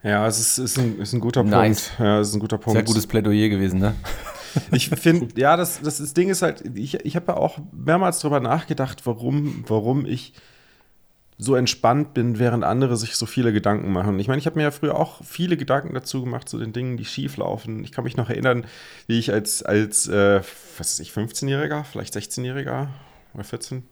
Ja, 0.03 0.25
es 0.27 0.39
ist, 0.39 0.57
ist, 0.57 0.77
ein, 0.79 0.99
ist 0.99 1.13
ein 1.13 1.19
guter 1.19 1.43
nice. 1.43 1.89
Punkt. 1.89 1.99
Ja, 1.99 2.19
es 2.19 2.29
ist 2.29 2.33
ein 2.35 2.39
guter 2.39 2.57
Punkt. 2.57 2.77
Sehr 2.77 2.85
gutes 2.85 3.07
Plädoyer 3.07 3.49
gewesen, 3.49 3.79
ne? 3.79 3.95
Ich 4.73 4.89
finde, 4.89 5.39
ja, 5.39 5.55
das, 5.55 5.79
das, 5.81 5.99
das 5.99 6.13
Ding 6.13 6.29
ist 6.29 6.41
halt, 6.41 6.61
ich, 6.75 7.05
ich 7.05 7.15
habe 7.15 7.31
ja 7.31 7.37
auch 7.37 7.59
mehrmals 7.71 8.19
darüber 8.19 8.41
nachgedacht, 8.41 9.05
warum, 9.05 9.63
warum 9.65 10.05
ich 10.05 10.33
so 11.37 11.55
entspannt 11.55 12.13
bin, 12.13 12.37
während 12.37 12.63
andere 12.63 12.97
sich 12.97 13.15
so 13.15 13.25
viele 13.25 13.51
Gedanken 13.51 13.91
machen. 13.91 14.19
Ich 14.19 14.27
meine, 14.27 14.39
ich 14.39 14.45
habe 14.45 14.57
mir 14.57 14.63
ja 14.63 14.71
früher 14.71 14.95
auch 14.95 15.23
viele 15.23 15.57
Gedanken 15.57 15.93
dazu 15.93 16.21
gemacht, 16.23 16.47
zu 16.47 16.59
den 16.59 16.71
Dingen, 16.71 16.97
die 16.97 17.05
schief 17.05 17.37
laufen. 17.37 17.83
Ich 17.83 17.91
kann 17.91 18.03
mich 18.03 18.15
noch 18.15 18.29
erinnern, 18.29 18.65
wie 19.07 19.17
ich 19.17 19.31
als, 19.31 19.63
als 19.63 20.07
äh, 20.07 20.41
was 20.77 20.79
weiß 20.79 20.99
ich, 20.99 21.11
15-Jähriger, 21.11 21.83
vielleicht 21.83 22.15
16-Jähriger 22.15 22.89
oder 23.33 23.43
14, 23.43 23.83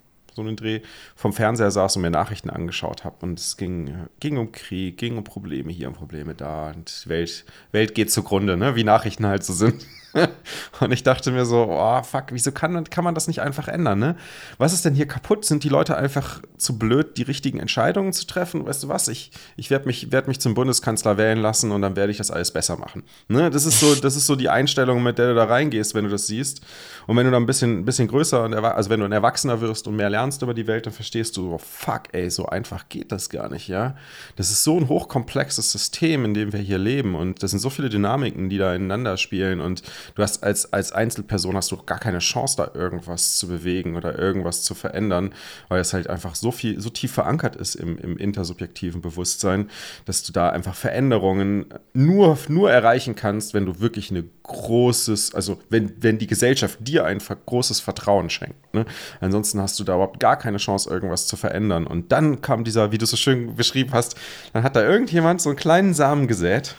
so 0.44 0.48
einen 0.48 0.56
Dreh, 0.56 0.82
vom 1.16 1.34
Fernseher 1.34 1.72
saß 1.72 1.96
und 1.96 2.02
mir 2.02 2.12
Nachrichten 2.12 2.50
angeschaut 2.50 3.04
habe. 3.04 3.18
Und 3.22 3.40
es 3.40 3.58
ging, 3.58 4.08
ging 4.20 4.38
um 4.38 4.52
Krieg, 4.52 4.98
ging 4.98 5.18
um 5.18 5.24
Probleme 5.24 5.72
hier 5.72 5.88
und 5.88 5.96
Probleme 5.96 6.36
da. 6.36 6.72
Und 6.72 7.08
Welt, 7.08 7.46
Welt 7.72 7.96
geht 7.96 8.12
zugrunde, 8.12 8.58
ne? 8.58 8.76
wie 8.76 8.84
Nachrichten 8.84 9.26
halt 9.26 9.44
so 9.44 9.54
sind. 9.54 9.86
und 10.80 10.92
ich 10.92 11.04
dachte 11.04 11.32
mir 11.32 11.46
so, 11.46 11.68
oh 11.70 12.04
fuck, 12.04 12.26
wieso 12.32 12.52
kann, 12.52 12.84
kann 12.90 13.04
man 13.04 13.16
das 13.16 13.28
nicht 13.28 13.42
einfach 13.42 13.68
ändern, 13.68 14.00
ne? 14.00 14.16
Was 14.58 14.74
ist 14.74 14.86
denn 14.86 14.96
hier 14.96 15.08
kaputt? 15.08 15.46
Sind 15.46 15.64
die 15.64 15.70
Leute 15.70 15.96
einfach 15.96 16.42
zu 16.58 16.78
blöd, 16.80 17.18
die 17.18 17.24
richtigen 17.24 17.60
Entscheidungen 17.60 18.14
zu 18.14 18.26
treffen? 18.26 18.66
Weißt 18.66 18.84
du 18.84 18.88
was? 18.90 19.08
Ich, 19.08 19.32
ich 19.56 19.70
werde 19.70 19.86
mich, 19.86 20.12
werd 20.12 20.28
mich 20.28 20.40
zum 20.40 20.54
Bundeskanzler 20.54 21.18
wählen 21.18 21.40
lassen 21.40 21.72
und 21.72 21.82
dann 21.82 21.96
werde 21.96 22.12
ich 22.12 22.18
das 22.18 22.32
alles 22.32 22.52
besser 22.52 22.78
machen. 22.78 23.04
Ne? 23.28 23.50
Das, 23.50 23.66
ist 23.66 23.80
so, 23.80 23.96
das 23.96 24.16
ist 24.16 24.26
so 24.26 24.36
die 24.36 24.50
Einstellung, 24.50 25.04
mit 25.04 25.18
der 25.18 25.30
du 25.30 25.36
da 25.36 25.46
reingehst, 25.46 25.94
wenn 25.94 26.06
du 26.06 26.10
das 26.10 26.28
siehst. 26.28 26.62
Und 27.08 27.18
wenn 27.18 27.26
du 27.26 27.32
dann 27.32 27.44
ein 27.44 27.48
bisschen, 27.48 27.86
bisschen 27.86 28.08
größer 28.08 28.44
und 28.44 28.54
also 28.54 28.90
wenn 28.90 29.00
du 29.00 29.06
ein 29.06 29.12
Erwachsener 29.12 29.62
wirst 29.62 29.88
und 29.88 29.96
mehr 29.96 30.10
lernst 30.10 30.42
über 30.42 30.54
die 30.54 30.68
Welt, 30.68 30.86
dann 30.86 30.94
verstehst 30.94 31.38
du, 31.38 31.54
oh, 31.54 31.58
fuck, 31.58 32.04
ey, 32.12 32.30
so 32.30 32.48
einfach 32.48 32.90
geht 32.90 33.12
das 33.12 33.30
gar 33.30 33.50
nicht, 33.50 33.68
ja? 33.68 33.96
Das 34.36 34.52
ist 34.52 34.64
so 34.64 34.78
ein 34.78 34.88
hochkomplexes 34.88 35.72
System, 35.72 36.26
in 36.26 36.34
dem 36.34 36.54
wir 36.54 36.60
hier 36.60 36.78
leben 36.78 37.16
und 37.16 37.42
das 37.44 37.52
sind 37.52 37.60
so 37.60 37.70
viele 37.70 37.90
Dynamiken, 37.90 38.50
die 38.50 38.58
da 38.58 38.74
ineinander 38.74 39.18
spielen 39.18 39.62
und 39.62 39.84
du 40.16 40.24
hast 40.24 40.44
als, 40.44 40.72
als 40.74 40.92
Einzelperson 40.92 41.56
hast 41.56 41.72
du 41.72 41.78
gar 41.78 42.00
keine 42.00 42.20
Chance, 42.20 42.58
da 42.58 42.72
irgendwas 42.74 43.38
zu 43.38 43.48
bewegen 43.48 43.96
oder 43.96 44.18
irgendwas 44.18 44.64
zu 44.64 44.76
verändern, 44.76 45.34
weil 45.68 45.82
es 45.82 45.94
halt 45.94 46.10
einfach 46.10 46.36
so 46.36 46.52
viel, 46.52 46.80
so 46.80 46.90
tief 46.90 47.12
verankert 47.12 47.56
ist 47.56 47.76
im, 47.76 47.98
im 47.98 48.18
intersubjektiven 48.18 49.02
Bewusstsein, 49.02 49.70
dass 50.06 50.24
du 50.24 50.32
da 50.32 50.50
einfach 50.50 50.76
Veränderungen 50.76 51.66
nur, 51.94 52.38
nur 52.48 52.72
erreichen 52.72 53.16
kannst, 53.16 53.54
wenn 53.54 53.66
du 53.66 53.80
wirklich 53.80 54.12
ein 54.12 54.30
großes, 54.44 55.36
also 55.36 55.60
wenn, 55.70 55.94
wenn 56.02 56.18
die 56.18 56.28
Gesellschaft 56.28 56.80
dir 56.82 57.06
ein 57.06 57.20
großes 57.20 57.80
Vertrauen 57.80 58.30
schenkt. 58.30 58.74
Ne? 58.74 58.86
Ansonsten 59.22 59.62
hast 59.62 59.80
du 59.80 59.84
da 59.84 59.96
überhaupt 59.96 60.20
gar 60.20 60.38
keine 60.38 60.58
Chance, 60.58 60.90
irgendwas 60.90 61.28
zu 61.28 61.38
verändern. 61.38 61.86
Und 61.86 62.12
dann 62.12 62.42
kam 62.42 62.64
dieser, 62.64 62.92
wie 62.92 62.98
du 62.98 63.06
so 63.06 63.16
schön 63.16 63.56
beschrieben 63.56 63.92
hast, 63.94 64.16
dann 64.54 64.64
hat 64.64 64.76
da 64.76 64.84
irgendjemand 64.84 65.42
so 65.42 65.50
einen 65.50 65.58
kleinen 65.58 65.94
Samen 65.94 66.28
gesät 66.28 66.76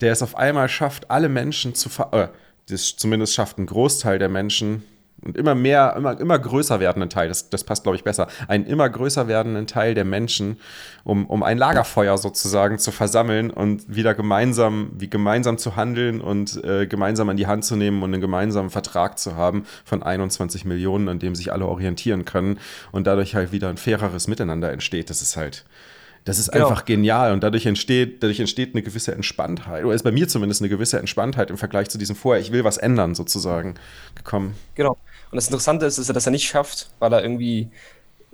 der 0.00 0.12
es 0.12 0.22
auf 0.22 0.36
einmal 0.36 0.68
schafft, 0.68 1.10
alle 1.10 1.28
Menschen 1.28 1.74
zu 1.74 1.88
ver 1.88 2.12
äh, 2.12 2.74
zumindest 2.74 3.34
schafft 3.34 3.58
ein 3.58 3.66
Großteil 3.66 4.18
der 4.18 4.28
Menschen 4.28 4.84
und 5.20 5.36
immer 5.36 5.54
mehr, 5.54 5.94
immer, 5.96 6.18
immer 6.20 6.38
größer 6.38 6.78
werdenden 6.78 7.10
Teil, 7.10 7.28
das, 7.28 7.50
das 7.50 7.64
passt, 7.64 7.82
glaube 7.82 7.96
ich, 7.96 8.04
besser, 8.04 8.28
einen 8.46 8.66
immer 8.66 8.88
größer 8.88 9.26
werdenden 9.26 9.66
Teil 9.66 9.94
der 9.94 10.04
Menschen, 10.04 10.60
um, 11.02 11.26
um 11.26 11.42
ein 11.42 11.58
Lagerfeuer 11.58 12.16
sozusagen 12.18 12.78
zu 12.78 12.92
versammeln 12.92 13.50
und 13.50 13.94
wieder 13.94 14.14
gemeinsam, 14.14 14.90
wie 14.96 15.10
gemeinsam 15.10 15.58
zu 15.58 15.74
handeln 15.74 16.20
und 16.20 16.62
äh, 16.64 16.86
gemeinsam 16.86 17.28
an 17.28 17.36
die 17.36 17.48
Hand 17.48 17.64
zu 17.64 17.74
nehmen 17.74 18.02
und 18.02 18.12
einen 18.12 18.20
gemeinsamen 18.20 18.70
Vertrag 18.70 19.18
zu 19.18 19.34
haben 19.34 19.64
von 19.84 20.02
21 20.02 20.64
Millionen, 20.64 21.08
an 21.08 21.18
dem 21.18 21.34
sich 21.34 21.52
alle 21.52 21.66
orientieren 21.66 22.24
können 22.24 22.60
und 22.92 23.06
dadurch 23.06 23.34
halt 23.34 23.50
wieder 23.50 23.68
ein 23.68 23.76
faireres 23.76 24.28
Miteinander 24.28 24.70
entsteht. 24.70 25.10
Das 25.10 25.20
ist 25.20 25.36
halt, 25.36 25.64
das 26.28 26.38
ist 26.38 26.52
genau. 26.52 26.68
einfach 26.68 26.84
genial 26.84 27.32
und 27.32 27.42
dadurch 27.42 27.64
entsteht, 27.64 28.22
dadurch 28.22 28.38
entsteht 28.38 28.74
eine 28.74 28.82
gewisse 28.82 29.12
Entspanntheit, 29.12 29.84
oder 29.84 29.94
ist 29.94 30.02
bei 30.02 30.12
mir 30.12 30.28
zumindest 30.28 30.60
eine 30.60 30.68
gewisse 30.68 30.98
Entspanntheit 30.98 31.48
im 31.48 31.56
Vergleich 31.56 31.88
zu 31.88 31.96
diesem 31.96 32.16
vorher, 32.16 32.42
ich 32.42 32.52
will 32.52 32.64
was 32.64 32.76
ändern 32.76 33.14
sozusagen, 33.14 33.76
gekommen. 34.14 34.54
Genau. 34.74 34.98
Und 35.30 35.36
das 35.36 35.46
Interessante 35.46 35.86
ist, 35.86 35.98
dass 35.98 36.08
er 36.08 36.12
das 36.12 36.26
ja 36.26 36.30
nicht 36.30 36.46
schafft, 36.46 36.90
weil 36.98 37.12
er 37.14 37.22
irgendwie 37.22 37.70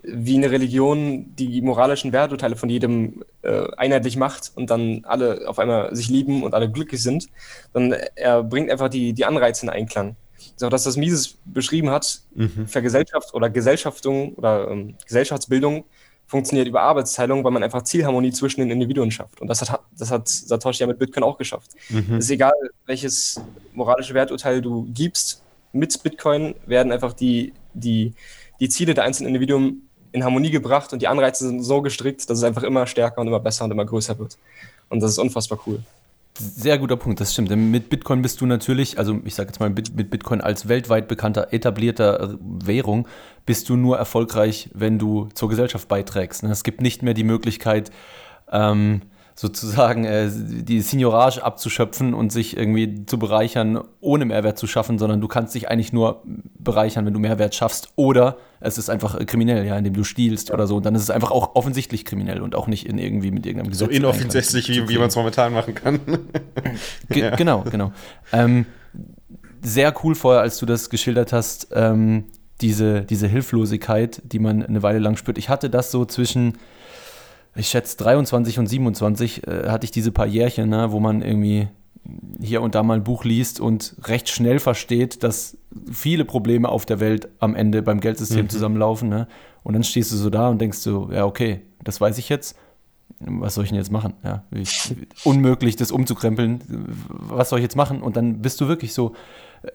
wie 0.03 0.37
eine 0.37 0.51
Religion 0.51 1.35
die 1.37 1.63
moralischen 1.63 2.13
Werturteile 2.13 2.57
von 2.57 2.69
jedem 2.69 3.25
äh, 3.43 3.69
einheitlich 3.77 4.17
macht 4.17 4.51
und 4.57 4.71
dann 4.71 5.05
alle 5.05 5.49
auf 5.49 5.61
einmal 5.61 5.95
sich 5.95 6.09
lieben 6.09 6.43
und 6.43 6.53
alle 6.53 6.71
glücklich 6.71 7.01
sind, 7.01 7.29
sondern 7.73 8.01
er 8.17 8.43
bringt 8.43 8.71
einfach 8.71 8.89
die, 8.89 9.13
die 9.13 9.25
Anreize 9.25 9.65
in 9.65 9.71
Einklang. 9.71 10.17
So, 10.57 10.69
dass 10.69 10.85
das 10.85 10.97
Mises 10.97 11.39
beschrieben 11.45 11.91
hat, 11.91 12.21
mhm. 12.35 12.67
Vergesellschaft 12.67 13.33
oder 13.35 13.49
Gesellschaftung 13.49 14.35
oder 14.35 14.69
ähm, 14.69 14.97
Gesellschaftsbildung 15.07 15.85
funktioniert 16.27 16.69
über 16.69 16.83
Arbeitsteilung, 16.83 17.45
weil 17.45 17.53
man 17.53 17.63
einfach 17.63 17.83
Zielharmonie 17.83 18.33
zwischen 18.33 18.61
den 18.61 18.71
Individuen 18.71 19.11
schafft. 19.11 19.41
Und 19.41 19.49
das 19.49 19.61
hat, 19.61 19.81
das 19.99 20.11
hat 20.11 20.29
Satoshi 20.29 20.81
ja 20.81 20.87
mit 20.87 20.99
Bitcoin 20.99 21.23
auch 21.23 21.39
geschafft. 21.39 21.73
Mhm. 21.91 22.17
Es 22.17 22.27
ist 22.27 22.31
egal, 22.31 22.53
welches 22.87 23.41
moralische 23.73 24.15
Werturteil 24.15 24.61
du 24.63 24.89
gibst, 24.93 25.43
mit 25.73 26.03
Bitcoin 26.03 26.55
werden 26.67 26.93
einfach 26.93 27.13
die, 27.13 27.53
die, 27.75 28.15
die 28.61 28.69
Ziele 28.69 28.95
der 28.95 29.05
einzelnen 29.05 29.35
Individuen 29.35 29.89
in 30.13 30.23
Harmonie 30.23 30.51
gebracht 30.51 30.93
und 30.93 31.03
die 31.03 31.09
Anreize 31.09 31.47
sind 31.47 31.63
so 31.63 31.83
gestrickt, 31.83 32.31
dass 32.31 32.39
es 32.39 32.45
einfach 32.45 32.63
immer 32.63 32.87
stärker 32.87 33.21
und 33.21 33.27
immer 33.27 33.41
besser 33.41 33.65
und 33.65 33.73
immer 33.73 33.85
größer 33.85 34.17
wird. 34.19 34.39
Und 34.89 35.01
das 35.01 35.11
ist 35.11 35.19
unfassbar 35.19 35.59
cool. 35.67 35.81
Sehr 36.37 36.79
guter 36.79 36.97
Punkt, 36.97 37.21
das 37.21 37.33
stimmt. 37.33 37.51
Denn 37.51 37.71
mit 37.71 37.91
Bitcoin 37.91 38.21
bist 38.21 38.41
du 38.41 38.47
natürlich, 38.47 38.99
also 38.99 39.21
ich 39.25 39.37
sage 39.37 39.51
jetzt 39.51 39.61
mal 39.61 39.71
mit 39.71 40.11
Bitcoin 40.11 40.41
als 40.41 40.67
weltweit 40.69 41.07
bekannter, 41.07 41.53
etablierter 41.53 42.37
Währung, 42.41 43.07
bist 43.47 43.69
du 43.69 43.77
nur 43.77 43.99
erfolgreich, 43.99 44.69
wenn 44.75 44.99
du 44.99 45.29
zur 45.35 45.49
Gesellschaft 45.49 45.87
beiträgst. 45.87 46.43
Ne? 46.43 46.51
Es 46.51 46.65
gibt 46.65 46.81
nicht 46.81 47.05
mehr 47.05 47.15
die 47.15 47.23
Möglichkeit, 47.23 47.93
ähm, 48.51 49.03
sozusagen 49.37 50.05
äh, 50.05 50.31
die 50.31 50.81
Seniorage 50.81 51.43
abzuschöpfen 51.43 52.15
und 52.15 52.31
sich 52.31 52.57
irgendwie 52.57 53.05
zu 53.05 53.19
bereichern, 53.19 53.81
ohne 54.01 54.25
Mehrwert 54.27 54.59
zu 54.59 54.69
schaffen, 54.69 54.99
sondern 54.99 55.21
du 55.21 55.27
kannst 55.27 55.55
dich 55.57 55.69
eigentlich 55.69 55.93
nur 55.93 56.23
bereichern, 56.57 57.05
wenn 57.05 57.15
du 57.15 57.19
Mehrwert 57.19 57.55
schaffst. 57.55 57.89
Oder 57.97 58.37
es 58.61 58.79
ist 58.79 58.91
einfach 58.91 59.19
äh, 59.19 59.25
kriminell, 59.25 59.67
ja, 59.67 59.77
indem 59.77 59.95
du 59.95 60.05
stiehlst 60.05 60.51
ja. 60.51 60.55
oder 60.55 60.69
so. 60.69 60.77
Und 60.77 60.87
dann 60.87 60.95
ist 60.95 61.03
es 61.03 61.11
einfach 61.11 61.33
auch 61.33 61.57
offensichtlich 61.57 62.05
kriminell 62.05 62.43
und 62.43 62.55
auch 62.55 62.69
nicht 62.69 62.87
in 62.87 62.97
irgendwie 62.97 63.33
mit 63.33 63.45
irgendeinem 63.45 63.71
Gesetz. 63.71 63.89
So 63.89 63.93
inoffensichtlich, 63.93 64.69
wie, 64.69 64.89
wie 64.89 64.99
man 64.99 65.09
es 65.09 65.17
momentan 65.17 65.53
machen 65.53 65.75
kann. 65.75 66.01
Ge 67.09 67.25
ja. 67.25 67.35
Genau, 67.35 67.65
genau. 67.69 67.93
Ähm, 68.33 68.67
sehr 69.63 69.93
cool 70.05 70.15
vorher, 70.15 70.43
als 70.43 70.59
du 70.59 70.67
das 70.67 70.91
geschildert 70.91 71.33
hast, 71.33 71.69
ähm, 71.73 72.27
diese, 72.61 73.03
diese 73.03 73.27
Hilflosigkeit, 73.27 74.23
die 74.25 74.39
man 74.39 74.63
eine 74.63 74.85
Weile 74.85 75.01
lang 75.01 75.17
spürt. 75.17 75.39
Ich 75.39 75.49
hatte 75.49 75.71
das 75.71 75.91
so 75.91 76.05
zwischen 76.05 76.59
ich 77.57 77.69
schätze 77.69 77.97
23 77.99 78.59
und 78.59 78.67
27 78.67 79.47
äh, 79.47 79.69
hatte 79.69 79.85
ich 79.85 79.91
diese 79.91 80.13
paar 80.13 80.27
Jährchen, 80.27 80.69
ne, 80.69 80.93
wo 80.93 81.01
man 81.01 81.23
irgendwie 81.23 81.69
hier 82.41 82.61
und 82.63 82.75
da 82.75 82.83
mal 82.83 82.95
ein 82.95 83.05
Buch 83.05 83.25
liest 83.25 83.61
und 83.61 83.97
recht 84.05 84.29
schnell 84.29 84.59
versteht, 84.59 85.23
dass 85.23 85.57
viele 85.91 86.25
Probleme 86.25 86.69
auf 86.69 86.85
der 86.85 87.01
Welt 87.01 87.29
am 87.39 87.55
Ende 87.55 87.83
beim 87.83 88.01
Geldsystem 88.01 88.43
mhm. 88.43 88.51
zusammenlaufen. 88.51 89.09
Ne? 89.09 89.27
Und 89.63 89.75
dann 89.75 89.85
stehst 89.85 90.13
du 90.13 90.17
so 90.17 90.31
da 90.31 90.49
und 90.49 90.61
denkst 90.61 90.79
so, 90.79 91.11
ja, 91.11 91.25
okay, 91.25 91.63
das 91.83 92.01
weiß 92.01 92.19
ich 92.19 92.29
jetzt. 92.29 92.57
Was 93.21 93.55
soll 93.55 93.65
ich 93.65 93.71
denn 93.71 93.79
jetzt 93.79 93.93
machen? 93.93 94.15
Ja, 94.23 94.45
unmöglich, 95.25 95.77
das 95.77 95.93
umzukrempeln. 95.93 96.61
Was 97.09 97.49
soll 97.49 97.61
ich 97.61 97.63
jetzt 97.63 97.77
machen? 97.77 98.03
Und 98.03 98.17
dann 98.17 98.43
bist 98.43 98.61
du 98.61 98.69
wirklich 98.69 98.93
so. 98.93 99.15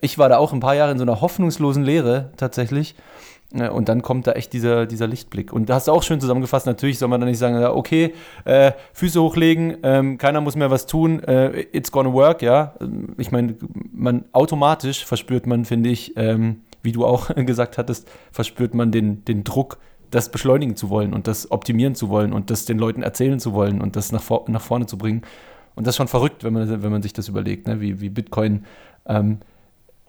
Ich 0.00 0.18
war 0.18 0.28
da 0.28 0.36
auch 0.36 0.52
ein 0.52 0.60
paar 0.60 0.74
Jahre 0.74 0.92
in 0.92 0.98
so 0.98 1.04
einer 1.04 1.20
hoffnungslosen 1.20 1.82
Lehre 1.82 2.32
tatsächlich. 2.36 2.94
Und 3.52 3.88
dann 3.88 4.02
kommt 4.02 4.28
da 4.28 4.32
echt 4.32 4.52
dieser, 4.52 4.86
dieser 4.86 5.08
Lichtblick. 5.08 5.52
Und 5.52 5.68
da 5.68 5.74
hast 5.74 5.88
du 5.88 5.92
auch 5.92 6.04
schön 6.04 6.20
zusammengefasst, 6.20 6.66
natürlich 6.66 7.00
soll 7.00 7.08
man 7.08 7.20
dann 7.20 7.28
nicht 7.28 7.38
sagen, 7.38 7.56
okay, 7.64 8.14
äh, 8.44 8.72
Füße 8.92 9.20
hochlegen, 9.20 9.78
ähm, 9.82 10.18
keiner 10.18 10.40
muss 10.40 10.54
mehr 10.54 10.70
was 10.70 10.86
tun, 10.86 11.20
äh, 11.24 11.62
it's 11.72 11.90
gonna 11.90 12.12
work, 12.12 12.42
ja. 12.42 12.74
Ich 13.16 13.32
meine, 13.32 13.56
man 13.92 14.24
automatisch 14.30 15.04
verspürt 15.04 15.48
man, 15.48 15.64
finde 15.64 15.90
ich, 15.90 16.16
ähm, 16.16 16.60
wie 16.82 16.92
du 16.92 17.04
auch 17.04 17.34
gesagt 17.34 17.76
hattest, 17.76 18.08
verspürt 18.30 18.72
man 18.72 18.92
den, 18.92 19.24
den 19.24 19.42
Druck, 19.42 19.78
das 20.12 20.30
beschleunigen 20.30 20.76
zu 20.76 20.88
wollen 20.88 21.12
und 21.12 21.26
das 21.26 21.50
optimieren 21.50 21.96
zu 21.96 22.08
wollen 22.08 22.32
und 22.32 22.50
das 22.50 22.66
den 22.66 22.78
Leuten 22.78 23.02
erzählen 23.02 23.40
zu 23.40 23.52
wollen 23.52 23.80
und 23.80 23.96
das 23.96 24.12
nach, 24.12 24.22
vor, 24.22 24.44
nach 24.48 24.62
vorne 24.62 24.86
zu 24.86 24.96
bringen. 24.96 25.22
Und 25.74 25.86
das 25.86 25.92
ist 25.92 25.96
schon 25.96 26.08
verrückt, 26.08 26.44
wenn 26.44 26.52
man, 26.52 26.82
wenn 26.82 26.92
man 26.92 27.02
sich 27.02 27.12
das 27.12 27.28
überlegt, 27.28 27.66
ne? 27.66 27.80
wie, 27.80 28.00
wie 28.00 28.10
Bitcoin 28.10 28.64
ähm, 29.06 29.38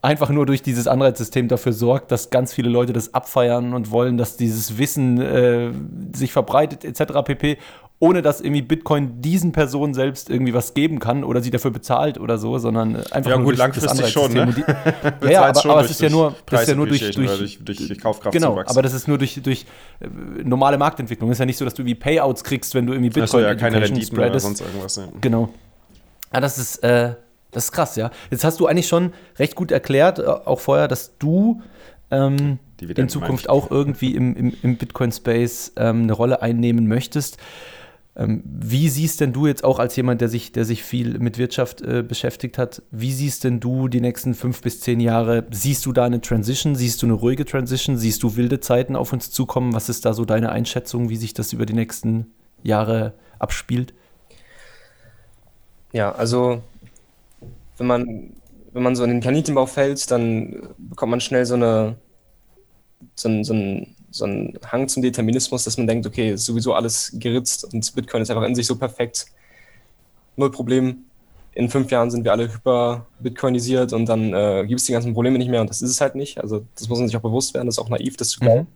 einfach 0.01 0.29
nur 0.29 0.45
durch 0.45 0.61
dieses 0.61 0.87
Anreizsystem 0.87 1.47
dafür 1.47 1.73
sorgt, 1.73 2.11
dass 2.11 2.29
ganz 2.29 2.53
viele 2.53 2.69
Leute 2.69 2.93
das 2.93 3.13
abfeiern 3.13 3.73
und 3.73 3.91
wollen, 3.91 4.17
dass 4.17 4.37
dieses 4.37 4.77
Wissen 4.77 5.21
äh, 5.21 5.71
sich 6.13 6.31
verbreitet 6.31 6.83
etc. 6.83 7.13
pp 7.23 7.57
ohne 8.01 8.23
dass 8.23 8.41
irgendwie 8.41 8.63
Bitcoin 8.63 9.21
diesen 9.21 9.51
Personen 9.51 9.93
selbst 9.93 10.31
irgendwie 10.31 10.55
was 10.55 10.73
geben 10.73 10.97
kann 10.97 11.23
oder 11.23 11.39
sie 11.39 11.51
dafür 11.51 11.69
bezahlt 11.69 12.19
oder 12.19 12.39
so, 12.39 12.57
sondern 12.57 12.95
einfach 12.95 13.29
ja, 13.29 13.37
nur 13.37 13.45
gut, 13.45 13.51
durch 13.51 13.59
langfristig 13.59 13.99
das 13.99 14.11
schon, 14.11 14.33
ne? 14.33 14.51
Die, 14.51 14.61
ja, 15.27 15.31
ja, 15.31 15.45
aber, 15.45 15.69
aber 15.69 15.81
es 15.81 15.91
ist 15.91 16.01
ja 16.01 16.09
nur, 16.09 16.35
das 16.47 16.63
ist 16.63 16.69
ja 16.69 16.75
nur 16.75 16.87
durch, 16.87 17.11
durch, 17.11 17.59
durch, 17.59 17.77
durch 17.77 17.99
Kaufkraft 17.99 18.33
Genau, 18.33 18.59
aber 18.59 18.81
das 18.81 18.95
ist 18.95 19.07
nur 19.07 19.19
durch, 19.19 19.39
durch 19.43 19.67
äh, 19.99 20.07
normale 20.43 20.79
Marktentwicklung. 20.79 21.29
Es 21.29 21.35
ist 21.35 21.41
ja 21.41 21.45
nicht 21.45 21.57
so, 21.57 21.63
dass 21.63 21.75
du 21.75 21.83
irgendwie 21.83 21.93
Payouts 21.93 22.43
kriegst, 22.43 22.73
wenn 22.73 22.87
du 22.87 22.93
irgendwie 22.93 23.09
Bitcoin 23.09 23.23
Achso, 23.23 23.39
ja, 23.39 23.53
keine 23.53 23.79
Renditen 23.79 24.17
oder 24.17 24.39
sonst 24.39 24.61
irgendwas. 24.61 24.95
Ja. 24.95 25.03
Genau. 25.21 25.49
Ja, 26.33 26.39
das 26.39 26.57
ist, 26.57 26.77
äh, 26.77 27.13
das 27.51 27.65
ist 27.65 27.71
krass, 27.71 27.95
ja. 27.95 28.11
Jetzt 28.29 28.43
hast 28.43 28.59
du 28.59 28.67
eigentlich 28.67 28.87
schon 28.87 29.13
recht 29.37 29.55
gut 29.55 29.71
erklärt, 29.71 30.19
äh, 30.19 30.23
auch 30.23 30.59
vorher, 30.59 30.87
dass 30.87 31.17
du 31.17 31.61
ähm, 32.09 32.59
in 32.81 33.09
Zukunft 33.09 33.49
auch 33.49 33.69
irgendwie 33.71 34.15
im, 34.15 34.35
im, 34.35 34.53
im 34.61 34.77
Bitcoin-Space 34.77 35.73
ähm, 35.77 36.03
eine 36.03 36.13
Rolle 36.13 36.41
einnehmen 36.41 36.87
möchtest. 36.87 37.37
Ähm, 38.15 38.43
wie 38.45 38.89
siehst 38.89 39.21
denn 39.21 39.31
du 39.31 39.47
jetzt 39.47 39.63
auch 39.63 39.79
als 39.79 39.95
jemand, 39.95 40.19
der 40.19 40.27
sich, 40.27 40.51
der 40.51 40.65
sich 40.65 40.83
viel 40.83 41.17
mit 41.19 41.37
Wirtschaft 41.37 41.81
äh, 41.81 42.03
beschäftigt 42.03 42.57
hat, 42.57 42.81
wie 42.91 43.13
siehst 43.13 43.45
denn 43.45 43.61
du 43.61 43.87
die 43.87 44.01
nächsten 44.01 44.33
fünf 44.33 44.61
bis 44.61 44.81
zehn 44.81 44.99
Jahre? 44.99 45.45
Siehst 45.51 45.85
du 45.85 45.93
da 45.93 46.05
eine 46.05 46.19
Transition? 46.19 46.75
Siehst 46.75 47.01
du 47.01 47.05
eine 47.05 47.13
ruhige 47.13 47.45
Transition? 47.45 47.97
Siehst 47.97 48.21
du 48.23 48.35
wilde 48.35 48.59
Zeiten 48.59 48.97
auf 48.97 49.13
uns 49.13 49.31
zukommen? 49.31 49.73
Was 49.73 49.87
ist 49.87 50.05
da 50.05 50.13
so 50.13 50.25
deine 50.25 50.51
Einschätzung, 50.51 51.09
wie 51.09 51.15
sich 51.15 51.33
das 51.33 51.53
über 51.53 51.65
die 51.65 51.73
nächsten 51.73 52.33
Jahre 52.63 53.13
abspielt? 53.39 53.93
Ja, 55.93 56.11
also 56.11 56.61
wenn 57.77 57.87
man, 57.87 58.33
wenn 58.73 58.83
man 58.83 58.95
so 58.95 59.03
in 59.03 59.09
den 59.09 59.19
Planetenbau 59.19 59.65
fällt, 59.65 60.09
dann 60.11 60.69
bekommt 60.77 61.11
man 61.11 61.21
schnell 61.21 61.45
so 61.45 61.55
eine 61.55 61.97
so 63.15 63.29
ein, 63.29 63.43
so 63.43 63.53
so 64.11 64.25
ein 64.25 64.59
Hang 64.69 64.87
zum 64.87 65.01
Determinismus, 65.01 65.63
dass 65.63 65.77
man 65.77 65.87
denkt, 65.87 66.05
okay, 66.05 66.33
ist 66.33 66.45
sowieso 66.45 66.73
alles 66.73 67.11
geritzt 67.15 67.73
und 67.73 67.95
Bitcoin 67.95 68.21
ist 68.21 68.29
einfach 68.29 68.43
in 68.43 68.55
sich 68.55 68.67
so 68.67 68.75
perfekt. 68.75 69.25
Null 70.35 70.51
Problem. 70.51 71.05
In 71.53 71.69
fünf 71.69 71.91
Jahren 71.91 72.11
sind 72.11 72.23
wir 72.23 72.31
alle 72.31 72.51
hyper 72.53 73.07
bitcoinisiert 73.19 73.91
und 73.93 74.07
dann 74.07 74.33
äh, 74.33 74.65
gibt 74.67 74.79
es 74.79 74.85
die 74.85 74.93
ganzen 74.93 75.13
Probleme 75.13 75.37
nicht 75.37 75.49
mehr 75.49 75.61
und 75.61 75.69
das 75.69 75.81
ist 75.81 75.91
es 75.91 76.01
halt 76.01 76.15
nicht. 76.15 76.39
Also 76.39 76.65
das 76.75 76.87
muss 76.87 76.99
man 76.99 77.07
sich 77.07 77.17
auch 77.17 77.21
bewusst 77.21 77.53
werden, 77.53 77.65
das 77.65 77.75
ist 77.75 77.79
auch 77.79 77.89
naiv, 77.89 78.15
das 78.17 78.29
zu 78.29 78.39
glauben. 78.39 78.61
Mhm. 78.61 78.67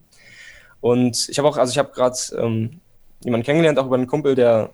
Und 0.82 1.30
ich 1.30 1.38
habe 1.38 1.48
auch, 1.48 1.58
also 1.58 1.72
ich 1.72 1.78
habe 1.78 1.92
gerade 1.94 2.18
ähm, 2.38 2.82
jemanden 3.24 3.46
kennengelernt, 3.46 3.80
auch 3.80 3.88
über 3.88 3.96
einen 3.96 4.08
Kumpel, 4.08 4.36
der 4.36 4.72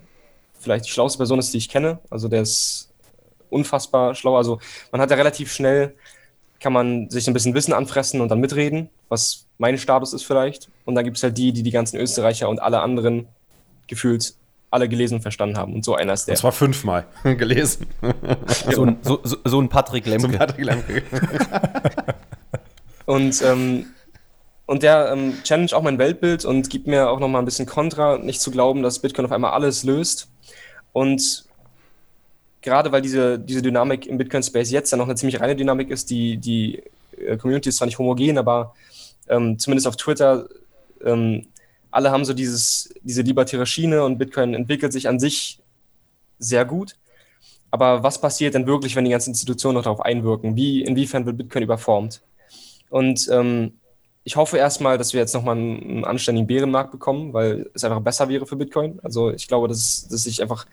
vielleicht 0.59 0.85
die 0.85 0.89
schlauste 0.89 1.17
Person 1.17 1.39
ist, 1.39 1.53
die 1.53 1.57
ich 1.57 1.69
kenne. 1.69 1.99
Also 2.09 2.27
der 2.27 2.41
ist 2.41 2.90
unfassbar 3.51 4.15
schlau. 4.15 4.37
Also 4.37 4.59
man 4.91 5.01
hat 5.01 5.11
ja 5.11 5.17
relativ 5.17 5.51
schnell 5.51 5.93
kann 6.61 6.73
man 6.73 7.09
sich 7.09 7.27
ein 7.27 7.33
bisschen 7.33 7.55
Wissen 7.55 7.73
anfressen 7.73 8.21
und 8.21 8.29
dann 8.29 8.39
mitreden, 8.39 8.89
was 9.09 9.47
mein 9.57 9.77
Status 9.77 10.13
ist 10.13 10.23
vielleicht. 10.23 10.69
Und 10.85 10.95
dann 10.95 11.03
gibt 11.03 11.17
es 11.17 11.23
halt 11.23 11.37
die, 11.37 11.51
die 11.51 11.63
die 11.63 11.71
ganzen 11.71 11.97
Österreicher 11.97 12.47
und 12.47 12.61
alle 12.61 12.81
anderen 12.81 13.27
gefühlt 13.87 14.35
alle 14.69 14.87
gelesen 14.87 15.15
und 15.15 15.21
verstanden 15.21 15.57
haben. 15.57 15.73
Und 15.73 15.83
so 15.83 15.95
einer 15.95 16.13
ist 16.13 16.27
der. 16.27 16.35
Das 16.35 16.43
war 16.43 16.53
fünfmal 16.53 17.05
gelesen. 17.23 17.87
so, 18.71 18.85
ein, 18.85 18.97
so, 19.01 19.19
so, 19.23 19.59
ein 19.59 19.67
Patrick 19.67 20.05
Lemke. 20.05 20.21
So 20.21 20.33
ein 20.33 20.37
Patrick 20.37 20.65
Lemke. 20.65 21.03
und, 23.05 23.41
ähm, 23.41 23.87
und 24.67 24.83
der 24.83 25.11
ähm, 25.11 25.33
challenge 25.43 25.73
auch 25.73 25.81
mein 25.81 25.97
Weltbild 25.97 26.45
und 26.45 26.69
gibt 26.69 26.87
mir 26.87 27.09
auch 27.09 27.19
nochmal 27.19 27.41
ein 27.41 27.45
bisschen 27.45 27.65
Kontra, 27.65 28.17
nicht 28.17 28.39
zu 28.39 28.51
glauben, 28.51 28.83
dass 28.83 28.99
Bitcoin 28.99 29.25
auf 29.25 29.31
einmal 29.33 29.51
alles 29.51 29.83
löst. 29.83 30.29
Und 30.93 31.45
gerade 32.61 32.91
weil 32.91 33.01
diese, 33.01 33.39
diese 33.39 33.61
Dynamik 33.61 34.05
im 34.07 34.17
Bitcoin-Space 34.17 34.71
jetzt 34.71 34.91
ja 34.91 34.97
noch 34.97 35.05
eine 35.05 35.15
ziemlich 35.15 35.39
reine 35.39 35.55
Dynamik 35.55 35.89
ist, 35.89 36.09
die, 36.09 36.37
die 36.37 36.83
äh, 37.17 37.37
Community 37.37 37.69
ist 37.69 37.77
zwar 37.77 37.87
nicht 37.87 37.99
homogen, 37.99 38.37
aber 38.37 38.73
ähm, 39.27 39.57
zumindest 39.57 39.87
auf 39.87 39.97
Twitter, 39.97 40.47
ähm, 41.03 41.47
alle 41.89 42.11
haben 42.11 42.25
so 42.25 42.33
dieses, 42.33 42.93
diese 43.01 43.21
libertäre 43.21 43.65
Schiene 43.65 44.03
und 44.03 44.17
Bitcoin 44.17 44.53
entwickelt 44.53 44.93
sich 44.93 45.07
an 45.07 45.19
sich 45.19 45.59
sehr 46.39 46.65
gut. 46.65 46.95
Aber 47.69 48.03
was 48.03 48.19
passiert 48.19 48.53
denn 48.53 48.67
wirklich, 48.67 48.95
wenn 48.95 49.05
die 49.05 49.11
ganzen 49.11 49.29
Institutionen 49.29 49.75
noch 49.75 49.83
darauf 49.83 50.01
einwirken? 50.01 50.55
Wie, 50.55 50.81
inwiefern 50.81 51.25
wird 51.25 51.37
Bitcoin 51.37 51.63
überformt? 51.63 52.21
Und 52.89 53.29
ähm, 53.31 53.73
ich 54.23 54.35
hoffe 54.35 54.57
erstmal, 54.57 54.97
dass 54.97 55.13
wir 55.13 55.21
jetzt 55.21 55.33
nochmal 55.33 55.55
einen, 55.57 56.05
anständigen 56.05 56.47
Bärenmarkt 56.47 56.91
bekommen, 56.91 57.33
weil 57.33 57.69
es 57.73 57.83
einfach 57.83 58.01
besser 58.01 58.29
wäre 58.29 58.45
für 58.45 58.57
Bitcoin. 58.57 58.99
Also 59.03 59.31
ich 59.31 59.47
glaube, 59.47 59.67
dass, 59.67 60.07
dass 60.07 60.23
sich 60.23 60.41
einfach 60.41 60.65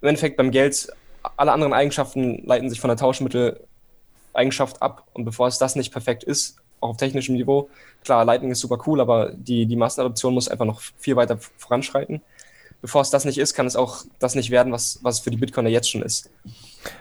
im 0.00 0.08
Endeffekt 0.08 0.36
beim 0.36 0.50
Geld, 0.50 0.88
alle 1.36 1.52
anderen 1.52 1.72
Eigenschaften 1.72 2.44
leiten 2.44 2.70
sich 2.70 2.80
von 2.80 2.88
der 2.88 2.96
Tauschmitteleigenschaft 2.96 4.80
ab. 4.80 5.06
Und 5.12 5.24
bevor 5.24 5.48
es 5.48 5.58
das 5.58 5.76
nicht 5.76 5.92
perfekt 5.92 6.24
ist, 6.24 6.56
auch 6.80 6.90
auf 6.90 6.96
technischem 6.96 7.34
Niveau, 7.34 7.68
klar, 8.04 8.24
Lightning 8.24 8.52
ist 8.52 8.60
super 8.60 8.78
cool, 8.86 9.00
aber 9.00 9.32
die, 9.34 9.66
die 9.66 9.76
Massenadoption 9.76 10.34
muss 10.34 10.48
einfach 10.48 10.64
noch 10.64 10.80
viel 10.80 11.16
weiter 11.16 11.38
voranschreiten. 11.56 12.22
Bevor 12.80 13.02
es 13.02 13.10
das 13.10 13.24
nicht 13.24 13.38
ist, 13.38 13.54
kann 13.54 13.66
es 13.66 13.74
auch 13.74 14.04
das 14.20 14.34
nicht 14.36 14.50
werden, 14.50 14.72
was, 14.72 15.00
was 15.02 15.18
für 15.18 15.30
die 15.30 15.36
Bitcoiner 15.36 15.68
jetzt 15.68 15.90
schon 15.90 16.02
ist. 16.02 16.30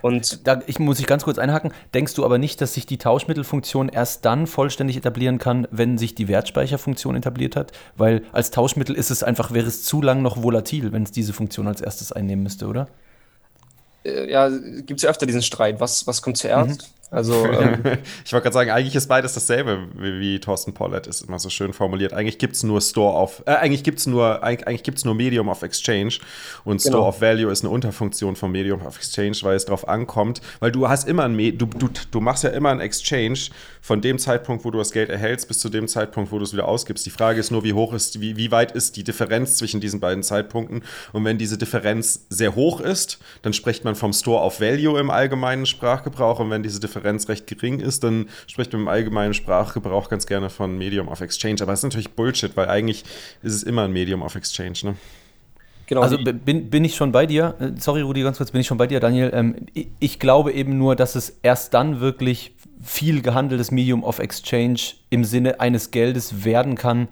Und 0.02 0.48
da 0.48 0.62
ich, 0.66 0.80
muss 0.80 1.00
ich 1.00 1.06
ganz 1.06 1.24
kurz 1.24 1.38
einhaken. 1.38 1.72
Denkst 1.94 2.16
du 2.16 2.26
aber 2.26 2.40
nicht, 2.40 2.62
dass 2.62 2.74
sich 2.74 2.86
die 2.86 2.98
Tauschmittelfunktion 2.98 3.90
erst 3.90 4.26
dann 4.26 4.48
vollständig 4.48 4.98
etablieren 4.98 5.38
kann, 5.38 5.68
wenn 5.70 5.98
sich 5.98 6.16
die 6.16 6.28
Wertspeicherfunktion 6.28 7.16
etabliert 7.16 7.56
hat? 7.56 7.72
Weil 7.96 8.24
als 8.32 8.50
Tauschmittel 8.50 8.96
ist 8.96 9.12
es 9.12 9.22
einfach, 9.22 9.52
wäre 9.52 9.68
es 9.68 9.84
zu 9.84 10.02
lang 10.02 10.22
noch 10.22 10.42
volatil, 10.42 10.92
wenn 10.92 11.04
es 11.04 11.12
diese 11.12 11.34
Funktion 11.34 11.68
als 11.68 11.82
erstes 11.82 12.12
einnehmen 12.12 12.44
müsste, 12.44 12.68
oder? 12.68 12.88
Äh, 14.04 14.32
ja, 14.32 14.50
gibt 14.50 15.00
es 15.00 15.04
ja 15.04 15.10
öfter 15.10 15.26
diesen 15.26 15.44
Streit. 15.44 15.80
Was, 15.80 16.08
was 16.08 16.22
kommt 16.22 16.38
zuerst? 16.38 16.82
Mhm. 16.82 16.88
Also, 17.10 17.46
ähm, 17.46 17.80
ich 18.26 18.34
wollte 18.34 18.44
gerade 18.44 18.54
sagen, 18.54 18.72
eigentlich 18.72 18.96
ist 18.96 19.08
beides 19.08 19.34
dasselbe, 19.34 19.88
wie, 19.96 20.20
wie 20.20 20.40
Thorsten 20.40 20.74
Pollett 20.74 21.08
ist 21.08 21.22
immer 21.22 21.40
so 21.40 21.50
schön 21.50 21.72
formuliert. 21.72 22.14
Eigentlich 22.14 22.38
gibt 22.38 22.56
es 22.56 22.64
nur 22.64 22.82
Store 22.82 23.16
of, 23.18 23.44
äh, 23.46 23.52
eigentlich 23.52 23.84
gibt 23.84 24.00
es 24.00 24.08
nur, 24.08 24.44
eigentlich 24.44 24.84
gibt's 24.84 25.06
nur 25.06 25.16
Medium 25.16 25.48
of 25.48 25.64
Exchange 25.64 26.16
und 26.66 26.82
Store 26.82 26.98
genau. 26.98 27.08
of 27.08 27.22
Value 27.22 27.52
ist 27.52 27.64
eine 27.64 27.72
Unterfunktion 27.72 28.36
von 28.36 28.52
Medium 28.52 28.86
of 28.86 28.98
Exchange, 28.98 29.38
weil 29.42 29.56
es 29.56 29.66
darauf 29.66 29.88
ankommt, 29.88 30.42
weil 30.60 30.72
du 30.72 30.90
hast 30.90 31.08
immer 31.08 31.24
ein, 31.24 31.38
du, 31.58 31.66
du, 31.66 31.90
du 32.12 32.20
machst 32.20 32.44
ja 32.44 32.50
immer 32.50 32.72
ein 32.72 32.82
Exchange 32.82 33.40
von 33.82 34.02
dem 34.02 34.20
Zeitpunkt, 34.20 34.66
wo 34.66 34.72
du 34.72 34.78
das 34.78 34.92
Geld 34.92 35.10
erhältst, 35.10 35.48
bis 35.48 35.60
zu 35.60 35.70
dem 35.70 35.88
Zeitpunkt, 35.88 36.34
wo 36.34 36.40
du 36.40 36.44
es 36.44 36.52
wieder 36.52 36.68
ausgibst. 36.68 37.06
Die 37.06 37.10
Frage 37.10 37.40
ist 37.40 37.52
nur, 37.52 37.64
wie 37.64 37.72
hoch 37.72 37.94
ist, 37.94 38.20
wie, 38.20 38.36
wie 38.36 38.52
weit 38.52 38.74
ist 38.74 38.98
die 38.98 39.06
Differenz 39.06 39.56
zwischen 39.56 39.80
diesen 39.80 40.02
beiden 40.02 40.24
Zeitpunkten? 40.24 40.84
Und 41.14 41.24
wenn 41.24 41.38
diese 41.38 41.58
Differenz 41.58 42.26
sehr 42.30 42.56
hoch 42.56 42.82
ist, 42.82 43.20
dann 43.44 43.54
spricht 43.54 43.86
man 43.86 43.96
vom 43.96 44.12
Store 44.12 44.44
of 44.44 44.60
Value 44.60 45.00
im 45.00 45.10
allgemeinen 45.10 45.66
Sprachgebrauch 45.66 46.40
und 46.40 46.50
wenn 46.50 46.64
diese 46.64 46.82
Differenz 46.82 46.97
Differenz 46.98 47.30
recht 47.30 47.48
gering 47.48 47.80
ist, 47.80 48.04
dann 48.04 48.28
spricht 48.48 48.74
man 48.74 48.84
im 48.84 48.88
allgemeinen 48.88 49.34
Sprachgebrauch 49.34 50.10
ganz 50.10 50.26
gerne 50.26 50.50
von 50.50 50.78
Medium 50.78 51.08
of 51.08 51.22
Exchange. 51.22 51.58
Aber 51.62 51.72
das 51.72 51.80
ist 51.80 51.84
natürlich 51.84 52.12
Bullshit, 52.12 52.56
weil 52.56 52.68
eigentlich 52.68 53.04
ist 53.44 53.54
es 53.54 53.64
immer 53.64 53.84
ein 53.84 53.92
Medium 53.92 54.22
of 54.22 54.36
Exchange. 54.36 54.80
Ne? 54.84 54.96
Genau. 55.88 56.02
Also 56.02 56.18
bin, 56.18 56.70
bin 56.70 56.84
ich 56.84 56.96
schon 56.96 57.12
bei 57.12 57.26
dir, 57.26 57.56
äh, 57.60 57.80
sorry 57.80 58.02
Rudi, 58.02 58.22
ganz 58.22 58.38
kurz, 58.38 58.52
bin 58.52 58.62
ich 58.62 58.68
schon 58.68 58.78
bei 58.78 58.88
dir, 58.88 59.00
Daniel. 59.00 59.32
Ähm, 59.34 59.56
ich 60.00 60.20
glaube 60.20 60.52
eben 60.52 60.78
nur, 60.78 60.96
dass 60.96 61.16
es 61.16 61.38
erst 61.42 61.74
dann 61.74 62.02
wirklich 62.02 62.56
viel 62.82 63.22
gehandeltes 63.22 63.72
Medium 63.72 64.04
of 64.04 64.20
Exchange 64.20 64.80
im 65.10 65.24
Sinne 65.24 65.60
eines 65.60 65.92
Geldes 65.92 66.44
werden 66.44 66.76
kann, 66.76 67.08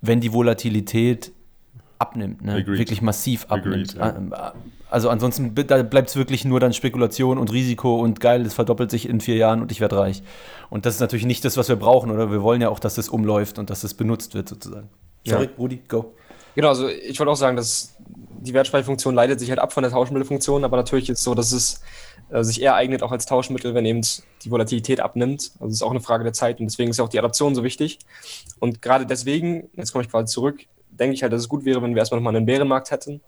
wenn 0.00 0.20
die 0.20 0.32
Volatilität 0.32 1.32
abnimmt, 1.98 2.42
ne? 2.42 2.66
wirklich 2.66 3.02
massiv 3.02 3.46
abnimmt. 3.48 4.00
Agreed, 4.00 4.30
ja. 4.30 4.48
Äh, 4.48 4.52
also 4.90 5.10
ansonsten 5.10 5.54
da 5.54 5.82
bleibt 5.82 6.08
es 6.08 6.16
wirklich 6.16 6.44
nur 6.44 6.60
dann 6.60 6.72
Spekulation 6.72 7.38
und 7.38 7.52
Risiko 7.52 8.00
und 8.00 8.20
geil, 8.20 8.42
es 8.46 8.54
verdoppelt 8.54 8.90
sich 8.90 9.08
in 9.08 9.20
vier 9.20 9.36
Jahren 9.36 9.60
und 9.60 9.70
ich 9.70 9.80
werde 9.80 9.98
reich. 9.98 10.22
Und 10.70 10.86
das 10.86 10.94
ist 10.94 11.00
natürlich 11.00 11.26
nicht 11.26 11.44
das, 11.44 11.56
was 11.56 11.68
wir 11.68 11.76
brauchen, 11.76 12.10
oder 12.10 12.30
wir 12.30 12.42
wollen 12.42 12.60
ja 12.60 12.68
auch, 12.68 12.78
dass 12.78 12.98
es 12.98 13.08
umläuft 13.08 13.58
und 13.58 13.70
dass 13.70 13.84
es 13.84 13.94
benutzt 13.94 14.34
wird 14.34 14.48
sozusagen. 14.48 14.88
Sorry, 15.26 15.44
ja. 15.44 15.50
Rudi, 15.58 15.82
go. 15.88 16.14
Genau, 16.54 16.68
also 16.68 16.88
ich 16.88 17.18
wollte 17.18 17.30
auch 17.30 17.36
sagen, 17.36 17.56
dass 17.56 17.94
die 18.40 18.54
Wertspeicherfunktion 18.54 19.14
leitet 19.14 19.40
sich 19.40 19.50
halt 19.50 19.58
ab 19.58 19.72
von 19.72 19.82
der 19.82 19.92
Tauschmittelfunktion, 19.92 20.64
aber 20.64 20.76
natürlich 20.76 21.10
ist 21.10 21.18
es 21.18 21.24
so, 21.24 21.34
dass 21.34 21.52
es 21.52 21.82
äh, 22.30 22.42
sich 22.42 22.62
eher 22.62 22.74
eignet 22.74 23.02
auch 23.02 23.12
als 23.12 23.26
Tauschmittel, 23.26 23.74
wenn 23.74 23.84
eben 23.84 24.00
die 24.42 24.50
Volatilität 24.50 25.00
abnimmt. 25.00 25.52
Also 25.60 25.66
es 25.66 25.74
ist 25.74 25.82
auch 25.82 25.90
eine 25.90 26.00
Frage 26.00 26.24
der 26.24 26.32
Zeit 26.32 26.60
und 26.60 26.66
deswegen 26.66 26.90
ist 26.90 27.00
auch 27.00 27.08
die 27.08 27.18
Adaption 27.18 27.54
so 27.54 27.62
wichtig. 27.62 27.98
Und 28.58 28.80
gerade 28.82 29.06
deswegen, 29.06 29.68
jetzt 29.74 29.92
komme 29.92 30.04
ich 30.04 30.10
quasi 30.10 30.32
zurück, 30.32 30.66
denke 30.98 31.14
ich 31.14 31.22
halt, 31.22 31.32
dass 31.32 31.42
es 31.42 31.48
gut 31.48 31.64
wäre, 31.64 31.82
wenn 31.82 31.94
wir 31.94 32.00
erstmal 32.00 32.20
nochmal 32.20 32.36
einen 32.36 32.46
Bärenmarkt 32.46 32.90
hätten. 32.90 33.20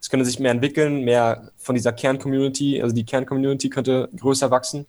Es 0.00 0.10
könnte 0.10 0.24
sich 0.26 0.38
mehr 0.38 0.50
entwickeln, 0.50 1.02
mehr 1.02 1.50
von 1.56 1.74
dieser 1.74 1.92
Kern-Community, 1.92 2.82
also 2.82 2.94
die 2.94 3.04
Kern-Community 3.04 3.70
könnte 3.70 4.08
größer 4.16 4.50
wachsen 4.50 4.86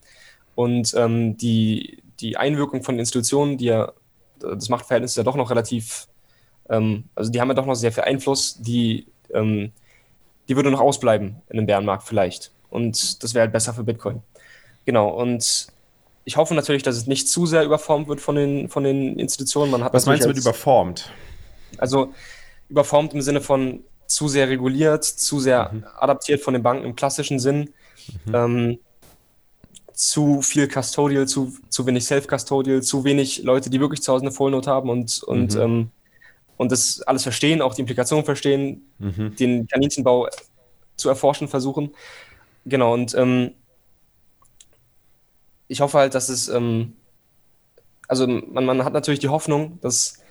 und 0.55 0.93
ähm, 0.95 1.38
die, 1.38 2.01
die 2.19 2.38
Einwirkung 2.38 2.83
von 2.83 2.99
Institutionen, 2.99 3.57
die 3.57 3.65
ja, 3.65 3.91
das 4.39 4.69
Machtverhältnis 4.69 5.11
ist 5.11 5.17
ja 5.17 5.23
doch 5.23 5.36
noch 5.36 5.49
relativ, 5.49 6.07
ähm, 6.69 7.05
also 7.15 7.31
die 7.31 7.39
haben 7.39 7.49
ja 7.49 7.53
doch 7.53 7.65
noch 7.65 7.75
sehr 7.75 7.91
viel 7.91 8.03
Einfluss, 8.03 8.61
die, 8.61 9.07
ähm, 9.33 9.71
die 10.47 10.55
würde 10.55 10.71
noch 10.71 10.81
ausbleiben 10.81 11.41
in 11.49 11.57
einem 11.57 11.67
Bärenmarkt 11.67 12.03
vielleicht. 12.03 12.51
Und 12.69 13.23
das 13.23 13.33
wäre 13.33 13.43
halt 13.43 13.53
besser 13.53 13.73
für 13.73 13.83
Bitcoin. 13.83 14.21
Genau, 14.86 15.09
und 15.09 15.67
ich 16.25 16.38
hoffe 16.38 16.55
natürlich, 16.55 16.83
dass 16.83 16.97
es 16.97 17.07
nicht 17.07 17.29
zu 17.29 17.45
sehr 17.45 17.63
überformt 17.63 18.07
wird 18.07 18.19
von 18.19 18.36
den, 18.36 18.67
von 18.67 18.83
den 18.83 19.17
Institutionen. 19.17 19.71
Man 19.71 19.88
Was 19.93 20.05
meinst 20.05 20.25
du 20.25 20.29
mit 20.29 20.38
überformt? 20.38 21.11
Also 21.80 22.13
überformt 22.69 23.13
im 23.13 23.21
Sinne 23.21 23.41
von 23.41 23.84
zu 24.07 24.28
sehr 24.28 24.49
reguliert, 24.49 25.03
zu 25.03 25.39
sehr 25.39 25.71
mhm. 25.71 25.86
adaptiert 25.97 26.41
von 26.41 26.53
den 26.53 26.63
Banken 26.63 26.86
im 26.86 26.95
klassischen 26.95 27.39
Sinn. 27.39 27.69
Mhm. 28.26 28.36
Ähm, 28.36 28.80
zu 29.93 30.41
viel 30.41 30.67
Custodial, 30.67 31.28
zu, 31.28 31.53
zu 31.69 31.86
wenig 31.86 32.05
Self-Custodial, 32.05 32.84
zu 32.84 33.03
wenig 33.05 33.43
Leute, 33.43 33.69
die 33.69 33.80
wirklich 33.80 34.01
zu 34.01 34.11
Hause 34.11 34.23
eine 34.23 34.32
Vollnote 34.32 34.69
haben 34.69 34.89
und, 34.89 35.23
und, 35.23 35.55
mhm. 35.55 35.61
ähm, 35.61 35.91
und 36.57 36.71
das 36.71 37.01
alles 37.01 37.23
verstehen, 37.23 37.61
auch 37.61 37.73
die 37.73 37.82
Implikationen 37.82 38.26
verstehen, 38.26 38.86
mhm. 38.99 39.36
den 39.38 39.67
Kaninchenbau 39.67 40.28
zu 40.97 41.09
erforschen 41.09 41.47
versuchen. 41.47 41.93
Genau, 42.65 42.93
und 42.93 43.15
ähm, 43.15 43.51
ich 45.67 45.82
hoffe 45.82 45.97
halt, 45.97 46.13
dass 46.13 46.30
es, 46.30 46.49
ähm, 46.49 46.93
also 48.07 48.28
man, 48.28 48.65
man 48.65 48.84
hat 48.84 48.93
natürlich 48.93 49.19
die 49.19 49.30
Hoffnung, 49.30 49.80
dass, 49.82 50.21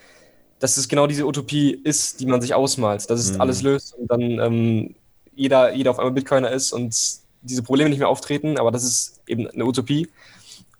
dass 0.58 0.76
es 0.76 0.88
genau 0.88 1.06
diese 1.06 1.26
Utopie 1.26 1.72
ist, 1.72 2.20
die 2.20 2.26
man 2.26 2.40
sich 2.40 2.54
ausmalt, 2.54 3.08
dass 3.10 3.20
es 3.20 3.34
mhm. 3.34 3.40
alles 3.40 3.62
löst 3.62 3.94
und 3.94 4.10
dann 4.10 4.20
ähm, 4.20 4.94
jeder, 5.34 5.74
jeder 5.74 5.90
auf 5.90 5.98
einmal 5.98 6.14
Bitcoiner 6.14 6.50
ist 6.50 6.72
und 6.72 6.94
diese 7.42 7.62
Probleme 7.62 7.90
nicht 7.90 7.98
mehr 7.98 8.08
auftreten, 8.08 8.58
aber 8.58 8.70
das 8.70 8.84
ist 8.84 9.20
eben 9.26 9.48
eine 9.48 9.64
Utopie. 9.64 10.08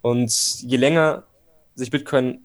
Und 0.00 0.62
je 0.62 0.76
länger 0.76 1.24
sich 1.74 1.90
Bitcoin 1.90 2.40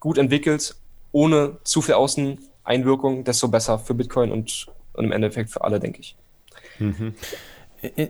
gut 0.00 0.18
entwickelt, 0.18 0.74
ohne 1.12 1.58
zu 1.64 1.82
viel 1.82 1.94
Außeneinwirkung, 1.94 3.24
desto 3.24 3.48
besser 3.48 3.78
für 3.78 3.94
Bitcoin 3.94 4.32
und, 4.32 4.66
und 4.94 5.04
im 5.04 5.12
Endeffekt 5.12 5.50
für 5.50 5.62
alle, 5.62 5.78
denke 5.78 6.00
ich. 6.00 6.16
Mhm. 6.78 7.14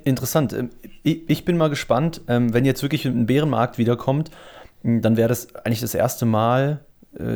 Interessant. 0.04 0.52
Ähm, 0.52 0.70
ich 1.02 1.44
bin 1.44 1.56
mal 1.56 1.68
gespannt, 1.68 2.22
ähm, 2.28 2.54
wenn 2.54 2.64
jetzt 2.64 2.82
wirklich 2.82 3.04
ein 3.04 3.26
Bärenmarkt 3.26 3.76
wiederkommt, 3.76 4.30
dann 4.82 5.16
wäre 5.16 5.28
das 5.28 5.54
eigentlich 5.56 5.80
das 5.80 5.94
erste 5.94 6.26
Mal, 6.26 6.84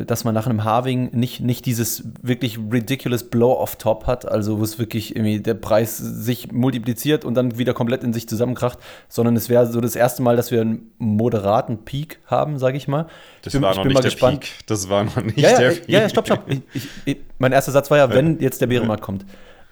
dass 0.05 0.25
man 0.25 0.33
nach 0.33 0.45
einem 0.45 0.65
Halving 0.65 1.11
nicht, 1.13 1.39
nicht 1.39 1.65
dieses 1.65 2.03
wirklich 2.21 2.59
ridiculous 2.71 3.29
Blow-off-Top 3.29 4.07
hat, 4.07 4.27
also 4.27 4.59
wo 4.59 4.63
es 4.63 4.77
wirklich 4.77 5.15
irgendwie 5.15 5.39
der 5.39 5.53
Preis 5.53 5.97
sich 5.97 6.51
multipliziert 6.51 7.23
und 7.23 7.35
dann 7.35 7.57
wieder 7.57 7.73
komplett 7.73 8.03
in 8.03 8.11
sich 8.11 8.27
zusammenkracht, 8.27 8.77
sondern 9.07 9.37
es 9.37 9.47
wäre 9.47 9.67
so 9.67 9.79
das 9.79 9.95
erste 9.95 10.21
Mal, 10.21 10.35
dass 10.35 10.51
wir 10.51 10.61
einen 10.61 10.91
moderaten 10.97 11.85
Peak 11.85 12.19
haben, 12.25 12.59
sage 12.59 12.75
ich 12.75 12.89
mal. 12.89 13.07
Das 13.41 13.53
bin, 13.53 13.61
war 13.61 13.73
noch 13.73 13.85
nicht 13.85 13.95
der 13.95 14.03
gespannt. 14.03 14.41
Peak. 14.41 14.67
Das 14.67 14.89
war 14.89 15.05
noch 15.05 15.21
nicht 15.21 15.37
ja, 15.37 15.51
ja, 15.51 15.59
der 15.59 15.69
Peak. 15.69 15.83
Ja, 15.87 15.99
ja, 16.01 16.09
stopp, 16.09 16.25
stopp. 16.25 16.43
Ich, 16.73 16.87
ich, 17.05 17.17
mein 17.37 17.53
erster 17.53 17.71
Satz 17.71 17.89
war 17.89 17.97
ja, 17.97 18.09
wenn 18.13 18.39
jetzt 18.39 18.59
der 18.59 18.67
Bärenmarkt 18.67 19.01
kommt. 19.01 19.25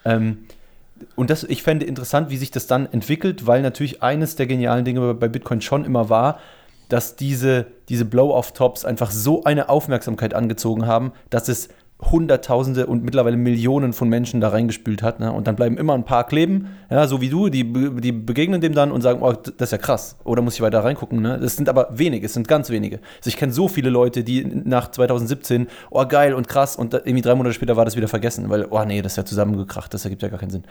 Ähm, 0.06 0.46
und 1.16 1.30
das, 1.30 1.44
ich 1.44 1.64
fände 1.64 1.86
interessant, 1.86 2.30
wie 2.30 2.38
sich 2.38 2.52
das 2.52 2.66
dann 2.66 2.92
entwickelt, 2.92 3.46
weil 3.46 3.62
natürlich 3.62 4.02
eines 4.02 4.36
der 4.36 4.48
genialen 4.48 4.86
Dinge 4.86 5.14
bei 5.14 5.28
Bitcoin 5.28 5.62
schon 5.62 5.86
immer 5.86 6.10
war, 6.10 6.40
dass 6.90 7.16
diese, 7.16 7.68
diese 7.90 8.06
Blow-off-Tops 8.06 8.86
einfach 8.86 9.12
so 9.12 9.44
eine 9.44 9.70
Aufmerksamkeit 9.70 10.34
angezogen 10.34 10.86
haben, 10.86 11.12
dass 11.30 11.50
es 11.50 11.70
Hunderttausende 12.00 12.86
und 12.86 13.04
mittlerweile 13.04 13.38
Millionen 13.38 13.92
von 13.92 14.08
Menschen 14.08 14.40
da 14.40 14.50
reingespült 14.50 15.02
hat. 15.02 15.20
Ne? 15.20 15.32
Und 15.32 15.48
dann 15.48 15.56
bleiben 15.56 15.78
immer 15.78 15.96
ein 15.96 16.06
paar 16.06 16.28
kleben, 16.28 16.68
ja, 16.92 17.08
so 17.08 17.22
wie 17.22 17.30
du, 17.30 17.50
die, 17.50 17.64
die 17.64 18.12
begegnen 18.12 18.62
dem 18.62 18.76
dann 18.76 18.92
und 18.92 19.02
sagen, 19.02 19.24
oh, 19.24 19.34
das 19.34 19.70
ist 19.70 19.72
ja 19.72 19.78
krass. 19.80 20.16
Oder 20.24 20.44
muss 20.44 20.54
ich 20.54 20.62
weiter 20.62 20.84
reingucken? 20.84 21.22
Ne? 21.22 21.40
Das 21.40 21.56
sind 21.56 21.70
aber 21.70 21.90
wenige, 21.92 22.28
es 22.28 22.36
sind 22.36 22.48
ganz 22.48 22.70
wenige. 22.70 23.00
Also 23.18 23.30
ich 23.30 23.38
kenne 23.38 23.52
so 23.52 23.68
viele 23.68 23.90
Leute, 23.90 24.24
die 24.24 24.46
nach 24.46 24.92
2017, 24.92 25.68
oh 25.90 26.06
geil 26.06 26.36
und 26.36 26.48
krass, 26.48 26.76
und 26.76 26.94
irgendwie 26.94 27.22
drei 27.22 27.34
Monate 27.34 27.56
später 27.56 27.76
war 27.78 27.86
das 27.86 27.96
wieder 27.96 28.08
vergessen, 28.08 28.48
weil, 28.50 28.68
oh 28.70 28.84
nee, 28.86 29.02
das 29.02 29.14
ist 29.14 29.18
ja 29.18 29.26
zusammengekracht, 29.26 29.92
das 29.92 30.06
ergibt 30.06 30.22
ja 30.22 30.30
gar 30.30 30.40
keinen 30.40 30.52
Sinn. 30.52 30.64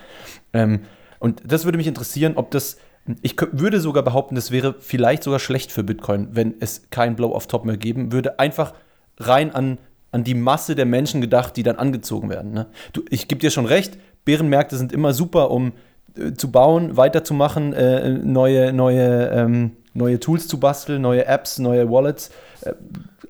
Ähm, 0.53 0.83
und 1.19 1.43
das 1.45 1.65
würde 1.65 1.79
mich 1.79 1.89
interessieren, 1.89 2.35
ob 2.37 2.53
das 2.53 2.77
ich 3.23 3.37
würde 3.53 3.81
sogar 3.81 4.03
behaupten, 4.03 4.35
das 4.35 4.51
wäre 4.51 4.75
vielleicht 4.81 5.23
sogar 5.23 5.39
schlecht 5.39 5.73
für 5.73 5.85
Bitcoin, 5.85 6.29
wenn 6.33 6.55
es 6.61 6.83
kein 6.91 7.17
Blow-off-Top 7.17 7.65
mehr 7.65 7.77
geben 7.77 8.13
würde. 8.13 8.39
Einfach 8.39 8.75
rein 9.19 9.55
an 9.55 9.79
an 10.17 10.25
die 10.25 10.35
Masse 10.35 10.75
der 10.75 10.87
Menschen 10.87 11.21
gedacht, 11.21 11.59
die 11.59 11.63
dann 11.63 11.77
angezogen 11.77 12.31
werden. 12.31 12.53
Ne? 12.53 12.67
Du, 12.95 13.05
ich 13.11 13.29
gebe 13.29 13.41
dir 13.41 13.51
schon 13.51 13.67
recht, 13.67 13.99
Bärenmärkte 14.25 14.77
sind 14.77 14.91
immer 14.93 15.13
super, 15.13 15.51
um 15.51 15.73
äh, 16.17 16.33
zu 16.33 16.51
bauen, 16.51 16.97
weiterzumachen, 16.97 17.75
äh, 17.75 18.09
neue, 18.11 18.73
neue, 18.73 19.29
ähm, 19.29 19.73
neue 19.93 20.19
Tools 20.19 20.49
zu 20.49 20.59
basteln, 20.59 21.03
neue 21.03 21.27
Apps, 21.27 21.59
neue 21.59 21.91
Wallets. 21.91 22.31
Äh, 22.63 22.73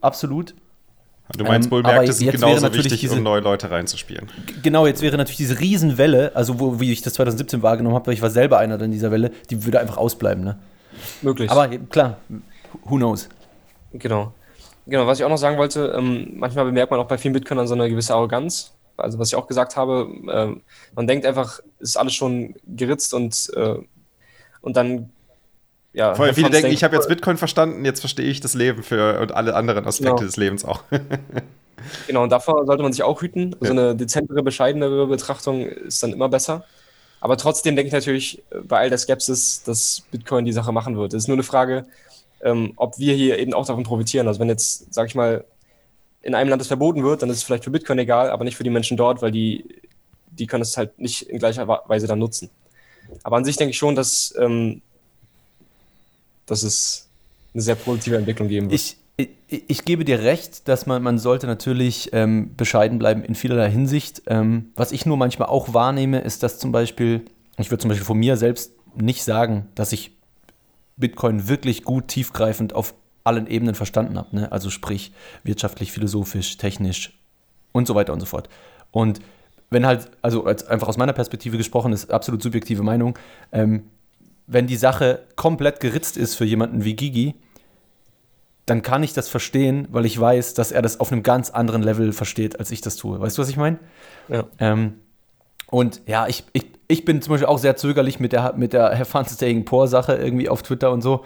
absolut. 0.01 0.55
Du 1.35 1.45
meinst, 1.45 1.71
ähm, 1.73 2.13
sind 2.13 2.31
genauso 2.31 2.73
wichtig, 2.73 3.01
diese, 3.01 3.15
um 3.15 3.23
neue 3.23 3.41
Leute 3.41 3.71
reinzuspielen. 3.71 4.29
Genau, 4.63 4.87
jetzt 4.87 5.03
wäre 5.03 5.17
natürlich 5.17 5.39
diese 5.39 5.59
Riesenwelle, 5.59 6.31
also 6.35 6.61
wo, 6.61 6.79
wie 6.79 6.93
ich 6.93 7.03
das 7.03 7.15
2017 7.15 7.63
wahrgenommen 7.63 7.97
habe, 7.97 8.07
weil 8.07 8.15
ich 8.15 8.23
war 8.23 8.31
selber 8.31 8.59
einer 8.59 8.81
in 8.81 8.93
dieser 8.93 9.11
Welle, 9.11 9.33
die 9.51 9.65
würde 9.65 9.81
einfach 9.81 9.97
ausbleiben. 9.97 10.45
Ne? 10.45 10.59
Möglich. 11.23 11.51
Aber 11.51 11.69
klar, 11.69 12.19
who 12.85 12.97
knows. 12.97 13.29
Genau. 13.93 14.33
Genau, 14.87 15.07
was 15.07 15.19
ich 15.19 15.25
auch 15.25 15.31
noch 15.31 15.37
sagen 15.37 15.59
wollte, 15.59 15.93
ähm, 15.97 16.35
manchmal 16.37 16.65
bemerkt 16.65 16.93
man 16.93 17.01
auch 17.01 17.09
bei 17.09 17.19
vielen 17.19 17.35
Bitcoinern 17.35 17.67
so 17.67 17.75
eine 17.75 17.91
gewisse 17.91 18.15
Arroganz. 18.15 18.73
Also 18.97 19.19
was 19.19 19.29
ich 19.29 19.35
auch 19.35 19.49
gesagt 19.49 19.77
habe, 19.77 20.09
äh, 20.29 20.61
man 20.95 21.07
denkt 21.09 21.27
einfach, 21.27 21.59
es 21.81 21.91
ist 21.91 21.97
alles 21.97 22.15
schon 22.15 22.55
geritzt 22.67 23.13
und, 23.13 23.51
äh, 23.57 23.77
und 24.61 24.77
dann 24.77 25.11
ja. 25.97 26.15
Voll 26.15 26.35
viele 26.35 26.51
denken, 26.51 26.71
ich 26.71 26.85
habe 26.85 26.95
jetzt 26.95 27.09
Bitcoin 27.09 27.39
verstanden, 27.39 27.83
jetzt 27.87 28.01
verstehe 28.01 28.27
ich 28.27 28.41
das 28.41 28.53
Leben 28.53 28.83
für 28.83 29.19
und 29.19 29.33
alle 29.33 29.55
anderen 29.55 29.87
Aspekte 29.87 30.17
genau. 30.17 30.27
des 30.27 30.37
Lebens 30.37 30.63
auch. 30.63 30.83
genau, 32.07 32.23
und 32.23 32.31
davor 32.31 32.67
sollte 32.67 32.83
man 32.83 32.93
sich 32.93 33.03
auch 33.03 33.23
hüten. 33.23 33.57
Ja. 33.63 33.69
So 33.69 33.73
eine 33.73 33.97
dezentere, 33.97 34.43
bescheidenere 34.43 35.07
Betrachtung 35.07 35.67
ist 35.67 36.03
dann 36.03 36.13
immer 36.13 36.29
besser. 36.29 36.67
Aber 37.21 37.39
trotzdem 37.39 37.77
denke 37.77 37.87
ich 37.87 37.95
natürlich 37.95 38.43
bei 38.65 38.79
all 38.79 38.91
der 38.91 38.99
Skepsis, 38.99 39.63
dass 39.63 40.03
Bitcoin 40.11 40.45
die 40.45 40.53
Sache 40.53 40.71
machen 40.71 40.99
wird. 40.99 41.15
Es 41.15 41.25
ist 41.25 41.29
nur 41.29 41.37
eine 41.37 41.43
Frage, 41.43 41.87
ähm, 42.43 42.75
ob 42.77 42.99
wir 42.99 43.15
hier 43.15 43.39
eben 43.39 43.55
auch 43.55 43.65
davon 43.65 43.85
profitieren. 43.85 44.29
Also 44.29 44.39
wenn 44.39 44.51
jetzt, 44.51 44.93
sag 44.93 45.07
ich 45.07 45.15
mal, 45.15 45.45
in 46.21 46.35
einem 46.35 46.51
Land 46.51 46.61
das 46.61 46.69
verboten 46.69 47.05
wird, 47.05 47.23
dann 47.23 47.31
ist 47.31 47.39
es 47.39 47.43
vielleicht 47.43 47.65
für 47.65 47.71
Bitcoin 47.71 47.99
egal, 47.99 48.29
aber 48.29 48.45
nicht 48.45 48.59
für 48.59 48.65
die 48.65 48.71
Menschen 48.71 48.99
dort, 48.99 49.23
weil 49.23 49.31
die, 49.31 49.65
die 50.27 50.47
können 50.47 50.61
es 50.61 50.77
halt 50.77 50.99
nicht 50.99 51.23
in 51.23 51.39
gleicher 51.39 51.67
Weise 51.67 52.07
dann 52.07 52.19
nutzen. 52.19 52.51
Aber 53.23 53.37
an 53.37 53.47
sich 53.47 53.57
denke 53.57 53.71
ich 53.71 53.79
schon, 53.79 53.95
dass, 53.95 54.35
ähm, 54.39 54.83
dass 56.47 56.63
es 56.63 57.09
eine 57.53 57.63
sehr 57.63 57.75
positive 57.75 58.17
Entwicklung 58.17 58.49
geben 58.49 58.71
wird. 58.71 58.81
Ich, 58.81 58.97
ich, 59.17 59.31
ich 59.49 59.85
gebe 59.85 60.05
dir 60.05 60.21
recht, 60.21 60.69
dass 60.69 60.87
man, 60.87 61.03
man 61.03 61.19
sollte 61.19 61.47
natürlich 61.47 62.11
ähm, 62.13 62.55
bescheiden 62.57 62.99
bleiben 62.99 63.23
in 63.23 63.35
vielerlei 63.35 63.71
Hinsicht. 63.71 64.23
Ähm, 64.27 64.73
was 64.77 64.93
ich 64.93 65.07
nur 65.07 65.17
manchmal 65.17 65.49
auch 65.49 65.75
wahrnehme, 65.75 66.21
ist, 66.21 66.43
dass 66.43 66.59
zum 66.59 66.73
Beispiel, 66.73 67.25
ich 67.59 67.71
würde 67.71 67.83
zum 67.83 67.89
Beispiel 67.89 68.07
von 68.07 68.19
mir 68.19 68.37
selbst 68.37 68.73
nicht 68.95 69.25
sagen, 69.25 69.69
dass 69.75 69.93
ich 69.93 70.13
Bitcoin 70.97 71.49
wirklich 71.49 71.85
gut 71.85 72.09
tiefgreifend 72.09 72.75
auf 72.75 72.95
allen 73.25 73.47
Ebenen 73.47 73.75
verstanden 73.75 74.17
habe. 74.17 74.35
Ne? 74.37 74.53
Also 74.53 74.71
sprich 74.71 75.13
wirtschaftlich, 75.43 75.93
philosophisch, 75.93 76.57
technisch 76.57 77.19
und 77.73 77.87
so 77.87 77.95
weiter 77.95 78.13
und 78.13 78.21
so 78.21 78.27
fort. 78.27 78.49
Und 78.91 79.21
wenn 79.71 79.85
halt, 79.85 80.11
also 80.23 80.45
als 80.45 80.67
einfach 80.67 80.89
aus 80.89 80.97
meiner 80.97 81.13
Perspektive 81.13 81.57
gesprochen, 81.57 81.93
ist 81.93 82.11
absolut 82.11 82.43
subjektive 82.43 82.83
Meinung, 82.83 83.19
ähm, 83.53 83.85
wenn 84.47 84.67
die 84.67 84.77
Sache 84.77 85.21
komplett 85.37 85.81
geritzt 85.81 86.17
ist 86.17 86.35
für 86.35 86.45
jemanden 86.45 86.85
wie 86.85 86.95
Gigi, 86.95 87.35
dann 88.67 88.83
kann 88.83 89.03
ich 89.03 89.13
das 89.13 89.29
verstehen, 89.29 89.87
weil 89.91 90.05
ich 90.07 90.19
weiß, 90.19 90.55
dass 90.55 90.73
er 90.73 90.83
das 90.83 90.99
auf 90.99 91.13
einem 91.13 91.23
ganz 91.23 91.51
anderen 91.51 91.83
Level 91.83 92.13
versteht, 92.13 92.59
als 92.59 92.71
ich 92.71 92.81
das 92.81 92.97
tue. 92.97 93.21
Weißt 93.21 93.39
du, 93.39 93.43
was 93.43 93.49
ich 93.49 93.57
meine? 93.57 93.79
Ja. 94.29 94.45
Ähm, 94.59 94.95
und 95.71 96.03
ja, 96.07 96.27
ich, 96.27 96.45
ich, 96.53 96.67
ich 96.89 97.05
bin 97.05 97.23
zum 97.23 97.33
Beispiel 97.33 97.47
auch 97.47 97.59
sehr 97.59 97.77
zögerlich 97.77 98.21
mit 98.21 98.33
der, 98.33 98.55
mit 98.57 98.73
der 98.73 98.97
Have 98.99 99.05
Fun 99.05 99.25
Staying 99.25 99.65
Poor 99.65 99.87
Sache 99.89 100.15
irgendwie 100.15 100.49
auf 100.49 100.63
Twitter 100.63 100.91
und 100.91 101.01
so. 101.01 101.25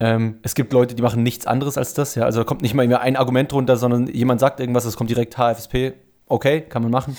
Ähm, 0.00 0.38
es 0.42 0.56
gibt 0.56 0.72
Leute, 0.72 0.96
die 0.96 1.02
machen 1.02 1.22
nichts 1.22 1.46
anderes 1.46 1.78
als 1.78 1.94
das. 1.94 2.16
Ja? 2.16 2.24
Also 2.24 2.40
da 2.40 2.44
kommt 2.44 2.62
nicht 2.62 2.74
mal 2.74 2.92
ein 2.96 3.16
Argument 3.16 3.50
drunter, 3.50 3.76
sondern 3.76 4.08
jemand 4.08 4.40
sagt 4.40 4.58
irgendwas, 4.58 4.84
es 4.84 4.96
kommt 4.96 5.10
direkt 5.10 5.36
HFSP. 5.38 5.94
Okay, 6.26 6.62
kann 6.62 6.82
man 6.82 6.90
machen. 6.90 7.16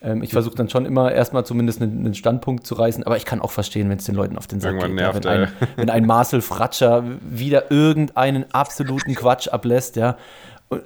Ähm, 0.00 0.22
ich 0.22 0.30
versuche 0.30 0.54
dann 0.54 0.68
schon 0.68 0.86
immer 0.86 1.12
erstmal 1.12 1.44
zumindest 1.44 1.82
einen, 1.82 1.98
einen, 1.98 2.14
Standpunkt 2.14 2.66
zu 2.66 2.74
reißen, 2.74 3.02
aber 3.04 3.16
ich 3.16 3.24
kann 3.24 3.40
auch 3.40 3.50
verstehen, 3.50 3.90
wenn 3.90 3.98
es 3.98 4.04
den 4.04 4.14
Leuten 4.14 4.38
auf 4.38 4.46
den 4.46 4.60
Sack 4.60 4.72
Irgendwann 4.72 4.90
geht. 4.90 5.00
Nervt, 5.00 5.24
ja, 5.24 5.30
wenn, 5.32 5.40
ein, 5.40 5.52
wenn 5.76 5.90
ein 5.90 6.06
Marcel 6.06 6.40
Fratscher 6.40 7.04
wieder 7.20 7.70
irgendeinen 7.70 8.46
absoluten 8.52 9.14
Quatsch 9.14 9.48
ablässt, 9.48 9.96
ja, 9.96 10.16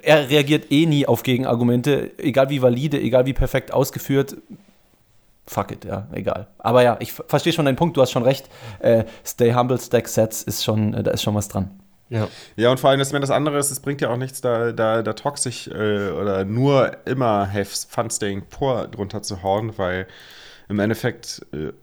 er 0.01 0.29
reagiert 0.29 0.71
eh 0.71 0.85
nie 0.85 1.05
auf 1.05 1.23
Gegenargumente, 1.23 2.11
egal 2.17 2.49
wie 2.49 2.61
valide, 2.61 2.99
egal 2.99 3.25
wie 3.25 3.33
perfekt 3.33 3.73
ausgeführt. 3.73 4.37
Fuck 5.45 5.71
it, 5.71 5.85
ja, 5.85 6.07
egal. 6.13 6.47
Aber 6.57 6.83
ja, 6.83 6.95
ich 6.99 7.11
verstehe 7.11 7.51
schon 7.51 7.65
deinen 7.65 7.75
Punkt, 7.75 7.97
du 7.97 8.01
hast 8.01 8.11
schon 8.11 8.23
recht. 8.23 8.49
Äh, 8.79 9.03
Stay 9.25 9.53
Humble, 9.53 9.77
Stack 9.77 10.07
Sets 10.07 10.41
ist 10.41 10.63
schon, 10.63 10.93
äh, 10.93 11.03
da 11.03 11.11
ist 11.11 11.21
schon 11.21 11.35
was 11.35 11.49
dran. 11.49 11.69
Ja. 12.13 12.27
ja, 12.55 12.69
und 12.69 12.79
vor 12.79 12.91
allem, 12.91 12.99
wenn 13.11 13.21
das 13.21 13.31
andere 13.31 13.57
ist, 13.57 13.71
es 13.71 13.79
bringt 13.79 13.99
ja 13.99 14.09
auch 14.09 14.17
nichts, 14.17 14.39
da, 14.39 14.71
da, 14.71 15.01
da 15.01 15.13
toxisch 15.13 15.67
äh, 15.67 16.11
oder 16.11 16.45
nur 16.45 16.95
immer 17.07 17.51
have 17.51 17.87
fun 17.89 18.11
staying 18.11 18.43
poor 18.49 18.87
drunter 18.87 19.23
zu 19.23 19.41
hauen, 19.41 19.75
weil 19.79 20.05
im 20.69 20.79
Endeffekt, 20.79 21.43
äh, 21.53 21.73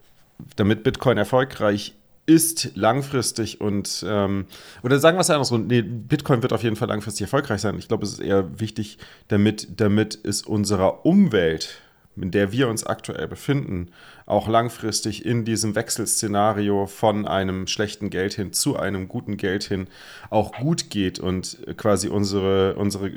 damit 0.54 0.84
Bitcoin 0.84 1.18
erfolgreich 1.18 1.94
ist 2.26 2.76
langfristig 2.76 3.60
und 3.60 4.04
ähm, 4.08 4.46
oder 4.84 5.00
sagen 5.00 5.16
wir 5.16 5.22
es 5.22 5.30
andersrum, 5.30 5.66
nee, 5.66 5.82
Bitcoin 5.82 6.42
wird 6.42 6.52
auf 6.52 6.62
jeden 6.62 6.76
Fall 6.76 6.86
langfristig 6.86 7.22
erfolgreich 7.22 7.60
sein. 7.60 7.76
Ich 7.76 7.88
glaube, 7.88 8.04
es 8.04 8.12
ist 8.12 8.20
eher 8.20 8.60
wichtig, 8.60 8.98
damit, 9.26 9.80
damit 9.80 10.16
es 10.22 10.42
unserer 10.42 11.04
Umwelt, 11.04 11.80
in 12.14 12.30
der 12.30 12.52
wir 12.52 12.68
uns 12.68 12.86
aktuell 12.86 13.26
befinden, 13.26 13.88
auch 14.30 14.48
langfristig 14.48 15.26
in 15.26 15.44
diesem 15.44 15.74
Wechselszenario 15.74 16.86
von 16.86 17.26
einem 17.26 17.66
schlechten 17.66 18.10
Geld 18.10 18.34
hin 18.34 18.52
zu 18.52 18.76
einem 18.76 19.08
guten 19.08 19.36
Geld 19.36 19.64
hin 19.64 19.88
auch 20.30 20.52
gut 20.52 20.90
geht 20.90 21.18
und 21.18 21.58
quasi 21.76 22.08
unsere, 22.08 22.76
unsere 22.76 23.10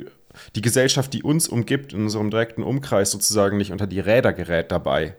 die 0.56 0.62
Gesellschaft, 0.62 1.12
die 1.12 1.22
uns 1.22 1.48
umgibt, 1.48 1.92
in 1.92 2.02
unserem 2.02 2.30
direkten 2.30 2.62
Umkreis 2.62 3.10
sozusagen 3.12 3.56
nicht 3.56 3.72
unter 3.72 3.86
die 3.86 4.00
Räder 4.00 4.32
gerät 4.32 4.72
dabei. 4.72 5.14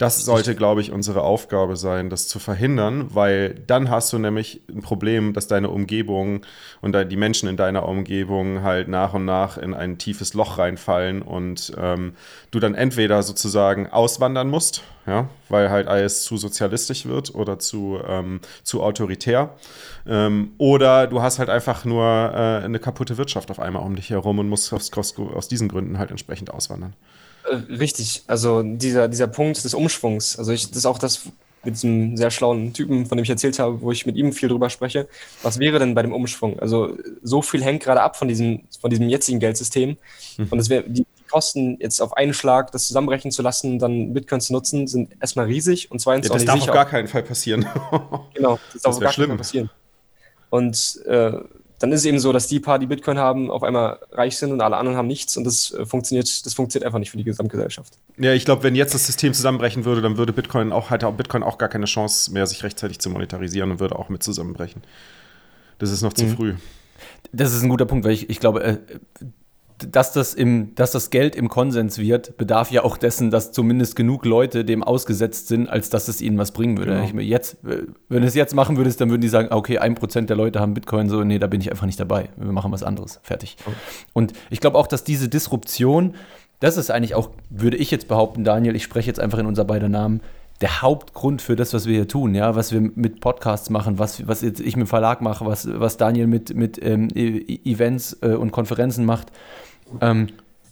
Das 0.00 0.24
sollte, 0.24 0.54
glaube 0.54 0.80
ich, 0.80 0.92
unsere 0.92 1.20
Aufgabe 1.20 1.76
sein, 1.76 2.08
das 2.08 2.26
zu 2.26 2.38
verhindern, 2.38 3.08
weil 3.10 3.52
dann 3.66 3.90
hast 3.90 4.10
du 4.14 4.18
nämlich 4.18 4.62
ein 4.70 4.80
Problem, 4.80 5.34
dass 5.34 5.46
deine 5.46 5.68
Umgebung 5.68 6.40
und 6.80 6.96
die 7.12 7.16
Menschen 7.16 7.50
in 7.50 7.58
deiner 7.58 7.86
Umgebung 7.86 8.62
halt 8.62 8.88
nach 8.88 9.12
und 9.12 9.26
nach 9.26 9.58
in 9.58 9.74
ein 9.74 9.98
tiefes 9.98 10.32
Loch 10.32 10.56
reinfallen 10.56 11.20
und 11.20 11.74
ähm, 11.76 12.14
du 12.50 12.60
dann 12.60 12.74
entweder 12.74 13.22
sozusagen 13.22 13.88
auswandern 13.88 14.48
musst, 14.48 14.84
ja, 15.06 15.28
weil 15.50 15.68
halt 15.68 15.86
alles 15.86 16.22
zu 16.22 16.38
sozialistisch 16.38 17.04
wird 17.04 17.34
oder 17.34 17.58
zu, 17.58 17.98
ähm, 18.08 18.40
zu 18.62 18.82
autoritär. 18.82 19.54
Ähm, 20.06 20.52
oder 20.56 21.08
du 21.08 21.20
hast 21.20 21.38
halt 21.38 21.50
einfach 21.50 21.84
nur 21.84 22.06
äh, 22.06 22.64
eine 22.64 22.78
kaputte 22.78 23.18
Wirtschaft 23.18 23.50
auf 23.50 23.60
einmal 23.60 23.82
um 23.82 23.96
dich 23.96 24.08
herum 24.08 24.38
und 24.38 24.48
musst 24.48 24.72
aus, 24.72 24.90
aus 24.96 25.48
diesen 25.48 25.68
Gründen 25.68 25.98
halt 25.98 26.10
entsprechend 26.10 26.50
auswandern. 26.50 26.94
Äh, 27.48 27.74
richtig, 27.74 28.22
also 28.26 28.62
dieser, 28.62 29.08
dieser 29.08 29.26
Punkt 29.26 29.62
des 29.64 29.74
Umschwungs, 29.74 30.38
also 30.38 30.52
ich, 30.52 30.68
das 30.68 30.78
ist 30.78 30.86
auch 30.86 30.98
das 30.98 31.22
mit 31.62 31.74
diesem 31.74 32.16
sehr 32.16 32.30
schlauen 32.30 32.72
Typen, 32.72 33.06
von 33.06 33.18
dem 33.18 33.22
ich 33.22 33.30
erzählt 33.30 33.58
habe, 33.58 33.80
wo 33.82 33.92
ich 33.92 34.06
mit 34.06 34.16
ihm 34.16 34.32
viel 34.32 34.48
drüber 34.48 34.70
spreche. 34.70 35.08
Was 35.42 35.58
wäre 35.58 35.78
denn 35.78 35.94
bei 35.94 36.02
dem 36.02 36.12
Umschwung? 36.12 36.58
Also 36.58 36.96
so 37.22 37.42
viel 37.42 37.62
hängt 37.62 37.82
gerade 37.82 38.00
ab 38.00 38.16
von 38.16 38.28
diesem, 38.28 38.62
von 38.80 38.90
diesem 38.90 39.08
jetzigen 39.08 39.40
Geldsystem. 39.40 39.98
Mhm. 40.38 40.46
Und 40.50 40.58
es 40.58 40.70
wäre 40.70 40.84
die, 40.84 41.02
die, 41.02 41.24
Kosten 41.30 41.76
jetzt 41.78 42.02
auf 42.02 42.16
einen 42.16 42.34
Schlag 42.34 42.72
das 42.72 42.88
zusammenbrechen 42.88 43.30
zu 43.30 43.42
lassen, 43.42 43.78
dann 43.78 44.12
Bitcoin 44.12 44.40
zu 44.40 44.52
nutzen, 44.52 44.88
sind 44.88 45.10
erstmal 45.20 45.46
riesig 45.46 45.88
und 45.88 46.00
zweitens 46.00 46.26
ja, 46.26 46.34
das 46.34 46.42
auch 46.48 46.54
nicht 46.54 46.66
darf 46.66 46.70
auf 46.70 46.74
gar 46.74 46.86
keinen 46.86 47.06
Fall 47.06 47.22
passieren. 47.22 47.66
genau, 48.34 48.58
das 48.72 48.82
darf 48.82 48.94
das 48.94 48.96
auf 48.96 49.00
gar 49.00 49.12
keinen 49.12 49.28
Fall 49.28 49.36
passieren. 49.36 49.70
Und 50.50 51.00
äh, 51.06 51.34
dann 51.80 51.90
ist 51.92 52.00
es 52.00 52.06
eben 52.06 52.20
so, 52.20 52.32
dass 52.32 52.46
die 52.46 52.60
paar, 52.60 52.78
die 52.78 52.86
Bitcoin 52.86 53.18
haben, 53.18 53.50
auf 53.50 53.62
einmal 53.62 53.98
reich 54.12 54.36
sind 54.36 54.52
und 54.52 54.60
alle 54.60 54.76
anderen 54.76 54.96
haben 54.96 55.08
nichts 55.08 55.36
und 55.36 55.44
das 55.44 55.72
äh, 55.72 55.86
funktioniert, 55.86 56.46
das 56.46 56.52
funktioniert 56.54 56.86
einfach 56.86 56.98
nicht 56.98 57.10
für 57.10 57.16
die 57.16 57.24
Gesamtgesellschaft. 57.24 57.94
Ja, 58.18 58.34
ich 58.34 58.44
glaube, 58.44 58.62
wenn 58.62 58.74
jetzt 58.76 58.94
das 58.94 59.06
System 59.06 59.32
zusammenbrechen 59.32 59.86
würde, 59.86 60.02
dann 60.02 60.18
würde 60.18 60.32
Bitcoin 60.34 60.72
auch 60.72 60.90
halt 60.90 61.04
Bitcoin 61.16 61.42
auch 61.42 61.56
gar 61.56 61.70
keine 61.70 61.86
Chance 61.86 62.32
mehr, 62.32 62.46
sich 62.46 62.62
rechtzeitig 62.62 62.98
zu 62.98 63.08
monetarisieren 63.08 63.70
und 63.72 63.80
würde 63.80 63.98
auch 63.98 64.10
mit 64.10 64.22
zusammenbrechen. 64.22 64.82
Das 65.78 65.90
ist 65.90 66.02
noch 66.02 66.12
zu 66.12 66.26
mhm. 66.26 66.36
früh. 66.36 66.54
Das 67.32 67.54
ist 67.54 67.62
ein 67.62 67.70
guter 67.70 67.86
Punkt, 67.86 68.04
weil 68.04 68.12
ich, 68.12 68.28
ich 68.28 68.40
glaube, 68.40 68.62
äh, 68.62 68.78
dass 69.94 70.12
das, 70.12 70.34
im, 70.34 70.74
dass 70.74 70.90
das 70.90 71.10
Geld 71.10 71.36
im 71.36 71.48
Konsens 71.48 71.98
wird, 71.98 72.36
bedarf 72.36 72.70
ja 72.70 72.84
auch 72.84 72.96
dessen, 72.96 73.30
dass 73.30 73.52
zumindest 73.52 73.96
genug 73.96 74.24
Leute 74.24 74.64
dem 74.64 74.82
ausgesetzt 74.82 75.48
sind, 75.48 75.68
als 75.68 75.90
dass 75.90 76.08
es 76.08 76.20
ihnen 76.20 76.38
was 76.38 76.52
bringen 76.52 76.78
würde. 76.78 76.92
Genau. 76.92 77.04
Ich 77.04 77.14
mir 77.14 77.22
jetzt, 77.22 77.58
wenn 77.62 78.22
du 78.22 78.26
es 78.26 78.34
jetzt 78.34 78.54
machen 78.54 78.76
würdest, 78.76 79.00
dann 79.00 79.10
würden 79.10 79.22
die 79.22 79.28
sagen, 79.28 79.48
okay, 79.50 79.78
ein 79.78 79.94
Prozent 79.94 80.30
der 80.30 80.36
Leute 80.36 80.60
haben 80.60 80.74
Bitcoin, 80.74 81.08
so, 81.08 81.24
nee, 81.24 81.38
da 81.38 81.46
bin 81.46 81.60
ich 81.60 81.70
einfach 81.70 81.86
nicht 81.86 82.00
dabei. 82.00 82.28
Wir 82.36 82.52
machen 82.52 82.72
was 82.72 82.82
anderes. 82.82 83.20
Fertig. 83.22 83.56
Okay. 83.64 83.76
Und 84.12 84.32
ich 84.50 84.60
glaube 84.60 84.78
auch, 84.78 84.86
dass 84.86 85.04
diese 85.04 85.28
Disruption, 85.28 86.14
das 86.60 86.76
ist 86.76 86.90
eigentlich 86.90 87.14
auch, 87.14 87.30
würde 87.48 87.76
ich 87.76 87.90
jetzt 87.90 88.08
behaupten, 88.08 88.44
Daniel, 88.44 88.76
ich 88.76 88.82
spreche 88.82 89.08
jetzt 89.08 89.20
einfach 89.20 89.38
in 89.38 89.46
unser 89.46 89.64
beider 89.64 89.88
Namen, 89.88 90.20
der 90.60 90.82
Hauptgrund 90.82 91.40
für 91.40 91.56
das, 91.56 91.72
was 91.72 91.86
wir 91.86 91.94
hier 91.94 92.08
tun, 92.08 92.34
ja, 92.34 92.54
was 92.54 92.72
wir 92.72 92.80
mit 92.80 93.20
Podcasts 93.20 93.70
machen, 93.70 93.98
was, 93.98 94.26
was 94.28 94.42
jetzt 94.42 94.60
ich 94.60 94.76
mit 94.76 94.86
dem 94.86 94.88
Verlag 94.88 95.22
mache, 95.22 95.46
was, 95.46 95.66
was 95.72 95.96
Daniel 95.96 96.26
mit, 96.26 96.54
mit 96.54 96.82
ähm, 96.84 97.08
e-, 97.14 97.60
Events 97.64 98.18
äh, 98.20 98.34
und 98.34 98.52
Konferenzen 98.52 99.06
macht 99.06 99.28
ähm, 100.00 100.28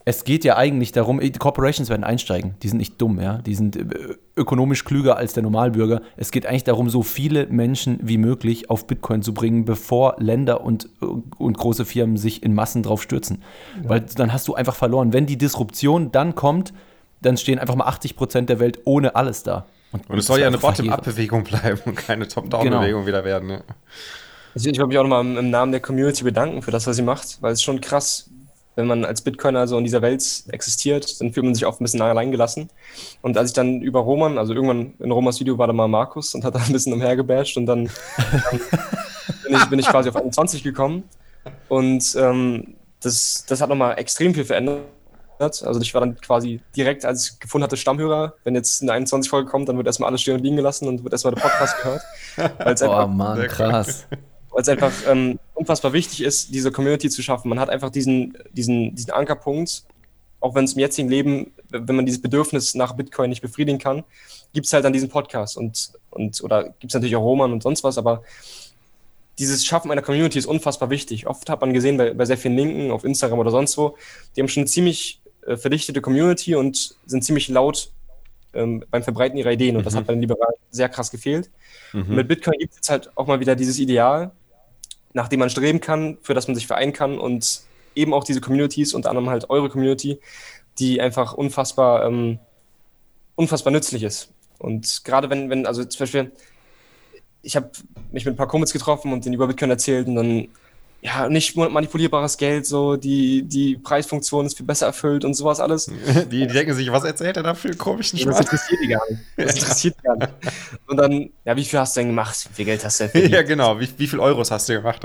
es 0.08 0.24
geht 0.24 0.42
ja 0.42 0.56
eigentlich 0.56 0.92
darum, 0.92 1.20
die 1.20 1.30
Corporations 1.32 1.90
werden 1.90 2.02
einsteigen. 2.02 2.54
Die 2.62 2.68
sind 2.68 2.78
nicht 2.78 2.98
dumm, 2.98 3.20
ja. 3.20 3.42
Die 3.42 3.54
sind 3.54 3.76
äh, 3.76 3.84
ökonomisch 4.36 4.86
klüger 4.86 5.18
als 5.18 5.34
der 5.34 5.42
Normalbürger. 5.42 6.00
Es 6.16 6.30
geht 6.30 6.46
eigentlich 6.46 6.64
darum, 6.64 6.88
so 6.88 7.02
viele 7.02 7.46
Menschen 7.48 7.98
wie 8.02 8.16
möglich 8.16 8.70
auf 8.70 8.86
Bitcoin 8.86 9.20
zu 9.20 9.34
bringen, 9.34 9.66
bevor 9.66 10.16
Länder 10.18 10.62
und, 10.62 10.88
äh, 11.02 11.04
und 11.04 11.58
große 11.58 11.84
Firmen 11.84 12.16
sich 12.16 12.42
in 12.42 12.54
Massen 12.54 12.82
drauf 12.82 13.02
stürzen. 13.02 13.42
Ja. 13.82 13.90
Weil 13.90 14.00
dann 14.00 14.32
hast 14.32 14.48
du 14.48 14.54
einfach 14.54 14.74
verloren. 14.74 15.12
Wenn 15.12 15.26
die 15.26 15.36
Disruption 15.36 16.10
dann 16.10 16.34
kommt, 16.34 16.72
dann 17.20 17.36
stehen 17.36 17.58
einfach 17.58 17.74
mal 17.74 17.84
80 17.84 18.16
Prozent 18.16 18.48
der 18.48 18.60
Welt 18.60 18.80
ohne 18.84 19.14
alles 19.14 19.42
da. 19.42 19.66
Und, 19.92 20.08
und 20.08 20.18
es 20.18 20.26
soll 20.26 20.40
ja 20.40 20.46
eine 20.46 20.56
Bottom-up-Bewegung 20.56 21.44
bleiben 21.44 21.80
und 21.84 21.96
keine 21.96 22.26
Top-down-Bewegung 22.26 23.04
genau. 23.04 23.06
wieder 23.06 23.24
werden. 23.24 23.48
Ne? 23.48 23.62
Also 24.54 24.70
ich 24.70 24.78
wollte 24.78 24.88
mich 24.88 24.98
auch 24.98 25.02
nochmal 25.02 25.36
im 25.36 25.50
Namen 25.50 25.72
der 25.72 25.82
Community 25.82 26.24
bedanken 26.24 26.62
für 26.62 26.70
das, 26.70 26.86
was 26.86 26.96
sie 26.96 27.02
macht, 27.02 27.42
weil 27.42 27.52
es 27.52 27.58
ist 27.58 27.64
schon 27.64 27.82
krass, 27.82 28.30
wenn 28.78 28.86
man 28.86 29.04
als 29.04 29.22
Bitcoiner 29.22 29.66
so 29.66 29.76
in 29.76 29.82
dieser 29.82 30.02
Welt 30.02 30.44
existiert, 30.52 31.20
dann 31.20 31.32
fühlt 31.32 31.44
man 31.44 31.52
sich 31.52 31.66
oft 31.66 31.80
ein 31.80 31.84
bisschen 31.84 32.00
allein 32.00 32.30
gelassen. 32.30 32.70
Und 33.22 33.36
als 33.36 33.50
ich 33.50 33.54
dann 33.54 33.82
über 33.82 33.98
Roman, 33.98 34.38
also 34.38 34.54
irgendwann 34.54 34.94
in 35.00 35.10
Romans 35.10 35.40
Video 35.40 35.58
war 35.58 35.66
da 35.66 35.72
mal 35.72 35.88
Markus 35.88 36.32
und 36.36 36.44
hat 36.44 36.54
da 36.54 36.60
ein 36.60 36.72
bisschen 36.72 36.92
umhergebasht 36.92 37.56
und 37.56 37.66
dann, 37.66 37.90
dann 38.50 38.60
bin, 39.42 39.56
ich, 39.56 39.64
bin, 39.64 39.78
ich, 39.80 39.88
quasi 39.88 40.08
auf 40.08 40.14
21 40.14 40.62
gekommen. 40.62 41.02
Und 41.68 42.16
ähm, 42.20 42.76
das, 43.00 43.44
das 43.48 43.60
hat 43.60 43.68
nochmal 43.68 43.98
extrem 43.98 44.32
viel 44.32 44.44
verändert. 44.44 44.84
Also 45.40 45.80
ich 45.80 45.92
war 45.92 46.00
dann 46.00 46.14
quasi 46.20 46.60
direkt, 46.76 47.04
als 47.04 47.32
ich 47.32 47.40
gefunden 47.40 47.64
hatte, 47.64 47.76
Stammhörer. 47.76 48.34
Wenn 48.44 48.54
jetzt 48.54 48.80
eine 48.80 48.92
21-Folge 48.92 49.50
kommt, 49.50 49.68
dann 49.68 49.76
wird 49.76 49.88
erstmal 49.88 50.08
alles 50.08 50.22
stehen 50.22 50.36
und 50.36 50.44
liegen 50.44 50.54
gelassen 50.54 50.86
und 50.86 51.02
wird 51.02 51.12
erstmal 51.12 51.34
der 51.34 51.40
Podcast 51.40 51.76
gehört. 51.82 52.02
oh 52.86 53.08
Mann, 53.08 53.44
krass 53.48 54.06
weil 54.58 54.62
es 54.62 54.68
einfach 54.68 54.92
ähm, 55.06 55.38
unfassbar 55.54 55.92
wichtig 55.92 56.20
ist, 56.20 56.52
diese 56.52 56.72
Community 56.72 57.08
zu 57.08 57.22
schaffen. 57.22 57.48
Man 57.48 57.60
hat 57.60 57.70
einfach 57.70 57.90
diesen, 57.90 58.36
diesen, 58.50 58.92
diesen 58.92 59.12
Ankerpunkt, 59.12 59.84
auch 60.40 60.56
wenn 60.56 60.64
es 60.64 60.72
im 60.72 60.80
jetzigen 60.80 61.08
Leben, 61.08 61.52
wenn 61.70 61.94
man 61.94 62.04
dieses 62.04 62.20
Bedürfnis 62.20 62.74
nach 62.74 62.94
Bitcoin 62.94 63.30
nicht 63.30 63.40
befriedigen 63.40 63.78
kann, 63.78 64.02
gibt 64.52 64.66
es 64.66 64.72
halt 64.72 64.84
dann 64.84 64.92
diesen 64.92 65.10
Podcast 65.10 65.56
und, 65.56 65.92
und 66.10 66.42
oder 66.42 66.70
gibt 66.80 66.86
es 66.86 66.94
natürlich 66.94 67.14
auch 67.14 67.22
Roman 67.22 67.52
und 67.52 67.62
sonst 67.62 67.84
was, 67.84 67.98
aber 67.98 68.24
dieses 69.38 69.64
Schaffen 69.64 69.92
einer 69.92 70.02
Community 70.02 70.40
ist 70.40 70.46
unfassbar 70.46 70.90
wichtig. 70.90 71.28
Oft 71.28 71.48
hat 71.48 71.60
man 71.60 71.72
gesehen 71.72 71.96
bei, 71.96 72.12
bei 72.12 72.24
sehr 72.24 72.36
vielen 72.36 72.56
Linken 72.56 72.90
auf 72.90 73.04
Instagram 73.04 73.38
oder 73.38 73.52
sonst 73.52 73.78
wo, 73.78 73.96
die 74.34 74.40
haben 74.40 74.48
schon 74.48 74.62
eine 74.62 74.68
ziemlich 74.68 75.22
äh, 75.46 75.56
verdichtete 75.56 76.00
Community 76.00 76.56
und 76.56 76.96
sind 77.06 77.22
ziemlich 77.22 77.48
laut 77.48 77.92
ähm, 78.54 78.82
beim 78.90 79.04
Verbreiten 79.04 79.38
ihrer 79.38 79.52
Ideen 79.52 79.76
und 79.76 79.82
mhm. 79.82 79.84
das 79.84 79.94
hat 79.94 80.04
bei 80.04 80.14
den 80.14 80.20
Liberalen 80.22 80.56
sehr 80.72 80.88
krass 80.88 81.12
gefehlt. 81.12 81.48
Mhm. 81.92 82.16
mit 82.16 82.26
Bitcoin 82.26 82.58
gibt 82.58 82.72
es 82.72 82.78
jetzt 82.78 82.90
halt 82.90 83.16
auch 83.16 83.28
mal 83.28 83.38
wieder 83.38 83.54
dieses 83.54 83.78
Ideal, 83.78 84.32
nach 85.12 85.28
dem 85.28 85.40
man 85.40 85.50
streben 85.50 85.80
kann, 85.80 86.18
für 86.22 86.34
das 86.34 86.48
man 86.48 86.54
sich 86.54 86.66
vereinen 86.66 86.92
kann 86.92 87.18
und 87.18 87.62
eben 87.94 88.14
auch 88.14 88.24
diese 88.24 88.40
Communities, 88.40 88.94
unter 88.94 89.10
anderem 89.10 89.30
halt 89.30 89.50
eure 89.50 89.68
Community, 89.68 90.20
die 90.78 91.00
einfach 91.00 91.34
unfassbar, 91.34 92.06
ähm, 92.06 92.38
unfassbar 93.34 93.72
nützlich 93.72 94.02
ist. 94.02 94.32
Und 94.58 95.04
gerade 95.04 95.30
wenn, 95.30 95.50
wenn, 95.50 95.66
also 95.66 95.84
zum 95.84 96.00
Beispiel, 96.00 96.32
ich 97.42 97.56
habe 97.56 97.70
mich 98.10 98.24
mit 98.24 98.34
ein 98.34 98.36
paar 98.36 98.48
Kumpels 98.48 98.72
getroffen 98.72 99.12
und 99.12 99.24
denen 99.24 99.34
über 99.34 99.46
Bitcoin 99.46 99.70
erzählt 99.70 100.08
und 100.08 100.16
dann 100.16 100.48
ja, 101.00 101.28
nicht 101.28 101.56
manipulierbares 101.56 102.36
Geld, 102.38 102.66
so 102.66 102.96
die, 102.96 103.42
die 103.44 103.76
Preisfunktion 103.76 104.46
ist 104.46 104.56
viel 104.56 104.66
besser 104.66 104.86
erfüllt 104.86 105.24
und 105.24 105.34
sowas 105.34 105.60
alles. 105.60 105.86
Die, 105.86 106.24
die 106.28 106.46
denken 106.48 106.74
sich, 106.74 106.90
was 106.90 107.04
erzählt 107.04 107.36
er 107.36 107.44
da 107.44 107.54
für 107.54 107.68
einen 107.68 107.78
komischen 107.78 108.18
Schmarrn? 108.18 108.36
Das 108.36 108.46
interessiert 108.46 108.80
die 108.82 108.88
gar 108.88 109.02
nicht. 109.08 109.22
Das 109.36 109.54
interessiert 109.54 109.96
die 109.96 110.02
gar 110.02 110.16
nicht. 110.16 110.32
Und 110.88 110.96
dann, 110.96 111.30
ja, 111.44 111.56
wie 111.56 111.64
viel 111.64 111.78
hast 111.78 111.96
du 111.96 112.00
denn 112.00 112.08
gemacht? 112.08 112.48
Wie 112.50 112.54
viel 112.54 112.64
Geld 112.64 112.84
hast 112.84 112.98
du 112.98 113.04
denn 113.04 113.10
verdient? 113.12 113.32
Ja, 113.32 113.42
genau. 113.42 113.78
Wie, 113.78 113.88
wie 113.96 114.08
viel 114.08 114.18
Euros 114.18 114.50
hast 114.50 114.68
du 114.68 114.74
gemacht? 114.74 115.00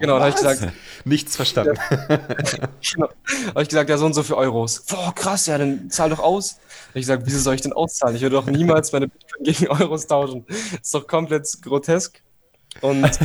Genau, 0.00 0.14
dann 0.14 0.20
habe 0.20 0.30
ich 0.30 0.36
gesagt. 0.36 0.72
Nichts 1.04 1.36
verstanden. 1.36 1.78
Ja, 2.08 2.16
genau. 2.94 3.08
habe 3.48 3.62
ich 3.62 3.68
gesagt, 3.68 3.90
ja, 3.90 3.98
so 3.98 4.06
und 4.06 4.14
so 4.14 4.22
viel 4.22 4.36
Euros. 4.36 4.80
Boah, 4.86 5.14
krass, 5.14 5.46
ja, 5.46 5.58
dann 5.58 5.90
zahl 5.90 6.08
doch 6.08 6.20
aus. 6.20 6.54
Habe 6.88 7.00
ich 7.00 7.02
gesagt, 7.02 7.24
wieso 7.26 7.38
soll 7.38 7.54
ich 7.54 7.60
denn 7.60 7.74
auszahlen? 7.74 8.16
Ich 8.16 8.22
würde 8.22 8.36
doch 8.36 8.46
niemals 8.46 8.92
meine 8.92 9.08
Bitcoin 9.08 9.44
gegen 9.44 9.68
Euros 9.68 10.06
tauschen. 10.06 10.46
Das 10.48 10.80
ist 10.82 10.94
doch 10.94 11.06
komplett 11.06 11.46
grotesk. 11.60 12.22
Und 12.80 13.10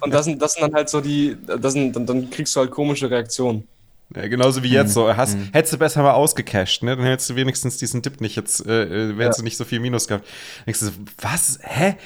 Und 0.00 0.12
das 0.12 0.24
sind, 0.24 0.40
das 0.40 0.54
sind 0.54 0.62
dann 0.62 0.74
halt 0.74 0.88
so 0.88 1.00
die, 1.00 1.36
das 1.46 1.72
sind, 1.72 1.94
dann, 1.94 2.06
dann 2.06 2.30
kriegst 2.30 2.54
du 2.56 2.60
halt 2.60 2.70
komische 2.70 3.10
Reaktionen. 3.10 3.66
Ja, 4.14 4.26
genauso 4.26 4.62
wie 4.62 4.70
jetzt 4.70 4.94
so. 4.94 5.14
Hast, 5.14 5.36
mhm. 5.36 5.50
Hättest 5.52 5.74
du 5.74 5.78
besser 5.78 6.02
mal 6.02 6.12
ausgecasht, 6.12 6.82
ne? 6.82 6.96
Dann 6.96 7.04
hättest 7.04 7.28
du 7.28 7.36
wenigstens 7.36 7.76
diesen 7.76 8.00
Dip 8.00 8.20
nicht 8.20 8.36
jetzt, 8.36 8.66
äh, 8.66 8.84
äh 8.84 9.18
wärst 9.18 9.38
ja. 9.38 9.42
du 9.42 9.44
nicht 9.44 9.58
so 9.58 9.64
viel 9.64 9.80
Minus 9.80 10.08
gehabt. 10.08 10.26
Denkst 10.66 10.80
du, 10.80 10.90
was? 11.20 11.58
Hä? 11.62 11.96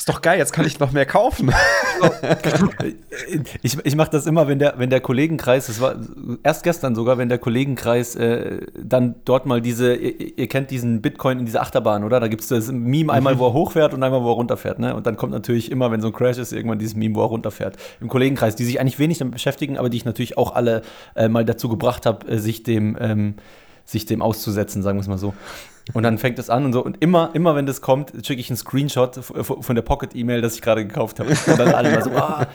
Ist 0.00 0.08
doch 0.08 0.22
geil, 0.22 0.38
jetzt 0.38 0.54
kann 0.54 0.64
ich 0.64 0.80
noch 0.80 0.92
mehr 0.92 1.04
kaufen. 1.04 1.52
ich 3.62 3.76
ich 3.84 3.96
mache 3.96 4.10
das 4.10 4.24
immer, 4.24 4.48
wenn 4.48 4.58
der, 4.58 4.78
wenn 4.78 4.88
der 4.88 5.02
Kollegenkreis, 5.02 5.66
das 5.66 5.78
war 5.78 5.94
erst 6.42 6.62
gestern 6.62 6.94
sogar, 6.94 7.18
wenn 7.18 7.28
der 7.28 7.36
Kollegenkreis 7.36 8.16
äh, 8.16 8.62
dann 8.82 9.16
dort 9.26 9.44
mal 9.44 9.60
diese, 9.60 9.94
ihr, 9.94 10.38
ihr, 10.38 10.48
kennt 10.48 10.70
diesen 10.70 11.02
Bitcoin 11.02 11.40
in 11.40 11.44
dieser 11.44 11.60
Achterbahn, 11.60 12.02
oder? 12.02 12.18
Da 12.18 12.28
gibt 12.28 12.40
es 12.40 12.48
das 12.48 12.72
Meme 12.72 13.12
einmal, 13.12 13.38
wo 13.38 13.48
er 13.48 13.52
hochfährt 13.52 13.92
und 13.92 14.02
einmal, 14.02 14.22
wo 14.22 14.30
er 14.30 14.36
runterfährt. 14.36 14.78
Ne? 14.78 14.96
Und 14.96 15.06
dann 15.06 15.18
kommt 15.18 15.32
natürlich 15.32 15.70
immer, 15.70 15.90
wenn 15.90 16.00
so 16.00 16.06
ein 16.06 16.14
Crash 16.14 16.38
ist, 16.38 16.54
irgendwann 16.54 16.78
dieses 16.78 16.96
Meme, 16.96 17.14
wo 17.16 17.20
er 17.20 17.28
runterfährt. 17.28 17.76
Im 18.00 18.08
Kollegenkreis, 18.08 18.56
die 18.56 18.64
sich 18.64 18.80
eigentlich 18.80 18.98
wenig 18.98 19.18
damit 19.18 19.34
beschäftigen, 19.34 19.76
aber 19.76 19.90
die 19.90 19.98
ich 19.98 20.06
natürlich 20.06 20.38
auch 20.38 20.54
alle 20.54 20.80
äh, 21.14 21.28
mal 21.28 21.44
dazu 21.44 21.68
gebracht 21.68 22.06
habe, 22.06 22.26
äh, 22.26 22.38
sich 22.38 22.62
dem 22.62 22.96
ähm, 22.98 23.34
sich 23.84 24.06
dem 24.06 24.22
auszusetzen, 24.22 24.82
sagen 24.82 24.98
wir 24.98 25.02
es 25.02 25.08
mal 25.08 25.18
so. 25.18 25.34
Und 25.92 26.02
dann 26.02 26.18
fängt 26.18 26.38
es 26.38 26.50
an 26.50 26.64
und 26.64 26.72
so. 26.72 26.84
Und 26.84 27.02
immer, 27.02 27.30
immer 27.34 27.54
wenn 27.54 27.66
das 27.66 27.80
kommt, 27.80 28.12
schicke 28.24 28.40
ich 28.40 28.50
einen 28.50 28.56
Screenshot 28.56 29.16
von 29.16 29.74
der 29.74 29.82
Pocket-E-Mail, 29.82 30.40
das 30.40 30.54
ich 30.54 30.62
gerade 30.62 30.86
gekauft 30.86 31.20
habe. 31.20 31.30
Und 31.30 31.58
dann 31.58 31.74
alle 31.74 31.90
mal 31.90 32.02
so, 32.02 32.10
ah, 32.10 32.46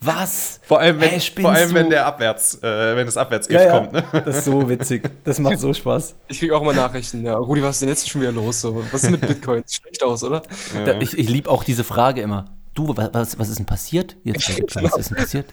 was? 0.00 0.60
Vor 0.62 0.78
allem, 0.78 1.00
wenn, 1.00 1.08
hey, 1.08 1.20
vor 1.20 1.52
allem, 1.52 1.74
wenn 1.74 1.90
der 1.90 2.06
abwärts, 2.06 2.62
äh, 2.62 2.96
wenn 2.96 3.06
das 3.06 3.16
abwärts 3.16 3.48
ja, 3.48 3.64
ja. 3.64 3.78
kommt. 3.78 3.92
Ne? 3.92 4.04
Das 4.12 4.38
ist 4.38 4.44
so 4.44 4.68
witzig. 4.68 5.10
Das 5.24 5.38
macht 5.38 5.58
so 5.58 5.72
Spaß. 5.72 6.14
Ich 6.28 6.38
kriege 6.38 6.54
auch 6.54 6.60
immer 6.60 6.74
Nachrichten. 6.74 7.24
Ja, 7.24 7.36
Rudi, 7.36 7.62
was 7.62 7.76
ist 7.76 7.82
denn 7.82 7.88
jetzt 7.88 8.08
schon 8.08 8.20
wieder 8.20 8.32
los? 8.32 8.60
So? 8.60 8.84
Was 8.92 9.04
ist 9.04 9.10
mit 9.10 9.20
Bitcoin? 9.26 9.62
Sieht 9.64 9.80
schlecht 9.82 10.02
aus, 10.02 10.22
oder? 10.22 10.42
Ja. 10.74 10.84
Da, 10.84 11.00
ich 11.00 11.16
ich 11.16 11.28
liebe 11.28 11.50
auch 11.50 11.64
diese 11.64 11.82
Frage 11.82 12.20
immer. 12.20 12.44
Du, 12.74 12.94
was, 12.94 13.38
was 13.38 13.48
ist 13.48 13.58
denn 13.58 13.64
passiert? 13.64 14.16
Jetzt, 14.22 14.50
was 14.74 14.98
ist 14.98 15.10
denn 15.10 15.16
passiert? 15.16 15.46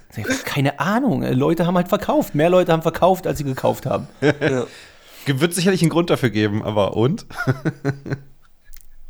Keine 0.44 0.78
Ahnung. 0.82 1.24
Leute 1.24 1.66
haben 1.66 1.78
halt 1.78 1.88
verkauft. 1.88 2.36
Mehr 2.36 2.50
Leute 2.50 2.74
haben 2.74 2.82
verkauft, 2.82 3.28
als 3.28 3.38
sie 3.38 3.46
gekauft 3.46 3.86
haben. 3.86 4.08
Ja. 4.22 4.66
Wird 5.26 5.54
sicherlich 5.54 5.82
einen 5.82 5.90
Grund 5.90 6.10
dafür 6.10 6.30
geben, 6.30 6.64
aber 6.64 6.96
und? 6.96 7.26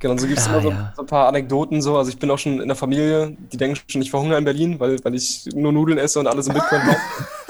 Genau, 0.04 0.18
so 0.18 0.28
gibt 0.28 0.38
es 0.38 0.48
ah, 0.48 0.52
immer 0.52 0.62
so, 0.62 0.70
ja. 0.70 0.94
so, 0.98 1.04
ein 1.04 1.08
paar 1.08 1.30
Anekdoten 1.30 1.82
so. 1.82 1.98
Also 1.98 2.10
ich 2.10 2.20
bin 2.20 2.30
auch 2.30 2.38
schon 2.38 2.60
in 2.60 2.68
der 2.68 2.76
Familie, 2.76 3.38
die 3.54 3.56
denken 3.56 3.80
schon, 3.88 4.02
ich 4.02 4.10
verhungere 4.10 4.38
in 4.38 4.44
Berlin, 4.44 4.78
weil, 4.78 5.02
weil 5.02 5.16
ich 5.16 5.48
nur 5.56 5.72
Nudeln 5.72 5.98
esse 5.98 6.20
und 6.20 6.28
alles 6.28 6.46
im 6.48 6.56
Bitcoin 6.56 6.82
kaufe. 6.82 7.00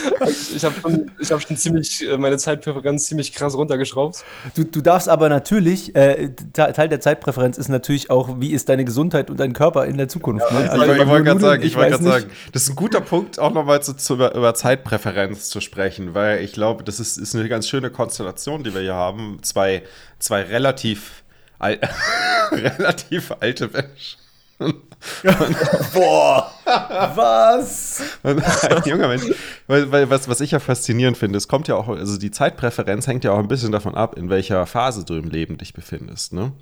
ich 0.56 0.64
habe 0.64 0.74
schon, 0.80 1.10
hab 1.30 1.42
schon 1.42 1.56
ziemlich 1.56 2.08
äh, 2.08 2.16
meine 2.16 2.38
Zeitpräferenz 2.38 3.06
ziemlich 3.06 3.32
krass 3.32 3.54
runtergeschraubt. 3.54 4.24
Du, 4.54 4.64
du 4.64 4.80
darfst 4.80 5.08
aber 5.08 5.28
natürlich, 5.28 5.94
äh, 5.94 6.30
Teil 6.52 6.88
der 6.88 7.00
Zeitpräferenz 7.00 7.58
ist 7.58 7.68
natürlich 7.68 8.10
auch, 8.10 8.40
wie 8.40 8.52
ist 8.52 8.68
deine 8.68 8.84
Gesundheit 8.84 9.30
und 9.30 9.38
dein 9.40 9.52
Körper 9.52 9.86
in 9.86 9.96
der 9.96 10.08
Zukunft. 10.08 10.46
Ja, 10.50 10.60
ne? 10.60 10.70
also 10.70 10.84
ich, 10.84 11.00
ich 11.00 11.06
wollte 11.06 11.24
gerade 11.24 11.40
sagen, 11.40 11.62
ich 11.62 11.76
wollt 11.76 12.02
sagen, 12.02 12.30
das 12.52 12.64
ist 12.64 12.70
ein 12.70 12.76
guter 12.76 13.00
Punkt, 13.00 13.38
auch 13.38 13.52
nochmal 13.52 13.82
zu, 13.82 13.94
zu, 13.94 14.14
über, 14.14 14.34
über, 14.34 14.54
Zeitpräferenz 14.54 15.48
zu 15.48 15.60
sprechen, 15.60 16.14
weil 16.14 16.42
ich 16.42 16.52
glaube, 16.52 16.84
das 16.84 17.00
ist, 17.00 17.16
ist 17.16 17.34
eine 17.34 17.48
ganz 17.48 17.68
schöne 17.68 17.90
Konstellation, 17.90 18.64
die 18.64 18.74
wir 18.74 18.80
hier 18.80 18.94
haben. 18.94 19.38
Zwei, 19.42 19.82
zwei 20.18 20.42
relativ, 20.42 21.22
al 21.58 21.78
relativ 22.52 23.32
alte 23.40 23.68
Menschen. 23.68 24.18
Boah, 25.94 26.52
was? 27.14 28.02
ein 28.22 28.82
junger 28.84 29.08
Mensch. 29.08 29.24
Weil, 29.66 29.90
weil, 29.90 30.10
was, 30.10 30.28
was 30.28 30.40
ich 30.40 30.50
ja 30.50 30.58
faszinierend 30.58 31.16
finde, 31.16 31.38
es 31.38 31.48
kommt 31.48 31.68
ja 31.68 31.76
auch, 31.76 31.88
also 31.88 32.18
die 32.18 32.30
Zeitpräferenz 32.30 33.06
hängt 33.06 33.24
ja 33.24 33.32
auch 33.32 33.38
ein 33.38 33.48
bisschen 33.48 33.72
davon 33.72 33.94
ab, 33.94 34.16
in 34.16 34.30
welcher 34.30 34.66
Phase 34.66 35.04
du 35.04 35.14
im 35.14 35.28
Leben 35.28 35.58
dich 35.58 35.72
befindest. 35.72 36.32
Ne? 36.32 36.52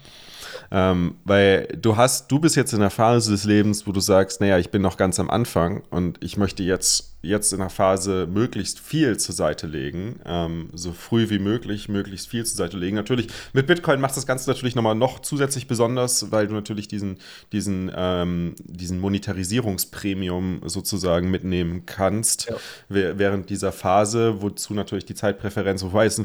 Ähm, 0.71 1.17
weil 1.25 1.67
du 1.81 1.97
hast, 1.97 2.31
du 2.31 2.39
bist 2.39 2.57
jetzt 2.57 2.73
in 2.73 2.81
der 2.81 2.91
Phase 2.91 3.31
des 3.31 3.45
Lebens, 3.45 3.87
wo 3.87 3.93
du 3.93 4.01
sagst, 4.01 4.41
naja, 4.41 4.59
ich 4.59 4.71
bin 4.71 4.83
noch 4.83 4.97
ganz 4.97 5.19
am 5.21 5.31
Anfang 5.31 5.83
und 5.91 6.23
ich 6.23 6.37
möchte 6.37 6.63
jetzt, 6.63 7.17
jetzt 7.21 7.53
in 7.53 7.59
der 7.59 7.71
Phase 7.71 8.29
möglichst 8.31 8.79
viel 8.79 9.17
zur 9.17 9.35
Seite 9.35 9.67
legen, 9.67 10.21
ähm, 10.25 10.71
so 10.73 10.93
früh 10.93 11.31
wie 11.31 11.39
möglich, 11.39 11.89
möglichst 11.89 12.29
viel 12.29 12.45
zur 12.47 12.57
Seite 12.57 12.77
legen. 12.77 12.97
Natürlich, 12.97 13.29
mit 13.53 13.67
Bitcoin 13.67 14.01
macht 14.01 14.17
das 14.17 14.27
Ganze 14.27 14.49
natürlich 14.49 14.75
nochmal 14.77 14.95
noch 14.95 15.21
zusätzlich 15.21 15.67
besonders, 15.67 16.31
weil 16.31 16.47
du 16.47 16.55
natürlich 16.55 16.87
diesen, 16.87 17.19
diesen, 17.53 17.91
ähm, 17.95 18.55
diesen 18.65 19.01
Monetarisierungspremium 19.01 20.61
sozusagen 20.67 21.31
mitnehmen 21.31 21.87
kannst, 21.87 22.51
ja. 22.51 22.57
während 22.89 23.51
dieser 23.51 23.73
Phase, 23.73 24.41
wozu 24.41 24.75
natürlich 24.75 25.05
die 25.05 25.15
Zeitpräferenz, 25.15 25.83
wobei 25.83 26.07
es 26.07 26.19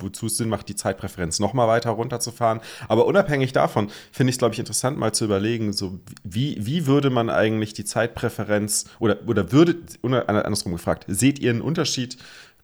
wozu 0.00 0.26
es 0.26 0.36
Sinn 0.36 0.48
macht, 0.48 0.68
die 0.68 0.76
Zeitpräferenz 0.76 1.40
nochmal 1.40 1.68
weiter 1.68 1.90
runterzufahren. 1.90 2.60
Aber 2.88 3.06
unabhängig 3.06 3.52
davon 3.52 3.63
finde 3.68 4.30
ich 4.30 4.34
es, 4.34 4.38
glaube 4.38 4.54
ich, 4.54 4.58
interessant, 4.58 4.98
mal 4.98 5.12
zu 5.12 5.24
überlegen, 5.24 5.72
so 5.72 6.00
wie, 6.22 6.56
wie 6.60 6.86
würde 6.86 7.10
man 7.10 7.30
eigentlich 7.30 7.74
die 7.74 7.84
Zeitpräferenz 7.84 8.86
oder, 8.98 9.18
oder 9.26 9.52
würde, 9.52 9.76
andersrum 10.02 10.72
gefragt, 10.72 11.04
seht 11.08 11.38
ihr 11.38 11.50
einen 11.50 11.60
Unterschied 11.60 12.18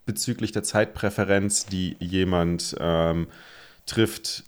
bezüglich 0.07 0.53
der 0.53 0.63
Zeitpräferenz, 0.63 1.67
die 1.67 1.97
jemand 2.01 2.77
ähm, 2.81 3.29
trifft, 3.87 4.45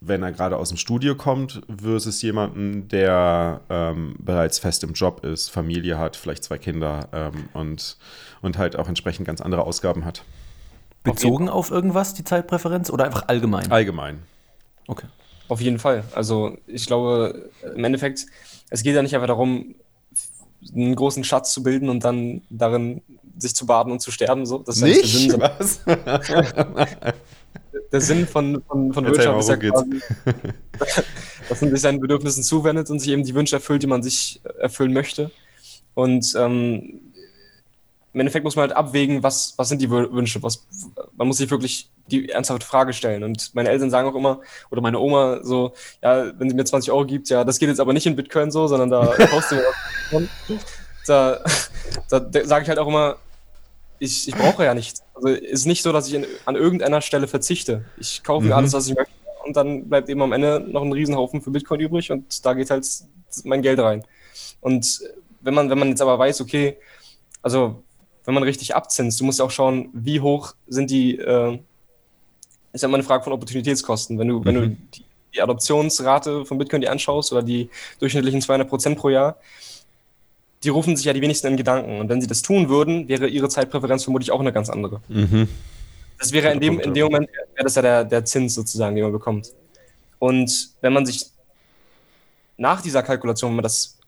wenn 0.00 0.22
er 0.22 0.32
gerade 0.32 0.56
aus 0.56 0.68
dem 0.68 0.78
Studio 0.78 1.14
kommt, 1.14 1.62
versus 1.82 2.20
jemanden, 2.22 2.88
der 2.88 3.60
ähm, 3.70 4.16
bereits 4.18 4.58
fest 4.58 4.84
im 4.84 4.92
Job 4.92 5.24
ist, 5.24 5.50
Familie 5.50 5.98
hat, 5.98 6.16
vielleicht 6.16 6.44
zwei 6.44 6.58
Kinder 6.58 7.08
ähm, 7.12 7.48
und, 7.52 7.96
und 8.42 8.58
halt 8.58 8.76
auch 8.76 8.88
entsprechend 8.88 9.26
ganz 9.26 9.40
andere 9.40 9.64
Ausgaben 9.64 10.04
hat. 10.04 10.22
Bezogen 11.02 11.48
auf 11.48 11.70
irgendwas, 11.70 12.14
die 12.14 12.24
Zeitpräferenz, 12.24 12.90
oder 12.90 13.04
einfach 13.04 13.28
allgemein? 13.28 13.70
Allgemein. 13.70 14.22
Okay. 14.86 15.06
Auf 15.48 15.60
jeden 15.60 15.78
Fall. 15.78 16.04
Also 16.14 16.56
ich 16.66 16.86
glaube, 16.86 17.50
im 17.74 17.84
Endeffekt, 17.84 18.26
es 18.70 18.82
geht 18.82 18.94
ja 18.94 19.02
nicht 19.02 19.14
einfach 19.14 19.28
darum, 19.28 19.74
einen 20.74 20.94
großen 20.94 21.24
Schatz 21.24 21.52
zu 21.52 21.62
bilden 21.62 21.88
und 21.88 22.04
dann 22.04 22.42
darin 22.48 23.02
sich 23.36 23.54
zu 23.54 23.66
baden 23.66 23.92
und 23.92 24.00
zu 24.00 24.10
sterben. 24.10 24.46
So. 24.46 24.58
Das 24.58 24.76
ist 24.76 24.82
nicht? 24.82 25.28
Ja 25.30 25.36
der 25.36 25.66
Sinn. 25.66 25.84
Was? 25.84 25.84
der 27.92 28.00
Sinn 28.00 28.26
von, 28.26 28.62
von, 28.66 28.92
von 28.92 29.04
Wirtschaft 29.06 29.38
ist 29.40 29.48
ja 29.48 29.56
quasi, 29.56 30.00
dass 31.48 31.60
man 31.60 31.70
sich 31.70 31.80
seinen 31.80 32.00
Bedürfnissen 32.00 32.42
zuwendet 32.42 32.90
und 32.90 33.00
sich 33.00 33.10
eben 33.10 33.24
die 33.24 33.34
Wünsche 33.34 33.56
erfüllt, 33.56 33.82
die 33.82 33.86
man 33.86 34.02
sich 34.02 34.40
erfüllen 34.58 34.92
möchte. 34.92 35.30
Und 35.94 36.34
ähm, 36.36 37.00
im 38.14 38.20
Endeffekt 38.20 38.44
muss 38.44 38.54
man 38.54 38.68
halt 38.68 38.76
abwägen, 38.76 39.24
was, 39.24 39.54
was 39.56 39.68
sind 39.68 39.82
die 39.82 39.90
Wünsche. 39.90 40.40
Was, 40.42 40.64
man 41.16 41.26
muss 41.26 41.38
sich 41.38 41.50
wirklich 41.50 41.90
die 42.06 42.28
ernsthafte 42.28 42.64
Frage 42.64 42.92
stellen. 42.92 43.24
Und 43.24 43.52
meine 43.54 43.70
Eltern 43.70 43.90
sagen 43.90 44.08
auch 44.08 44.14
immer, 44.14 44.40
oder 44.70 44.80
meine 44.80 45.00
Oma 45.00 45.40
so, 45.42 45.72
ja, 46.00 46.32
wenn 46.38 46.48
sie 46.48 46.54
mir 46.54 46.64
20 46.64 46.92
Euro 46.92 47.04
gibt, 47.06 47.28
ja, 47.28 47.42
das 47.42 47.58
geht 47.58 47.68
jetzt 47.68 47.80
aber 47.80 47.92
nicht 47.92 48.06
in 48.06 48.14
Bitcoin 48.14 48.52
so, 48.52 48.68
sondern 48.68 48.88
da 48.88 49.06
kaufst 49.26 49.50
du 49.50 49.56
mir. 49.56 50.28
Da, 51.06 51.40
da, 52.08 52.20
da 52.20 52.44
sage 52.46 52.62
ich 52.62 52.68
halt 52.68 52.78
auch 52.78 52.86
immer, 52.86 53.16
ich, 53.98 54.28
ich 54.28 54.34
brauche 54.34 54.64
ja 54.64 54.74
nichts. 54.74 55.02
Also 55.14 55.28
ist 55.28 55.66
nicht 55.66 55.82
so, 55.82 55.92
dass 55.92 56.06
ich 56.06 56.14
in, 56.14 56.24
an 56.46 56.54
irgendeiner 56.54 57.00
Stelle 57.00 57.26
verzichte. 57.26 57.84
Ich 57.98 58.22
kaufe 58.22 58.44
mir 58.44 58.52
mhm. 58.52 58.58
alles, 58.58 58.72
was 58.74 58.86
ich 58.86 58.94
möchte. 58.94 59.12
Und 59.44 59.56
dann 59.56 59.88
bleibt 59.88 60.08
eben 60.08 60.22
am 60.22 60.32
Ende 60.32 60.64
noch 60.66 60.82
ein 60.82 60.92
Riesenhaufen 60.92 61.42
für 61.42 61.50
Bitcoin 61.50 61.80
übrig 61.80 62.10
und 62.10 62.46
da 62.46 62.54
geht 62.54 62.70
halt 62.70 62.86
mein 63.42 63.60
Geld 63.60 63.80
rein. 63.80 64.04
Und 64.60 65.00
wenn 65.40 65.52
man, 65.52 65.68
wenn 65.68 65.78
man 65.78 65.88
jetzt 65.88 66.00
aber 66.00 66.18
weiß, 66.18 66.40
okay, 66.40 66.78
also 67.42 67.83
wenn 68.24 68.34
man 68.34 68.42
richtig 68.42 68.74
abzinst, 68.74 69.20
du 69.20 69.24
musst 69.24 69.38
ja 69.38 69.44
auch 69.44 69.50
schauen, 69.50 69.90
wie 69.92 70.20
hoch 70.20 70.54
sind 70.66 70.90
die, 70.90 71.18
äh, 71.18 71.58
ist 72.72 72.82
ja 72.82 72.88
immer 72.88 72.96
eine 72.96 73.04
Frage 73.04 73.24
von 73.24 73.32
Opportunitätskosten. 73.32 74.18
Wenn 74.18 74.28
du, 74.28 74.40
mhm. 74.40 74.44
wenn 74.44 74.54
du 74.54 74.60
mhm. 74.62 74.76
die, 74.94 75.04
die, 75.34 75.42
Adoptionsrate 75.42 76.44
von 76.44 76.58
Bitcoin 76.58 76.80
dir 76.80 76.90
anschaust 76.90 77.32
oder 77.32 77.42
die 77.42 77.68
durchschnittlichen 77.98 78.40
200 78.40 78.68
Prozent 78.68 78.98
pro 78.98 79.10
Jahr, 79.10 79.36
die 80.62 80.70
rufen 80.70 80.96
sich 80.96 81.04
ja 81.04 81.12
die 81.12 81.20
wenigsten 81.20 81.48
in 81.48 81.56
Gedanken. 81.56 82.00
Und 82.00 82.08
wenn 82.08 82.20
sie 82.20 82.26
das 82.26 82.40
tun 82.40 82.68
würden, 82.68 83.08
wäre 83.08 83.28
ihre 83.28 83.48
Zeitpräferenz 83.48 84.04
vermutlich 84.04 84.30
auch 84.30 84.40
eine 84.40 84.52
ganz 84.52 84.70
andere. 84.70 85.02
Mhm. 85.08 85.48
Das 86.18 86.32
wäre 86.32 86.50
in 86.52 86.60
dem, 86.60 86.80
in 86.80 86.94
dem 86.94 87.04
Moment, 87.04 87.28
wäre 87.54 87.64
das 87.64 87.74
ja 87.74 87.82
der, 87.82 88.04
der 88.04 88.24
Zins 88.24 88.54
sozusagen, 88.54 88.94
den 88.94 89.04
man 89.04 89.12
bekommt. 89.12 89.52
Und 90.18 90.70
wenn 90.80 90.92
man 90.92 91.04
sich 91.04 91.26
nach 92.56 92.80
dieser 92.80 93.02
Kalkulation, 93.02 93.50
wenn 93.50 93.56
man 93.56 93.62
das 93.64 93.98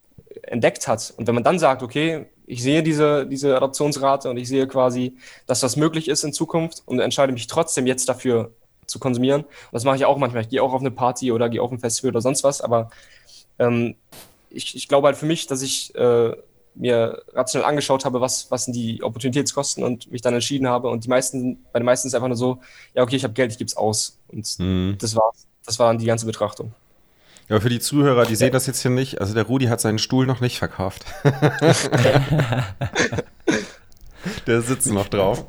entdeckt 0.43 0.87
hat 0.87 1.13
und 1.17 1.27
wenn 1.27 1.35
man 1.35 1.43
dann 1.43 1.59
sagt, 1.59 1.83
okay, 1.83 2.27
ich 2.45 2.63
sehe 2.63 2.81
diese, 2.81 3.25
diese 3.27 3.55
Adoptionsrate 3.57 4.29
und 4.29 4.37
ich 4.37 4.47
sehe 4.47 4.67
quasi, 4.67 5.17
dass 5.45 5.59
das 5.59 5.75
möglich 5.75 6.07
ist 6.07 6.23
in 6.23 6.33
Zukunft 6.33 6.81
und 6.85 6.99
entscheide 6.99 7.33
mich 7.33 7.47
trotzdem 7.47 7.85
jetzt 7.85 8.07
dafür 8.07 8.51
zu 8.85 8.99
konsumieren. 8.99 9.41
Und 9.41 9.73
das 9.73 9.83
mache 9.83 9.97
ich 9.97 10.05
auch 10.05 10.17
manchmal. 10.17 10.43
Ich 10.43 10.49
gehe 10.49 10.63
auch 10.63 10.71
auf 10.73 10.79
eine 10.79 10.91
Party 10.91 11.33
oder 11.33 11.49
gehe 11.49 11.61
auf 11.61 11.71
ein 11.71 11.79
Festival 11.79 12.11
oder 12.11 12.21
sonst 12.21 12.45
was, 12.45 12.61
aber 12.61 12.89
ähm, 13.59 13.95
ich, 14.49 14.75
ich 14.75 14.87
glaube 14.87 15.07
halt 15.07 15.17
für 15.17 15.25
mich, 15.25 15.47
dass 15.47 15.61
ich 15.61 15.93
äh, 15.95 16.35
mir 16.73 17.21
rationell 17.33 17.67
angeschaut 17.67 18.05
habe, 18.05 18.21
was, 18.21 18.49
was 18.51 18.65
sind 18.65 18.75
die 18.75 19.03
Opportunitätskosten 19.03 19.83
und 19.83 20.09
mich 20.11 20.21
dann 20.21 20.33
entschieden 20.33 20.67
habe. 20.67 20.89
Und 20.89 21.03
die 21.03 21.09
meisten, 21.09 21.65
bei 21.73 21.79
den 21.79 21.85
meisten 21.85 22.07
ist 22.07 22.13
es 22.13 22.15
einfach 22.15 22.27
nur 22.27 22.37
so, 22.37 22.59
ja, 22.93 23.03
okay, 23.03 23.15
ich 23.15 23.23
habe 23.23 23.33
Geld, 23.33 23.51
ich 23.51 23.57
gebe 23.57 23.67
es 23.67 23.75
aus. 23.75 24.19
Und 24.27 24.47
mhm. 24.59 24.95
das 24.99 25.15
war's. 25.15 25.47
Das 25.65 25.79
war 25.79 25.87
dann 25.87 25.97
die 25.97 26.05
ganze 26.05 26.25
Betrachtung. 26.25 26.71
Ja, 27.49 27.59
für 27.61 27.69
die 27.69 27.79
Zuhörer, 27.79 28.25
die 28.25 28.35
sehen 28.35 28.51
das 28.51 28.67
jetzt 28.67 28.81
hier 28.81 28.91
nicht. 28.91 29.21
Also 29.21 29.33
der 29.33 29.43
Rudi 29.43 29.67
hat 29.67 29.79
seinen 29.79 29.99
Stuhl 29.99 30.25
noch 30.25 30.41
nicht 30.41 30.59
verkauft. 30.59 31.05
der 34.47 34.61
sitzt 34.61 34.91
noch 34.91 35.07
drauf. 35.07 35.45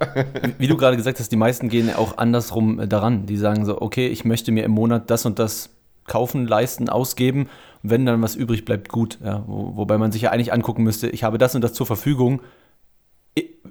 Wie 0.59 0.69
du 0.69 0.77
gerade 0.77 0.97
gesagt 0.97 1.19
hast, 1.19 1.33
die 1.33 1.37
meisten 1.37 1.69
gehen 1.69 1.93
auch 1.93 2.17
andersrum 2.19 2.89
daran. 2.89 3.27
Die 3.27 3.37
sagen 3.37 3.65
so, 3.65 3.83
okay, 3.83 4.07
ich 4.07 4.25
möchte 4.25 4.53
mir 4.53 4.63
im 4.63 4.71
Monat 4.71 5.11
das 5.11 5.27
und 5.27 5.41
das 5.41 5.71
kaufen, 6.07 6.47
leisten, 6.47 6.89
ausgeben. 6.89 7.49
Und 7.83 7.91
wenn 7.91 8.07
dann 8.07 8.23
was 8.23 8.37
übrig 8.37 8.65
bleibt, 8.65 8.89
gut. 8.89 9.19
Ja, 9.25 9.43
wo, 9.49 9.77
wobei 9.77 9.99
man 9.99 10.13
sich 10.13 10.23
ja 10.23 10.31
eigentlich 10.31 10.53
angucken 10.53 10.85
müsste, 10.85 11.09
ich 11.09 11.25
habe 11.25 11.37
das 11.39 11.57
und 11.57 11.63
das 11.63 11.73
zur 11.73 11.87
Verfügung. 11.87 12.43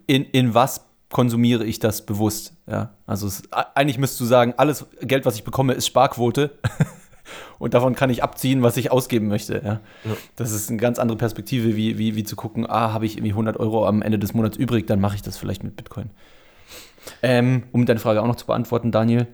In, 0.05 0.25
in 0.25 0.53
was 0.53 0.85
konsumiere 1.09 1.63
ich 1.63 1.79
das 1.79 2.05
bewusst? 2.05 2.53
Ja, 2.69 2.93
also 3.05 3.27
es, 3.27 3.43
eigentlich 3.51 3.97
müsstest 3.97 4.19
du 4.19 4.25
sagen, 4.25 4.53
alles 4.57 4.85
Geld, 5.01 5.25
was 5.25 5.35
ich 5.35 5.45
bekomme, 5.45 5.73
ist 5.73 5.87
Sparquote. 5.87 6.51
und 7.59 7.73
davon 7.73 7.95
kann 7.95 8.09
ich 8.09 8.23
abziehen, 8.23 8.61
was 8.63 8.77
ich 8.77 8.91
ausgeben 8.91 9.27
möchte. 9.27 9.61
Ja. 9.63 9.79
ja. 10.03 10.17
Das 10.35 10.51
ist 10.51 10.69
eine 10.69 10.79
ganz 10.79 10.99
andere 10.99 11.17
Perspektive, 11.17 11.75
wie, 11.75 11.97
wie, 11.97 12.15
wie 12.15 12.23
zu 12.23 12.35
gucken, 12.35 12.69
ah, 12.69 12.93
habe 12.93 13.05
ich 13.05 13.17
irgendwie 13.17 13.31
100 13.31 13.57
Euro 13.57 13.87
am 13.87 14.01
Ende 14.01 14.19
des 14.19 14.33
Monats 14.33 14.57
übrig, 14.57 14.87
dann 14.87 14.99
mache 14.99 15.15
ich 15.15 15.21
das 15.21 15.37
vielleicht 15.37 15.63
mit 15.63 15.75
Bitcoin. 15.75 16.09
Ähm, 17.21 17.63
um 17.71 17.85
deine 17.85 17.99
Frage 17.99 18.21
auch 18.21 18.27
noch 18.27 18.35
zu 18.35 18.45
beantworten, 18.45 18.91
Daniel. 18.91 19.27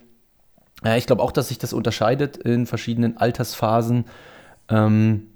Äh, 0.83 0.97
ich 0.97 1.07
glaube 1.07 1.21
auch, 1.21 1.31
dass 1.31 1.47
sich 1.47 1.57
das 1.57 1.73
unterscheidet 1.73 2.37
in 2.37 2.65
verschiedenen 2.65 3.17
Altersphasen. 3.17 4.05
Ähm, 4.69 5.27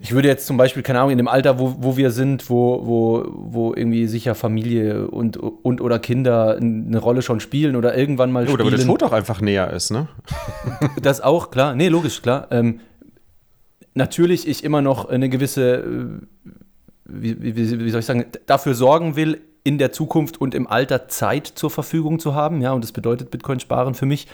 ich 0.00 0.12
würde 0.12 0.28
jetzt 0.28 0.46
zum 0.46 0.56
Beispiel, 0.56 0.82
keine 0.82 1.00
Ahnung, 1.00 1.10
in 1.10 1.18
dem 1.18 1.28
Alter, 1.28 1.58
wo, 1.58 1.76
wo 1.78 1.96
wir 1.96 2.12
sind, 2.12 2.48
wo, 2.48 2.86
wo, 2.86 3.24
wo 3.32 3.74
irgendwie 3.74 4.06
sicher 4.06 4.36
Familie 4.36 5.08
und, 5.08 5.36
und 5.36 5.80
oder 5.80 5.98
Kinder 5.98 6.56
eine 6.56 6.98
Rolle 6.98 7.22
schon 7.22 7.40
spielen 7.40 7.74
oder 7.74 7.96
irgendwann 7.96 8.30
mal 8.30 8.44
spielen. 8.44 8.60
Oder 8.60 8.64
wo 8.64 8.70
der 8.70 8.86
Tod 8.86 9.02
auch 9.02 9.12
einfach 9.12 9.40
näher 9.40 9.72
ist, 9.72 9.90
ne? 9.90 10.06
das 11.02 11.20
auch, 11.20 11.50
klar. 11.50 11.74
Nee, 11.74 11.88
logisch, 11.88 12.22
klar. 12.22 12.46
Ähm, 12.52 12.80
natürlich 13.94 14.46
ich 14.46 14.62
immer 14.62 14.82
noch 14.82 15.06
eine 15.06 15.28
gewisse, 15.28 15.74
äh, 15.78 16.52
wie, 17.04 17.42
wie, 17.42 17.56
wie 17.56 17.90
soll 17.90 18.00
ich 18.00 18.06
sagen, 18.06 18.26
dafür 18.46 18.74
sorgen 18.74 19.16
will, 19.16 19.40
in 19.64 19.78
der 19.78 19.92
Zukunft 19.92 20.40
und 20.40 20.54
im 20.54 20.66
Alter 20.66 21.08
Zeit 21.08 21.46
zur 21.46 21.70
Verfügung 21.70 22.20
zu 22.20 22.34
haben. 22.34 22.62
Ja, 22.62 22.72
und 22.72 22.84
das 22.84 22.92
bedeutet 22.92 23.30
Bitcoin 23.30 23.60
sparen 23.60 23.94
für 23.94 24.06
mich. 24.06 24.28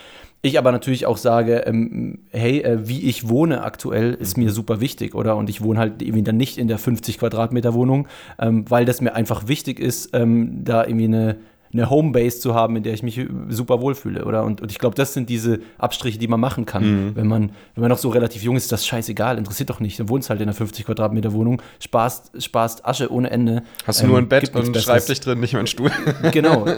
Ich 0.45 0.59
aber 0.59 0.71
natürlich 0.71 1.07
auch 1.07 1.17
sage, 1.17 1.63
ähm, 1.65 2.19
hey, 2.29 2.61
äh, 2.61 2.87
wie 2.87 3.01
ich 3.01 3.27
wohne 3.27 3.63
aktuell, 3.63 4.13
ist 4.13 4.37
mir 4.37 4.51
super 4.51 4.79
wichtig, 4.79 5.15
oder? 5.15 5.37
Und 5.37 5.49
ich 5.49 5.63
wohne 5.63 5.79
halt 5.79 6.03
irgendwie 6.03 6.21
dann 6.21 6.37
nicht 6.37 6.59
in 6.59 6.67
der 6.67 6.77
50 6.77 7.17
Quadratmeter 7.17 7.73
Wohnung, 7.73 8.07
ähm, 8.37 8.63
weil 8.69 8.85
das 8.85 9.01
mir 9.01 9.15
einfach 9.15 9.47
wichtig 9.47 9.79
ist, 9.79 10.11
ähm, 10.13 10.63
da 10.63 10.85
irgendwie 10.85 11.05
eine, 11.05 11.37
eine 11.73 11.89
Homebase 11.89 12.41
zu 12.41 12.53
haben, 12.53 12.75
in 12.75 12.83
der 12.83 12.93
ich 12.93 13.01
mich 13.01 13.19
super 13.49 13.81
wohlfühle, 13.81 14.23
oder? 14.23 14.43
Und, 14.43 14.61
und 14.61 14.71
ich 14.71 14.77
glaube, 14.77 14.93
das 14.93 15.15
sind 15.15 15.31
diese 15.31 15.61
Abstriche, 15.79 16.19
die 16.19 16.27
man 16.27 16.39
machen 16.39 16.67
kann. 16.67 17.07
Mhm. 17.07 17.15
Wenn, 17.15 17.25
man, 17.25 17.49
wenn 17.73 17.81
man 17.81 17.89
noch 17.89 17.97
so 17.97 18.09
relativ 18.09 18.43
jung 18.43 18.55
ist, 18.55 18.65
ist 18.65 18.71
das 18.71 18.85
scheißegal, 18.85 19.39
interessiert 19.39 19.71
doch 19.71 19.79
nicht. 19.79 19.99
Dann 19.99 20.09
wohnst 20.09 20.29
halt 20.29 20.41
in 20.41 20.47
einer 20.47 20.53
50 20.53 20.85
Quadratmeter 20.85 21.33
Wohnung, 21.33 21.59
sparst, 21.79 22.39
sparst 22.43 22.85
Asche 22.85 23.11
ohne 23.11 23.31
Ende. 23.31 23.63
Hast 23.87 24.01
du 24.01 24.03
ähm, 24.03 24.09
nur 24.11 24.19
ein 24.19 24.29
Bett 24.29 24.53
und 24.53 24.77
Schreibtisch 24.77 25.21
drin, 25.21 25.39
nicht 25.39 25.53
mehr 25.53 25.61
einen 25.61 25.67
Stuhl. 25.67 25.89
Genau. 26.31 26.67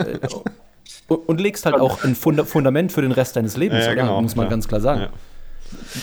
und 1.07 1.39
legst 1.39 1.65
halt 1.65 1.75
auch 1.75 2.03
ein 2.03 2.15
Fundament 2.15 2.91
für 2.91 3.01
den 3.01 3.11
Rest 3.11 3.35
deines 3.35 3.57
Lebens, 3.57 3.85
ja, 3.85 3.91
ja, 3.91 4.01
genau, 4.01 4.21
muss 4.21 4.35
man 4.35 4.49
ganz 4.49 4.67
klar 4.67 4.81
sagen. 4.81 5.07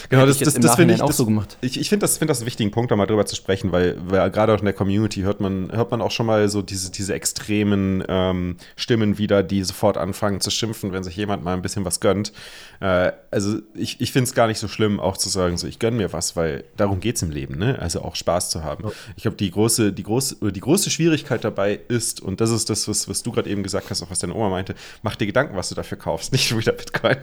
Genau, 0.09 0.27
das, 0.27 0.39
das, 0.39 0.55
das 0.55 0.77
finde 0.77 0.95
ich 0.95 1.03
auch 1.03 1.09
das, 1.09 1.17
so 1.17 1.25
gemacht. 1.25 1.57
Ich, 1.61 1.79
ich 1.79 1.89
finde 1.89 2.05
das, 2.05 2.19
find 2.19 2.31
das 2.31 2.39
einen 2.39 2.47
wichtigen 2.47 2.71
Punkt, 2.71 2.91
da 2.91 2.97
mal 2.97 3.07
drüber 3.07 3.27
zu 3.27 3.37
sprechen, 3.37 3.73
weil, 3.73 3.97
weil 4.07 4.31
gerade 4.31 4.55
auch 4.55 4.59
in 4.59 4.65
der 4.65 4.75
Community 4.75 5.23
hört 5.23 5.41
man, 5.41 5.71
hört 5.73 5.91
man 5.91 6.01
auch 6.01 6.11
schon 6.11 6.27
mal 6.27 6.49
so 6.49 6.63
diese, 6.63 6.91
diese 6.91 7.15
extremen 7.15 8.05
ähm, 8.09 8.57
Stimmen 8.77 9.19
wieder, 9.19 9.43
die 9.43 9.63
sofort 9.63 9.97
anfangen 9.97 10.41
zu 10.41 10.51
schimpfen, 10.51 10.93
wenn 10.93 11.05
sich 11.05 11.17
jemand 11.17 11.45
mal 11.45 11.55
ein 11.55 11.63
bisschen 11.63 11.85
was 11.85 12.01
gönnt. 12.01 12.33
Äh, 12.81 13.13
also 13.31 13.59
ich, 13.75 14.01
ich 14.01 14.13
finde 14.13 14.29
es 14.29 14.35
gar 14.35 14.47
nicht 14.47 14.59
so 14.59 14.69
schlimm, 14.69 15.01
auch 15.01 15.17
zu 15.17 15.29
sagen, 15.29 15.57
so 15.57 15.67
ich 15.67 15.79
gönne 15.79 15.97
mir 15.97 16.13
was, 16.13 16.37
weil 16.37 16.65
darum 16.77 17.01
geht 17.01 17.17
es 17.17 17.23
im 17.23 17.31
Leben, 17.31 17.57
ne? 17.59 17.79
Also 17.79 18.03
auch 18.03 18.17
Spaß 18.17 18.51
zu 18.51 18.65
haben. 18.65 18.85
Ja. 18.85 18.93
Ich 19.17 19.23
glaube, 19.23 19.37
die 19.37 19.51
große, 19.51 19.93
die, 19.93 20.03
große, 20.03 20.53
die 20.53 20.61
große 20.61 20.91
Schwierigkeit 20.91 21.45
dabei 21.45 21.81
ist, 21.89 22.21
und 22.21 22.41
das 22.41 22.51
ist 22.51 22.71
das, 22.71 22.89
was, 22.89 23.09
was 23.09 23.23
du 23.23 23.33
gerade 23.33 23.49
eben 23.51 23.63
gesagt 23.63 23.91
hast, 23.91 24.03
auch 24.03 24.11
was 24.11 24.19
deine 24.19 24.35
Oma 24.35 24.51
meinte, 24.51 24.75
mach 25.03 25.17
dir 25.17 25.27
Gedanken, 25.27 25.57
was 25.57 25.69
du 25.69 25.75
dafür 25.75 25.99
kaufst, 25.99 26.33
nicht 26.33 26.57
wieder 26.57 26.73
Bitcoin. 26.73 27.17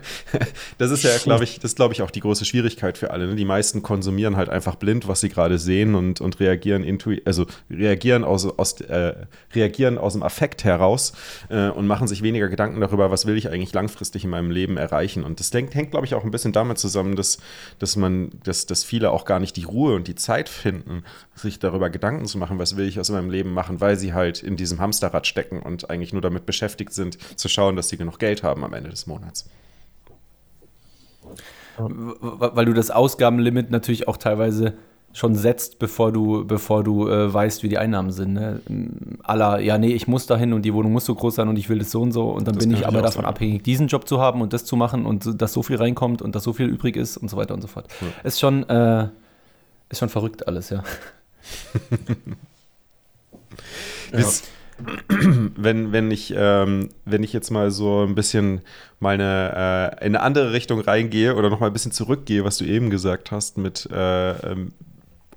Das 0.78 0.92
ist 0.92 1.04
ja, 1.04 1.18
glaube 1.18 1.44
ich, 1.44 1.60
das 1.60 1.76
glaube 1.76 1.94
ich 1.94 2.02
auch 2.02 2.12
die 2.12 2.22
große 2.22 2.46
Schwierigkeit 2.46 2.61
für 2.70 3.12
alle. 3.12 3.28
Ne? 3.28 3.36
Die 3.36 3.46
meisten 3.46 3.82
konsumieren 3.82 4.38
halt 4.38 4.50
einfach 4.50 4.76
blind, 4.76 5.08
was 5.08 5.22
sie 5.22 5.30
gerade 5.30 5.58
sehen 5.58 5.96
und, 5.96 6.22
und 6.22 6.40
reagieren 6.40 6.84
intu 6.84 7.16
also 7.26 7.46
reagieren 7.70 8.24
aus, 8.24 8.46
aus, 8.46 8.80
äh, 8.82 9.14
reagieren 9.54 9.98
aus 9.98 10.14
dem 10.14 10.24
Affekt 10.24 10.64
heraus 10.64 11.14
äh, 11.50 11.70
und 11.70 11.88
machen 11.88 12.08
sich 12.08 12.22
weniger 12.22 12.48
Gedanken 12.50 12.80
darüber, 12.80 13.12
was 13.12 13.26
will 13.26 13.38
ich 13.38 13.50
eigentlich 13.50 13.74
langfristig 13.74 14.24
in 14.24 14.30
meinem 14.30 14.52
Leben 14.52 14.78
erreichen. 14.78 15.24
Und 15.24 15.40
das 15.40 15.52
hängt, 15.54 15.76
hängt 15.76 15.92
glaube 15.92 16.06
ich, 16.06 16.16
auch 16.16 16.24
ein 16.24 16.32
bisschen 16.32 16.54
damit 16.54 16.78
zusammen, 16.78 17.16
dass, 17.16 17.40
dass 17.80 17.96
man, 17.96 18.32
dass, 18.44 18.66
dass 18.66 18.84
viele 18.84 19.12
auch 19.12 19.26
gar 19.26 19.40
nicht 19.40 19.58
die 19.58 19.64
Ruhe 19.64 19.96
und 19.96 20.08
die 20.08 20.16
Zeit 20.16 20.50
finden, 20.50 21.04
sich 21.36 21.60
darüber 21.60 21.90
Gedanken 21.90 22.26
zu 22.26 22.38
machen, 22.38 22.60
was 22.60 22.78
will 22.78 22.88
ich 22.88 23.00
aus 23.00 23.10
meinem 23.10 23.30
Leben 23.30 23.54
machen, 23.54 23.82
weil 23.82 23.98
sie 23.98 24.14
halt 24.14 24.44
in 24.44 24.56
diesem 24.56 24.80
Hamsterrad 24.80 25.28
stecken 25.28 25.62
und 25.62 25.90
eigentlich 25.90 26.14
nur 26.14 26.22
damit 26.22 26.46
beschäftigt 26.46 26.94
sind, 26.94 27.18
zu 27.38 27.50
schauen, 27.50 27.76
dass 27.76 27.90
sie 27.90 27.98
genug 27.98 28.20
Geld 28.20 28.44
haben 28.44 28.64
am 28.64 28.74
Ende 28.74 28.90
des 28.90 29.08
Monats 29.08 29.50
weil 31.90 32.66
du 32.66 32.74
das 32.74 32.92
Ausgabenlimit 32.92 33.72
natürlich 33.72 34.08
auch 34.08 34.18
teilweise 34.18 34.74
schon 35.14 35.36
setzt, 35.36 35.80
bevor 35.80 36.12
du, 36.12 36.46
bevor 36.46 36.84
du 36.84 37.10
äh, 37.10 37.34
weißt, 37.34 37.64
wie 37.64 37.70
die 37.70 37.78
Einnahmen 37.78 38.12
sind. 38.12 38.34
Ne? 38.34 38.62
Aller, 39.24 39.60
ja, 39.60 39.78
nee, 39.78 39.94
ich 39.94 40.08
muss 40.08 40.26
dahin 40.26 40.54
und 40.54 40.64
die 40.64 40.74
Wohnung 40.74 40.94
muss 40.94 41.06
so 41.06 41.14
groß 41.14 41.36
sein 41.36 41.50
und 41.50 41.58
ich 41.58 41.70
will 41.70 41.80
das 41.80 41.92
so 41.92 42.02
und 42.02 42.14
so 42.14 42.30
und 42.30 42.48
dann 42.48 42.56
das 42.56 42.66
bin 42.66 42.76
ich 42.76 42.88
aber 42.88 43.00
ich 43.00 43.04
davon 43.04 43.24
sagen. 43.24 43.28
abhängig, 43.28 43.64
diesen 43.64 43.88
Job 43.88 44.08
zu 44.08 44.22
haben 44.22 44.42
und 44.42 44.54
das 44.54 44.64
zu 44.64 44.76
machen 44.76 45.06
und 45.06 45.42
dass 45.42 45.54
so 45.54 45.64
viel 45.64 45.76
reinkommt 45.76 46.22
und 46.22 46.36
dass 46.36 46.44
so 46.44 46.54
viel 46.54 46.68
übrig 46.68 46.96
ist 46.96 47.18
und 47.18 47.30
so 47.30 47.38
weiter 47.38 47.54
und 47.54 47.62
so 47.62 47.68
fort. 47.68 47.88
Ja. 48.00 48.08
Ist 48.24 48.40
schon, 48.40 48.68
äh, 48.70 49.08
ist 49.90 50.00
schon 50.00 50.10
verrückt 50.10 50.48
alles, 50.48 50.70
ja. 50.70 50.84
ja 54.14 54.20
wenn, 55.08 55.92
wenn, 55.92 56.12
ich, 56.12 56.34
ähm, 56.36 56.90
wenn 57.06 57.24
ich 57.24 57.34
jetzt 57.34 57.52
mal 57.52 57.72
so 57.72 58.04
ein 58.04 58.16
bisschen 58.16 58.62
meine, 59.00 59.98
äh, 60.02 60.06
in 60.06 60.16
eine 60.16 60.22
andere 60.22 60.54
Richtung 60.54 60.80
reingehe 60.82 61.36
oder 61.36 61.50
nochmal 61.50 61.70
ein 61.70 61.74
bisschen 61.74 61.92
zurückgehe, 61.92 62.44
was 62.44 62.58
du 62.58 62.66
eben 62.66 62.90
gesagt 62.90 63.32
hast, 63.32 63.58
mit, 63.58 63.88
äh, 63.92 64.32
ähm, 64.52 64.74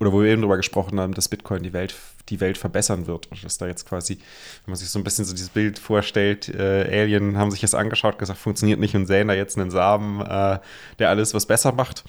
oder 0.01 0.13
wo 0.13 0.23
wir 0.23 0.31
eben 0.31 0.43
drüber 0.43 0.57
gesprochen 0.57 0.99
haben, 0.99 1.15
dass 1.15 1.29
Bitcoin 1.29 1.63
die 1.63 1.73
Welt, 1.73 1.95
die 2.29 2.41
Welt 2.41 2.59
verbessern 2.59 3.07
wird. 3.07 3.31
Und 3.31 3.45
dass 3.45 3.59
da 3.59 3.67
jetzt 3.67 3.89
quasi, 3.89 4.15
wenn 4.15 4.73
man 4.73 4.77
sich 4.77 4.91
so 4.91 4.99
ein 4.99 5.05
bisschen 5.05 5.25
so 5.25 5.33
dieses 5.33 5.51
Bild 5.51 5.79
vorstellt, 5.79 6.49
äh, 6.49 7.03
Alien 7.03 7.39
haben 7.39 7.51
sich 7.51 7.61
das 7.61 7.75
angeschaut, 7.75 8.19
gesagt, 8.19 8.39
funktioniert 8.39 8.81
nicht 8.81 8.95
und 8.97 9.07
säen 9.07 9.29
da 9.29 9.35
jetzt 9.35 9.57
einen 9.57 9.71
Samen, 9.71 10.21
äh, 10.21 10.59
der 10.99 11.09
alles 11.11 11.33
was 11.33 11.47
besser 11.47 11.73
macht. 11.73 12.05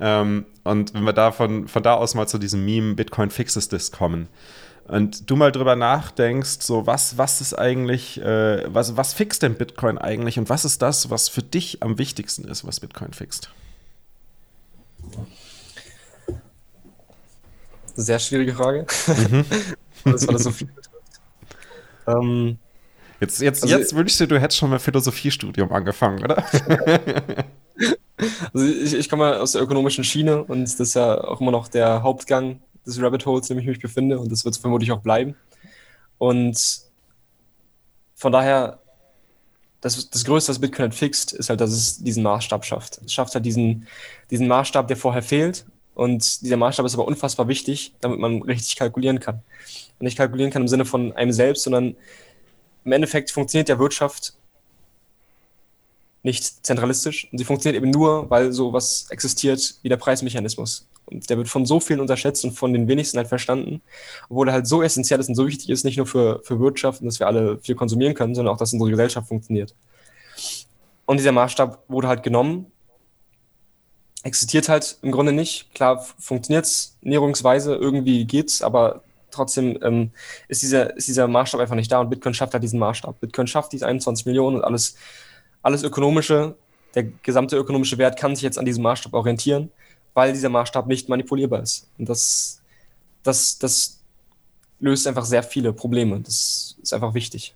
Ähm, 0.00 0.46
und 0.64 0.94
wenn 0.94 1.04
wir 1.04 1.12
da 1.12 1.30
von, 1.30 1.68
von 1.68 1.82
da 1.82 1.94
aus 1.94 2.14
mal 2.14 2.26
zu 2.26 2.38
diesem 2.38 2.64
Meme 2.64 2.94
Bitcoin 2.94 3.30
fixes 3.30 3.68
this 3.68 3.92
kommen, 3.92 4.28
und 4.88 5.30
du 5.30 5.36
mal 5.36 5.52
drüber 5.52 5.76
nachdenkst, 5.76 6.60
so 6.60 6.86
was, 6.86 7.18
was 7.18 7.40
ist 7.40 7.54
eigentlich, 7.54 8.20
äh, 8.20 8.72
was, 8.72 8.96
was 8.96 9.14
fixt 9.14 9.42
denn 9.42 9.54
Bitcoin 9.54 9.98
eigentlich 9.98 10.38
und 10.38 10.48
was 10.48 10.64
ist 10.64 10.82
das, 10.82 11.10
was 11.10 11.28
für 11.28 11.42
dich 11.42 11.82
am 11.82 11.98
wichtigsten 11.98 12.44
ist, 12.44 12.66
was 12.66 12.80
Bitcoin 12.80 13.12
fixt? 13.12 13.50
Sehr 17.94 18.18
schwierige 18.18 18.54
Frage. 18.54 18.86
Mhm. 19.30 19.44
das 20.04 20.26
war 20.26 20.34
das 20.34 20.44
so 20.44 20.50
viel 20.52 20.68
ähm, 22.08 22.58
jetzt 23.20 23.40
jetzt, 23.40 23.62
also, 23.62 23.76
jetzt 23.76 23.94
wünschst 23.94 24.20
du, 24.20 24.26
du 24.26 24.40
hättest 24.40 24.58
schon 24.58 24.70
mal 24.70 24.78
Philosophiestudium 24.78 25.72
angefangen, 25.72 26.24
oder? 26.24 26.44
also 28.52 28.66
ich, 28.66 28.94
ich 28.94 29.08
komme 29.08 29.38
aus 29.38 29.52
der 29.52 29.62
ökonomischen 29.62 30.04
Schiene 30.04 30.42
und 30.44 30.62
das 30.62 30.80
ist 30.80 30.94
ja 30.94 31.22
auch 31.22 31.40
immer 31.40 31.50
noch 31.50 31.68
der 31.68 32.02
Hauptgang 32.02 32.60
des 32.88 33.00
Rabbit 33.00 33.24
Holes, 33.26 33.48
in 33.48 33.56
dem 33.56 33.62
ich 33.62 33.68
mich 33.68 33.80
befinde. 33.80 34.18
Und 34.18 34.32
das 34.32 34.44
wird 34.44 34.54
es 34.54 34.60
vermutlich 34.60 34.90
auch 34.92 35.00
bleiben. 35.00 35.36
Und 36.18 36.80
von 38.14 38.32
daher, 38.32 38.80
das, 39.80 40.10
das 40.10 40.24
Größte, 40.24 40.50
was 40.50 40.58
Bitcoin 40.58 40.84
halt 40.84 40.94
fixt, 40.94 41.32
ist 41.32 41.50
halt, 41.50 41.60
dass 41.60 41.70
es 41.70 42.02
diesen 42.02 42.22
Maßstab 42.24 42.64
schafft. 42.64 43.00
Es 43.04 43.12
schafft 43.12 43.34
halt 43.34 43.46
diesen, 43.46 43.86
diesen 44.30 44.48
Maßstab, 44.48 44.88
der 44.88 44.96
vorher 44.96 45.22
fehlt. 45.22 45.64
Und 45.94 46.42
dieser 46.42 46.56
Maßstab 46.56 46.86
ist 46.86 46.94
aber 46.94 47.06
unfassbar 47.06 47.48
wichtig, 47.48 47.94
damit 48.00 48.18
man 48.18 48.42
richtig 48.42 48.76
kalkulieren 48.76 49.20
kann. 49.20 49.42
Und 49.98 50.04
nicht 50.04 50.16
kalkulieren 50.16 50.50
kann 50.50 50.62
im 50.62 50.68
Sinne 50.68 50.84
von 50.84 51.12
einem 51.12 51.32
selbst, 51.32 51.64
sondern 51.64 51.96
im 52.84 52.92
Endeffekt 52.92 53.30
funktioniert 53.30 53.68
ja 53.68 53.78
Wirtschaft 53.78 54.34
nicht 56.22 56.64
zentralistisch. 56.64 57.28
Und 57.30 57.38
sie 57.38 57.44
funktioniert 57.44 57.82
eben 57.82 57.90
nur, 57.90 58.30
weil 58.30 58.52
sowas 58.52 59.06
existiert 59.10 59.76
wie 59.82 59.88
der 59.88 59.96
Preismechanismus. 59.96 60.86
Und 61.10 61.30
der 61.30 61.36
wird 61.36 61.48
von 61.48 61.66
so 61.66 61.80
vielen 61.80 62.00
unterschätzt 62.00 62.44
und 62.44 62.52
von 62.52 62.72
den 62.72 62.88
wenigsten 62.88 63.18
halt 63.18 63.28
verstanden, 63.28 63.80
obwohl 64.28 64.48
er 64.48 64.54
halt 64.54 64.66
so 64.66 64.82
essentiell 64.82 65.20
ist 65.20 65.28
und 65.28 65.34
so 65.34 65.46
wichtig 65.46 65.68
ist, 65.70 65.84
nicht 65.84 65.96
nur 65.96 66.06
für, 66.06 66.40
für 66.44 66.60
Wirtschaft 66.60 67.00
und 67.00 67.06
dass 67.06 67.18
wir 67.18 67.26
alle 67.26 67.58
viel 67.58 67.74
konsumieren 67.74 68.14
können, 68.14 68.34
sondern 68.34 68.54
auch, 68.54 68.58
dass 68.58 68.72
unsere 68.72 68.90
Gesellschaft 68.90 69.28
funktioniert. 69.28 69.74
Und 71.06 71.16
dieser 71.18 71.32
Maßstab 71.32 71.84
wurde 71.88 72.08
halt 72.08 72.22
genommen, 72.22 72.70
existiert 74.22 74.68
halt 74.68 74.98
im 75.02 75.12
Grunde 75.12 75.32
nicht. 75.32 75.72
Klar 75.74 76.04
funktioniert 76.18 76.66
es 76.66 76.96
näherungsweise, 77.00 77.74
irgendwie 77.74 78.24
geht's, 78.26 78.62
aber 78.62 79.02
trotzdem 79.30 79.78
ähm, 79.82 80.10
ist, 80.48 80.62
dieser, 80.62 80.96
ist 80.96 81.08
dieser 81.08 81.28
Maßstab 81.28 81.60
einfach 81.60 81.76
nicht 81.76 81.90
da 81.90 82.00
und 82.00 82.10
Bitcoin 82.10 82.34
schafft 82.34 82.52
halt 82.52 82.62
diesen 82.62 82.78
Maßstab. 82.78 83.20
Bitcoin 83.20 83.46
schafft 83.46 83.72
diese 83.72 83.86
21 83.86 84.26
Millionen 84.26 84.56
und 84.56 84.64
alles, 84.64 84.96
alles 85.62 85.82
Ökonomische, 85.82 86.56
der 86.94 87.04
gesamte 87.22 87.56
ökonomische 87.56 87.98
Wert 87.98 88.18
kann 88.18 88.34
sich 88.34 88.42
jetzt 88.42 88.58
an 88.58 88.64
diesem 88.64 88.82
Maßstab 88.82 89.12
orientieren 89.14 89.70
weil 90.18 90.32
dieser 90.32 90.48
Maßstab 90.48 90.88
nicht 90.88 91.08
manipulierbar 91.08 91.62
ist. 91.62 91.86
Und 91.96 92.08
das, 92.08 92.60
das, 93.22 93.56
das 93.60 94.00
löst 94.80 95.06
einfach 95.06 95.24
sehr 95.24 95.44
viele 95.44 95.72
Probleme. 95.72 96.18
Das 96.18 96.76
ist 96.82 96.92
einfach 96.92 97.14
wichtig. 97.14 97.54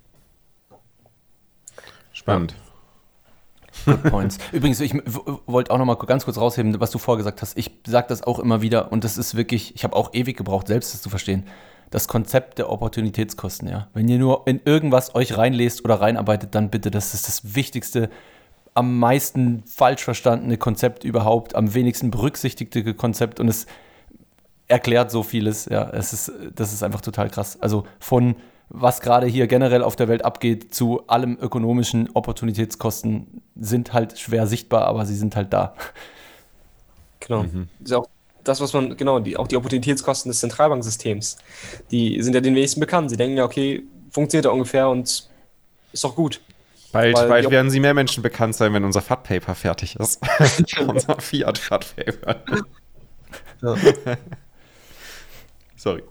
Spannend. 2.12 2.54
Good 3.84 4.04
points. 4.04 4.38
Übrigens, 4.52 4.78
ich 4.78 4.94
wollte 5.46 5.72
auch 5.72 5.78
noch 5.78 5.86
mal 5.86 5.96
ganz 5.96 6.24
kurz 6.24 6.38
rausheben, 6.38 6.78
was 6.78 6.92
du 6.92 6.98
vorgesagt 6.98 7.42
hast. 7.42 7.58
Ich 7.58 7.72
sage 7.84 8.06
das 8.08 8.22
auch 8.22 8.38
immer 8.38 8.62
wieder 8.62 8.92
und 8.92 9.02
das 9.02 9.18
ist 9.18 9.34
wirklich, 9.34 9.74
ich 9.74 9.82
habe 9.82 9.96
auch 9.96 10.14
ewig 10.14 10.36
gebraucht, 10.36 10.68
selbst 10.68 10.94
das 10.94 11.02
zu 11.02 11.10
verstehen. 11.10 11.48
Das 11.90 12.06
Konzept 12.06 12.58
der 12.58 12.70
Opportunitätskosten, 12.70 13.68
ja. 13.68 13.88
Wenn 13.92 14.06
ihr 14.06 14.20
nur 14.20 14.46
in 14.46 14.60
irgendwas 14.64 15.16
euch 15.16 15.36
reinlest 15.36 15.84
oder 15.84 16.00
reinarbeitet, 16.00 16.54
dann 16.54 16.70
bitte, 16.70 16.92
das 16.92 17.12
ist 17.12 17.26
das 17.26 17.56
Wichtigste 17.56 18.08
am 18.74 18.98
meisten 18.98 19.62
falsch 19.66 20.02
verstandene 20.02 20.56
Konzept 20.56 21.04
überhaupt, 21.04 21.54
am 21.54 21.74
wenigsten 21.74 22.10
berücksichtigte 22.10 22.94
Konzept 22.94 23.40
und 23.40 23.48
es 23.48 23.66
erklärt 24.68 25.10
so 25.10 25.22
vieles. 25.22 25.66
Ja, 25.66 25.90
es 25.90 26.12
ist, 26.12 26.32
das 26.54 26.72
ist 26.72 26.82
einfach 26.82 27.02
total 27.02 27.28
krass. 27.28 27.60
Also 27.60 27.84
von 27.98 28.36
was 28.74 29.02
gerade 29.02 29.26
hier 29.26 29.46
generell 29.46 29.82
auf 29.82 29.96
der 29.96 30.08
Welt 30.08 30.24
abgeht, 30.24 30.74
zu 30.74 31.06
allem 31.06 31.36
ökonomischen 31.38 32.08
Opportunitätskosten 32.14 33.42
sind 33.54 33.92
halt 33.92 34.18
schwer 34.18 34.46
sichtbar, 34.46 34.86
aber 34.86 35.04
sie 35.04 35.14
sind 35.14 35.36
halt 35.36 35.52
da. 35.52 35.74
Genau. 37.20 37.42
Mhm. 37.42 37.68
Das 37.78 37.90
ist 37.90 37.96
auch 37.96 38.08
das, 38.42 38.60
was 38.60 38.72
man, 38.72 38.96
genau, 38.96 39.20
die, 39.20 39.36
auch 39.36 39.46
die 39.46 39.56
Opportunitätskosten 39.56 40.30
des 40.30 40.40
Zentralbanksystems, 40.40 41.36
die 41.90 42.20
sind 42.22 42.34
ja 42.34 42.40
den 42.40 42.54
wenigsten 42.54 42.80
bekannt. 42.80 43.10
Sie 43.10 43.16
denken 43.16 43.36
ja, 43.36 43.44
okay, 43.44 43.82
funktioniert 44.10 44.46
ja 44.46 44.50
ungefähr 44.50 44.88
und 44.88 45.28
ist 45.92 46.04
doch 46.04 46.16
gut. 46.16 46.40
Bald, 46.92 47.14
bald 47.14 47.50
werden 47.50 47.70
sie 47.70 47.80
mehr 47.80 47.94
Menschen 47.94 48.22
bekannt 48.22 48.54
sein, 48.54 48.74
wenn 48.74 48.84
unser 48.84 49.00
FAT-Paper 49.00 49.54
fertig 49.54 49.96
ist. 49.96 50.20
unser 50.86 51.20
Fiat-FAT-Paper. 51.20 52.36
Ja. 53.62 53.76
Sorry. 55.76 56.02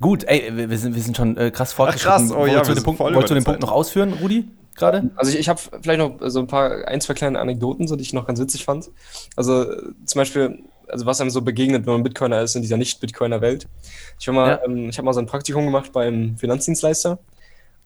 Gut, 0.00 0.22
ey, 0.24 0.52
wir 0.68 0.78
sind, 0.78 0.94
wir 0.94 1.02
sind 1.02 1.16
schon 1.16 1.36
äh, 1.36 1.50
krass 1.50 1.72
fortgeschritten. 1.72 2.28
Ach, 2.30 2.36
krass, 2.36 2.38
oh, 2.38 2.46
ja, 2.46 2.62
zu 2.62 2.74
den 2.74 2.84
Punkt, 2.84 3.00
wolltest 3.00 3.30
du 3.30 3.34
den 3.34 3.42
Punkt 3.42 3.60
noch 3.60 3.72
ausführen, 3.72 4.12
Rudi? 4.12 4.48
Gerade? 4.76 5.10
Also 5.16 5.32
ich, 5.32 5.38
ich 5.38 5.48
habe 5.48 5.60
vielleicht 5.82 5.98
noch 5.98 6.18
so 6.30 6.38
ein 6.38 6.46
paar, 6.46 6.86
ein, 6.86 7.00
zwei 7.00 7.14
kleine 7.14 7.40
Anekdoten, 7.40 7.88
so, 7.88 7.96
die 7.96 8.02
ich 8.02 8.12
noch 8.12 8.26
ganz 8.26 8.38
witzig 8.38 8.64
fand. 8.64 8.90
Also 9.34 9.64
zum 10.04 10.20
Beispiel, 10.20 10.62
also 10.86 11.06
was 11.06 11.20
einem 11.20 11.30
so 11.30 11.42
begegnet, 11.42 11.86
wenn 11.86 11.94
man 11.94 12.02
Bitcoiner 12.04 12.40
ist 12.42 12.54
in 12.54 12.62
dieser 12.62 12.76
Nicht-Bitcoiner-Welt. 12.76 13.66
Ich, 14.20 14.26
ja. 14.26 14.62
ähm, 14.64 14.90
ich 14.90 14.98
habe 14.98 15.06
mal 15.06 15.12
so 15.12 15.20
ein 15.20 15.26
Praktikum 15.26 15.64
gemacht 15.64 15.92
beim 15.92 16.36
Finanzdienstleister 16.36 17.18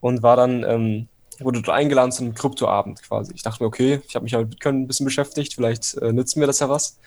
und 0.01 0.23
war 0.23 0.37
dann, 0.37 0.63
ähm, 0.65 1.09
wurde 1.45 1.63
dort 1.63 1.77
eingeladen 1.77 2.13
zu 2.13 2.23
einem 2.23 2.35
Kryptoabend 2.35 3.03
quasi. 3.03 3.33
Ich 3.35 3.43
dachte 3.43 3.63
mir, 3.63 3.69
okay, 3.69 4.01
ich 4.07 4.15
habe 4.15 4.25
mich 4.25 4.33
ja 4.33 4.41
mit 4.41 4.51
Bitcoin 4.51 4.83
ein 4.83 4.87
bisschen 4.87 5.05
beschäftigt, 5.05 5.55
vielleicht 5.55 5.97
äh, 5.99 6.13
nützt 6.13 6.37
mir 6.37 6.47
das 6.47 6.61
ja 6.61 6.69
was. 6.69 6.99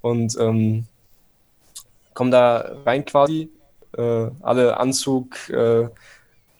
Und 0.00 0.36
ähm, 0.38 0.86
komme 2.14 2.30
da 2.30 2.76
rein 2.84 3.04
quasi, 3.04 3.50
äh, 3.96 4.26
alle 4.40 4.78
Anzug, 4.78 5.36
äh, 5.50 5.82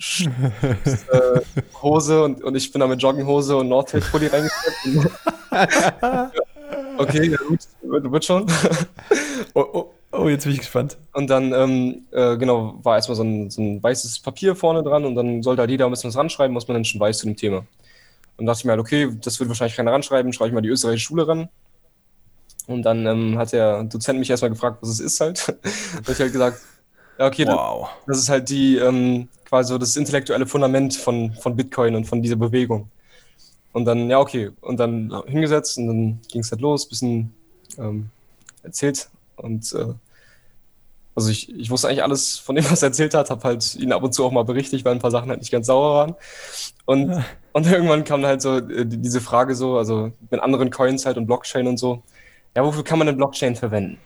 äh, 0.01 1.41
Hose 1.83 2.23
und, 2.23 2.43
und 2.45 2.55
ich 2.55 2.71
bin 2.71 2.81
da 2.81 2.87
mit 2.87 3.03
Jogginghose 3.03 3.57
und 3.57 3.69
Nordtail-Pulli 3.69 4.29
reingesteckt. 4.29 5.11
okay, 6.99 7.31
ja 7.31 7.39
gut, 7.49 7.61
wird, 7.83 8.25
schon. 8.25 8.47
oh, 9.55 9.91
oh, 10.13 10.29
jetzt 10.29 10.45
bin 10.45 10.53
ich 10.53 10.59
gespannt. 10.59 10.97
Und 11.13 11.29
dann, 11.29 11.53
ähm, 11.53 12.07
äh, 12.11 12.37
genau, 12.37 12.79
war 12.83 12.97
erstmal 12.97 13.17
so 13.17 13.23
ein, 13.23 13.51
so 13.51 13.61
ein 13.61 13.83
weißes 13.83 14.21
Papier 14.21 14.57
vorne 14.57 14.83
dran 14.83 15.05
und 15.05 15.15
dann 15.15 15.43
sollte 15.43 15.61
halt 15.61 15.71
jeder 15.71 15.87
ein 15.87 15.91
bisschen 15.91 16.09
was 16.09 16.17
ranschreiben, 16.17 16.57
was 16.57 16.69
man 16.69 16.77
dann 16.77 16.85
schon 16.85 17.01
weiß 17.01 17.19
zu 17.19 17.27
dem 17.27 17.37
Thema. 17.37 17.67
Und 18.37 18.47
dachte 18.47 18.61
ich 18.61 18.65
mir 18.65 18.73
halt, 18.73 18.81
okay, 18.81 19.11
das 19.21 19.39
wird 19.41 19.49
wahrscheinlich 19.49 19.77
keiner 19.77 19.93
ranschreiben, 19.93 20.33
schreibe 20.33 20.49
ich 20.49 20.55
mal 20.55 20.61
die 20.61 20.69
österreichische 20.69 21.07
Schule 21.07 21.27
ran. 21.27 21.49
Und 22.67 22.83
dann 22.83 23.07
ähm, 23.07 23.39
hat 23.39 23.53
der 23.53 23.83
Dozent 23.85 24.19
mich 24.19 24.31
erstmal 24.31 24.51
gefragt, 24.51 24.79
was 24.81 24.91
es 24.91 25.01
ist 25.01 25.21
halt. 25.21 25.49
da 25.63 25.97
habe 25.97 26.13
ich 26.13 26.21
halt 26.21 26.33
gesagt, 26.33 26.61
ja, 27.19 27.27
okay, 27.27 27.47
wow. 27.47 27.89
das, 28.07 28.17
das, 28.17 28.19
ist 28.19 28.29
halt 28.29 28.49
die 28.49 28.77
ähm, 28.77 29.29
quasi 29.45 29.71
so 29.71 29.79
das 29.79 29.97
intellektuelle 29.97 30.47
Fundament 30.47 30.95
von, 30.95 31.33
von 31.35 31.57
Bitcoin 31.57 31.97
und 31.97 32.05
von 32.05 32.23
dieser 32.23 32.37
Bewegung. 32.37 32.89
Und 33.73 33.87
dann, 33.87 34.09
ja, 34.09 34.21
okay, 34.21 34.51
und 34.61 34.79
dann 34.79 35.13
hingesetzt 35.27 35.79
und 35.79 35.87
dann 35.89 36.21
ging 36.31 36.43
es 36.43 36.51
halt 36.51 36.61
los, 36.61 36.89
bisschen 36.89 37.33
ähm, 37.79 38.11
erzählt. 38.63 39.09
Und 39.39 39.73
äh, 39.75 39.95
also 41.15 41.31
ich, 41.31 41.53
ich 41.55 41.71
wusste 41.71 41.89
eigentlich 41.89 42.03
alles 42.03 42.39
von 42.39 42.55
dem, 42.57 42.71
was 42.71 42.83
er 42.83 42.89
erzählt 42.89 43.15
hat, 43.15 43.31
habe 43.31 43.43
halt 43.43 43.75
ihn 43.75 43.93
ab 43.93 44.03
und 44.03 44.13
zu 44.13 44.25
auch 44.25 44.33
mal 44.33 44.45
berichtigt, 44.45 44.85
weil 44.85 44.93
ein 44.93 45.01
paar 45.01 45.11
Sachen 45.11 45.31
halt 45.31 45.41
nicht 45.41 45.51
ganz 45.51 45.67
sauer 45.67 45.95
waren. 45.95 46.15
Und, 46.85 47.11
ja. 47.11 47.25
und 47.53 47.67
irgendwann 47.67 48.05
kam 48.05 48.25
halt 48.25 48.43
so 48.43 48.59
äh, 48.59 48.87
diese 48.87 49.21
Frage 49.21 49.55
so, 49.55 49.79
also 49.79 50.13
mit 50.31 50.41
anderen 50.41 50.71
Coins 50.71 51.07
halt 51.07 51.17
und 51.17 51.27
Blockchain 51.27 51.67
und 51.67 51.79
so 51.79 52.03
ja, 52.59 52.65
wofür 52.65 52.83
kann 52.83 52.99
man 52.99 53.07
denn 53.07 53.17
Blockchain 53.17 53.55
verwenden? 53.55 53.99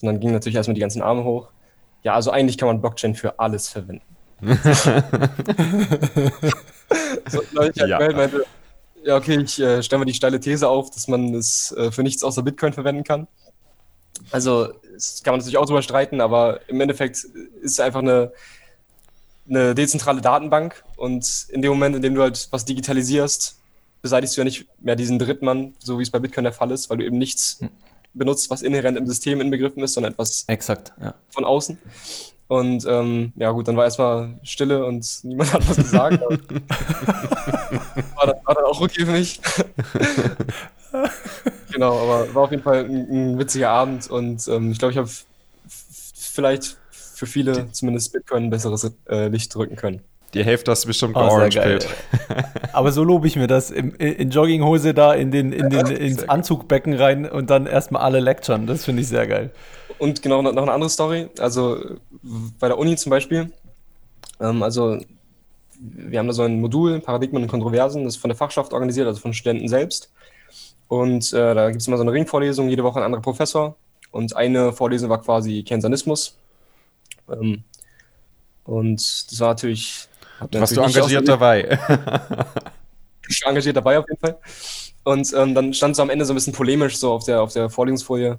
Und 0.00 0.06
dann 0.06 0.20
gingen 0.20 0.32
natürlich 0.32 0.54
erstmal 0.54 0.74
die 0.74 0.80
ganzen 0.80 1.02
Arme 1.02 1.24
hoch. 1.24 1.48
Ja, 2.04 2.14
also 2.14 2.30
eigentlich 2.30 2.56
kann 2.56 2.68
man 2.68 2.80
Blockchain 2.80 3.16
für 3.16 3.40
alles 3.40 3.68
verwenden. 3.68 4.04
so, 7.28 7.42
ich 7.42 7.58
halt 7.58 7.76
ja. 7.76 7.98
meinte, 7.98 8.44
ja, 9.04 9.16
okay, 9.16 9.40
ich 9.40 9.60
äh, 9.60 9.82
stelle 9.82 9.98
mal 9.98 10.04
die 10.04 10.14
steile 10.14 10.38
These 10.38 10.68
auf, 10.68 10.90
dass 10.90 11.08
man 11.08 11.34
es 11.34 11.72
äh, 11.72 11.90
für 11.90 12.04
nichts 12.04 12.22
außer 12.22 12.42
Bitcoin 12.42 12.72
verwenden 12.72 13.02
kann. 13.02 13.26
Also, 14.32 14.72
das 14.92 15.22
kann 15.22 15.32
man 15.32 15.38
natürlich 15.40 15.58
auch 15.58 15.66
drüber 15.66 15.82
streiten, 15.82 16.20
aber 16.20 16.60
im 16.68 16.80
Endeffekt 16.80 17.16
ist 17.16 17.72
es 17.72 17.80
einfach 17.80 18.00
eine, 18.00 18.32
eine 19.48 19.74
dezentrale 19.74 20.20
Datenbank 20.20 20.82
und 20.96 21.46
in 21.50 21.62
dem 21.62 21.70
Moment, 21.70 21.96
in 21.96 22.02
dem 22.02 22.14
du 22.14 22.22
halt 22.22 22.48
was 22.50 22.64
digitalisierst, 22.64 23.58
beseitigst 24.00 24.36
du 24.36 24.40
ja 24.40 24.44
nicht 24.44 24.66
mehr 24.80 24.96
diesen 24.96 25.18
Drittmann, 25.18 25.74
so 25.78 25.98
wie 25.98 26.02
es 26.02 26.10
bei 26.10 26.18
Bitcoin 26.18 26.44
der 26.44 26.52
Fall 26.52 26.70
ist, 26.70 26.90
weil 26.90 26.98
du 26.98 27.04
eben 27.04 27.18
nichts 27.18 27.60
hm. 27.60 27.70
benutzt, 28.14 28.50
was 28.50 28.62
inhärent 28.62 28.98
im 28.98 29.06
System 29.06 29.40
inbegriffen 29.40 29.82
ist, 29.82 29.94
sondern 29.94 30.12
etwas 30.12 30.44
Exakt, 30.48 30.92
ja. 31.00 31.14
von 31.30 31.44
außen. 31.44 31.78
Und 32.48 32.84
ähm, 32.86 33.32
ja 33.36 33.50
gut, 33.50 33.68
dann 33.68 33.76
war 33.76 33.84
erstmal 33.84 34.38
Stille 34.42 34.84
und 34.84 35.06
niemand 35.22 35.52
hat 35.52 35.68
was 35.68 35.76
gesagt. 35.76 36.20
war, 36.20 38.26
dann, 38.26 38.36
war 38.44 38.54
dann 38.54 38.64
auch 38.64 38.80
okay 38.80 39.06
für 39.06 39.12
mich. 39.12 39.40
genau, 41.72 41.98
aber 41.98 42.34
war 42.34 42.42
auf 42.42 42.50
jeden 42.50 42.62
Fall 42.62 42.84
ein, 42.84 43.10
ein 43.10 43.38
witziger 43.38 43.70
Abend 43.70 44.10
und 44.10 44.46
ähm, 44.48 44.72
ich 44.72 44.78
glaube, 44.78 44.92
ich 44.92 44.98
habe 44.98 45.08
vielleicht 46.14 46.76
für 46.90 47.26
viele 47.26 47.70
zumindest 47.72 48.12
Bitcoin 48.12 48.44
ein 48.44 48.50
besseres 48.50 48.90
äh, 49.08 49.28
Licht 49.28 49.54
drücken 49.54 49.76
können. 49.76 50.02
Die 50.34 50.44
Hälfte 50.44 50.70
hast 50.70 50.84
du 50.84 50.88
bestimmt 50.88 51.14
oh, 51.14 51.20
georange 51.20 51.78
Aber 52.72 52.90
so 52.92 53.04
lobe 53.04 53.26
ich 53.26 53.36
mir 53.36 53.46
das. 53.46 53.70
In, 53.70 53.90
in 53.92 54.30
Jogginghose 54.30 54.94
da 54.94 55.12
in 55.12 55.30
den, 55.30 55.52
in 55.52 55.68
den, 55.68 55.86
ins 55.88 56.28
Anzugbecken 56.28 56.94
rein 56.94 57.28
und 57.28 57.50
dann 57.50 57.66
erstmal 57.66 58.02
alle 58.02 58.20
lecturen. 58.20 58.66
Das 58.66 58.84
finde 58.84 59.02
ich 59.02 59.08
sehr 59.08 59.26
geil. 59.26 59.50
Und 59.98 60.22
genau, 60.22 60.40
noch 60.40 60.50
eine 60.50 60.72
andere 60.72 60.90
Story. 60.90 61.28
Also 61.38 61.78
bei 62.58 62.68
der 62.68 62.78
Uni 62.78 62.96
zum 62.96 63.10
Beispiel. 63.10 63.52
Ähm, 64.40 64.62
also 64.62 64.98
wir 65.78 66.18
haben 66.18 66.28
da 66.28 66.32
so 66.32 66.42
ein 66.42 66.60
Modul, 66.60 67.00
Paradigmen 67.00 67.42
und 67.42 67.48
Kontroversen, 67.48 68.04
das 68.04 68.14
ist 68.14 68.20
von 68.20 68.28
der 68.30 68.36
Fachschaft 68.36 68.72
organisiert, 68.72 69.06
also 69.06 69.20
von 69.20 69.34
Studenten 69.34 69.68
selbst. 69.68 70.12
Und 70.88 71.32
äh, 71.32 71.54
da 71.54 71.70
gibt 71.70 71.82
es 71.82 71.88
immer 71.88 71.96
so 71.96 72.02
eine 72.02 72.12
Ringvorlesung, 72.12 72.68
jede 72.68 72.84
Woche 72.84 73.00
ein 73.00 73.04
anderer 73.04 73.22
Professor. 73.22 73.76
Und 74.10 74.36
eine 74.36 74.72
Vorlesung 74.72 75.10
war 75.10 75.20
quasi 75.20 75.62
Keynesianismus. 75.62 76.36
Ähm, 77.30 77.64
und 78.64 79.00
das 79.30 79.40
war 79.40 79.48
natürlich 79.48 80.08
warst 80.40 80.76
du 80.76 80.80
engagiert 80.80 81.28
dabei? 81.28 81.78
ich 83.28 83.42
war 83.42 83.50
engagiert 83.50 83.76
dabei 83.76 83.98
auf 83.98 84.06
jeden 84.08 84.20
Fall. 84.20 84.38
Und 85.04 85.32
ähm, 85.34 85.54
dann 85.54 85.74
stand 85.74 85.96
so 85.96 86.02
am 86.02 86.10
Ende 86.10 86.24
so 86.24 86.32
ein 86.32 86.36
bisschen 86.36 86.52
polemisch 86.52 86.96
so 86.96 87.12
auf 87.12 87.24
der, 87.24 87.42
auf 87.42 87.52
der 87.52 87.70
Vorlesungsfolie. 87.70 88.38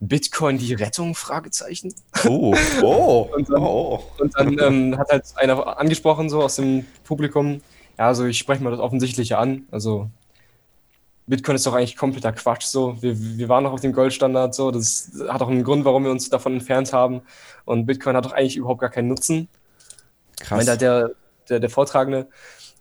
Bitcoin 0.00 0.58
die 0.58 0.74
Rettung? 0.74 1.14
Fragezeichen. 1.14 1.94
Oh, 2.26 2.54
oh, 2.82 3.28
und 3.34 3.48
dann, 3.48 3.62
oh. 3.62 4.02
Und 4.18 4.32
dann 4.36 4.58
ähm, 4.58 4.98
hat 4.98 5.08
halt 5.08 5.24
einer 5.36 5.78
angesprochen, 5.78 6.28
so 6.28 6.42
aus 6.42 6.56
dem 6.56 6.84
Publikum, 7.04 7.60
ja, 7.98 8.08
also 8.08 8.24
ich 8.24 8.38
spreche 8.38 8.62
mal 8.62 8.70
das 8.70 8.80
Offensichtliche 8.80 9.38
an. 9.38 9.66
Also 9.70 10.10
Bitcoin 11.26 11.56
ist 11.56 11.66
doch 11.66 11.74
eigentlich 11.74 11.96
kompletter 11.96 12.32
Quatsch. 12.32 12.64
So, 12.64 13.00
wir, 13.00 13.18
wir 13.18 13.48
waren 13.48 13.64
noch 13.64 13.72
auf 13.72 13.80
dem 13.80 13.92
Goldstandard. 13.92 14.54
So, 14.54 14.70
das 14.70 15.12
hat 15.28 15.40
auch 15.40 15.48
einen 15.48 15.64
Grund, 15.64 15.84
warum 15.84 16.04
wir 16.04 16.10
uns 16.10 16.28
davon 16.28 16.54
entfernt 16.54 16.92
haben. 16.92 17.22
Und 17.64 17.86
Bitcoin 17.86 18.16
hat 18.16 18.26
doch 18.26 18.32
eigentlich 18.32 18.56
überhaupt 18.56 18.80
gar 18.80 18.90
keinen 18.90 19.08
Nutzen. 19.08 19.48
Krass. 20.40 20.60
Ich 20.60 20.66
meine, 20.66 20.78
der, 20.78 21.10
der, 21.48 21.60
der 21.60 21.70
Vortragende, 21.70 22.26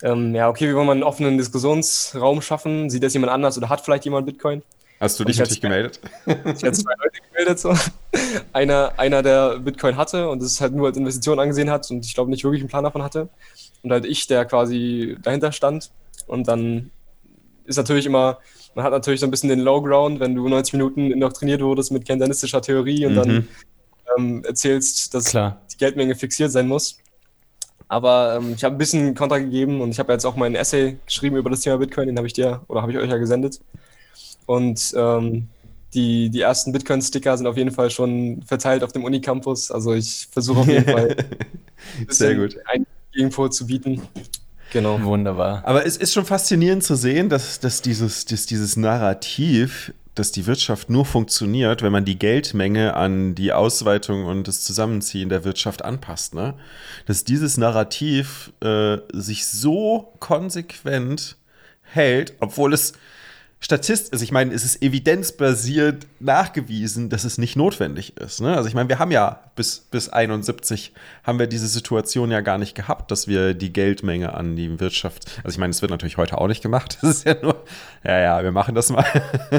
ähm, 0.01 0.36
ja, 0.36 0.49
okay, 0.49 0.70
wie 0.70 0.76
wollen 0.76 0.88
wir 0.88 0.91
einen 0.91 1.04
offenen 1.04 1.38
Diskussionsraum 1.38 2.41
schaffen? 2.41 2.89
Sieht 2.89 3.04
das 3.04 3.14
jemand 3.14 3.32
anders 3.32 3.58
oder 3.58 3.70
hat 3.70 3.82
vielleicht 3.82 4.06
jemand 4.06 4.26
Bitcoin? 4.26 4.64
Hast 4.99 5.20
du 5.20 5.26
dich 5.26 5.38
natürlich 5.38 5.62
gemeldet? 5.62 5.99
Ich 6.26 6.64
habe 6.64 6.72
zwei 6.72 6.93
Leute 6.97 7.20
gemeldet. 7.30 7.60
So. 7.60 7.74
Einer, 8.54 8.93
einer, 8.97 9.22
der 9.22 9.60
Bitcoin 9.60 9.97
hatte 9.97 10.30
und 10.30 10.41
es 10.41 10.62
halt 10.62 10.74
nur 10.74 10.88
als 10.88 10.97
Investition 10.97 11.39
angesehen 11.39 11.70
hat 11.70 11.89
und 11.91 12.06
ich 12.06 12.14
glaube 12.14 12.32
nicht 12.32 12.43
wirklich 12.43 12.62
einen 12.62 12.70
Plan 12.70 12.86
davon 12.86 13.04
hatte. 13.04 13.28
Und 13.82 13.91
halt 13.91 14.06
ich, 14.06 14.28
der 14.28 14.45
quasi 14.45 15.18
dahinter 15.22 15.51
stand. 15.51 15.91
Und 16.26 16.47
dann 16.47 16.91
ist 17.66 17.78
natürlich 17.78 18.06
immer, 18.06 18.39
man 18.76 18.86
hat 18.86 18.91
natürlich 18.91 19.20
so 19.20 19.28
ein 19.28 19.32
bisschen 19.32 19.49
den 19.49 19.60
Low 19.60 19.82
Ground, 19.82 20.20
wenn 20.22 20.36
du 20.36 20.47
90 20.47 20.74
Minuten 20.74 21.12
indoktriniert 21.12 21.62
wurdest 21.62 21.91
mit 21.91 22.08
keynesianistischer 22.08 22.62
Theorie 22.62 23.06
und 23.06 23.14
mhm. 23.14 23.18
dann 23.18 23.47
ähm, 24.18 24.43
erzählst, 24.45 25.14
dass 25.14 25.26
Klar. 25.26 25.62
die 25.72 25.77
Geldmenge 25.77 26.15
fixiert 26.15 26.52
sein 26.52 26.68
muss. 26.68 26.98
Aber 27.88 28.38
ähm, 28.38 28.53
ich 28.55 28.64
habe 28.64 28.76
ein 28.76 28.77
bisschen 28.77 29.15
Kontra 29.15 29.39
gegeben 29.39 29.81
und 29.81 29.91
ich 29.91 29.99
habe 29.99 30.11
jetzt 30.14 30.26
auch 30.26 30.35
meinen 30.35 30.55
Essay 30.55 30.97
geschrieben 31.05 31.38
über 31.38 31.49
das 31.49 31.61
Thema 31.61 31.77
Bitcoin, 31.77 32.07
den 32.07 32.18
habe 32.18 32.27
ich 32.27 32.34
dir 32.34 32.61
oder 32.68 32.81
habe 32.81 32.91
ich 32.91 32.97
euch 32.97 33.10
ja 33.10 33.18
gesendet. 33.18 33.60
Und 34.45 34.93
ähm, 34.97 35.47
die, 35.93 36.30
die 36.30 36.41
ersten 36.41 36.72
Bitcoin-Sticker 36.72 37.38
sind 37.38 37.47
auf 37.47 37.57
jeden 37.57 37.72
Fall 37.72 37.89
schon 37.89 38.41
verteilt 38.45 38.84
auf 38.84 38.91
dem 38.91 39.03
Unicampus. 39.03 39.72
Also 39.72 39.93
ich 39.93 40.27
versuche 40.31 40.61
auf 40.61 40.68
jeden 40.68 40.85
Fall 40.85 41.15
Sehr 42.07 42.35
gut. 42.35 42.57
ein 42.65 42.85
Gegenpol 43.11 43.51
zu 43.51 43.68
bieten. 43.68 44.01
Genau. 44.72 45.01
Wunderbar. 45.03 45.61
Aber 45.65 45.85
es 45.85 45.97
ist 45.97 46.14
schon 46.14 46.26
faszinierend 46.26 46.84
zu 46.84 46.95
sehen, 46.95 47.30
dass, 47.30 47.60
dass, 47.60 47.81
dieses, 47.81 48.26
dass 48.26 48.47
dieses 48.47 48.76
Narrativ 48.76 49.93
dass 50.15 50.31
die 50.31 50.45
Wirtschaft 50.45 50.90
nur 50.90 51.06
funktioniert, 51.06 51.81
wenn 51.81 51.91
man 51.91 52.06
die 52.06 52.19
Geldmenge 52.19 52.95
an 52.95 53.35
die 53.35 53.52
Ausweitung 53.52 54.26
und 54.26 54.48
das 54.48 54.61
Zusammenziehen 54.61 55.30
der 55.30 55.44
Wirtschaft 55.44 55.84
anpasst. 55.84 56.35
Ne? 56.35 56.53
Dass 57.06 57.23
dieses 57.23 57.57
Narrativ 57.57 58.53
äh, 58.61 58.98
sich 59.11 59.48
so 59.48 60.14
konsequent 60.19 61.38
hält, 61.81 62.34
obwohl 62.40 62.73
es 62.73 62.94
Statist, 63.64 64.11
also 64.11 64.26
ich 64.26 64.34
meine, 64.34 64.53
es 64.53 64.65
ist 64.65 64.81
evidenzbasiert 64.81 66.06
nachgewiesen, 66.19 67.10
dass 67.10 67.23
es 67.23 67.38
nicht 67.38 67.56
notwendig 67.56 68.18
ist. 68.18 68.41
Ne? 68.41 68.57
Also 68.57 68.68
ich 68.68 68.76
meine, 68.76 68.90
wir 68.90 68.99
haben 68.99 69.10
ja 69.10 69.40
bis, 69.56 69.80
bis 69.90 70.10
71 70.10 70.91
haben 71.23 71.40
wir 71.40 71.48
diese 71.48 71.69
Situation 71.69 72.30
ja 72.30 72.41
gar 72.41 72.57
nicht 72.57 72.76
gehabt, 72.76 73.10
dass 73.10 73.30
wir 73.30 73.53
die 73.53 73.72
Geldmenge 73.72 74.34
an 74.34 74.57
die 74.57 74.81
Wirtschaft, 74.81 75.40
also 75.45 75.56
ich 75.56 75.60
meine, 75.60 75.72
es 75.72 75.81
wird 75.81 75.91
natürlich 75.91 76.18
heute 76.18 76.40
auch 76.40 76.49
nicht 76.49 76.61
gemacht. 76.61 76.98
Das 77.03 77.18
ist 77.18 77.26
ja 77.26 77.35
nur, 77.41 77.64
ja, 78.03 78.19
ja, 78.19 78.44
wir 78.44 78.52
machen 78.52 78.76
das 78.76 78.90
mal. 78.90 79.06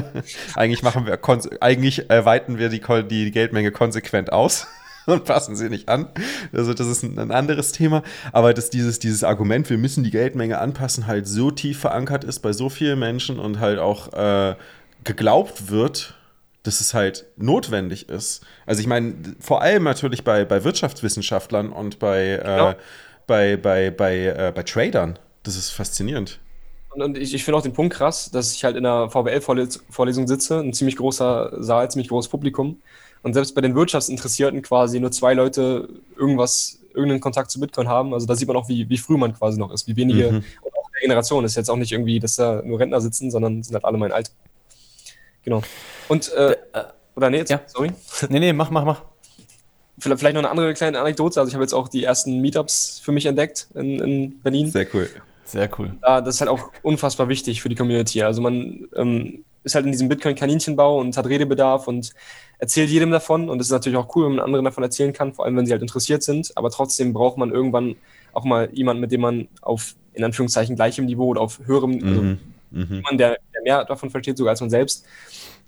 eigentlich 0.55 0.83
machen 0.83 1.07
wir, 1.07 1.19
eigentlich 1.61 2.07
weiten 2.07 2.59
wir 2.59 2.69
die, 2.69 2.81
die 3.07 3.31
Geldmenge 3.31 3.71
konsequent 3.71 4.31
aus. 4.31 4.67
und 5.07 5.25
passen 5.25 5.55
sie 5.55 5.69
nicht 5.69 5.89
an. 5.89 6.07
Also 6.51 6.73
das 6.73 6.87
ist 6.87 7.03
ein, 7.03 7.31
anderes 7.31 7.71
Thema. 7.71 8.03
Aber 8.31 8.53
dass 8.53 8.69
dieses, 8.69 8.99
dieses 8.99 9.23
Argument, 9.23 9.69
wir 9.69 9.77
müssen 9.77 10.03
die 10.03 10.11
Geldmenge 10.11 10.59
anpassen, 10.59 11.07
halt 11.07 11.27
so 11.27 11.51
tief 11.51 11.79
verankert 11.79 12.23
ist 12.23 12.39
bei 12.39 12.53
so 12.53 12.69
vielen 12.69 12.99
Menschen 12.99 13.39
und 13.39 13.59
halt 13.59 13.79
auch 13.79 14.13
äh, 14.13 14.55
geglaubt 15.03 15.69
wird, 15.69 16.15
dass 16.63 16.81
es 16.81 16.93
halt 16.93 17.25
notwendig 17.37 18.09
ist. 18.09 18.43
Also 18.65 18.81
ich 18.81 18.87
meine, 18.87 19.15
vor 19.39 19.61
allem 19.61 19.83
natürlich 19.83 20.23
bei, 20.23 20.45
bei 20.45 20.63
Wirtschaftswissenschaftlern 20.63 21.71
und 21.71 21.99
bei, 21.99 22.33
äh, 22.33 22.37
genau. 22.37 22.69
äh, 22.71 22.75
bei, 23.27 23.57
bei, 23.57 23.91
bei, 23.91 24.17
äh, 24.25 24.51
bei 24.53 24.63
Tradern. 24.63 25.19
Das 25.43 25.55
ist 25.55 25.69
faszinierend. 25.69 26.39
Und 26.89 27.17
ich, 27.17 27.33
ich 27.33 27.43
finde 27.43 27.57
auch 27.57 27.61
den 27.61 27.73
Punkt 27.73 27.93
krass, 27.93 28.31
dass 28.31 28.53
ich 28.53 28.63
halt 28.63 28.77
in 28.77 28.85
einer 28.85 29.09
VWL-Vorlesung 29.09 30.27
sitze, 30.27 30.59
ein 30.59 30.73
ziemlich 30.73 30.95
großer 30.95 31.51
Saal, 31.61 31.91
ziemlich 31.91 32.07
großes 32.07 32.29
Publikum 32.29 32.81
und 33.25 33.33
selbst 33.33 33.55
bei 33.55 33.61
den 33.61 33.73
Wirtschaftsinteressierten 33.73 34.61
quasi 34.61 34.99
nur 34.99 35.11
zwei 35.11 35.33
Leute 35.33 35.89
irgendwas, 36.15 36.77
irgendeinen 36.93 37.21
Kontakt 37.21 37.49
zu 37.49 37.59
Bitcoin 37.59 37.87
haben. 37.87 38.13
Also 38.13 38.27
da 38.27 38.35
sieht 38.35 38.47
man 38.47 38.55
auch, 38.55 38.69
wie, 38.69 38.87
wie 38.87 38.99
früh 38.99 39.17
man 39.17 39.33
quasi 39.33 39.57
noch 39.59 39.71
ist, 39.71 39.87
wie 39.87 39.95
wenige, 39.95 40.31
mhm. 40.31 40.43
und 40.61 40.77
auch 40.77 40.91
der 40.93 41.01
Generation 41.01 41.43
ist 41.43 41.55
jetzt 41.55 41.71
auch 41.71 41.75
nicht 41.75 41.91
irgendwie, 41.91 42.19
dass 42.19 42.35
da 42.35 42.61
nur 42.63 42.79
Rentner 42.79 43.01
sitzen, 43.01 43.31
sondern 43.31 43.63
sind 43.63 43.73
halt 43.73 43.83
alle 43.83 43.97
mein 43.97 44.11
Alter. 44.11 44.31
Genau. 45.43 45.63
Und, 46.07 46.31
äh, 46.33 46.51
äh, 46.51 46.55
oder 47.15 47.31
nee, 47.31 47.37
jetzt, 47.37 47.49
ja. 47.49 47.61
sorry. 47.65 47.93
Nee, 48.29 48.39
nee, 48.39 48.53
mach, 48.53 48.69
mach, 48.69 48.85
mach. 48.85 49.01
Vielleicht 49.97 50.35
noch 50.35 50.43
eine 50.43 50.51
andere 50.51 50.75
kleine 50.75 50.99
Anekdote. 50.99 51.39
Also 51.39 51.47
ich 51.47 51.55
habe 51.55 51.63
jetzt 51.63 51.73
auch 51.73 51.87
die 51.87 52.03
ersten 52.03 52.41
Meetups 52.41 53.01
für 53.03 53.11
mich 53.11 53.25
entdeckt 53.25 53.69
in, 53.73 53.99
in 54.01 54.39
Berlin. 54.41 54.69
Sehr 54.69 54.85
cool. 54.93 55.09
Sehr 55.45 55.67
cool. 55.79 55.95
Ja, 56.03 56.21
das 56.21 56.35
ist 56.35 56.41
halt 56.41 56.51
auch 56.51 56.69
unfassbar 56.83 57.27
wichtig 57.27 57.63
für 57.63 57.69
die 57.69 57.75
Community. 57.75 58.21
Also 58.21 58.43
man 58.43 58.87
ähm, 58.95 59.43
ist 59.63 59.73
halt 59.73 59.85
in 59.85 59.91
diesem 59.91 60.09
Bitcoin-Kaninchenbau 60.09 60.99
und 60.99 61.17
hat 61.17 61.25
Redebedarf 61.25 61.87
und 61.87 62.13
erzählt 62.59 62.89
jedem 62.89 63.11
davon. 63.11 63.49
Und 63.49 63.59
es 63.59 63.67
ist 63.67 63.71
natürlich 63.71 63.97
auch 63.97 64.15
cool, 64.15 64.25
wenn 64.25 64.35
man 64.35 64.45
anderen 64.45 64.65
davon 64.65 64.83
erzählen 64.83 65.13
kann, 65.13 65.33
vor 65.33 65.45
allem 65.45 65.55
wenn 65.57 65.65
sie 65.65 65.71
halt 65.71 65.81
interessiert 65.81 66.23
sind. 66.23 66.51
Aber 66.55 66.69
trotzdem 66.69 67.13
braucht 67.13 67.37
man 67.37 67.51
irgendwann 67.51 67.95
auch 68.33 68.43
mal 68.43 68.69
jemanden, 68.73 69.01
mit 69.01 69.11
dem 69.11 69.21
man 69.21 69.47
auf, 69.61 69.95
in 70.13 70.23
Anführungszeichen, 70.23 70.75
gleichem 70.75 71.05
Niveau 71.05 71.27
oder 71.27 71.41
auf 71.41 71.59
höherem, 71.65 71.91
mhm. 71.91 72.07
also 72.07 72.21
mhm. 72.21 72.39
jemand, 72.71 73.19
der, 73.19 73.37
der, 73.53 73.61
mehr 73.63 73.85
davon 73.85 74.09
versteht, 74.09 74.37
sogar 74.37 74.51
als 74.51 74.61
man 74.61 74.69
selbst, 74.69 75.05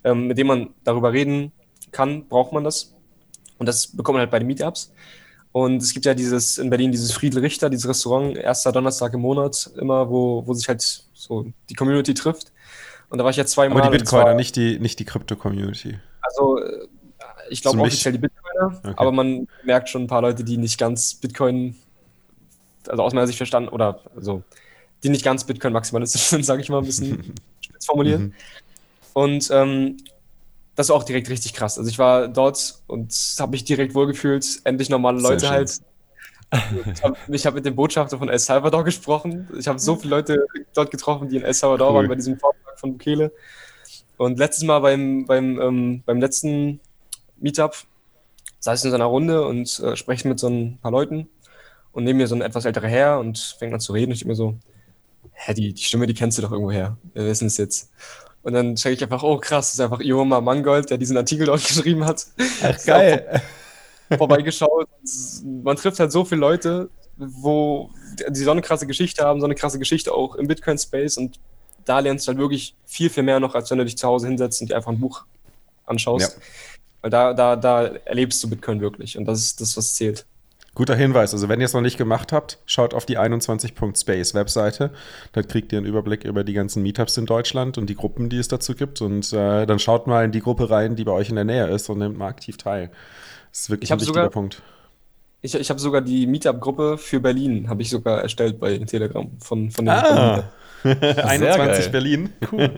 ähm, 0.03 0.27
mit 0.27 0.37
dem 0.37 0.47
man 0.47 0.69
darüber 0.83 1.13
reden 1.13 1.51
kann, 1.91 2.27
braucht 2.27 2.53
man 2.53 2.63
das. 2.63 2.93
Und 3.57 3.65
das 3.65 3.87
bekommt 3.87 4.15
man 4.15 4.21
halt 4.21 4.31
bei 4.31 4.39
den 4.39 4.47
Meetups. 4.47 4.93
Und 5.51 5.81
es 5.81 5.93
gibt 5.93 6.05
ja 6.05 6.13
dieses 6.13 6.59
in 6.59 6.69
Berlin 6.69 6.91
dieses 6.91 7.11
Friedel 7.11 7.39
Richter, 7.39 7.69
dieses 7.69 7.87
Restaurant, 7.87 8.37
erster 8.37 8.71
Donnerstag 8.71 9.13
im 9.15 9.21
Monat 9.21 9.71
immer, 9.79 10.07
wo, 10.09 10.45
wo 10.45 10.53
sich 10.53 10.67
halt 10.67 10.81
so 11.13 11.47
die 11.69 11.73
Community 11.73 12.13
trifft. 12.13 12.51
Und 13.09 13.17
da 13.17 13.23
war 13.23 13.31
ich 13.31 13.37
jetzt 13.37 13.53
zweimal. 13.53 13.81
Aber 13.81 13.91
die 13.91 13.97
Bitcoiner, 13.97 14.33
nicht 14.33 14.55
die, 14.55 14.79
nicht 14.79 14.99
die 14.99 15.05
Krypto-Community. 15.05 15.97
Also, 16.27 16.59
äh, 16.59 16.87
ich 17.49 17.61
glaube 17.61 17.79
offiziell 17.81 18.13
die 18.13 18.19
Bitcoiner, 18.19 18.77
okay. 18.77 18.93
aber 18.95 19.11
man 19.11 19.47
merkt 19.63 19.89
schon 19.89 20.03
ein 20.03 20.07
paar 20.07 20.21
Leute, 20.21 20.43
die 20.43 20.57
nicht 20.57 20.77
ganz 20.77 21.15
Bitcoin, 21.15 21.75
also 22.87 23.03
aus 23.03 23.13
meiner 23.13 23.27
Sicht 23.27 23.37
verstanden, 23.37 23.69
oder 23.69 24.01
also, 24.15 24.43
die 25.03 25.09
nicht 25.09 25.23
ganz 25.23 25.43
Bitcoin-maximalistisch 25.45 26.21
sind, 26.29 26.45
sage 26.45 26.61
ich 26.61 26.69
mal 26.69 26.79
ein 26.79 26.85
bisschen 26.85 27.33
spitz 27.61 27.85
formuliert. 27.85 28.19
Mhm. 28.19 28.33
Und 29.13 29.49
ähm, 29.51 29.97
das 30.75 30.89
war 30.89 30.95
auch 30.95 31.03
direkt 31.03 31.29
richtig 31.29 31.53
krass. 31.53 31.77
Also 31.79 31.89
ich 31.89 31.97
war 31.97 32.27
dort 32.27 32.81
und 32.85 33.11
habe 33.39 33.51
mich 33.51 33.63
direkt 33.63 33.95
wohlgefühlt, 33.95 34.61
endlich 34.63 34.89
normale 34.89 35.19
Leute 35.19 35.49
halt. 35.49 35.81
Ich 36.93 37.03
habe 37.03 37.17
hab 37.35 37.53
mit 37.55 37.65
dem 37.65 37.75
Botschafter 37.75 38.17
von 38.17 38.29
El 38.29 38.39
Salvador 38.39 38.83
gesprochen. 38.83 39.49
Ich 39.57 39.67
habe 39.67 39.79
so 39.79 39.95
viele 39.95 40.15
Leute 40.15 40.45
dort 40.73 40.91
getroffen, 40.91 41.27
die 41.27 41.37
in 41.37 41.43
El 41.43 41.53
Salvador 41.53 41.89
cool. 41.89 41.95
waren 41.95 42.07
bei 42.07 42.15
diesem 42.15 42.37
Vortrag 42.39 42.79
von 42.79 42.93
Bukele. 42.93 43.31
Und 44.17 44.39
letztes 44.39 44.63
Mal 44.63 44.79
beim, 44.79 45.25
beim, 45.25 45.61
ähm, 45.61 46.03
beim 46.05 46.19
letzten 46.19 46.79
Meetup 47.37 47.75
saß 48.59 48.79
ich 48.79 48.85
in 48.85 48.91
so 48.91 48.95
einer 48.95 49.05
Runde 49.05 49.45
und 49.45 49.79
äh, 49.79 49.95
spreche 49.95 50.27
mit 50.27 50.39
so 50.39 50.47
ein 50.47 50.79
paar 50.81 50.91
Leuten 50.91 51.29
und 51.91 52.03
neben 52.03 52.17
mir 52.17 52.27
so 52.27 52.35
ein 52.35 52.41
etwas 52.41 52.65
älterer 52.65 52.87
Herr 52.87 53.19
und 53.19 53.37
fängt 53.59 53.73
an 53.73 53.79
zu 53.79 53.93
reden. 53.93 54.11
Und 54.11 54.15
ich 54.15 54.25
immer 54.25 54.35
so, 54.35 54.57
hä, 55.31 55.53
die, 55.53 55.73
die 55.73 55.83
Stimme, 55.83 56.07
die 56.07 56.13
kennst 56.13 56.37
du 56.37 56.41
doch 56.41 56.51
irgendwo 56.51 56.71
her. 56.71 56.97
Wir 57.13 57.25
wissen 57.25 57.47
es 57.47 57.57
jetzt. 57.57 57.91
Und 58.41 58.53
dann 58.53 58.75
checke 58.75 58.95
ich 58.95 59.03
einfach, 59.03 59.23
oh 59.23 59.37
krass, 59.37 59.67
das 59.67 59.73
ist 59.75 59.79
einfach 59.81 59.99
Ioma 59.99 60.41
Mangold, 60.41 60.89
der 60.89 60.97
diesen 60.97 61.17
Artikel 61.17 61.45
dort 61.47 61.65
geschrieben 61.65 62.05
hat. 62.05 62.25
Ach, 62.63 62.85
geil. 62.85 63.41
vorbeigeschaut. 64.15 64.87
Man 65.43 65.75
trifft 65.75 65.99
halt 65.99 66.11
so 66.11 66.23
viele 66.23 66.41
Leute, 66.41 66.89
wo 67.17 67.89
die 68.29 68.43
so 68.43 68.51
eine 68.51 68.61
krasse 68.61 68.87
Geschichte 68.87 69.23
haben, 69.23 69.39
so 69.39 69.45
eine 69.45 69.55
krasse 69.55 69.79
Geschichte 69.79 70.13
auch 70.13 70.35
im 70.35 70.47
Bitcoin-Space 70.47 71.17
und 71.17 71.39
da 71.87 71.99
lernst 71.99 72.27
du 72.27 72.31
halt 72.31 72.39
wirklich 72.39 72.75
viel, 72.85 73.09
viel 73.09 73.23
mehr 73.23 73.39
noch, 73.39 73.55
als 73.55 73.71
wenn 73.71 73.77
du 73.77 73.85
dich 73.85 73.97
zu 73.97 74.07
Hause 74.07 74.27
hinsetzt 74.27 74.61
und 74.61 74.69
dir 74.69 74.75
einfach 74.75 74.91
ein 74.91 74.99
Buch 74.99 75.25
anschaust. 75.85 76.37
Ja. 76.37 76.43
Weil 77.01 77.11
da, 77.11 77.33
da, 77.33 77.55
da 77.55 77.83
erlebst 77.83 78.43
du 78.43 78.49
Bitcoin 78.49 78.81
wirklich 78.81 79.17
und 79.17 79.25
das 79.25 79.39
ist 79.39 79.61
das, 79.61 79.77
was 79.77 79.95
zählt. 79.95 80.25
Guter 80.75 80.95
Hinweis. 80.95 81.33
Also, 81.33 81.49
wenn 81.49 81.59
ihr 81.59 81.65
es 81.65 81.73
noch 81.73 81.81
nicht 81.81 81.97
gemacht 81.97 82.31
habt, 82.31 82.59
schaut 82.67 82.93
auf 82.93 83.07
die 83.07 83.17
21.space 83.17 84.35
Webseite. 84.35 84.91
Da 85.31 85.41
kriegt 85.41 85.71
ihr 85.71 85.79
einen 85.79 85.87
Überblick 85.87 86.23
über 86.23 86.43
die 86.43 86.53
ganzen 86.53 86.83
Meetups 86.83 87.17
in 87.17 87.25
Deutschland 87.25 87.79
und 87.79 87.89
die 87.89 87.95
Gruppen, 87.95 88.29
die 88.29 88.37
es 88.37 88.47
dazu 88.47 88.75
gibt. 88.75 89.01
Und 89.01 89.33
äh, 89.33 89.65
dann 89.65 89.79
schaut 89.79 90.05
mal 90.05 90.23
in 90.23 90.31
die 90.31 90.39
Gruppe 90.39 90.69
rein, 90.69 90.95
die 90.95 91.03
bei 91.03 91.13
euch 91.13 91.29
in 91.29 91.35
der 91.35 91.45
Nähe 91.45 91.67
ist 91.69 91.89
und 91.89 91.97
nehmt 91.97 92.19
mal 92.19 92.27
aktiv 92.27 92.57
teil. 92.57 92.91
Das 93.49 93.61
ist 93.61 93.69
wirklich 93.71 93.91
ein 93.91 93.99
wichtiger 93.99 94.19
sogar, 94.19 94.29
Punkt. 94.29 94.61
Ich, 95.41 95.55
ich 95.55 95.69
habe 95.71 95.79
sogar 95.79 96.01
die 96.01 96.27
Meetup-Gruppe 96.27 96.99
für 96.99 97.19
Berlin, 97.19 97.69
habe 97.69 97.81
ich 97.81 97.89
sogar 97.89 98.21
erstellt 98.21 98.59
bei 98.59 98.77
Telegram 98.77 99.31
von, 99.39 99.71
von 99.71 99.85
den 99.85 99.95
ah. 99.95 100.51
21 100.83 101.91
Berlin. 101.91 102.33
Cool. 102.51 102.69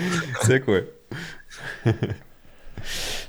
Sehr 0.42 0.68
cool. 0.68 0.88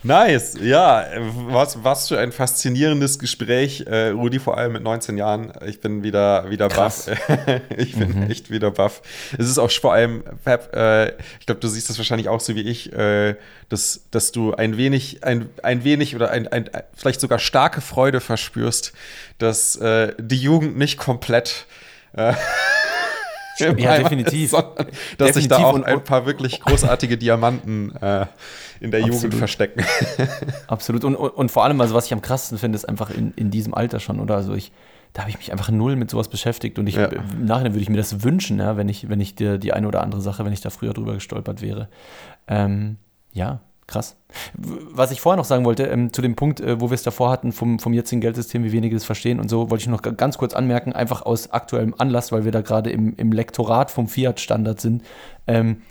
Nice, 0.03 0.57
ja, 0.59 1.05
was, 1.47 1.83
was 1.83 2.07
für 2.07 2.17
ein 2.19 2.31
faszinierendes 2.31 3.19
Gespräch, 3.19 3.85
äh, 3.85 4.09
Rudi, 4.09 4.39
vor 4.39 4.57
allem 4.57 4.71
mit 4.73 4.83
19 4.83 5.15
Jahren. 5.15 5.53
Ich 5.67 5.79
bin 5.79 6.01
wieder, 6.01 6.49
wieder 6.49 6.69
baff. 6.69 7.07
ich 7.77 7.95
bin 7.95 8.23
mhm. 8.23 8.31
echt 8.31 8.49
wieder 8.49 8.71
baff. 8.71 9.03
Es 9.37 9.47
ist 9.47 9.59
auch 9.59 9.69
vor 9.69 9.93
allem, 9.93 10.23
Pep, 10.43 10.75
äh, 10.75 11.09
ich 11.39 11.45
glaube, 11.45 11.61
du 11.61 11.67
siehst 11.67 11.89
das 11.89 11.99
wahrscheinlich 11.99 12.29
auch 12.29 12.39
so 12.39 12.55
wie 12.55 12.61
ich, 12.61 12.91
äh, 12.93 13.35
dass, 13.69 14.07
dass 14.09 14.31
du 14.31 14.55
ein 14.55 14.77
wenig, 14.77 15.23
ein, 15.23 15.49
ein 15.61 15.83
wenig 15.83 16.15
oder 16.15 16.31
ein, 16.31 16.47
ein, 16.47 16.69
vielleicht 16.95 17.21
sogar 17.21 17.37
starke 17.37 17.81
Freude 17.81 18.21
verspürst, 18.21 18.93
dass 19.37 19.75
äh, 19.75 20.13
die 20.19 20.37
Jugend 20.37 20.77
nicht 20.77 20.97
komplett 20.97 21.67
äh, 22.13 22.33
ja, 23.59 23.97
definitiv. 23.97 24.51
Sondern, 24.51 24.75
dass 24.77 24.87
definitiv 24.87 25.33
sich 25.35 25.47
da 25.47 25.57
auch 25.57 25.81
ein 25.81 26.03
paar 26.03 26.25
wirklich 26.25 26.61
großartige 26.61 27.17
Diamanten 27.17 27.95
äh, 27.95 28.25
in 28.79 28.91
der 28.91 29.01
Absolut. 29.01 29.23
Jugend 29.23 29.35
verstecken. 29.35 29.85
Absolut. 30.67 31.03
Und, 31.03 31.15
und, 31.15 31.51
vor 31.51 31.63
allem, 31.63 31.79
also 31.81 31.93
was 31.93 32.05
ich 32.05 32.13
am 32.13 32.21
krassesten 32.21 32.57
finde, 32.57 32.75
ist 32.75 32.85
einfach 32.85 33.09
in, 33.09 33.33
in 33.35 33.51
diesem 33.51 33.73
Alter 33.73 33.99
schon, 33.99 34.19
oder? 34.19 34.35
Also 34.35 34.53
ich, 34.53 34.71
da 35.13 35.21
habe 35.21 35.29
ich 35.29 35.37
mich 35.37 35.51
einfach 35.51 35.69
null 35.69 35.95
mit 35.95 36.09
sowas 36.09 36.29
beschäftigt 36.29 36.79
und 36.79 36.87
ich, 36.87 36.95
ja. 36.95 37.05
im 37.05 37.45
Nachhinein 37.45 37.73
würde 37.73 37.81
ich 37.81 37.89
mir 37.89 37.97
das 37.97 38.23
wünschen, 38.23 38.59
ja, 38.59 38.77
wenn 38.77 38.89
ich, 38.89 39.09
wenn 39.09 39.19
ich 39.19 39.35
dir 39.35 39.57
die 39.57 39.73
eine 39.73 39.87
oder 39.87 40.01
andere 40.01 40.21
Sache, 40.21 40.45
wenn 40.45 40.53
ich 40.53 40.61
da 40.61 40.69
früher 40.69 40.93
drüber 40.93 41.13
gestolpert 41.13 41.61
wäre. 41.61 41.89
Ähm, 42.47 42.97
ja, 43.33 43.61
Krass. 43.91 44.15
Was 44.55 45.11
ich 45.11 45.19
vorher 45.19 45.35
noch 45.35 45.43
sagen 45.43 45.65
wollte, 45.65 45.83
ähm, 45.83 46.13
zu 46.13 46.21
dem 46.21 46.37
Punkt, 46.37 46.61
äh, 46.61 46.79
wo 46.79 46.89
wir 46.89 46.95
es 46.95 47.03
davor 47.03 47.29
hatten, 47.29 47.51
vom, 47.51 47.77
vom 47.77 47.91
jetzigen 47.91 48.21
Geldsystem, 48.21 48.63
wie 48.63 48.71
wenige 48.71 48.95
es 48.95 49.03
verstehen 49.03 49.37
und 49.37 49.49
so, 49.49 49.69
wollte 49.69 49.81
ich 49.81 49.89
noch 49.89 50.01
ganz 50.01 50.37
kurz 50.37 50.53
anmerken, 50.53 50.93
einfach 50.93 51.23
aus 51.23 51.51
aktuellem 51.51 51.93
Anlass, 51.97 52.31
weil 52.31 52.45
wir 52.45 52.53
da 52.53 52.61
gerade 52.61 52.89
im, 52.89 53.13
im 53.17 53.33
Lektorat 53.33 53.91
vom 53.91 54.07
Fiat-Standard 54.07 54.79
sind. 54.79 55.03
Ähm, 55.45 55.81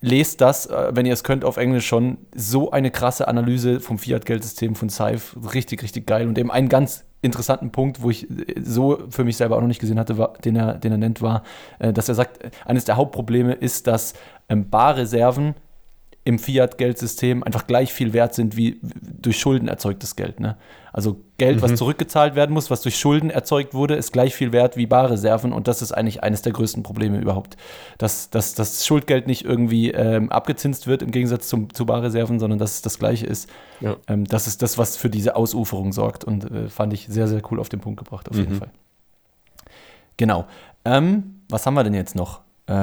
lest 0.00 0.40
das, 0.40 0.66
äh, 0.66 0.90
wenn 0.90 1.06
ihr 1.06 1.12
es 1.12 1.22
könnt, 1.22 1.44
auf 1.44 1.58
Englisch 1.58 1.86
schon. 1.86 2.18
So 2.34 2.72
eine 2.72 2.90
krasse 2.90 3.28
Analyse 3.28 3.78
vom 3.78 3.96
Fiat-Geldsystem 3.96 4.74
von 4.74 4.88
Saif. 4.88 5.36
Richtig, 5.54 5.84
richtig 5.84 6.08
geil. 6.08 6.26
Und 6.26 6.38
eben 6.38 6.50
einen 6.50 6.68
ganz 6.68 7.04
interessanten 7.22 7.70
Punkt, 7.70 8.02
wo 8.02 8.10
ich 8.10 8.28
äh, 8.28 8.60
so 8.60 8.98
für 9.10 9.22
mich 9.22 9.36
selber 9.36 9.56
auch 9.56 9.60
noch 9.60 9.68
nicht 9.68 9.80
gesehen 9.80 10.00
hatte, 10.00 10.18
war, 10.18 10.32
den, 10.44 10.56
er, 10.56 10.74
den 10.74 10.90
er 10.90 10.98
nennt, 10.98 11.22
war, 11.22 11.44
äh, 11.78 11.92
dass 11.92 12.08
er 12.08 12.16
sagt, 12.16 12.40
eines 12.64 12.84
der 12.84 12.96
Hauptprobleme 12.96 13.52
ist, 13.52 13.86
dass 13.86 14.14
ähm, 14.48 14.68
Barreserven 14.68 15.54
im 16.24 16.38
Fiat-Geldsystem 16.38 17.42
einfach 17.42 17.66
gleich 17.66 17.92
viel 17.92 18.12
wert 18.12 18.34
sind 18.34 18.56
wie 18.56 18.78
durch 18.82 19.38
Schulden 19.38 19.68
erzeugtes 19.68 20.16
Geld. 20.16 20.38
Ne? 20.38 20.58
Also 20.92 21.20
Geld, 21.38 21.58
mhm. 21.58 21.62
was 21.62 21.76
zurückgezahlt 21.76 22.34
werden 22.34 22.52
muss, 22.52 22.70
was 22.70 22.82
durch 22.82 22.98
Schulden 22.98 23.30
erzeugt 23.30 23.72
wurde, 23.72 23.94
ist 23.94 24.12
gleich 24.12 24.34
viel 24.34 24.52
wert 24.52 24.76
wie 24.76 24.86
Barreserven 24.86 25.52
und 25.52 25.66
das 25.66 25.80
ist 25.80 25.92
eigentlich 25.92 26.22
eines 26.22 26.42
der 26.42 26.52
größten 26.52 26.82
Probleme 26.82 27.18
überhaupt. 27.18 27.56
Dass, 27.96 28.28
dass 28.28 28.54
das 28.54 28.84
Schuldgeld 28.84 29.26
nicht 29.28 29.46
irgendwie 29.46 29.92
ähm, 29.92 30.30
abgezinst 30.30 30.86
wird 30.86 31.00
im 31.00 31.10
Gegensatz 31.10 31.48
zum, 31.48 31.72
zu 31.72 31.86
Barreserven, 31.86 32.38
sondern 32.38 32.58
dass 32.58 32.74
es 32.74 32.82
das 32.82 32.98
gleiche 32.98 33.26
ist. 33.26 33.48
Ja. 33.80 33.96
Ähm, 34.06 34.24
das 34.24 34.46
ist 34.46 34.60
das, 34.60 34.76
was 34.76 34.98
für 34.98 35.08
diese 35.08 35.36
Ausuferung 35.36 35.92
sorgt 35.92 36.24
und 36.24 36.50
äh, 36.50 36.68
fand 36.68 36.92
ich 36.92 37.06
sehr, 37.08 37.28
sehr 37.28 37.40
cool 37.50 37.60
auf 37.60 37.70
den 37.70 37.80
Punkt 37.80 37.98
gebracht, 37.98 38.28
auf 38.28 38.36
jeden 38.36 38.54
mhm. 38.54 38.58
Fall. 38.58 38.70
Genau. 40.18 40.46
Ähm, 40.84 41.40
was 41.48 41.64
haben 41.64 41.74
wir 41.74 41.84
denn 41.84 41.94
jetzt 41.94 42.14
noch? 42.14 42.40
Äh, 42.66 42.74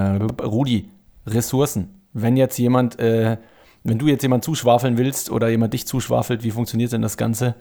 Rudi, 0.41 0.89
Ressourcen. 1.27 1.96
Wenn 2.13 2.37
jetzt 2.37 2.57
jemand, 2.57 2.99
äh, 2.99 3.37
wenn 3.83 3.99
du 3.99 4.07
jetzt 4.07 4.21
jemand 4.21 4.43
zuschwafeln 4.43 4.97
willst 4.97 5.29
oder 5.29 5.49
jemand 5.49 5.73
dich 5.73 5.85
zuschwafelt, 5.85 6.43
wie 6.43 6.51
funktioniert 6.51 6.91
denn 6.91 7.01
das 7.01 7.17
Ganze? 7.17 7.55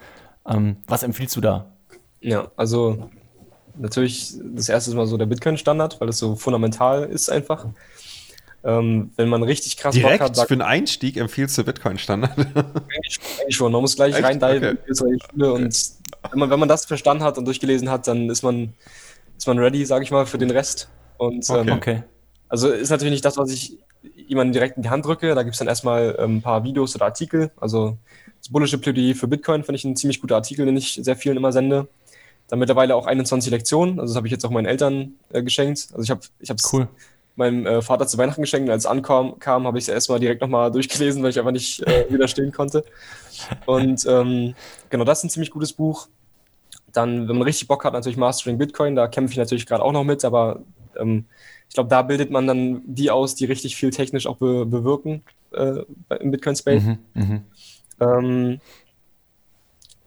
Ähm, 0.49 0.77
was 0.87 1.03
empfiehlst 1.03 1.37
du 1.37 1.41
da? 1.41 1.73
Ja, 2.21 2.51
also 2.57 3.11
natürlich 3.79 4.35
das 4.55 4.69
erste 4.69 4.91
ist 4.91 4.97
mal 4.97 5.07
so 5.07 5.17
der 5.17 5.27
Bitcoin-Standard, 5.27 6.01
weil 6.01 6.09
es 6.09 6.19
so 6.19 6.37
fundamental 6.37 7.05
ist 7.05 7.31
einfach. 7.31 7.67
Ähm, 8.65 9.13
wenn 9.15 9.29
man 9.29 9.45
richtig 9.45 9.77
krass 9.77 9.95
Direkt 9.95 10.19
Bock 10.19 10.29
hat, 10.29 10.37
sagt, 10.37 10.49
für 10.49 10.55
einen 10.55 10.63
Einstieg 10.63 11.17
empfiehlst 11.17 11.57
du 11.57 11.63
Bitcoin-Standard? 11.63 12.37
eigentlich, 12.37 13.21
eigentlich, 13.41 13.57
schon. 13.57 13.71
Man 13.71 13.81
muss 13.81 13.95
gleich 13.95 14.21
rein 14.21 14.43
okay. 14.43 14.77
Schule 14.93 15.53
und 15.53 15.91
wenn 16.31 16.39
man, 16.39 16.51
wenn 16.51 16.59
man 16.59 16.69
das 16.69 16.85
verstanden 16.85 17.23
hat 17.23 17.39
und 17.39 17.45
durchgelesen 17.45 17.91
hat, 17.91 18.09
dann 18.09 18.29
ist 18.29 18.43
man, 18.43 18.73
ist 19.37 19.47
man 19.47 19.59
ready, 19.59 19.85
sage 19.85 20.03
ich 20.03 20.11
mal, 20.11 20.27
für 20.27 20.39
den 20.39 20.51
Rest. 20.51 20.89
Und 21.19 21.49
okay. 21.49 21.61
Ähm, 21.61 21.77
okay. 21.77 22.03
also 22.49 22.69
ist 22.69 22.91
natürlich 22.91 23.13
nicht 23.13 23.25
das, 23.25 23.37
was 23.37 23.53
ich 23.53 23.79
jemandem 24.15 24.53
direkt 24.53 24.77
in 24.77 24.83
die 24.83 24.91
Hand 24.91 25.05
drücke. 25.05 25.35
Da 25.35 25.43
gibt 25.43 25.55
es 25.55 25.59
dann 25.59 25.69
erstmal 25.69 26.17
ähm, 26.19 26.37
ein 26.37 26.43
paar 26.43 26.65
Videos 26.65 26.95
oder 26.95 27.07
Artikel. 27.07 27.51
Also 27.61 27.97
das 28.41 28.49
bullische 28.51 28.79
Plädoyer 28.79 29.15
für 29.15 29.29
Bitcoin 29.29 29.65
finde 29.65 29.77
ich 29.77 29.85
ein 29.85 29.97
ziemlich 29.97 30.21
guter 30.21 30.37
Artikel, 30.37 30.67
den 30.67 30.77
ich 30.77 31.01
sehr 31.03 31.17
vielen 31.17 31.37
immer 31.37 31.53
sende. 31.53 31.89
Dann 32.49 32.59
mittlerweile 32.59 32.95
auch 32.95 33.07
21 33.07 33.51
Lektionen. 33.51 33.99
Also 33.99 34.13
das 34.13 34.17
habe 34.17 34.29
ich 34.29 34.31
jetzt 34.31 34.45
auch 34.45 34.51
meinen 34.51 34.67
Eltern 34.67 35.15
äh, 35.33 35.43
geschenkt. 35.43 35.89
Also 35.93 36.03
ich 36.03 36.11
habe 36.11 36.21
ich 36.39 36.51
es 36.51 36.73
cool. 36.73 36.89
meinem 37.35 37.67
äh, 37.67 37.83
Vater 37.83 38.07
zu 38.07 38.19
Weihnachten 38.19 38.41
geschenkt. 38.41 38.69
Und 38.69 38.73
als 38.73 38.85
es 38.85 38.91
ankam, 38.91 39.39
kam, 39.39 39.67
habe 39.67 39.79
ich 39.79 39.85
es 39.85 39.89
erstmal 39.89 40.21
direkt 40.21 40.43
nochmal 40.43 40.71
durchgelesen, 40.71 41.23
weil 41.23 41.31
ich 41.31 41.39
einfach 41.39 41.53
nicht 41.53 41.83
äh, 41.87 42.07
widerstehen 42.11 42.53
konnte. 42.53 42.85
Und 43.65 44.07
ähm, 44.07 44.55
genau, 44.91 45.05
das 45.05 45.19
ist 45.19 45.25
ein 45.25 45.31
ziemlich 45.31 45.51
gutes 45.51 45.73
Buch. 45.73 46.09
Dann, 46.93 47.29
wenn 47.29 47.37
man 47.37 47.43
richtig 47.43 47.67
Bock 47.69 47.85
hat, 47.85 47.95
natürlich 47.95 48.17
Mastering 48.17 48.59
Bitcoin. 48.59 48.95
Da 48.95 49.09
kämpfe 49.09 49.33
ich 49.33 49.39
natürlich 49.39 49.67
gerade 49.67 49.83
auch 49.83 49.93
noch 49.93 50.05
mit, 50.05 50.25
aber 50.25 50.61
ähm, 50.97 51.25
glaube, 51.77 51.91
da 51.91 52.03
bildet 52.03 52.31
man 52.31 52.47
dann 52.47 52.83
die 52.87 53.11
aus, 53.11 53.35
die 53.35 53.45
richtig 53.45 53.77
viel 53.77 53.91
technisch 53.91 54.27
auch 54.27 54.39
be 54.39 54.67
bewirken 54.67 55.23
äh, 55.53 55.83
im 56.21 56.31
Bitcoin-Space. 56.33 56.83
Mhm, 56.83 56.99
mh. 57.15 57.41
ähm, 58.01 58.61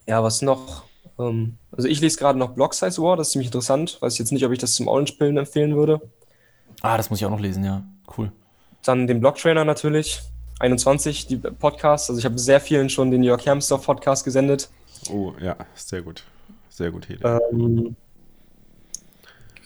ja, 0.08 0.24
was 0.24 0.42
noch? 0.42 0.84
Ähm, 1.20 1.58
also 1.72 1.88
ich 1.88 2.02
lese 2.02 2.18
gerade 2.18 2.38
noch 2.40 2.52
Block 2.52 2.74
Size 2.74 3.02
War, 3.02 3.16
das 3.16 3.28
ist 3.28 3.34
ziemlich 3.34 3.48
interessant. 3.48 4.02
Weiß 4.02 4.18
jetzt 4.18 4.32
nicht, 4.32 4.46
ob 4.46 4.52
ich 4.52 4.60
das 4.60 4.76
zum 4.76 4.88
Orange-Pillen 4.88 5.38
empfehlen 5.38 5.76
würde. 5.76 6.02
Ah, 6.82 6.98
das 6.98 7.10
muss 7.10 7.20
ich 7.20 7.26
auch 7.26 7.32
noch 7.32 7.40
lesen, 7.40 7.64
ja. 7.64 7.84
Cool. 8.18 8.32
Dann 8.84 9.06
den 9.08 9.20
Block 9.20 9.36
Trainer 9.38 9.64
natürlich. 9.64 10.22
21, 10.60 11.28
die 11.28 11.38
Podcasts. 11.38 12.10
Also 12.10 12.20
ich 12.20 12.26
habe 12.26 12.40
sehr 12.40 12.60
vielen 12.60 12.90
schon 12.90 13.12
den 13.12 13.22
New 13.22 13.28
York 13.28 13.46
Hamster 13.46 13.78
Podcast 13.78 14.26
gesendet. 14.26 14.70
Oh, 15.12 15.34
ja, 15.40 15.56
sehr 15.76 16.02
gut. 16.02 16.24
Sehr 16.70 16.92
gut, 16.92 17.08
Hede. 17.10 17.40
Ähm, 17.52 17.96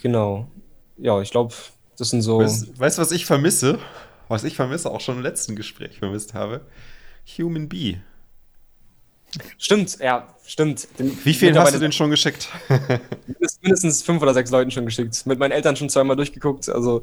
genau. 0.02 0.48
Ja, 0.98 1.22
ich 1.22 1.32
glaube, 1.32 1.54
das 1.98 2.10
sind 2.10 2.22
so. 2.22 2.40
Weißt, 2.40 2.98
du, 2.98 3.02
was 3.02 3.12
ich 3.12 3.26
vermisse? 3.26 3.80
Was 4.28 4.44
ich 4.44 4.56
vermisse, 4.56 4.90
auch 4.90 5.02
schon 5.02 5.18
im 5.18 5.24
letzten 5.24 5.56
Gespräch 5.56 6.00
vermisst 6.00 6.34
habe? 6.34 6.62
Human 7.38 7.70
Bee. 7.70 8.00
Stimmt, 9.58 9.98
ja, 10.00 10.28
stimmt. 10.46 10.88
Den, 11.00 11.18
Wie 11.26 11.34
viel 11.34 11.58
hast 11.58 11.74
du 11.74 11.80
denn 11.80 11.92
schon 11.92 12.10
geschickt? 12.10 12.50
mindestens 13.62 14.04
fünf 14.04 14.22
oder 14.22 14.34
sechs 14.34 14.52
Leuten 14.52 14.70
schon 14.72 14.86
geschickt. 14.86 15.26
Mit 15.26 15.40
meinen 15.40 15.52
Eltern 15.52 15.76
schon 15.76 15.90
zweimal 15.90 16.16
durchgeguckt. 16.16 16.70
Also 16.70 17.02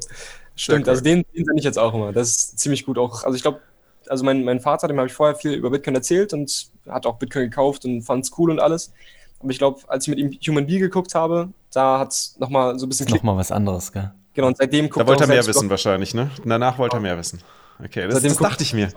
stimmt, 0.55 0.87
also 0.87 1.03
den, 1.03 1.25
den 1.35 1.45
sende 1.45 1.59
ich 1.59 1.65
jetzt 1.65 1.77
auch 1.77 1.93
immer. 1.93 2.13
Das 2.13 2.29
ist 2.29 2.59
ziemlich 2.59 2.85
gut 2.85 2.97
auch. 2.97 3.23
Also 3.23 3.35
ich 3.35 3.41
glaube, 3.41 3.59
also 4.07 4.23
mein, 4.23 4.43
mein 4.43 4.59
Vater, 4.59 4.87
dem 4.87 4.97
habe 4.97 5.07
ich 5.07 5.13
vorher 5.13 5.35
viel 5.35 5.53
über 5.53 5.69
Bitcoin 5.69 5.95
erzählt 5.95 6.33
und 6.33 6.69
hat 6.87 7.05
auch 7.05 7.17
Bitcoin 7.17 7.49
gekauft 7.49 7.85
und 7.85 8.01
fand 8.01 8.25
es 8.25 8.31
cool 8.37 8.51
und 8.51 8.59
alles. 8.59 8.93
Aber 9.39 9.49
ich 9.49 9.57
glaube, 9.57 9.81
als 9.87 10.07
ich 10.07 10.15
mit 10.15 10.19
ihm 10.19 10.31
Human 10.47 10.67
Bee 10.67 10.79
geguckt 10.79 11.15
habe, 11.15 11.49
da 11.73 11.99
hat 11.99 12.11
es 12.11 12.37
nochmal 12.39 12.77
so 12.79 12.85
ein 12.85 12.89
bisschen. 12.89 13.09
Nochmal 13.09 13.37
was 13.37 13.51
anderes, 13.51 13.91
gell? 13.91 14.11
Genau, 14.33 14.47
und 14.47 14.57
seitdem 14.57 14.89
guckt 14.89 15.01
Da 15.01 15.07
wollte 15.07 15.23
er 15.23 15.27
mehr 15.27 15.45
wissen, 15.45 15.69
wahrscheinlich, 15.69 16.13
ne? 16.13 16.31
Danach 16.45 16.77
wollte 16.77 16.97
er 16.97 17.01
mehr 17.01 17.17
wissen. 17.17 17.41
Okay, 17.83 18.07
das, 18.07 18.21
das 18.21 18.37
dachte 18.37 18.63
ich 18.63 18.73
mir. 18.73 18.89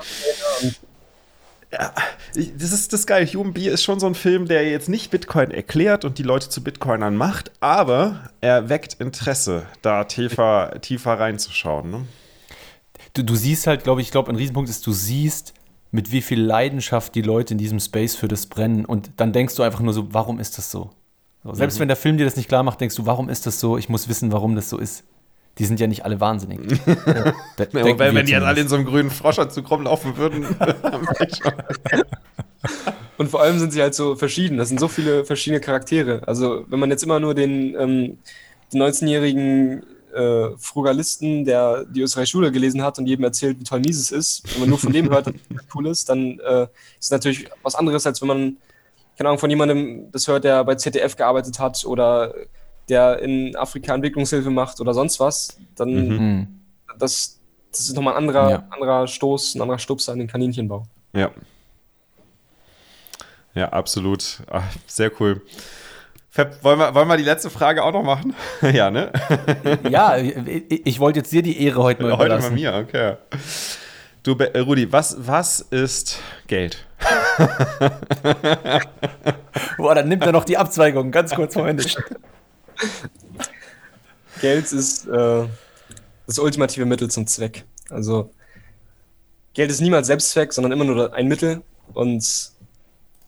Ja, 1.73 1.93
das 2.35 2.73
ist 2.73 2.93
das 2.93 3.06
geil. 3.06 3.27
Human 3.27 3.52
Bee 3.52 3.69
ist 3.69 3.82
schon 3.82 3.98
so 3.98 4.06
ein 4.06 4.15
Film, 4.15 4.47
der 4.47 4.69
jetzt 4.69 4.89
nicht 4.89 5.11
Bitcoin 5.11 5.51
erklärt 5.51 6.05
und 6.05 6.19
die 6.19 6.23
Leute 6.23 6.48
zu 6.48 6.62
Bitcoinern 6.62 7.16
macht, 7.16 7.51
aber 7.59 8.31
er 8.40 8.69
weckt 8.69 8.94
Interesse, 8.94 9.66
da 9.82 10.05
tiefer, 10.05 10.81
tiefer 10.82 11.19
reinzuschauen. 11.19 11.90
Ne? 11.90 12.06
Du, 13.15 13.24
du 13.24 13.35
siehst 13.35 13.66
halt, 13.66 13.82
glaube 13.82 14.01
ich, 14.01 14.09
ich 14.09 14.11
glaube, 14.12 14.31
ein 14.31 14.36
Riesenpunkt 14.36 14.70
ist, 14.70 14.86
du 14.86 14.93
siehst, 14.93 15.55
mit 15.90 16.12
wie 16.12 16.23
viel 16.23 16.40
Leidenschaft 16.40 17.15
die 17.15 17.23
Leute 17.23 17.55
in 17.55 17.59
diesem 17.59 17.81
Space 17.81 18.15
für 18.15 18.28
das 18.28 18.47
brennen 18.47 18.85
und 18.85 19.11
dann 19.16 19.32
denkst 19.32 19.56
du 19.56 19.62
einfach 19.65 19.81
nur 19.81 19.94
so, 19.94 20.12
warum 20.12 20.39
ist 20.39 20.59
das 20.59 20.70
so? 20.70 20.90
so 21.43 21.55
selbst 21.55 21.77
mhm. 21.77 21.81
wenn 21.81 21.89
der 21.89 21.97
Film 21.97 22.19
dir 22.19 22.24
das 22.24 22.36
nicht 22.36 22.48
klar 22.48 22.62
macht, 22.62 22.81
denkst 22.81 22.94
du, 22.97 23.06
warum 23.06 23.28
ist 23.28 23.47
das 23.47 23.59
so? 23.59 23.78
Ich 23.78 23.89
muss 23.89 24.09
wissen, 24.09 24.31
warum 24.31 24.55
das 24.55 24.69
so 24.69 24.78
ist 24.78 25.02
die 25.59 25.64
sind 25.64 25.81
ja 25.81 25.86
nicht 25.86 26.05
alle 26.05 26.20
wahnsinnig. 26.20 26.60
ja, 26.86 27.32
ja, 27.59 27.98
weil, 27.98 28.14
wenn 28.14 28.26
die 28.26 28.32
jetzt 28.32 28.44
alle 28.44 28.60
in 28.60 28.68
so 28.68 28.76
einem 28.76 28.85
grünen 28.85 29.10
Froschanzug 29.10 29.70
rumlaufen 29.70 30.16
würden. 30.16 30.44
Und 33.16 33.31
vor 33.31 33.43
allem 33.43 33.59
sind 33.59 33.72
sie 33.72 33.81
halt 33.81 33.94
so 33.94 34.16
verschieden. 34.16 34.59
Das 34.59 34.68
sind 34.68 34.81
so 34.81 34.89
viele 34.89 35.24
verschiedene 35.24 35.60
Charaktere. 35.60 36.22
Also, 36.26 36.64
wenn 36.68 36.81
man 36.81 36.90
jetzt 36.90 37.05
immer 37.05 37.20
nur 37.20 37.35
den, 37.35 37.74
ähm, 37.78 38.18
den 38.72 38.82
19-jährigen 38.82 39.85
äh, 40.14 40.56
Frugalisten, 40.59 41.44
der 41.44 41.85
die 41.85 42.01
Österreich 42.01 42.28
Schule 42.28 42.51
gelesen 42.51 42.82
hat 42.82 42.98
und 42.98 43.06
jedem 43.06 43.24
erzählt, 43.24 43.60
wie 43.60 43.64
toll 43.64 43.81
Mises 43.81 44.10
ist, 44.10 44.43
wenn 44.52 44.60
man 44.60 44.68
nur 44.70 44.78
von 44.78 44.93
dem 44.93 45.10
hört, 45.10 45.28
dass 45.28 45.35
das 45.48 45.64
cool 45.74 45.86
ist, 45.86 46.09
dann 46.09 46.40
äh, 46.40 46.62
ist 46.62 46.70
es 47.01 47.10
natürlich 47.10 47.48
was 47.62 47.74
anderes, 47.74 48.06
als 48.06 48.20
wenn 48.20 48.28
man, 48.28 48.56
keine 49.16 49.28
Ahnung, 49.28 49.39
von 49.39 49.51
jemandem 49.51 50.10
das 50.10 50.26
hört, 50.26 50.44
der 50.44 50.64
bei 50.64 50.74
ZDF 50.74 51.16
gearbeitet 51.16 51.59
hat 51.59 51.85
oder 51.85 52.35
der 52.89 53.20
in 53.20 53.56
Afrika 53.56 53.94
Entwicklungshilfe 53.94 54.51
macht 54.51 54.81
oder 54.81 54.94
sonst 54.94 55.20
was, 55.20 55.59
dann 55.77 55.90
mhm. 55.90 56.16
mhm. 56.16 56.48
das, 56.98 57.40
das 57.70 57.81
ist 57.81 57.94
nochmal 57.94 58.15
ein 58.15 58.19
anderer, 58.19 58.51
ja. 58.51 58.65
anderer 58.70 59.06
Stoß, 59.06 59.55
ein 59.55 59.62
anderer 59.62 59.78
Stups 59.78 60.09
an 60.09 60.19
den 60.19 60.28
Kaninchenbau. 60.28 60.85
Ja. 61.15 61.31
Ja, 63.55 63.69
absolut. 63.69 64.39
Ach, 64.51 64.65
sehr 64.86 65.12
cool. 65.20 65.40
Fab, 66.28 66.65
wollen, 66.65 66.81
wir, 66.81 66.93
wollen 66.97 67.06
wir 67.06 67.16
die 67.16 67.23
letzte 67.23 67.48
Frage 67.48 67.85
auch 67.85 67.93
noch 67.93 68.02
machen? 68.02 68.35
ja, 68.73 68.90
ne? 68.90 69.12
ja, 69.89 70.16
ich, 70.16 70.85
ich 70.85 70.98
wollte 70.98 71.20
jetzt 71.20 71.31
dir 71.31 71.43
die 71.43 71.62
Ehre 71.62 71.81
heute 71.81 72.02
mal 72.02 72.19
Heute 72.19 72.39
mal 72.40 72.51
mir, 72.51 72.74
okay. 72.74 73.15
Du, 74.24 74.32
äh, 74.39 74.59
Rudi, 74.59 74.90
was, 74.90 75.16
was 75.19 75.61
ist 75.61 76.19
Geld? 76.48 76.85
Boah, 79.77 79.94
dann 79.94 80.09
nimmt 80.09 80.24
er 80.24 80.32
noch 80.32 80.44
die 80.44 80.56
Abzweigung, 80.56 81.12
ganz 81.12 81.35
kurz 81.35 81.55
vorhin. 81.55 81.81
Geld 84.40 84.72
ist 84.72 85.06
äh, 85.06 85.46
das 86.26 86.38
ultimative 86.38 86.84
Mittel 86.84 87.10
zum 87.10 87.26
Zweck. 87.26 87.64
Also 87.90 88.30
Geld 89.55 89.70
ist 89.70 89.80
niemals 89.80 90.06
Selbstzweck, 90.06 90.52
sondern 90.52 90.72
immer 90.72 90.84
nur 90.84 91.14
ein 91.14 91.28
Mittel. 91.28 91.62
Und 91.92 92.52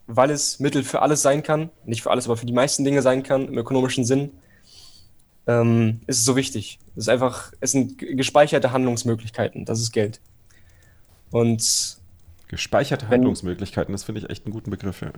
weil 0.06 0.30
es 0.30 0.60
Mittel 0.60 0.82
für 0.82 1.02
alles 1.02 1.22
sein 1.22 1.42
kann, 1.42 1.70
nicht 1.84 2.02
für 2.02 2.10
alles, 2.10 2.26
aber 2.26 2.36
für 2.36 2.46
die 2.46 2.52
meisten 2.52 2.84
Dinge 2.84 3.02
sein 3.02 3.22
kann, 3.22 3.48
im 3.48 3.58
ökonomischen 3.58 4.04
Sinn, 4.04 4.30
ähm, 5.46 6.00
ist 6.06 6.18
es 6.18 6.24
so 6.24 6.36
wichtig. 6.36 6.78
Es 6.96 7.04
ist 7.04 7.08
einfach, 7.08 7.52
es 7.60 7.72
sind 7.72 7.98
gespeicherte 7.98 8.72
Handlungsmöglichkeiten, 8.72 9.64
das 9.64 9.80
ist 9.80 9.92
Geld. 9.92 10.20
Und 11.30 11.98
gespeicherte 12.48 13.06
wenn, 13.06 13.14
Handlungsmöglichkeiten, 13.14 13.92
das 13.92 14.04
finde 14.04 14.20
ich 14.20 14.30
echt 14.30 14.46
einen 14.46 14.52
guten 14.52 14.70
Begriff. 14.70 15.00
Ja. 15.02 15.12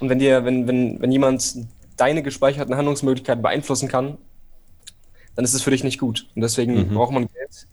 Und 0.00 0.08
wenn 0.08 0.18
dir, 0.18 0.44
wenn, 0.44 0.66
wenn, 0.66 1.00
wenn 1.00 1.12
jemand 1.12 1.56
deine 1.98 2.22
gespeicherten 2.22 2.76
Handlungsmöglichkeiten 2.76 3.42
beeinflussen 3.42 3.88
kann, 3.88 4.16
dann 5.34 5.44
ist 5.44 5.54
es 5.54 5.62
für 5.62 5.70
dich 5.70 5.84
nicht 5.84 5.98
gut. 5.98 6.26
Und 6.34 6.42
deswegen 6.42 6.74
mhm. 6.74 6.94
braucht 6.94 7.12
man 7.12 7.28
Geld, 7.28 7.66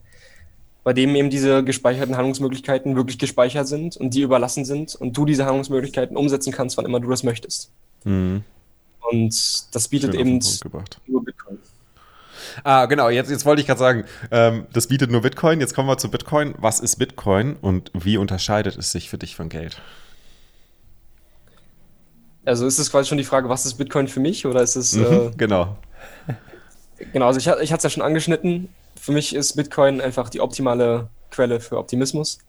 bei 0.83 0.93
dem 0.93 1.15
eben 1.15 1.29
diese 1.29 1.63
gespeicherten 1.63 2.15
Handlungsmöglichkeiten 2.15 2.95
wirklich 2.95 3.17
gespeichert 3.17 3.67
sind 3.67 3.97
und 3.97 4.13
die 4.13 4.21
überlassen 4.21 4.65
sind 4.65 4.93
und 4.95 5.17
du 5.17 5.25
diese 5.25 5.45
Handlungsmöglichkeiten 5.45 6.15
umsetzen 6.15 6.53
kannst, 6.53 6.77
wann 6.77 6.85
immer 6.85 6.99
du 6.99 7.09
das 7.09 7.23
möchtest. 7.23 7.71
Mhm. 8.03 8.43
Und 9.11 9.75
das 9.75 9.87
bietet 9.87 10.11
Schön 10.11 10.19
eben 10.19 10.39
nur 11.07 11.23
Bitcoin. 11.23 11.57
Ah, 12.63 12.85
genau, 12.85 13.09
jetzt, 13.09 13.29
jetzt 13.29 13.45
wollte 13.45 13.61
ich 13.61 13.67
gerade 13.67 13.79
sagen, 13.79 14.03
ähm, 14.31 14.67
das 14.71 14.87
bietet 14.87 15.11
nur 15.11 15.21
Bitcoin. 15.21 15.59
Jetzt 15.59 15.73
kommen 15.73 15.89
wir 15.89 15.97
zu 15.97 16.09
Bitcoin. 16.09 16.53
Was 16.57 16.79
ist 16.79 16.97
Bitcoin 16.97 17.55
und 17.59 17.91
wie 17.93 18.17
unterscheidet 18.17 18.77
es 18.77 18.91
sich 18.91 19.09
für 19.09 19.17
dich 19.17 19.35
von 19.35 19.49
Geld? 19.49 19.81
Also 22.45 22.67
ist 22.67 22.77
es 22.77 22.91
quasi 22.91 23.09
schon 23.09 23.17
die 23.17 23.23
Frage, 23.23 23.49
was 23.49 23.65
ist 23.65 23.75
Bitcoin 23.75 24.07
für 24.07 24.19
mich 24.19 24.45
oder 24.45 24.61
ist 24.61 24.75
es. 24.75 24.93
Mhm, 24.93 25.05
äh, 25.05 25.31
genau. 25.37 25.77
Genau, 27.11 27.27
also 27.27 27.39
ich, 27.39 27.47
ich 27.47 27.73
hatte 27.73 27.79
es 27.79 27.83
ja 27.83 27.89
schon 27.89 28.03
angeschnitten. 28.03 28.69
Für 28.95 29.11
mich 29.11 29.35
ist 29.35 29.57
Bitcoin 29.57 29.99
einfach 29.99 30.29
die 30.29 30.39
optimale 30.39 31.09
Quelle 31.29 31.59
für 31.59 31.77
Optimismus. 31.77 32.39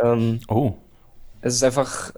Ähm, 0.00 0.40
oh. 0.48 0.74
Es 1.40 1.54
ist 1.54 1.62
einfach, 1.62 2.12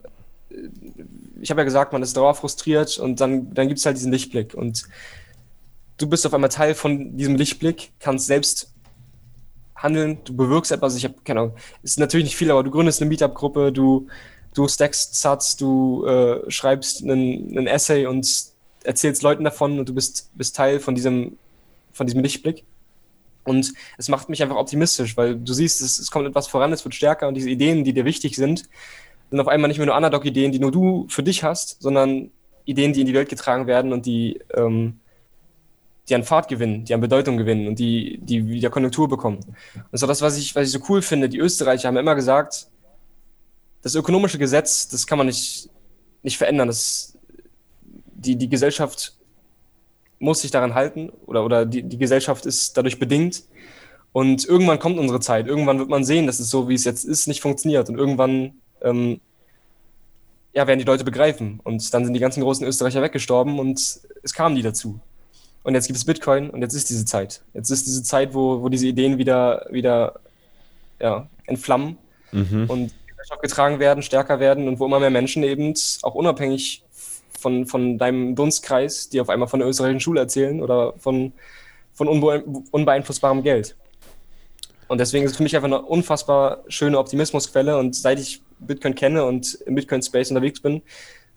ich 1.40 1.50
habe 1.50 1.60
ja 1.60 1.64
gesagt, 1.64 1.92
man 1.92 2.02
ist 2.02 2.16
dauerfrustriert 2.16 2.98
und 2.98 3.20
dann, 3.20 3.52
dann 3.52 3.68
gibt 3.68 3.78
es 3.78 3.84
halt 3.84 3.98
diesen 3.98 4.12
Lichtblick. 4.12 4.54
Und 4.54 4.84
du 5.98 6.08
bist 6.08 6.26
auf 6.26 6.32
einmal 6.32 6.48
Teil 6.50 6.74
von 6.74 7.16
diesem 7.16 7.36
Lichtblick, 7.36 7.92
kannst 8.00 8.26
selbst 8.26 8.72
handeln, 9.74 10.18
du 10.24 10.34
bewirkst 10.34 10.72
etwas. 10.72 10.96
Ich 10.96 11.04
habe, 11.04 11.16
keine 11.24 11.40
Ahnung, 11.40 11.56
ist 11.82 11.98
natürlich 11.98 12.24
nicht 12.24 12.36
viel, 12.36 12.50
aber 12.50 12.62
du 12.62 12.70
gründest 12.70 13.02
eine 13.02 13.08
Meetup-Gruppe, 13.10 13.72
du 13.72 14.08
du 14.56 14.66
stackst 14.66 15.14
Satz, 15.20 15.56
du 15.56 16.06
äh, 16.06 16.50
schreibst 16.50 17.02
einen, 17.02 17.66
Essay 17.66 18.06
und 18.06 18.26
erzählst 18.84 19.22
Leuten 19.22 19.44
davon 19.44 19.78
und 19.78 19.88
du 19.88 19.94
bist, 19.94 20.30
bist 20.34 20.56
Teil 20.56 20.80
von 20.80 20.94
diesem, 20.94 21.36
von 21.92 22.06
diesem 22.06 22.22
Lichtblick. 22.22 22.64
Und 23.44 23.72
es 23.98 24.08
macht 24.08 24.28
mich 24.28 24.42
einfach 24.42 24.56
optimistisch, 24.56 25.16
weil 25.16 25.36
du 25.36 25.52
siehst, 25.52 25.80
es, 25.80 25.98
es 25.98 26.10
kommt 26.10 26.26
etwas 26.26 26.48
voran, 26.48 26.72
es 26.72 26.84
wird 26.84 26.94
stärker 26.94 27.28
und 27.28 27.34
diese 27.34 27.50
Ideen, 27.50 27.84
die 27.84 27.92
dir 27.92 28.04
wichtig 28.04 28.34
sind, 28.34 28.64
sind 29.30 29.40
auf 29.40 29.48
einmal 29.48 29.68
nicht 29.68 29.78
mehr 29.78 29.86
nur 29.86 29.96
Underdog-Ideen, 29.96 30.52
die 30.52 30.58
nur 30.58 30.72
du 30.72 31.06
für 31.08 31.22
dich 31.22 31.44
hast, 31.44 31.80
sondern 31.82 32.30
Ideen, 32.64 32.92
die 32.92 33.02
in 33.02 33.06
die 33.06 33.14
Welt 33.14 33.28
getragen 33.28 33.66
werden 33.66 33.92
und 33.92 34.06
die, 34.06 34.40
ähm, 34.54 34.98
die 36.08 36.14
an 36.14 36.24
Fahrt 36.24 36.48
gewinnen, 36.48 36.84
die 36.84 36.94
an 36.94 37.00
Bedeutung 37.00 37.36
gewinnen 37.36 37.68
und 37.68 37.78
die, 37.78 38.18
die 38.22 38.48
wieder 38.48 38.70
Konjunktur 38.70 39.08
bekommen. 39.08 39.38
Und 39.38 39.92
ist 39.92 40.02
das, 40.02 40.22
was 40.22 40.38
ich, 40.38 40.54
was 40.56 40.66
ich 40.66 40.72
so 40.72 40.80
cool 40.88 41.02
finde. 41.02 41.28
Die 41.28 41.38
Österreicher 41.38 41.88
haben 41.88 41.96
immer 41.96 42.14
gesagt, 42.14 42.68
das 43.86 43.94
ökonomische 43.94 44.36
Gesetz, 44.36 44.88
das 44.88 45.06
kann 45.06 45.16
man 45.16 45.28
nicht, 45.28 45.70
nicht 46.24 46.38
verändern. 46.38 46.66
Das, 46.66 47.16
die, 48.16 48.34
die 48.34 48.48
Gesellschaft 48.48 49.14
muss 50.18 50.40
sich 50.40 50.50
daran 50.50 50.74
halten 50.74 51.10
oder, 51.26 51.44
oder 51.44 51.64
die, 51.64 51.84
die 51.84 51.96
Gesellschaft 51.96 52.46
ist 52.46 52.76
dadurch 52.76 52.98
bedingt. 52.98 53.44
Und 54.10 54.44
irgendwann 54.44 54.80
kommt 54.80 54.98
unsere 54.98 55.20
Zeit. 55.20 55.46
Irgendwann 55.46 55.78
wird 55.78 55.88
man 55.88 56.02
sehen, 56.02 56.26
dass 56.26 56.40
es 56.40 56.50
so, 56.50 56.68
wie 56.68 56.74
es 56.74 56.82
jetzt 56.82 57.04
ist, 57.04 57.28
nicht 57.28 57.40
funktioniert. 57.40 57.88
Und 57.88 57.96
irgendwann 57.96 58.54
ähm, 58.82 59.20
ja, 60.52 60.66
werden 60.66 60.80
die 60.80 60.84
Leute 60.84 61.04
begreifen. 61.04 61.60
Und 61.62 61.94
dann 61.94 62.04
sind 62.04 62.14
die 62.14 62.20
ganzen 62.20 62.42
großen 62.42 62.66
Österreicher 62.66 63.02
weggestorben 63.02 63.60
und 63.60 63.78
es 64.24 64.34
kamen 64.34 64.56
die 64.56 64.62
dazu. 64.62 64.98
Und 65.62 65.74
jetzt 65.74 65.86
gibt 65.86 65.96
es 65.96 66.04
Bitcoin 66.04 66.50
und 66.50 66.60
jetzt 66.60 66.74
ist 66.74 66.90
diese 66.90 67.04
Zeit. 67.04 67.40
Jetzt 67.54 67.70
ist 67.70 67.86
diese 67.86 68.02
Zeit, 68.02 68.34
wo, 68.34 68.62
wo 68.62 68.68
diese 68.68 68.88
Ideen 68.88 69.16
wieder, 69.16 69.64
wieder 69.70 70.18
ja, 70.98 71.28
entflammen 71.46 71.98
mhm. 72.32 72.64
und 72.68 72.92
getragen 73.40 73.78
werden, 73.78 74.02
stärker 74.02 74.40
werden 74.40 74.68
und 74.68 74.78
wo 74.78 74.86
immer 74.86 75.00
mehr 75.00 75.10
Menschen 75.10 75.42
eben 75.42 75.74
auch 76.02 76.14
unabhängig 76.14 76.84
von, 77.38 77.66
von 77.66 77.98
deinem 77.98 78.34
Dunstkreis, 78.34 79.08
die 79.08 79.20
auf 79.20 79.28
einmal 79.28 79.48
von 79.48 79.60
der 79.60 79.68
österreichischen 79.68 80.00
Schule 80.00 80.20
erzählen 80.20 80.62
oder 80.62 80.94
von, 80.98 81.32
von 81.92 82.08
unbe 82.08 82.44
unbeeinflussbarem 82.70 83.42
Geld. 83.42 83.76
Und 84.88 84.98
deswegen 84.98 85.24
ist 85.24 85.32
es 85.32 85.36
für 85.36 85.42
mich 85.42 85.56
einfach 85.56 85.66
eine 85.66 85.82
unfassbar 85.82 86.62
schöne 86.68 86.98
Optimismusquelle. 86.98 87.76
Und 87.76 87.96
seit 87.96 88.20
ich 88.20 88.42
Bitcoin 88.60 88.94
kenne 88.94 89.24
und 89.24 89.54
im 89.66 89.74
Bitcoin-Space 89.74 90.30
unterwegs 90.30 90.60
bin, 90.60 90.82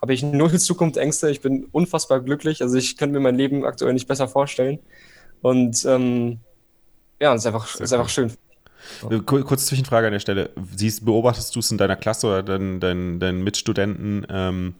habe 0.02 0.14
ich 0.14 0.24
null 0.24 0.58
Zukunftsängste. 0.60 1.30
Ich 1.30 1.42
bin 1.42 1.66
unfassbar 1.72 2.20
glücklich. 2.22 2.62
Also 2.62 2.78
ich 2.78 2.98
könnte 2.98 3.14
mir 3.14 3.22
mein 3.22 3.36
Leben 3.36 3.66
aktuell 3.66 3.94
nicht 3.94 4.08
besser 4.08 4.28
vorstellen. 4.28 4.80
Und 5.42 5.84
ähm, 5.86 6.40
ja, 7.20 7.34
es 7.34 7.42
ist 7.42 7.48
einfach, 7.48 7.80
ist 7.80 7.94
einfach 7.94 8.10
schön. 8.10 8.32
Kurze 9.26 9.66
Zwischenfrage 9.66 10.08
an 10.08 10.14
der 10.14 10.20
Stelle. 10.20 10.50
Siehst, 10.76 11.06
beobachtest 11.06 11.56
du 11.56 11.60
es 11.60 11.72
in 11.72 11.78
deiner 11.78 11.96
Klasse 11.96 12.28
oder 12.28 12.44
deinen, 12.44 12.80
deinen, 12.80 13.20
deinen 13.20 13.44
Mitstudenten? 13.44 14.26
Ähm, 14.30 14.76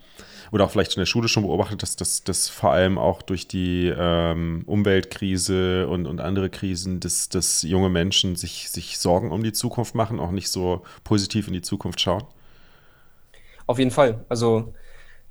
oder 0.52 0.66
auch 0.66 0.72
vielleicht 0.72 0.96
in 0.96 1.02
der 1.02 1.06
Schule 1.06 1.28
schon 1.28 1.44
beobachtet, 1.44 1.84
dass 1.84 1.96
das 1.96 2.24
dass 2.24 2.50
vor 2.50 2.72
allem 2.72 2.98
auch 2.98 3.22
durch 3.22 3.48
die 3.48 3.94
ähm, 3.96 4.64
Umweltkrise 4.66 5.88
und, 5.88 6.08
und 6.08 6.22
andere 6.22 6.50
Krisen, 6.50 7.00
dass, 7.00 7.30
dass 7.30 7.62
junge 7.62 7.90
Menschen 7.90 8.36
sich, 8.36 8.70
sich 8.70 8.98
Sorgen 8.98 9.32
um 9.32 9.44
die 9.44 9.54
Zukunft 9.54 9.96
machen, 9.96 10.20
auch 10.20 10.32
nicht 10.32 10.50
so 10.50 10.82
positiv 11.04 11.48
in 11.48 11.54
die 11.54 11.62
Zukunft 11.62 12.02
schauen? 12.02 12.24
Auf 13.68 13.78
jeden 13.78 13.92
Fall. 13.92 14.26
Also 14.30 14.74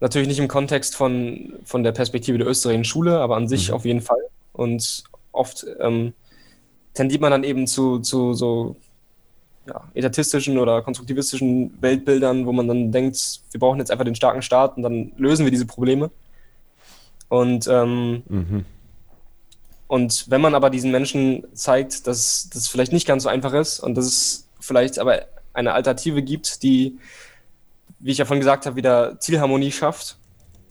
natürlich 0.01 0.29
nicht 0.29 0.39
im 0.39 0.49
Kontext 0.49 0.95
von, 0.95 1.55
von 1.65 1.83
der 1.83 1.93
Perspektive 1.93 2.39
der 2.39 2.47
österreichischen 2.47 2.85
Schule, 2.85 3.19
aber 3.19 3.37
an 3.37 3.49
sich 3.49 3.69
mhm. 3.69 3.75
auf 3.75 3.85
jeden 3.85 4.01
Fall. 4.01 4.23
Und 4.53 5.03
oft 5.33 5.67
ähm, 5.81 6.13
tendiert 6.99 7.21
man 7.21 7.31
dann 7.31 7.45
eben 7.45 7.69
zu, 7.69 8.01
zu 8.01 8.35
so 8.35 8.75
ja, 9.69 9.85
etatistischen 9.95 10.59
oder 10.59 10.83
konstruktivistischen 10.83 11.81
Weltbildern, 11.81 12.45
wo 12.45 12.51
man 12.51 12.67
dann 12.67 12.91
denkt, 12.91 13.41
wir 13.53 13.61
brauchen 13.61 13.79
jetzt 13.79 13.93
einfach 13.93 14.05
den 14.05 14.17
starken 14.17 14.43
Staat 14.43 14.77
und 14.77 14.83
dann 14.83 15.13
lösen 15.17 15.47
wir 15.47 15.53
diese 15.53 15.67
Probleme. 15.67 16.11
Und, 17.29 17.69
ähm, 17.69 18.25
mhm. 18.29 18.65
und 19.87 20.29
wenn 20.29 20.41
man 20.41 20.57
aber 20.57 20.71
diesen 20.71 20.91
Menschen 20.91 21.45
zeigt, 21.55 22.09
dass 22.09 22.51
das 22.53 22.67
vielleicht 22.67 22.93
nicht 22.93 23.07
ganz 23.07 23.23
so 23.23 23.29
einfach 23.29 23.53
ist 23.53 23.79
und 23.79 23.95
dass 23.95 24.07
es 24.07 24.49
vielleicht 24.59 24.99
aber 24.99 25.23
eine 25.53 25.75
Alternative 25.75 26.23
gibt, 26.23 26.65
die, 26.65 26.99
wie 28.01 28.11
ich 28.11 28.19
ja 28.19 28.25
vorhin 28.25 28.41
gesagt 28.41 28.67
habe, 28.67 28.75
wieder 28.75 29.21
Zielharmonie 29.21 29.71
schafft, 29.71 30.17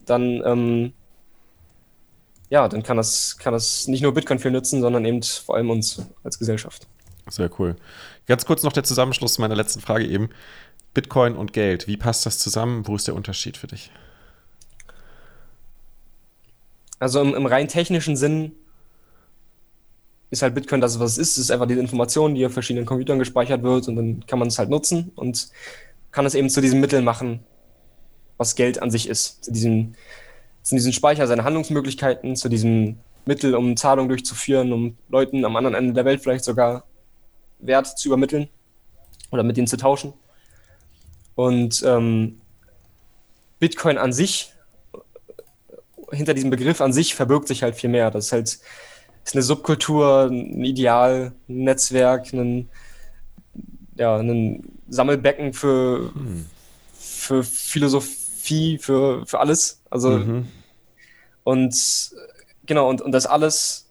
dann, 0.06 0.42
ähm, 0.46 0.94
ja, 2.50 2.68
dann 2.68 2.84
kann 2.84 2.98
das, 2.98 3.38
kann 3.38 3.54
das 3.54 3.88
nicht 3.88 4.02
nur 4.02 4.14
Bitcoin 4.14 4.40
viel 4.40 4.52
nützen, 4.52 4.82
sondern 4.82 5.06
eben 5.06 5.22
vor 5.22 5.56
allem 5.56 5.70
uns 5.70 6.02
als 6.24 6.40
Gesellschaft. 6.40 6.88
Sehr 7.30 7.50
cool. 7.60 7.76
Ganz 8.26 8.46
kurz 8.46 8.64
noch 8.64 8.74
der 8.74 8.84
Zusammenschluss 8.84 9.38
meiner 9.38 9.56
letzten 9.56 9.82
Frage 9.82 10.06
eben. 10.06 10.30
Bitcoin 10.94 11.36
und 11.36 11.54
Geld, 11.54 11.88
wie 11.88 11.98
passt 11.98 12.26
das 12.26 12.40
zusammen? 12.40 12.88
Wo 12.88 12.96
ist 12.96 13.08
der 13.08 13.16
Unterschied 13.16 13.58
für 13.58 13.68
dich? 13.68 13.92
Also 17.00 17.22
im, 17.22 17.36
im 17.36 17.46
rein 17.46 17.68
technischen 17.68 18.16
Sinn 18.16 18.54
ist 20.30 20.42
halt 20.42 20.56
Bitcoin 20.56 20.82
das, 20.82 21.00
was 21.00 21.14
es 21.14 21.18
ist. 21.18 21.32
Es 21.34 21.46
ist 21.46 21.52
einfach 21.52 21.68
diese 21.68 21.80
Information, 21.80 22.36
die 22.36 22.46
auf 22.46 22.54
verschiedenen 22.54 22.86
Computern 22.86 23.20
gespeichert 23.20 23.64
wird 23.64 23.88
und 23.88 23.96
dann 23.96 24.26
kann 24.26 24.40
man 24.40 24.48
es 24.48 24.58
halt 24.58 24.70
nutzen 24.70 25.12
und 25.16 25.50
kann 26.12 26.26
es 26.26 26.36
eben 26.36 26.50
zu 26.50 26.62
diesem 26.62 26.80
Mittel 26.80 27.02
machen, 27.02 27.42
was 28.38 28.56
Geld 28.56 28.82
an 28.82 28.92
sich 28.92 29.08
ist. 29.08 29.46
Zu 29.46 29.52
diesem, 29.52 29.96
zu 30.68 30.76
diesem 30.76 30.92
Speicher 30.92 31.28
seiner 31.28 31.46
Handlungsmöglichkeiten, 31.46 32.36
zu 32.36 32.50
diesem 32.50 32.98
Mittel, 33.26 33.56
um 33.56 33.78
Zahlungen 33.78 34.10
durchzuführen, 34.10 34.74
um 34.74 34.98
Leuten 35.08 35.46
am 35.46 35.56
anderen 35.56 35.76
Ende 35.76 35.94
der 35.94 36.04
Welt 36.04 36.22
vielleicht 36.22 36.44
sogar 36.44 36.84
Wert 37.60 37.98
zu 37.98 38.10
übermitteln 38.10 38.50
oder 39.32 39.44
mit 39.44 39.56
denen 39.56 39.68
zu 39.68 39.78
tauschen. 39.78 40.12
Und 41.36 41.82
ähm, 41.86 42.42
Bitcoin 43.60 43.98
an 43.98 44.12
sich, 44.12 44.52
hinter 46.12 46.34
diesem 46.34 46.50
Begriff 46.50 46.82
an 46.82 46.92
sich 46.92 47.16
verbirgt 47.16 47.48
sich 47.48 47.64
halt 47.64 47.76
viel 47.76 47.90
mehr. 47.90 48.12
Das 48.12 48.26
ist 48.26 48.32
halt 48.34 48.48
ist 48.48 49.36
eine 49.36 49.44
Subkultur, 49.44 50.26
ein 50.30 50.66
Ideal, 50.66 51.32
ein 51.48 51.64
Netzwerk, 51.64 52.34
ein, 52.34 52.68
ja, 53.96 54.18
ein 54.18 54.68
Sammelbecken 54.90 55.54
für, 55.54 56.12
hm. 56.14 56.46
für 56.94 57.44
Philosophie, 57.44 58.78
für, 58.78 59.26
für 59.26 59.40
alles. 59.40 59.82
Also 59.90 60.10
mhm. 60.10 60.48
Und 61.48 62.12
genau, 62.66 62.90
und, 62.90 63.02
und 63.02 63.14
das 63.14 63.26
alles 63.26 63.88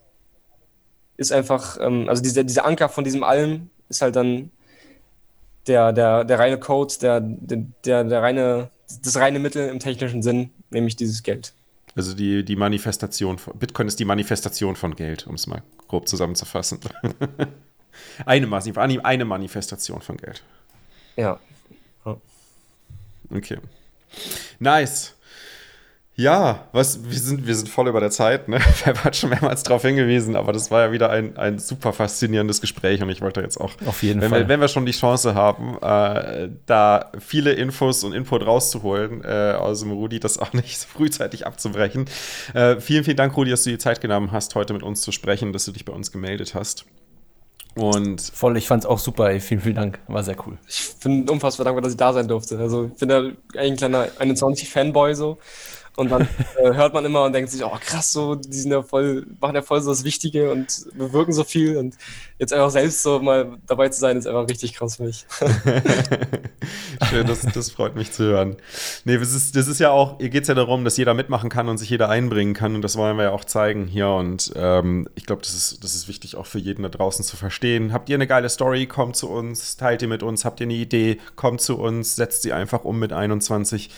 ist 1.15 1.31
einfach, 1.31 1.79
ähm, 1.81 2.07
also 2.07 2.21
dieser, 2.21 2.43
dieser 2.43 2.65
Anker 2.65 2.87
von 2.87 3.03
diesem 3.03 3.23
Allem 3.23 3.71
ist 3.89 4.03
halt 4.03 4.15
dann 4.15 4.51
der, 5.65 5.91
der, 5.91 6.23
der 6.23 6.37
reine 6.37 6.59
Code, 6.59 6.93
der, 7.01 7.19
der, 7.19 8.03
der 8.03 8.21
reine, 8.21 8.69
das 9.03 9.15
reine 9.15 9.39
Mittel 9.39 9.69
im 9.69 9.79
technischen 9.79 10.21
Sinn, 10.21 10.51
nämlich 10.69 10.97
dieses 10.97 11.23
Geld. 11.23 11.55
Also 11.95 12.13
die, 12.13 12.45
die 12.45 12.55
Manifestation, 12.55 13.39
von, 13.39 13.57
Bitcoin 13.57 13.87
ist 13.87 13.99
die 13.99 14.05
Manifestation 14.05 14.75
von 14.75 14.95
Geld, 14.95 15.25
um 15.25 15.33
es 15.33 15.47
mal 15.47 15.63
grob 15.87 16.07
zusammenzufassen. 16.07 16.79
eine, 18.27 19.03
eine 19.03 19.25
Manifestation 19.25 20.01
von 20.03 20.17
Geld. 20.17 20.43
Ja. 21.15 21.39
Okay. 23.31 23.57
Nice. 24.59 25.16
Ja, 26.19 26.67
was, 26.71 27.07
wir 27.07 27.19
sind, 27.19 27.45
wir 27.45 27.53
sind 27.53 27.69
voll 27.69 27.87
über 27.87 27.99
der 27.99 28.09
Zeit, 28.09 28.47
ne? 28.47 28.59
Wir 28.83 28.95
haben 28.95 29.13
schon 29.13 29.29
mehrmals 29.29 29.61
darauf 29.61 29.83
hingewiesen, 29.83 30.35
aber 30.35 30.51
das 30.51 30.71
war 30.71 30.87
ja 30.87 30.91
wieder 30.91 31.11
ein, 31.11 31.37
ein 31.37 31.59
super 31.59 31.93
faszinierendes 31.93 32.59
Gespräch 32.59 33.03
und 33.03 33.09
ich 33.09 33.21
wollte 33.21 33.39
jetzt 33.41 33.61
auch, 33.61 33.73
Auf 33.85 34.01
jeden 34.01 34.19
wenn, 34.21 34.31
Fall. 34.31 34.39
Wir, 34.39 34.47
wenn 34.47 34.59
wir 34.59 34.67
schon 34.67 34.87
die 34.87 34.93
Chance 34.93 35.35
haben, 35.35 35.77
äh, 35.79 36.49
da 36.65 37.11
viele 37.19 37.53
Infos 37.53 38.03
und 38.03 38.13
Input 38.13 38.43
rauszuholen 38.47 39.23
äh, 39.23 39.53
aus 39.59 39.81
dem 39.81 39.91
Rudi, 39.91 40.19
das 40.19 40.39
auch 40.39 40.53
nicht 40.53 40.79
so 40.79 40.87
frühzeitig 40.87 41.45
abzubrechen. 41.45 42.05
Äh, 42.55 42.79
vielen, 42.79 43.03
vielen 43.03 43.17
Dank, 43.17 43.37
Rudi, 43.37 43.51
dass 43.51 43.63
du 43.63 43.69
die 43.69 43.77
Zeit 43.77 44.01
genommen 44.01 44.31
hast, 44.31 44.55
heute 44.55 44.73
mit 44.73 44.81
uns 44.81 45.01
zu 45.01 45.11
sprechen, 45.11 45.53
dass 45.53 45.65
du 45.65 45.71
dich 45.71 45.85
bei 45.85 45.93
uns 45.93 46.11
gemeldet 46.11 46.55
hast. 46.55 46.85
Und 47.75 48.21
Voll, 48.21 48.57
ich 48.57 48.67
fand 48.67 48.83
es 48.83 48.89
auch 48.89 48.97
super, 48.97 49.29
ey. 49.29 49.39
Vielen, 49.39 49.61
vielen 49.61 49.75
Dank. 49.75 49.99
War 50.07 50.23
sehr 50.23 50.35
cool. 50.47 50.57
Ich 50.67 50.95
bin 51.03 51.29
unfassbar 51.29 51.65
dankbar, 51.65 51.83
dass 51.83 51.91
ich 51.91 51.97
da 51.97 52.11
sein 52.11 52.27
durfte. 52.27 52.57
Also, 52.57 52.85
ich 52.85 52.99
bin 52.99 53.07
ja 53.07 53.17
eigentlich 53.19 53.71
ein 53.71 53.77
kleiner 53.77 54.07
21-Fanboy 54.19 55.13
so. 55.13 55.37
Und 55.97 56.09
dann 56.11 56.27
äh, 56.57 56.73
hört 56.73 56.93
man 56.93 57.03
immer 57.05 57.23
und 57.23 57.33
denkt 57.33 57.49
sich, 57.49 57.63
oh 57.63 57.75
krass, 57.81 58.13
so, 58.13 58.35
die 58.35 58.55
sind 58.55 58.71
ja 58.71 58.83
voll, 58.83 59.25
machen 59.41 59.55
ja 59.55 59.63
voll 59.63 59.81
so 59.81 59.89
das 59.89 60.03
Wichtige 60.03 60.51
und 60.51 60.85
bewirken 60.93 61.33
so 61.33 61.43
viel. 61.43 61.75
Und 61.75 61.97
jetzt 62.39 62.53
einfach 62.53 62.69
selbst 62.69 63.01
so 63.03 63.19
mal 63.19 63.57
dabei 63.67 63.89
zu 63.89 63.99
sein, 63.99 64.17
ist 64.17 64.27
einfach 64.27 64.47
richtig 64.49 64.73
krass 64.73 64.97
für 64.97 65.03
mich. 65.03 65.25
Schön, 67.09 67.25
das, 67.25 67.41
das 67.41 67.71
freut 67.71 67.95
mich 67.95 68.11
zu 68.11 68.23
hören. 68.23 68.57
Nee, 69.05 69.17
das 69.17 69.33
ist, 69.33 69.55
das 69.55 69.67
ist 69.67 69.79
ja 69.79 69.91
auch, 69.91 70.17
hier 70.19 70.29
geht 70.29 70.43
es 70.43 70.47
ja 70.47 70.55
darum, 70.55 70.83
dass 70.83 70.97
jeder 70.97 71.13
mitmachen 71.13 71.49
kann 71.49 71.69
und 71.69 71.77
sich 71.77 71.89
jeder 71.89 72.09
einbringen 72.09 72.53
kann. 72.53 72.75
Und 72.75 72.81
das 72.81 72.97
wollen 72.97 73.17
wir 73.17 73.23
ja 73.23 73.31
auch 73.31 73.45
zeigen 73.45 73.87
hier. 73.87 74.09
Und 74.09 74.51
ähm, 74.55 75.07
ich 75.15 75.25
glaube, 75.25 75.41
das 75.41 75.53
ist, 75.53 75.83
das 75.83 75.95
ist 75.95 76.07
wichtig 76.07 76.35
auch 76.35 76.45
für 76.45 76.59
jeden 76.59 76.83
da 76.83 76.89
draußen 76.89 77.23
zu 77.23 77.37
verstehen. 77.37 77.93
Habt 77.93 78.09
ihr 78.09 78.15
eine 78.15 78.27
geile 78.27 78.49
Story, 78.49 78.85
kommt 78.85 79.15
zu 79.15 79.29
uns, 79.29 79.77
teilt 79.77 80.01
ihr 80.01 80.07
mit 80.07 80.23
uns. 80.23 80.45
Habt 80.45 80.59
ihr 80.59 80.65
eine 80.65 80.73
Idee, 80.73 81.19
kommt 81.35 81.61
zu 81.61 81.77
uns, 81.77 82.15
setzt 82.15 82.41
sie 82.43 82.53
einfach 82.53 82.83
um 82.83 82.99
mit 82.99 83.13
21. 83.13 83.89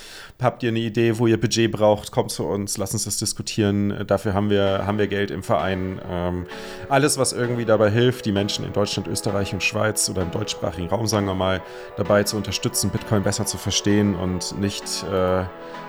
Habt 0.42 0.64
ihr 0.64 0.70
eine 0.70 0.80
Idee, 0.80 1.18
wo 1.18 1.28
ihr 1.28 1.40
Budget 1.40 1.72
braucht? 1.72 2.10
kommt 2.12 2.32
zu 2.32 2.46
uns, 2.46 2.78
lass 2.78 2.94
uns 2.94 3.06
das 3.06 3.18
diskutieren. 3.18 4.06
Dafür 4.06 4.34
haben 4.34 4.50
wir, 4.50 4.86
haben 4.86 4.98
wir 4.98 5.08
Geld 5.08 5.32
im 5.32 5.44
Verein. 5.44 6.02
Ähm, 6.10 6.46
alles, 6.90 7.18
was 7.18 7.34
irgendwie 7.34 7.66
dabei 7.66 7.90
hilft, 7.90 8.26
die 8.30 8.34
Menschen 8.34 8.64
in 8.64 8.74
Deutschland, 8.74 9.08
Österreich 9.08 9.54
und 9.54 9.64
Schweiz 9.64 10.08
oder 10.08 10.22
im 10.22 10.30
deutschsprachigen 10.30 10.88
Raum, 10.88 11.08
sagen 11.08 11.26
wir 11.26 11.34
mal, 11.34 11.62
dabei 11.98 12.24
zu 12.24 12.38
unterstützen, 12.38 12.92
Bitcoin 12.92 13.24
besser 13.24 13.48
zu 13.48 13.58
verstehen 13.58 14.16
und 14.16 14.60
nicht, 14.60 15.04
äh, 15.12 15.46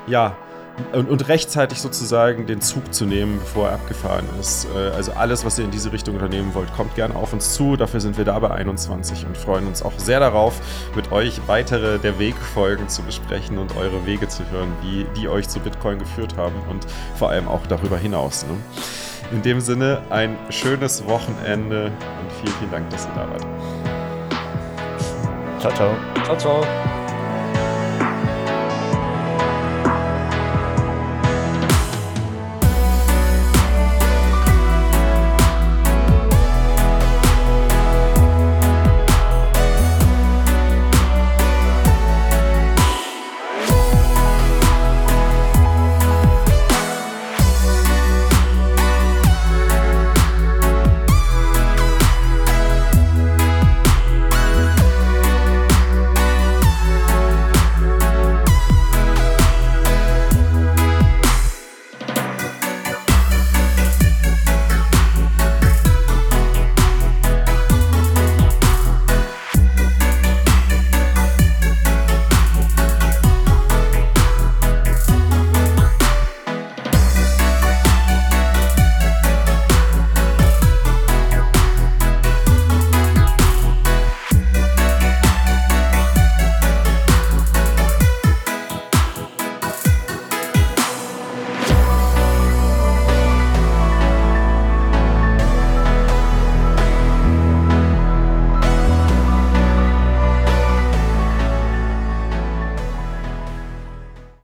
ja, 0.07 0.37
und, 0.95 1.11
und, 1.11 1.29
rechtzeitig 1.29 1.79
sozusagen 1.79 2.47
den 2.47 2.63
Zug 2.63 2.95
zu 2.95 3.05
nehmen, 3.05 3.39
bevor 3.39 3.69
er 3.69 3.75
abgefahren 3.75 4.25
ist. 4.41 4.67
Äh, 4.75 4.79
also 4.97 5.13
alles, 5.13 5.45
was 5.45 5.59
ihr 5.59 5.67
in 5.67 5.71
diese 5.71 5.93
Richtung 5.93 6.15
unternehmen 6.15 6.55
wollt, 6.55 6.73
kommt 6.73 6.95
gerne 6.95 7.15
auf 7.17 7.35
uns 7.35 7.53
zu. 7.53 7.77
Dafür 7.77 8.01
sind 8.01 8.17
wir 8.17 8.25
da 8.25 8.39
bei 8.39 8.51
21 8.51 9.27
und 9.27 9.37
freuen 9.37 9.67
uns 9.67 9.83
auch 9.83 9.93
sehr 9.99 10.21
darauf, 10.21 10.55
mit 10.97 11.13
euch 11.13 11.41
weitere 11.49 11.99
der 11.99 12.19
Wegfolgen 12.19 12.89
zu 12.89 13.03
besprechen 13.03 13.59
und 13.59 13.77
eure 13.77 14.07
Wege 14.07 14.29
zu 14.29 14.49
hören, 14.51 14.73
wie 14.81 15.05
die 15.21 15.29
euch 15.29 15.49
zu 15.51 15.61
Bitcoin 15.61 15.99
geführt 15.99 16.39
haben 16.39 16.55
und 16.71 16.87
vor 17.17 17.29
allem 17.29 17.47
auch 17.47 17.67
darüber 17.67 17.99
hinaus. 17.99 18.47
Ne? 18.47 18.57
In 19.31 19.43
dem 19.43 19.61
Sinne 19.61 20.03
ein 20.11 20.37
schönes 20.49 21.07
Wochenende 21.07 21.87
und 21.87 22.33
vielen, 22.33 22.57
vielen 22.59 22.71
Dank, 22.71 22.91
dass 22.91 23.07
ihr 23.07 23.13
da 23.15 23.29
wart. 23.31 23.47
Ciao, 25.61 25.73
ciao. 25.73 25.97
Ciao, 26.25 26.37
ciao. 26.37 27.10